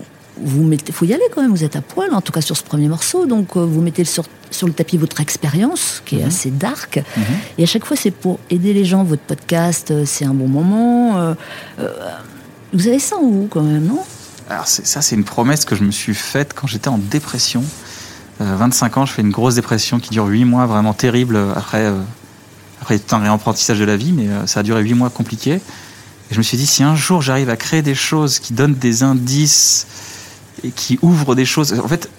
vous 0.42 0.64
mettez, 0.64 0.92
faut 0.92 1.06
y 1.06 1.14
aller 1.14 1.24
quand 1.34 1.42
même, 1.44 1.52
vous 1.52 1.64
êtes 1.64 1.76
à 1.76 1.82
poil, 1.82 2.14
en 2.16 2.22
tout 2.22 2.32
cas 2.32 2.42
sur 2.42 2.58
ce 2.58 2.64
premier 2.64 2.88
morceau, 2.88 3.28
donc 3.28 3.56
euh, 3.56 3.64
vous 3.64 3.82
mettez 3.82 4.04
sur, 4.06 4.24
sur 4.50 4.66
le 4.66 4.74
tapis 4.74 4.98
votre 4.98 5.22
expérience, 5.22 6.02
qui 6.06 6.16
est 6.16 6.22
Mhm. 6.22 6.28
assez 6.28 6.50
dark, 6.50 7.04
et 7.60 7.64
à 7.64 7.66
chaque 7.68 7.86
fois 7.86 7.96
c'est 7.96 8.10
pour 8.12 8.40
aider 8.50 8.74
les 8.74 8.86
gens, 8.86 9.04
votre 9.04 9.22
podcast, 9.22 9.94
c'est 10.06 10.26
un 10.26 10.34
bon 10.34 10.48
moment. 10.48 11.36
vous 12.74 12.88
avez 12.88 12.98
ça 13.00 13.18
en 13.18 13.30
vous 13.30 13.48
quand 13.50 13.62
même, 13.62 13.86
non? 13.86 14.00
Alors 14.50 14.68
ça, 14.68 15.02
c'est 15.02 15.16
une 15.16 15.24
promesse 15.24 15.64
que 15.64 15.76
je 15.76 15.84
me 15.84 15.92
suis 15.92 16.14
faite 16.16 16.54
quand 16.54 16.68
j'étais 16.68 16.90
en 16.90 16.98
dépression. 16.98 17.64
Euh, 18.42 18.56
25 18.56 18.98
ans, 18.98 19.06
je 19.06 19.14
fais 19.14 19.22
une 19.22 19.32
grosse 19.32 19.56
dépression 19.56 20.00
qui 20.00 20.10
dure 20.10 20.26
8 20.26 20.46
mois, 20.46 20.66
vraiment 20.66 20.94
terrible. 20.94 21.38
Après, 21.56 21.86
euh, 21.86 21.94
après 22.82 23.00
un 23.12 23.18
réapprentissage 23.20 23.80
de 23.80 23.86
la 23.86 23.96
vie, 23.96 24.12
mais 24.12 24.28
euh, 24.28 24.48
ça 24.48 24.62
a 24.62 24.64
duré 24.64 24.82
8 24.82 24.94
mois 24.94 25.10
compliqués. 25.10 25.54
Et 25.54 26.34
je 26.34 26.38
me 26.38 26.44
suis 26.44 26.58
dit, 26.58 26.66
si 26.66 26.84
un 26.84 26.96
jour 26.96 27.22
j'arrive 27.22 27.50
à 27.50 27.56
créer 27.56 27.82
des 27.82 27.96
choses 27.96 28.40
qui 28.40 28.54
donnent 28.54 28.76
des 28.76 29.04
indices 29.04 29.88
et 30.64 30.72
qui 30.72 31.00
ouvrent 31.02 31.36
des 31.36 31.46
choses. 31.46 31.80
En 31.80 31.88
fait, 31.88 32.10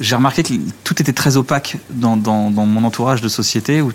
j'ai 0.00 0.16
remarqué 0.16 0.42
que 0.42 0.54
tout 0.84 1.00
était 1.00 1.12
très 1.12 1.36
opaque 1.36 1.78
dans, 1.90 2.16
mon 2.16 2.84
entourage 2.84 3.20
de 3.20 3.28
société 3.28 3.80
où 3.80 3.92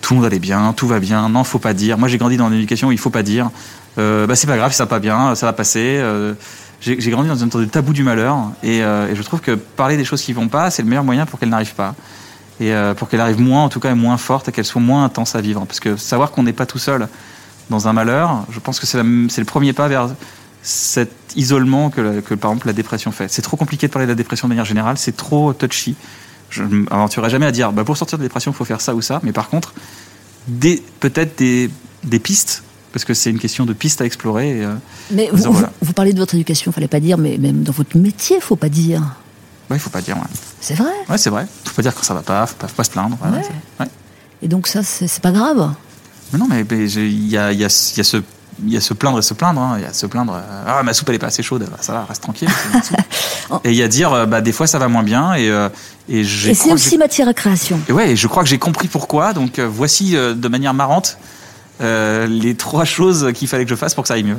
tout 0.00 0.14
le 0.14 0.20
monde 0.20 0.26
allait 0.26 0.38
bien, 0.38 0.72
tout 0.72 0.86
va 0.86 1.00
bien, 1.00 1.28
non, 1.28 1.44
faut 1.44 1.58
pas 1.58 1.74
dire. 1.74 1.98
Moi, 1.98 2.08
j'ai 2.08 2.18
grandi 2.18 2.36
dans 2.36 2.48
une 2.48 2.54
éducation 2.54 2.88
où 2.88 2.92
il 2.92 2.98
faut 2.98 3.10
pas 3.10 3.22
dire. 3.22 3.50
Euh, 3.98 4.26
bah, 4.26 4.36
c'est 4.36 4.46
pas 4.46 4.56
grave, 4.56 4.72
ça 4.72 4.84
va 4.84 4.88
pas 4.88 4.98
bien, 4.98 5.34
ça 5.34 5.46
va 5.46 5.52
passer. 5.52 5.96
Euh, 5.98 6.34
j'ai 6.82 7.10
grandi 7.10 7.28
dans 7.28 7.36
une 7.36 7.50
sorte 7.50 7.64
de 7.64 7.70
tabou 7.70 7.92
du 7.92 8.02
malheur 8.02 8.36
et, 8.64 8.82
euh, 8.82 9.08
et 9.08 9.14
je 9.14 9.22
trouve 9.22 9.40
que 9.40 9.52
parler 9.52 9.96
des 9.96 10.04
choses 10.04 10.20
qui 10.20 10.32
vont 10.32 10.48
pas, 10.48 10.68
c'est 10.70 10.82
le 10.82 10.88
meilleur 10.88 11.04
moyen 11.04 11.26
pour 11.26 11.38
qu'elles 11.38 11.48
n'arrivent 11.48 11.76
pas. 11.76 11.94
Et 12.60 12.72
euh, 12.72 12.92
pour 12.92 13.08
qu'elles 13.08 13.20
arrivent 13.20 13.40
moins, 13.40 13.62
en 13.62 13.68
tout 13.68 13.78
cas, 13.78 13.92
et 13.92 13.94
moins 13.94 14.16
fortes 14.16 14.48
et 14.48 14.52
qu'elles 14.52 14.64
soient 14.64 14.82
moins 14.82 15.04
intenses 15.04 15.36
à 15.36 15.40
vivre. 15.40 15.64
Parce 15.64 15.78
que 15.78 15.96
savoir 15.96 16.32
qu'on 16.32 16.42
n'est 16.42 16.52
pas 16.52 16.66
tout 16.66 16.78
seul 16.78 17.08
dans 17.70 17.86
un 17.86 17.92
malheur, 17.92 18.44
je 18.50 18.58
pense 18.58 18.80
que 18.80 18.86
c'est 18.86 18.98
le 19.00 19.44
premier 19.44 19.72
pas 19.72 19.86
vers 19.86 20.08
cet 20.62 21.10
isolement 21.36 21.90
que, 21.90 22.20
par 22.34 22.50
exemple, 22.50 22.66
la 22.66 22.72
dépression 22.72 23.12
fait. 23.12 23.28
C'est 23.28 23.42
trop 23.42 23.56
compliqué 23.56 23.86
de 23.86 23.92
parler 23.92 24.06
de 24.06 24.12
la 24.12 24.16
dépression 24.16 24.48
de 24.48 24.50
manière 24.50 24.64
générale, 24.64 24.98
c'est 24.98 25.16
trop 25.16 25.52
touchy. 25.52 25.94
Je 26.50 26.62
ne 26.62 26.84
m'aventurerai 26.90 27.30
jamais 27.30 27.46
à 27.46 27.52
dire, 27.52 27.72
bah, 27.72 27.84
pour 27.84 27.96
sortir 27.96 28.18
de 28.18 28.22
la 28.22 28.28
dépression, 28.28 28.50
il 28.50 28.54
faut 28.54 28.64
faire 28.64 28.80
ça 28.80 28.94
ou 28.94 29.00
ça. 29.00 29.20
Mais 29.22 29.32
par 29.32 29.48
contre, 29.48 29.72
peut-être 31.00 31.38
des 31.38 32.18
pistes, 32.18 32.64
parce 32.92 33.04
que 33.04 33.14
c'est 33.14 33.30
une 33.30 33.38
question 33.38 33.64
de 33.66 33.72
pistes 33.72 34.00
à 34.00 34.04
explorer. 34.04 34.58
et, 34.58 34.64
euh, 34.64 34.74
Mais 35.10 35.28
vous, 35.30 35.36
disant, 35.36 35.50
vous, 35.50 35.58
voilà. 35.58 35.72
vous 35.80 35.92
parlez 35.92 36.12
de 36.12 36.18
votre 36.18 36.34
éducation, 36.34 36.70
fallait 36.72 36.88
pas 36.88 37.00
dire, 37.00 37.18
mais 37.18 37.38
même 37.38 37.62
dans 37.62 37.72
votre 37.72 37.96
métier, 37.96 38.40
faut 38.40 38.56
pas 38.56 38.68
dire. 38.68 39.00
Ouais, 39.70 39.76
il 39.76 39.80
faut 39.80 39.90
pas 39.90 40.00
dire. 40.02 40.16
Ouais, 40.16 40.22
C'est 40.60 40.74
vrai. 40.74 40.90
ouais 41.08 41.18
c'est 41.18 41.30
vrai. 41.30 41.46
faut 41.64 41.74
pas 41.74 41.82
dire 41.82 41.94
quand 41.94 42.02
ça 42.02 42.14
va 42.14 42.22
pas, 42.22 42.46
faut 42.46 42.56
pas, 42.56 42.68
faut 42.68 42.74
pas 42.74 42.84
se 42.84 42.90
plaindre. 42.90 43.16
ouais, 43.22 43.40
Ouais. 43.80 43.86
Et 44.42 44.48
donc 44.48 44.66
ça, 44.66 44.82
c'est 44.82 45.20
pas 45.20 45.30
grave. 45.32 45.72
Mais 46.32 46.38
non, 46.38 46.46
mais 46.48 46.60
il 46.70 47.28
y 47.28 47.36
a, 47.38 47.52
il 47.52 47.58
y, 47.60 47.64
a, 47.64 47.68
il 47.68 47.96
y, 47.98 48.00
a 48.00 48.04
ce, 48.04 48.16
il 48.64 48.72
y 48.72 48.76
a 48.76 48.80
se 48.80 48.92
plaindre 48.94 49.18
et 49.18 49.22
se 49.22 49.34
plaindre. 49.34 49.60
hein. 49.60 49.76
Il 49.78 49.82
y 49.82 49.86
a 49.86 49.92
se 49.92 50.06
plaindre. 50.06 50.34
euh, 50.34 50.64
ah, 50.66 50.82
ma 50.82 50.92
soupe 50.94 51.08
elle 51.10 51.14
est 51.16 51.18
pas 51.20 51.28
assez 51.28 51.42
chaude. 51.42 51.66
Bah, 51.70 51.76
ça 51.80 51.92
va, 51.92 52.04
reste 52.06 52.22
tranquille. 52.22 52.48
et 53.64 53.70
il 53.70 53.76
y 53.76 53.82
a 53.82 53.88
dire, 53.88 54.12
euh, 54.12 54.26
bah, 54.26 54.40
des 54.40 54.52
fois 54.52 54.66
ça 54.66 54.78
va 54.78 54.88
moins 54.88 55.02
bien 55.02 55.34
et, 55.34 55.48
euh, 55.50 55.68
et 56.08 56.20
Et 56.20 56.54
c'est 56.54 56.72
aussi 56.72 56.98
matière 56.98 57.28
à 57.28 57.34
création. 57.34 57.78
Et 57.88 57.92
ouais, 57.92 58.10
et 58.12 58.16
je 58.16 58.26
crois 58.26 58.42
que 58.42 58.48
j'ai 58.48 58.58
compris 58.58 58.88
pourquoi. 58.88 59.32
Donc 59.32 59.58
euh, 59.58 59.68
voici 59.70 60.16
euh, 60.16 60.34
de 60.34 60.48
manière 60.48 60.74
marrante 60.74 61.18
euh, 61.82 62.26
les 62.26 62.54
trois 62.54 62.84
choses 62.84 63.30
qu'il 63.34 63.48
fallait 63.48 63.64
que 63.64 63.70
je 63.70 63.74
fasse 63.76 63.94
pour 63.94 64.02
que 64.04 64.08
ça 64.08 64.14
aille 64.14 64.24
mieux. 64.24 64.38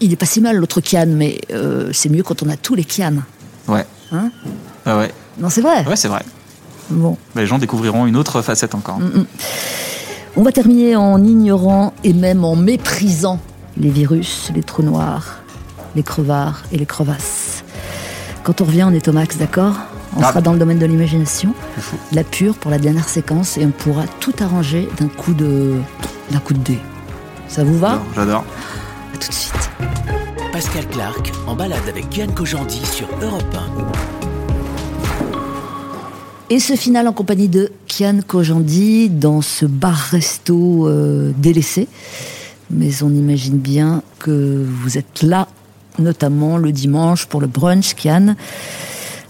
Il 0.00 0.12
est 0.12 0.16
pas 0.16 0.26
si 0.26 0.40
mal 0.40 0.56
l'autre 0.56 0.80
Kian, 0.80 1.06
mais 1.08 1.40
euh, 1.52 1.90
c'est 1.92 2.08
mieux 2.08 2.22
quand 2.22 2.42
on 2.42 2.48
a 2.48 2.56
tous 2.56 2.74
les 2.74 2.84
Kian. 2.84 3.14
Ouais. 3.68 3.86
Hein 4.12 4.30
Ah 4.86 4.96
ouais. 4.98 5.10
non, 5.38 5.50
c'est 5.50 5.60
vrai. 5.60 5.84
Ouais, 5.86 5.96
c'est 5.96 6.08
vrai. 6.08 6.22
Bon. 6.90 7.16
Bah, 7.34 7.42
les 7.42 7.46
gens 7.46 7.58
découvriront 7.58 8.06
une 8.06 8.16
autre 8.16 8.42
facette 8.42 8.74
encore. 8.74 8.98
Mm, 8.98 9.04
mm. 9.20 9.26
On 10.36 10.42
va 10.42 10.52
terminer 10.52 10.96
en 10.96 11.22
ignorant 11.22 11.92
et 12.04 12.12
même 12.12 12.44
en 12.44 12.56
méprisant 12.56 13.38
les 13.76 13.90
virus, 13.90 14.50
les 14.54 14.62
trous 14.62 14.82
noirs, 14.82 15.38
les 15.94 16.02
crevards 16.02 16.62
et 16.72 16.78
les 16.78 16.86
crevasses. 16.86 17.62
Quand 18.42 18.60
on 18.60 18.64
revient, 18.64 18.84
on 18.84 18.92
est 18.92 19.06
au 19.08 19.12
max, 19.12 19.36
d'accord 19.36 19.74
On 20.16 20.22
Ah. 20.22 20.28
sera 20.28 20.40
dans 20.40 20.52
le 20.52 20.58
domaine 20.58 20.78
de 20.78 20.86
l'imagination, 20.86 21.52
la 22.12 22.24
pure 22.24 22.54
pour 22.54 22.70
la 22.70 22.78
dernière 22.78 23.08
séquence, 23.08 23.58
et 23.58 23.64
on 23.66 23.70
pourra 23.70 24.04
tout 24.18 24.32
arranger 24.40 24.88
d'un 24.98 25.08
coup 25.08 25.34
de 25.34 25.74
d'un 26.30 26.38
coup 26.40 26.54
de 26.54 26.58
dé. 26.60 26.78
Ça 27.48 27.64
vous 27.64 27.78
va 27.78 28.00
J'adore. 28.14 28.44
À 29.14 29.16
tout 29.16 29.28
de 29.28 29.34
suite. 29.34 29.70
Pascal 30.52 30.86
Clark 30.88 31.32
en 31.46 31.54
balade 31.54 31.88
avec 31.88 32.16
Yann 32.16 32.32
Kojandi 32.32 32.84
sur 32.84 33.08
Europe 33.22 33.56
Et 36.48 36.58
ce 36.58 36.74
final 36.74 37.08
en 37.08 37.12
compagnie 37.12 37.48
de 37.48 37.70
Kian 37.86 38.20
Kojandi 38.26 39.08
dans 39.08 39.42
ce 39.42 39.66
bar-resto 39.66 40.88
euh, 40.88 41.32
délaissé. 41.36 41.88
Mais 42.70 43.02
on 43.02 43.10
imagine 43.10 43.58
bien 43.58 44.02
que 44.18 44.64
vous 44.82 44.98
êtes 44.98 45.22
là, 45.22 45.48
notamment 45.98 46.56
le 46.56 46.72
dimanche 46.72 47.26
pour 47.26 47.40
le 47.40 47.46
brunch, 47.46 47.94
Kian. 47.94 48.34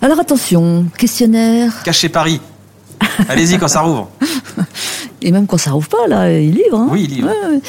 Alors 0.02 0.20
attention, 0.20 0.86
questionnaire, 0.96 1.82
Caché 1.84 2.08
Paris. 2.08 2.40
Allez-y 3.28 3.58
quand 3.58 3.68
ça 3.68 3.80
rouvre. 3.80 4.08
et 5.22 5.30
même 5.32 5.46
quand 5.46 5.58
ça 5.58 5.70
rouvre 5.72 5.88
pas, 5.88 6.06
là, 6.08 6.30
il 6.32 6.52
livre. 6.52 6.78
hein. 6.78 6.88
Oui, 6.90 7.04
il 7.04 7.14
livre. 7.16 7.28
Ouais, 7.28 7.54
ouais. 7.56 7.60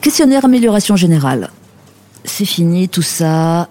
Questionnaire 0.00 0.44
amélioration 0.44 0.96
générale. 0.96 1.50
C'est 2.24 2.44
fini 2.44 2.88
tout 2.88 3.02
ça. 3.02 3.68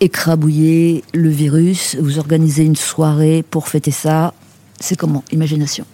Écrabouiller 0.00 1.04
le 1.14 1.30
virus. 1.30 1.96
Vous 2.00 2.18
organisez 2.18 2.64
une 2.64 2.76
soirée 2.76 3.42
pour 3.50 3.68
fêter 3.68 3.90
ça. 3.90 4.34
C'est 4.78 4.96
comment? 4.96 5.24
Imagination. 5.32 5.86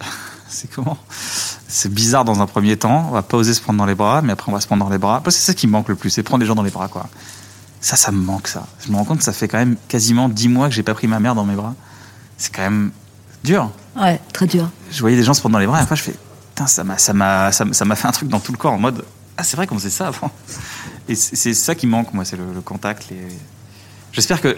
C'est 0.48 0.70
comment? 0.70 0.96
C'est 1.70 1.92
bizarre 1.92 2.24
dans 2.24 2.40
un 2.40 2.46
premier 2.46 2.76
temps. 2.78 3.04
On 3.08 3.12
va 3.12 3.20
pas 3.22 3.36
oser 3.36 3.52
se 3.52 3.60
prendre 3.60 3.78
dans 3.78 3.84
les 3.84 3.94
bras, 3.94 4.22
mais 4.22 4.32
après 4.32 4.50
on 4.50 4.54
va 4.54 4.60
se 4.62 4.66
prendre 4.66 4.82
dans 4.82 4.90
les 4.90 4.96
bras. 4.96 5.20
Parce 5.22 5.36
que 5.36 5.42
c'est 5.42 5.46
ça 5.52 5.54
qui 5.54 5.66
me 5.66 5.72
manque 5.72 5.88
le 5.90 5.94
plus, 5.94 6.08
c'est 6.08 6.22
prendre 6.22 6.40
les 6.40 6.46
gens 6.46 6.54
dans 6.54 6.62
les 6.62 6.70
bras, 6.70 6.88
quoi. 6.88 7.06
Ça, 7.82 7.96
ça 7.96 8.10
me 8.10 8.16
manque, 8.18 8.48
ça. 8.48 8.66
Je 8.84 8.90
me 8.90 8.96
rends 8.96 9.04
compte 9.04 9.18
que 9.18 9.24
ça 9.24 9.34
fait 9.34 9.46
quand 9.46 9.58
même 9.58 9.76
quasiment 9.88 10.30
dix 10.30 10.48
mois 10.48 10.68
que 10.68 10.74
j'ai 10.74 10.82
pas 10.82 10.94
pris 10.94 11.06
ma 11.06 11.20
mère 11.20 11.34
dans 11.34 11.44
mes 11.44 11.54
bras. 11.54 11.74
C'est 12.38 12.50
quand 12.54 12.62
même 12.62 12.92
dur. 13.44 13.70
Ouais, 13.96 14.20
très 14.32 14.46
dur. 14.46 14.68
Je 14.90 15.00
voyais 15.00 15.16
des 15.16 15.24
gens 15.24 15.34
se 15.34 15.40
prendre 15.40 15.52
dans 15.54 15.58
les 15.58 15.66
bras 15.66 15.78
et 15.78 15.82
après 15.82 15.96
je 15.96 16.02
fais, 16.02 16.14
putain, 16.54 16.66
ça 16.66 16.84
m'a, 16.84 16.98
ça 16.98 17.12
m'a, 17.12 17.52
ça 17.52 17.84
m'a 17.84 17.96
fait 17.96 18.08
un 18.08 18.12
truc 18.12 18.28
dans 18.28 18.40
tout 18.40 18.52
le 18.52 18.58
corps 18.58 18.72
en 18.72 18.78
mode, 18.78 19.04
ah 19.36 19.42
c'est 19.44 19.56
vrai 19.56 19.66
qu'on 19.66 19.76
faisait 19.76 19.90
ça 19.90 20.08
avant. 20.08 20.30
Et 21.08 21.14
c'est 21.14 21.54
ça 21.54 21.74
qui 21.74 21.86
manque, 21.86 22.12
moi, 22.12 22.24
c'est 22.24 22.36
le, 22.36 22.44
le 22.54 22.60
contact. 22.60 23.06
Les... 23.10 23.16
J'espère 24.12 24.40
que, 24.42 24.54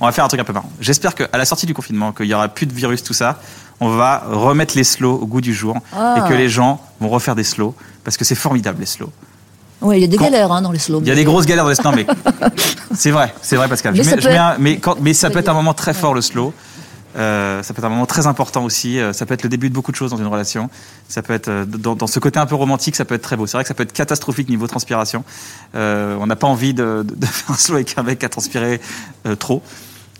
on 0.00 0.04
va 0.06 0.12
faire 0.12 0.24
un 0.24 0.28
truc 0.28 0.40
un 0.40 0.44
peu 0.44 0.52
marrant. 0.52 0.70
J'espère 0.80 1.14
qu'à 1.14 1.28
la 1.32 1.44
sortie 1.44 1.64
du 1.66 1.72
confinement, 1.74 2.12
qu'il 2.12 2.26
y 2.26 2.34
aura 2.34 2.48
plus 2.48 2.66
de 2.66 2.72
virus, 2.74 3.02
tout 3.02 3.14
ça, 3.14 3.40
on 3.80 3.88
va 3.88 4.24
remettre 4.28 4.76
les 4.76 4.84
slows 4.84 5.18
au 5.22 5.26
goût 5.26 5.40
du 5.40 5.54
jour 5.54 5.76
Ah. 5.96 6.16
et 6.18 6.28
que 6.28 6.34
les 6.34 6.48
gens 6.48 6.80
vont 7.00 7.08
refaire 7.08 7.34
des 7.34 7.44
slows 7.44 7.74
parce 8.04 8.16
que 8.16 8.24
c'est 8.24 8.34
formidable 8.34 8.80
les 8.80 8.86
slows. 8.86 9.10
Ouais, 9.80 9.98
il 9.98 10.00
y 10.02 10.04
a 10.04 10.08
des 10.08 10.16
Quand- 10.16 10.24
galères 10.24 10.50
hein, 10.52 10.60
dans 10.60 10.72
les 10.72 10.78
slogans. 10.80 11.06
Il 11.06 11.08
y 11.08 11.12
a 11.12 11.14
des 11.14 11.24
grosses 11.24 11.46
galères 11.46 11.64
dans 11.64 11.70
les 11.70 11.76
slows, 11.76 11.92
mais 11.92 12.06
c'est 12.94 13.12
vrai, 13.12 13.32
c'est 13.40 13.54
vrai 13.56 13.68
Pascal. 13.68 13.94
Mais 13.94 14.02
Je 14.02 14.02
ça 14.04 14.10
mets- 14.10 14.16
peut 14.16 14.22
je 14.22 14.28
mets 14.28 14.34
être- 14.34 14.42
un- 14.42 14.56
mais, 14.58 14.78
quand- 14.78 14.96
mais 15.00 15.14
ça 15.14 15.30
peut 15.30 15.38
être 15.38 15.48
un 15.48 15.54
moment 15.54 15.72
très 15.74 15.94
fort 15.94 16.14
le 16.14 16.20
slow. 16.20 16.52
Euh, 17.18 17.62
ça 17.64 17.74
peut 17.74 17.80
être 17.80 17.84
un 17.86 17.88
moment 17.90 18.06
très 18.06 18.26
important 18.28 18.64
aussi. 18.64 19.00
Euh, 19.00 19.12
ça 19.12 19.26
peut 19.26 19.34
être 19.34 19.42
le 19.42 19.48
début 19.48 19.68
de 19.70 19.74
beaucoup 19.74 19.90
de 19.90 19.96
choses 19.96 20.12
dans 20.12 20.18
une 20.18 20.26
relation. 20.26 20.70
Ça 21.08 21.20
peut 21.20 21.32
être 21.32 21.48
euh, 21.48 21.64
dans, 21.64 21.96
dans 21.96 22.06
ce 22.06 22.20
côté 22.20 22.38
un 22.38 22.46
peu 22.46 22.54
romantique, 22.54 22.94
ça 22.94 23.04
peut 23.04 23.16
être 23.16 23.22
très 23.22 23.36
beau. 23.36 23.46
C'est 23.46 23.56
vrai 23.56 23.64
que 23.64 23.68
ça 23.68 23.74
peut 23.74 23.82
être 23.82 23.92
catastrophique 23.92 24.48
niveau 24.48 24.66
transpiration. 24.68 25.24
On 25.74 26.26
n'a 26.26 26.36
pas 26.36 26.46
envie 26.46 26.74
de, 26.74 27.04
de- 27.06 27.14
de 27.14 27.26
faire 27.26 27.50
un 27.50 27.56
slow 27.58 27.74
avec 27.74 27.98
un 27.98 28.02
mec 28.04 28.20
qui 28.20 28.26
a 28.26 28.28
transpiré 28.28 28.80
trop. 29.38 29.62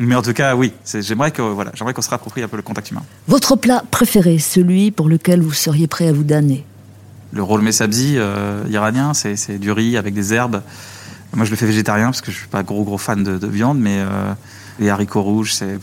Mais 0.00 0.14
en 0.14 0.22
tout 0.22 0.32
cas, 0.32 0.54
oui, 0.56 0.72
j'aimerais 1.00 1.30
que 1.30 1.42
voilà, 1.42 1.70
qu'on 1.70 2.02
se 2.02 2.08
réapproprie 2.08 2.42
un 2.42 2.48
peu 2.48 2.56
le 2.56 2.62
contact 2.62 2.90
humain. 2.90 3.02
Votre 3.26 3.56
plat 3.56 3.82
préféré, 3.90 4.38
celui 4.38 4.90
pour 4.90 5.08
lequel 5.08 5.40
vous 5.40 5.52
seriez 5.52 5.86
prêt 5.86 6.08
à 6.08 6.12
vous 6.12 6.24
damner? 6.24 6.64
Le 7.32 7.42
roll 7.42 7.72
sabzi 7.72 8.16
iranien, 8.70 9.14
c'est 9.14 9.58
du 9.58 9.70
riz 9.72 9.96
avec 9.96 10.14
des 10.14 10.34
herbes. 10.34 10.62
Moi, 11.34 11.44
je 11.44 11.50
le 11.50 11.56
fais 11.56 11.66
végétarien 11.66 12.06
parce 12.06 12.22
que 12.22 12.32
je 12.32 12.38
suis 12.38 12.48
pas 12.48 12.62
gros 12.62 12.84
gros 12.84 12.98
fan 12.98 13.22
de, 13.22 13.38
de 13.38 13.46
viande, 13.46 13.78
mais 13.78 14.02
les 14.78 14.88
haricots 14.88 15.22
rouges, 15.22 15.54
c'est 15.54 15.78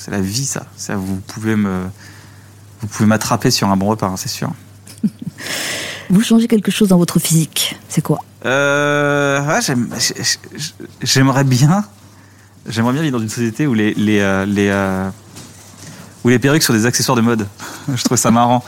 c'est 0.00 0.10
la 0.10 0.20
vie, 0.20 0.46
ça. 0.46 0.66
ça. 0.76 0.96
Vous 0.96 1.16
pouvez 1.16 1.56
me 1.56 1.84
vous 2.80 2.86
pouvez 2.86 3.06
m'attraper 3.06 3.50
sur 3.50 3.68
un 3.68 3.76
bon 3.76 3.86
repas, 3.86 4.06
hein, 4.06 4.16
c'est 4.16 4.28
sûr. 4.28 4.52
Vous 6.10 6.22
changez 6.22 6.48
quelque 6.48 6.70
chose 6.70 6.88
dans 6.88 6.98
votre 6.98 7.18
physique, 7.18 7.78
c'est 7.88 8.02
quoi? 8.02 8.18
Euh, 8.46 9.46
ouais, 9.46 9.60
j'aimerais 11.02 11.44
bien, 11.44 11.84
j'aimerais 12.66 12.94
bien 12.94 13.02
vivre 13.02 13.18
dans 13.18 13.22
une 13.22 13.28
société 13.28 13.66
où 13.66 13.74
les 13.74 13.94
les 13.94 14.20
euh, 14.20 14.46
les 14.46 14.68
euh, 14.70 15.08
où 16.24 16.30
les 16.30 16.38
perruques 16.38 16.62
sont 16.62 16.72
des 16.72 16.86
accessoires 16.86 17.16
de 17.16 17.22
mode. 17.22 17.46
je 17.94 18.02
trouve 18.02 18.16
ça 18.16 18.30
marrant. 18.30 18.64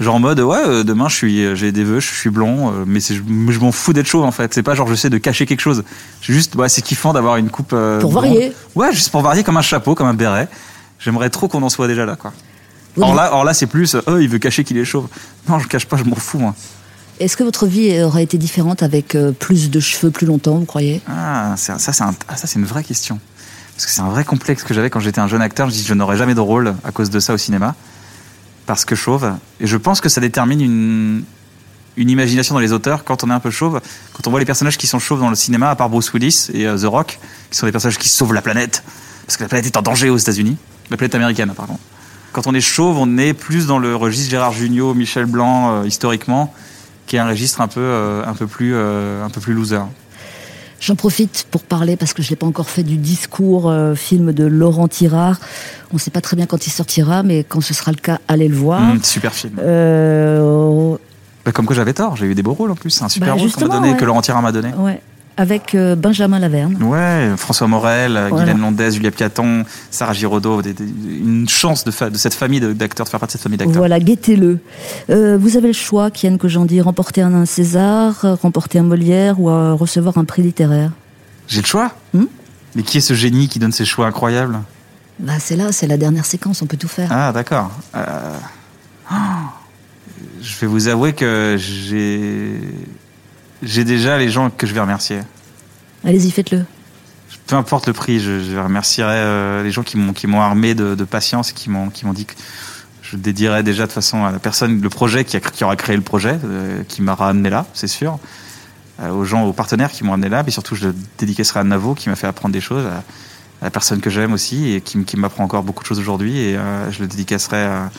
Genre 0.00 0.14
en 0.14 0.18
mode 0.20 0.40
ouais 0.40 0.56
euh, 0.66 0.82
demain 0.82 1.08
je 1.08 1.14
suis 1.16 1.56
j'ai 1.56 1.72
des 1.72 1.84
vœux 1.84 2.00
je 2.00 2.10
suis 2.14 2.30
blond 2.30 2.70
euh, 2.72 2.84
mais 2.86 3.00
je, 3.00 3.14
je 3.14 3.58
m'en 3.58 3.70
fous 3.70 3.92
d'être 3.92 4.06
chauve 4.06 4.24
en 4.24 4.30
fait 4.32 4.54
c'est 4.54 4.62
pas 4.62 4.74
genre 4.74 4.88
j'essaie 4.88 5.10
de 5.10 5.18
cacher 5.18 5.44
quelque 5.44 5.60
chose 5.60 5.84
c'est 6.22 6.32
juste 6.32 6.54
ouais, 6.54 6.70
c'est 6.70 6.80
kiffant 6.80 7.12
d'avoir 7.12 7.36
une 7.36 7.50
coupe 7.50 7.72
euh, 7.74 8.00
Pour 8.00 8.10
blonde. 8.12 8.24
varier. 8.24 8.52
ouais 8.76 8.92
juste 8.92 9.10
pour 9.10 9.20
varier 9.20 9.44
comme 9.44 9.58
un 9.58 9.62
chapeau 9.62 9.94
comme 9.94 10.06
un 10.06 10.14
béret 10.14 10.48
j'aimerais 10.98 11.28
trop 11.28 11.48
qu'on 11.48 11.62
en 11.62 11.68
soit 11.68 11.86
déjà 11.86 12.06
là 12.06 12.16
quoi 12.16 12.32
or 12.98 13.14
là 13.14 13.30
or 13.34 13.44
là 13.44 13.52
c'est 13.52 13.66
plus 13.66 13.94
euh, 13.94 14.22
il 14.22 14.28
veut 14.30 14.38
cacher 14.38 14.64
qu'il 14.64 14.78
est 14.78 14.86
chauve 14.86 15.06
non 15.50 15.58
je 15.58 15.68
cache 15.68 15.84
pas 15.84 15.98
je 15.98 16.04
m'en 16.04 16.16
fous 16.16 16.38
moi 16.38 16.54
Est-ce 17.20 17.36
que 17.36 17.44
votre 17.44 17.66
vie 17.66 18.02
aurait 18.02 18.22
été 18.22 18.38
différente 18.38 18.82
avec 18.82 19.14
euh, 19.14 19.32
plus 19.32 19.68
de 19.68 19.80
cheveux 19.80 20.10
plus 20.10 20.26
longtemps, 20.26 20.56
vous 20.56 20.64
croyez? 20.64 21.02
Ah, 21.06 21.52
ça, 21.58 21.76
c'est 21.78 22.00
un- 22.02 22.14
ah, 22.28 22.36
ça, 22.38 22.46
c'est 22.46 22.58
une 22.58 22.64
vraie 22.64 22.82
question. 22.82 23.18
Parce 23.74 23.84
que 23.84 23.92
c'est 23.92 24.00
un 24.00 24.08
vrai 24.08 24.24
complexe 24.24 24.62
que 24.64 24.72
j'avais 24.72 24.88
quand 24.88 25.00
j'étais 25.00 25.20
un 25.20 25.28
jeune 25.28 25.42
acteur. 25.42 25.68
Je 25.68 25.74
dis, 25.74 25.84
je 25.84 25.92
n'aurai 25.92 26.16
jamais 26.16 26.32
de 26.34 26.40
rôle 26.40 26.74
à 26.82 26.92
cause 26.92 27.10
de 27.10 27.20
ça 27.20 27.34
au 27.34 27.36
cinéma. 27.36 27.74
Parce 28.70 28.84
que 28.84 28.94
chauve. 28.94 29.34
Et 29.58 29.66
je 29.66 29.76
pense 29.76 30.00
que 30.00 30.08
ça 30.08 30.20
détermine 30.20 30.60
une, 30.60 31.24
imagination 31.96 32.54
dans 32.54 32.60
les 32.60 32.72
auteurs 32.72 33.02
quand 33.02 33.24
on 33.24 33.30
est 33.30 33.32
un 33.32 33.40
peu 33.40 33.50
chauve. 33.50 33.80
Quand 34.12 34.28
on 34.28 34.30
voit 34.30 34.38
les 34.38 34.46
personnages 34.46 34.78
qui 34.78 34.86
sont 34.86 35.00
chauves 35.00 35.18
dans 35.18 35.28
le 35.28 35.34
cinéma, 35.34 35.70
à 35.70 35.74
part 35.74 35.88
Bruce 35.88 36.12
Willis 36.12 36.50
et 36.54 36.68
euh, 36.68 36.78
The 36.78 36.84
Rock, 36.84 37.18
qui 37.50 37.58
sont 37.58 37.66
des 37.66 37.72
personnages 37.72 37.98
qui 37.98 38.08
sauvent 38.08 38.32
la 38.32 38.42
planète. 38.42 38.84
Parce 39.26 39.36
que 39.36 39.42
la 39.42 39.48
planète 39.48 39.66
est 39.66 39.76
en 39.76 39.82
danger 39.82 40.08
aux 40.08 40.18
États-Unis. 40.18 40.56
La 40.88 40.96
planète 40.96 41.16
américaine, 41.16 41.52
pardon. 41.56 41.80
Quand 42.30 42.46
on 42.46 42.54
est 42.54 42.60
chauve, 42.60 42.96
on 42.96 43.18
est 43.18 43.32
plus 43.32 43.66
dans 43.66 43.80
le 43.80 43.96
registre 43.96 44.30
Gérard 44.30 44.52
Jugnot, 44.52 44.94
Michel 44.94 45.26
Blanc, 45.26 45.72
euh, 45.72 45.84
historiquement, 45.84 46.54
qui 47.08 47.16
est 47.16 47.18
un 47.18 47.26
registre 47.26 47.60
un 47.60 47.66
peu, 47.66 47.80
euh, 47.80 48.24
un 48.24 48.34
peu, 48.34 48.46
plus, 48.46 48.70
euh, 48.72 49.24
un 49.24 49.30
peu 49.30 49.40
plus 49.40 49.52
loser. 49.52 49.82
J'en 50.80 50.94
profite 50.94 51.46
pour 51.50 51.62
parler, 51.62 51.96
parce 51.96 52.14
que 52.14 52.22
je 52.22 52.30
n'ai 52.30 52.36
pas 52.36 52.46
encore 52.46 52.70
fait 52.70 52.82
du 52.82 52.96
discours 52.96 53.68
euh, 53.68 53.94
film 53.94 54.32
de 54.32 54.44
Laurent 54.46 54.88
Tirard. 54.88 55.38
On 55.92 55.96
ne 55.96 56.00
sait 56.00 56.10
pas 56.10 56.22
très 56.22 56.36
bien 56.36 56.46
quand 56.46 56.66
il 56.66 56.70
sortira, 56.70 57.22
mais 57.22 57.44
quand 57.44 57.60
ce 57.60 57.74
sera 57.74 57.90
le 57.92 57.98
cas, 57.98 58.18
allez 58.28 58.48
le 58.48 58.56
voir. 58.56 58.80
Mmh, 58.80 59.02
super 59.02 59.34
film. 59.34 59.58
Euh, 59.60 60.96
Bah, 61.44 61.52
comme 61.52 61.66
quoi 61.66 61.76
j'avais 61.76 61.92
tort, 61.92 62.16
j'ai 62.16 62.26
eu 62.26 62.34
des 62.34 62.42
beaux 62.42 62.54
rôles 62.54 62.70
en 62.70 62.74
plus. 62.76 62.90
C'est 62.90 63.04
un 63.04 63.08
super 63.10 63.36
Bah, 63.36 63.42
rôle 63.42 63.50
donné, 63.68 63.90
ouais. 63.92 63.96
que 63.96 64.04
Laurent 64.06 64.22
Tirard 64.22 64.40
m'a 64.42 64.52
donné. 64.52 64.70
ouais, 64.78 65.02
avec 65.40 65.74
euh, 65.74 65.96
Benjamin 65.96 66.38
Laverne. 66.38 66.76
Ouais, 66.82 67.30
François 67.38 67.66
Morel, 67.66 68.14
euh, 68.16 68.28
Voilà. 68.28 68.52
Guylaine 68.52 68.90
Julia 68.92 69.10
Piaton, 69.10 69.64
Sarah 69.90 70.12
Giraudot, 70.12 70.60
des- 70.60 70.74
des- 70.74 70.84
une 70.84 71.48
chance 71.48 71.82
de, 71.84 71.90
fa- 71.90 72.10
de 72.10 72.16
cette 72.18 72.34
famille 72.34 72.60
d'acteurs, 72.60 73.06
de 73.06 73.10
faire 73.10 73.18
partie 73.20 73.36
de 73.36 73.38
cette 73.38 73.42
famille 73.42 73.56
d'acteurs. 73.56 73.78
Voilà, 73.78 73.98
guettez-le. 74.00 74.58
Euh, 75.08 75.38
vous 75.40 75.56
avez 75.56 75.68
le 75.68 75.72
choix, 75.72 76.10
Kian 76.10 76.36
Kojandi, 76.36 76.82
remporter 76.82 77.22
un 77.22 77.46
César, 77.46 78.20
remporter 78.42 78.78
un 78.80 78.82
Molière 78.82 79.40
ou 79.40 79.48
euh, 79.48 79.72
recevoir 79.72 80.18
un 80.18 80.24
prix 80.24 80.42
littéraire. 80.42 80.90
J'ai 81.48 81.62
le 81.62 81.66
choix 81.66 81.90
Hmm 82.12 82.24
Mais 82.76 82.82
qui 82.82 82.98
est 82.98 83.00
ce 83.00 83.14
génie 83.14 83.48
qui 83.48 83.58
donne 83.58 83.72
ces 83.72 83.86
choix 83.86 84.06
incroyables? 84.06 84.58
Bah, 85.20 85.32
c'est 85.38 85.56
là, 85.56 85.72
c'est 85.72 85.86
la 85.86 85.96
dernière 85.96 86.26
séquence, 86.26 86.60
on 86.60 86.66
peut 86.66 86.76
tout 86.76 86.86
faire. 86.88 87.08
Ah, 87.10 87.32
d'accord. 87.32 87.70
Euh, 87.96 88.34
oh, 89.10 89.14
Je 90.42 90.54
vais 90.60 90.66
vous 90.66 90.88
avouer 90.88 91.14
que 91.14 91.56
j'ai 91.58 92.60
j'ai 93.62 93.84
déjà 93.84 94.18
les 94.18 94.30
gens 94.30 94.50
que 94.50 94.66
je 94.66 94.74
vais 94.74 94.80
remercier. 94.80 95.20
Allez-y, 96.04 96.30
faites-le. 96.30 96.64
peu 97.46 97.56
importe 97.56 97.86
le 97.88 97.92
prix, 97.92 98.20
je, 98.20 98.40
je 98.40 98.56
remercierai 98.56 99.16
euh, 99.16 99.62
les 99.62 99.70
gens 99.70 99.82
qui 99.82 99.96
m'ont 99.96 100.12
qui 100.12 100.26
m'ont 100.26 100.40
armé 100.40 100.74
de, 100.74 100.94
de 100.94 101.04
patience 101.04 101.50
et 101.50 101.52
qui 101.54 101.68
m'ont 101.70 101.90
qui 101.90 102.06
m'ont 102.06 102.12
dit 102.12 102.24
que 102.24 102.34
je 103.02 103.16
dédierai 103.16 103.62
déjà 103.62 103.86
de 103.86 103.92
façon 103.92 104.24
à 104.24 104.30
la 104.30 104.38
personne, 104.38 104.80
le 104.80 104.88
projet 104.88 105.24
qui, 105.24 105.36
a, 105.36 105.40
qui 105.40 105.64
aura 105.64 105.74
créé 105.74 105.96
le 105.96 106.02
projet, 106.02 106.38
euh, 106.44 106.84
qui 106.86 107.02
m'aura 107.02 107.28
amené 107.28 107.50
là, 107.50 107.66
c'est 107.74 107.88
sûr, 107.88 108.18
Euh, 109.02 109.10
aux 109.10 109.24
gens, 109.24 109.44
aux 109.46 109.54
partenaires 109.54 109.90
qui 109.90 110.04
m'ont 110.04 110.12
amené 110.12 110.28
là, 110.28 110.42
mais 110.44 110.52
surtout 110.52 110.76
je 110.76 110.88
le 110.88 110.94
dédicacerai 111.18 111.60
à 111.60 111.64
Navo 111.64 111.94
qui 111.94 112.08
m'a 112.10 112.16
fait 112.16 112.28
apprendre 112.28 112.52
des 112.52 112.60
choses, 112.60 112.84
à, 112.86 112.98
à 113.60 113.64
la 113.64 113.70
personne 113.70 114.00
que 114.00 114.10
j'aime 114.10 114.32
aussi 114.34 114.74
et 114.74 114.80
qui, 114.82 115.16
m'apprend 115.16 115.42
encore 115.42 115.62
beaucoup 115.64 115.82
de 115.82 115.88
choses 115.88 115.98
aujourd'hui, 115.98 116.38
et 116.38 116.58
je 116.90 117.00
le 117.00 117.06
dédicacerai 117.06 117.64
à, 117.64 117.90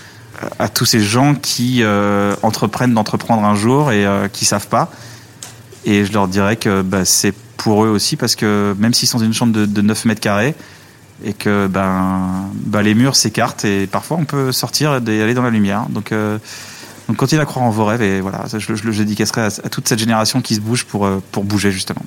à 0.60 0.70
tous 0.70 0.86
ces 0.86 1.02
gens 1.02 1.34
qui 1.36 1.84
entreprennent 2.44 2.94
d'entreprendre 2.94 3.44
un 3.44 3.56
jour 3.56 3.92
et 3.92 4.06
qui 4.32 4.46
savent 4.46 4.68
pas. 4.68 4.92
Et 5.86 6.06
je 6.06 6.14
leur 6.14 6.28
dirais 6.28 6.58
que 6.58 6.82
bah, 6.82 7.06
c'est 7.06 7.34
pour 7.58 7.84
eux 7.86 7.90
aussi 7.90 8.16
parce 8.16 8.36
que 8.36 8.76
même 8.80 8.94
s'ils 8.94 9.08
sont 9.08 9.20
dans 9.20 9.26
une 9.26 9.34
chambre 9.34 9.54
de, 9.54 9.66
de 9.66 9.82
9 9.82 10.06
mètres 10.06 10.22
carrés 10.22 10.56
et 11.24 11.34
que 11.34 11.68
ben, 11.68 12.50
bah, 12.54 12.82
les 12.82 12.96
murs 12.96 13.16
s'écartent 13.16 13.66
et 13.66 13.88
parfois 13.88 14.18
on 14.18 14.26
peut 14.26 14.52
sortir 14.52 15.00
et 15.08 15.22
aller 15.22 15.34
dans 15.34 15.44
la 15.44 15.50
lumière. 15.50 15.86
Donc, 15.90 16.12
euh, 16.12 16.38
donc 17.08 17.18
continuez 17.18 17.42
à 17.42 17.46
croire 17.46 17.66
en 17.66 17.70
vos 17.70 17.86
rêves 17.86 18.02
et 18.02 18.22
voilà, 18.22 18.46
je, 18.52 18.76
je 18.76 18.84
le 18.84 18.94
dédicacerai 18.94 19.42
à, 19.42 19.46
à 19.46 19.70
toute 19.70 19.88
cette 19.88 20.00
génération 20.00 20.42
qui 20.42 20.56
se 20.56 20.60
bouge 20.60 20.86
pour, 20.86 21.06
euh, 21.06 21.22
pour 21.32 21.44
bouger 21.44 21.72
justement. 21.72 22.04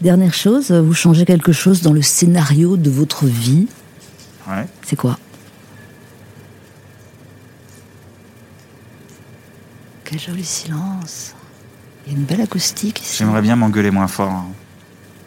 Dernière 0.00 0.32
chose, 0.32 0.72
vous 0.72 0.94
changez 0.94 1.24
quelque 1.26 1.52
chose 1.52 1.82
dans 1.82 1.92
le 1.92 2.02
scénario 2.02 2.76
de 2.76 2.88
votre 2.88 3.26
vie? 3.26 3.66
Ouais. 4.48 4.66
C'est 4.86 4.96
quoi? 4.96 5.18
Quel 10.04 10.18
joli 10.18 10.44
silence. 10.44 11.34
Il 12.06 12.12
y 12.12 12.16
a 12.16 12.18
une 12.18 12.24
belle 12.24 12.40
acoustique 12.40 13.00
ici. 13.02 13.16
J'aimerais 13.18 13.42
bien 13.42 13.56
m'engueuler 13.56 13.90
moins 13.90 14.08
fort. 14.08 14.30
hein. 14.30 14.44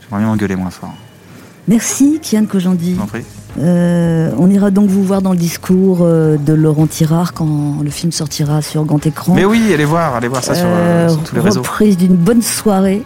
J'aimerais 0.01 0.21
bien 0.23 0.31
m'engueuler 0.31 0.55
moins 0.55 0.69
fort. 0.71 0.93
Merci, 1.67 2.19
Kian 2.21 2.45
Kojandi. 2.45 2.91
Je 2.91 2.95
vous 2.97 3.03
en 3.03 3.07
prie. 3.07 3.23
Euh, 3.59 4.31
on 4.37 4.49
ira 4.49 4.71
donc 4.71 4.89
vous 4.89 5.03
voir 5.03 5.21
dans 5.21 5.31
le 5.31 5.37
discours 5.37 5.99
euh, 6.01 6.37
de 6.37 6.53
Laurent 6.53 6.87
Tirard 6.87 7.33
quand 7.33 7.77
le 7.83 7.89
film 7.91 8.11
sortira 8.11 8.61
sur 8.63 8.83
grand 8.83 9.05
écran. 9.05 9.33
Mais 9.35 9.45
oui, 9.45 9.71
allez 9.73 9.85
voir, 9.85 10.15
allez 10.15 10.27
voir 10.27 10.43
ça 10.43 10.55
sur, 10.55 10.65
Euh, 10.65 11.07
euh, 11.07 11.09
sur 11.09 11.23
tous 11.23 11.35
les 11.35 11.41
réseaux. 11.41 11.61
reprise 11.61 11.95
d'une 11.95 12.15
bonne 12.15 12.41
soirée 12.41 13.03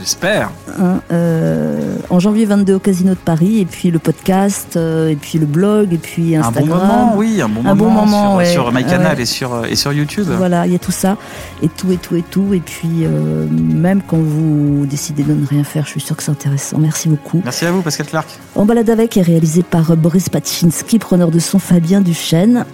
J'espère. 0.00 0.50
hein, 0.80 1.00
euh, 1.10 1.96
en 2.08 2.20
janvier 2.20 2.44
22 2.44 2.74
au 2.74 2.78
Casino 2.78 3.10
de 3.10 3.16
Paris, 3.16 3.58
et 3.60 3.64
puis 3.64 3.90
le 3.90 3.98
podcast, 3.98 4.76
euh, 4.76 5.08
et 5.08 5.16
puis 5.16 5.38
le 5.38 5.46
blog, 5.46 5.92
et 5.92 5.98
puis 5.98 6.36
Un 6.36 6.40
bon 6.42 6.46
Instagram. 6.48 6.78
moment, 6.78 7.12
oui, 7.16 7.42
un 7.42 7.48
bon 7.48 7.66
Un 7.68 7.74
bon 7.74 7.90
moment, 7.90 8.28
sur, 8.30 8.36
ouais. 8.36 8.46
sur 8.46 8.72
MyCanal 8.72 9.16
Ouais. 9.16 9.22
et 9.22 9.26
sur, 9.26 9.54
euh, 9.54 9.64
et 9.68 9.74
sur 9.74 9.92
YouTube. 9.92 10.26
Voilà, 10.36 10.66
il 10.66 10.72
y 10.72 10.76
a 10.76 10.78
tout 10.78 10.92
ça, 10.92 11.16
et 11.62 11.68
tout, 11.68 11.90
et 11.90 11.96
tout, 11.96 12.14
et 12.16 12.22
tout. 12.22 12.54
Et 12.54 12.60
puis, 12.60 13.04
euh, 13.04 13.46
même 13.50 14.00
quand 14.06 14.18
vous 14.18 14.86
décidez 14.86 15.24
de 15.24 15.34
ne 15.34 15.46
rien 15.46 15.64
faire, 15.64 15.84
je 15.84 15.90
suis 15.90 16.00
sûre 16.00 16.16
que 16.16 16.22
c'est 16.22 16.30
intéressant. 16.30 16.78
Merci 16.78 17.08
beaucoup. 17.08 17.40
Merci 17.44 17.66
à 17.66 17.72
vous, 17.72 17.82
Pascal 17.82 18.06
Clark. 18.06 18.28
En 18.54 18.64
balade 18.64 18.90
avec 18.90 19.16
est 19.16 19.22
réalisé 19.22 19.62
par 19.62 19.96
Boris 19.96 20.28
Patchinski, 20.28 20.98
preneur 20.98 21.30
de 21.30 21.38
son 21.40 21.58
Fabien 21.58 22.00
Duchesne. 22.00 22.64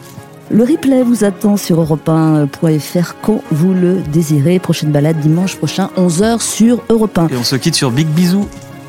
Le 0.50 0.62
replay 0.62 1.02
vous 1.02 1.24
attend 1.24 1.56
sur 1.56 1.82
europe1.fr 1.82 3.14
quand 3.22 3.42
vous 3.50 3.72
le 3.72 3.94
désirez. 4.12 4.58
Prochaine 4.58 4.90
balade 4.90 5.18
dimanche 5.18 5.56
prochain, 5.56 5.90
11h 5.96 6.40
sur 6.40 6.82
Europe 6.88 7.16
1. 7.16 7.28
Et 7.28 7.36
on 7.36 7.44
se 7.44 7.56
quitte 7.56 7.74
sur 7.74 7.90
Big 7.90 8.06
Bisou. 8.08 8.46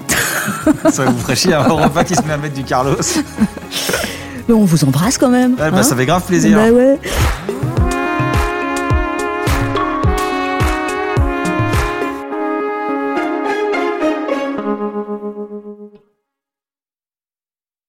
ça 0.92 1.06
vous 1.06 1.18
ferait 1.18 1.36
chier 1.36 1.54
un 1.54 1.64
repas 1.64 2.04
qui 2.04 2.16
se 2.16 2.22
met 2.24 2.34
à 2.34 2.38
mettre 2.38 2.56
du 2.56 2.64
Carlos. 2.64 2.98
Mais 4.48 4.54
on 4.54 4.66
vous 4.66 4.84
embrasse 4.84 5.18
quand 5.18 5.30
même. 5.30 5.56
Ah, 5.60 5.72
bah, 5.72 5.78
hein 5.80 5.84
ça 5.84 5.96
fait 5.96 6.06
grave 6.06 6.24
plaisir. 6.24 6.58
Bah 6.58 6.72
ouais. 6.72 7.00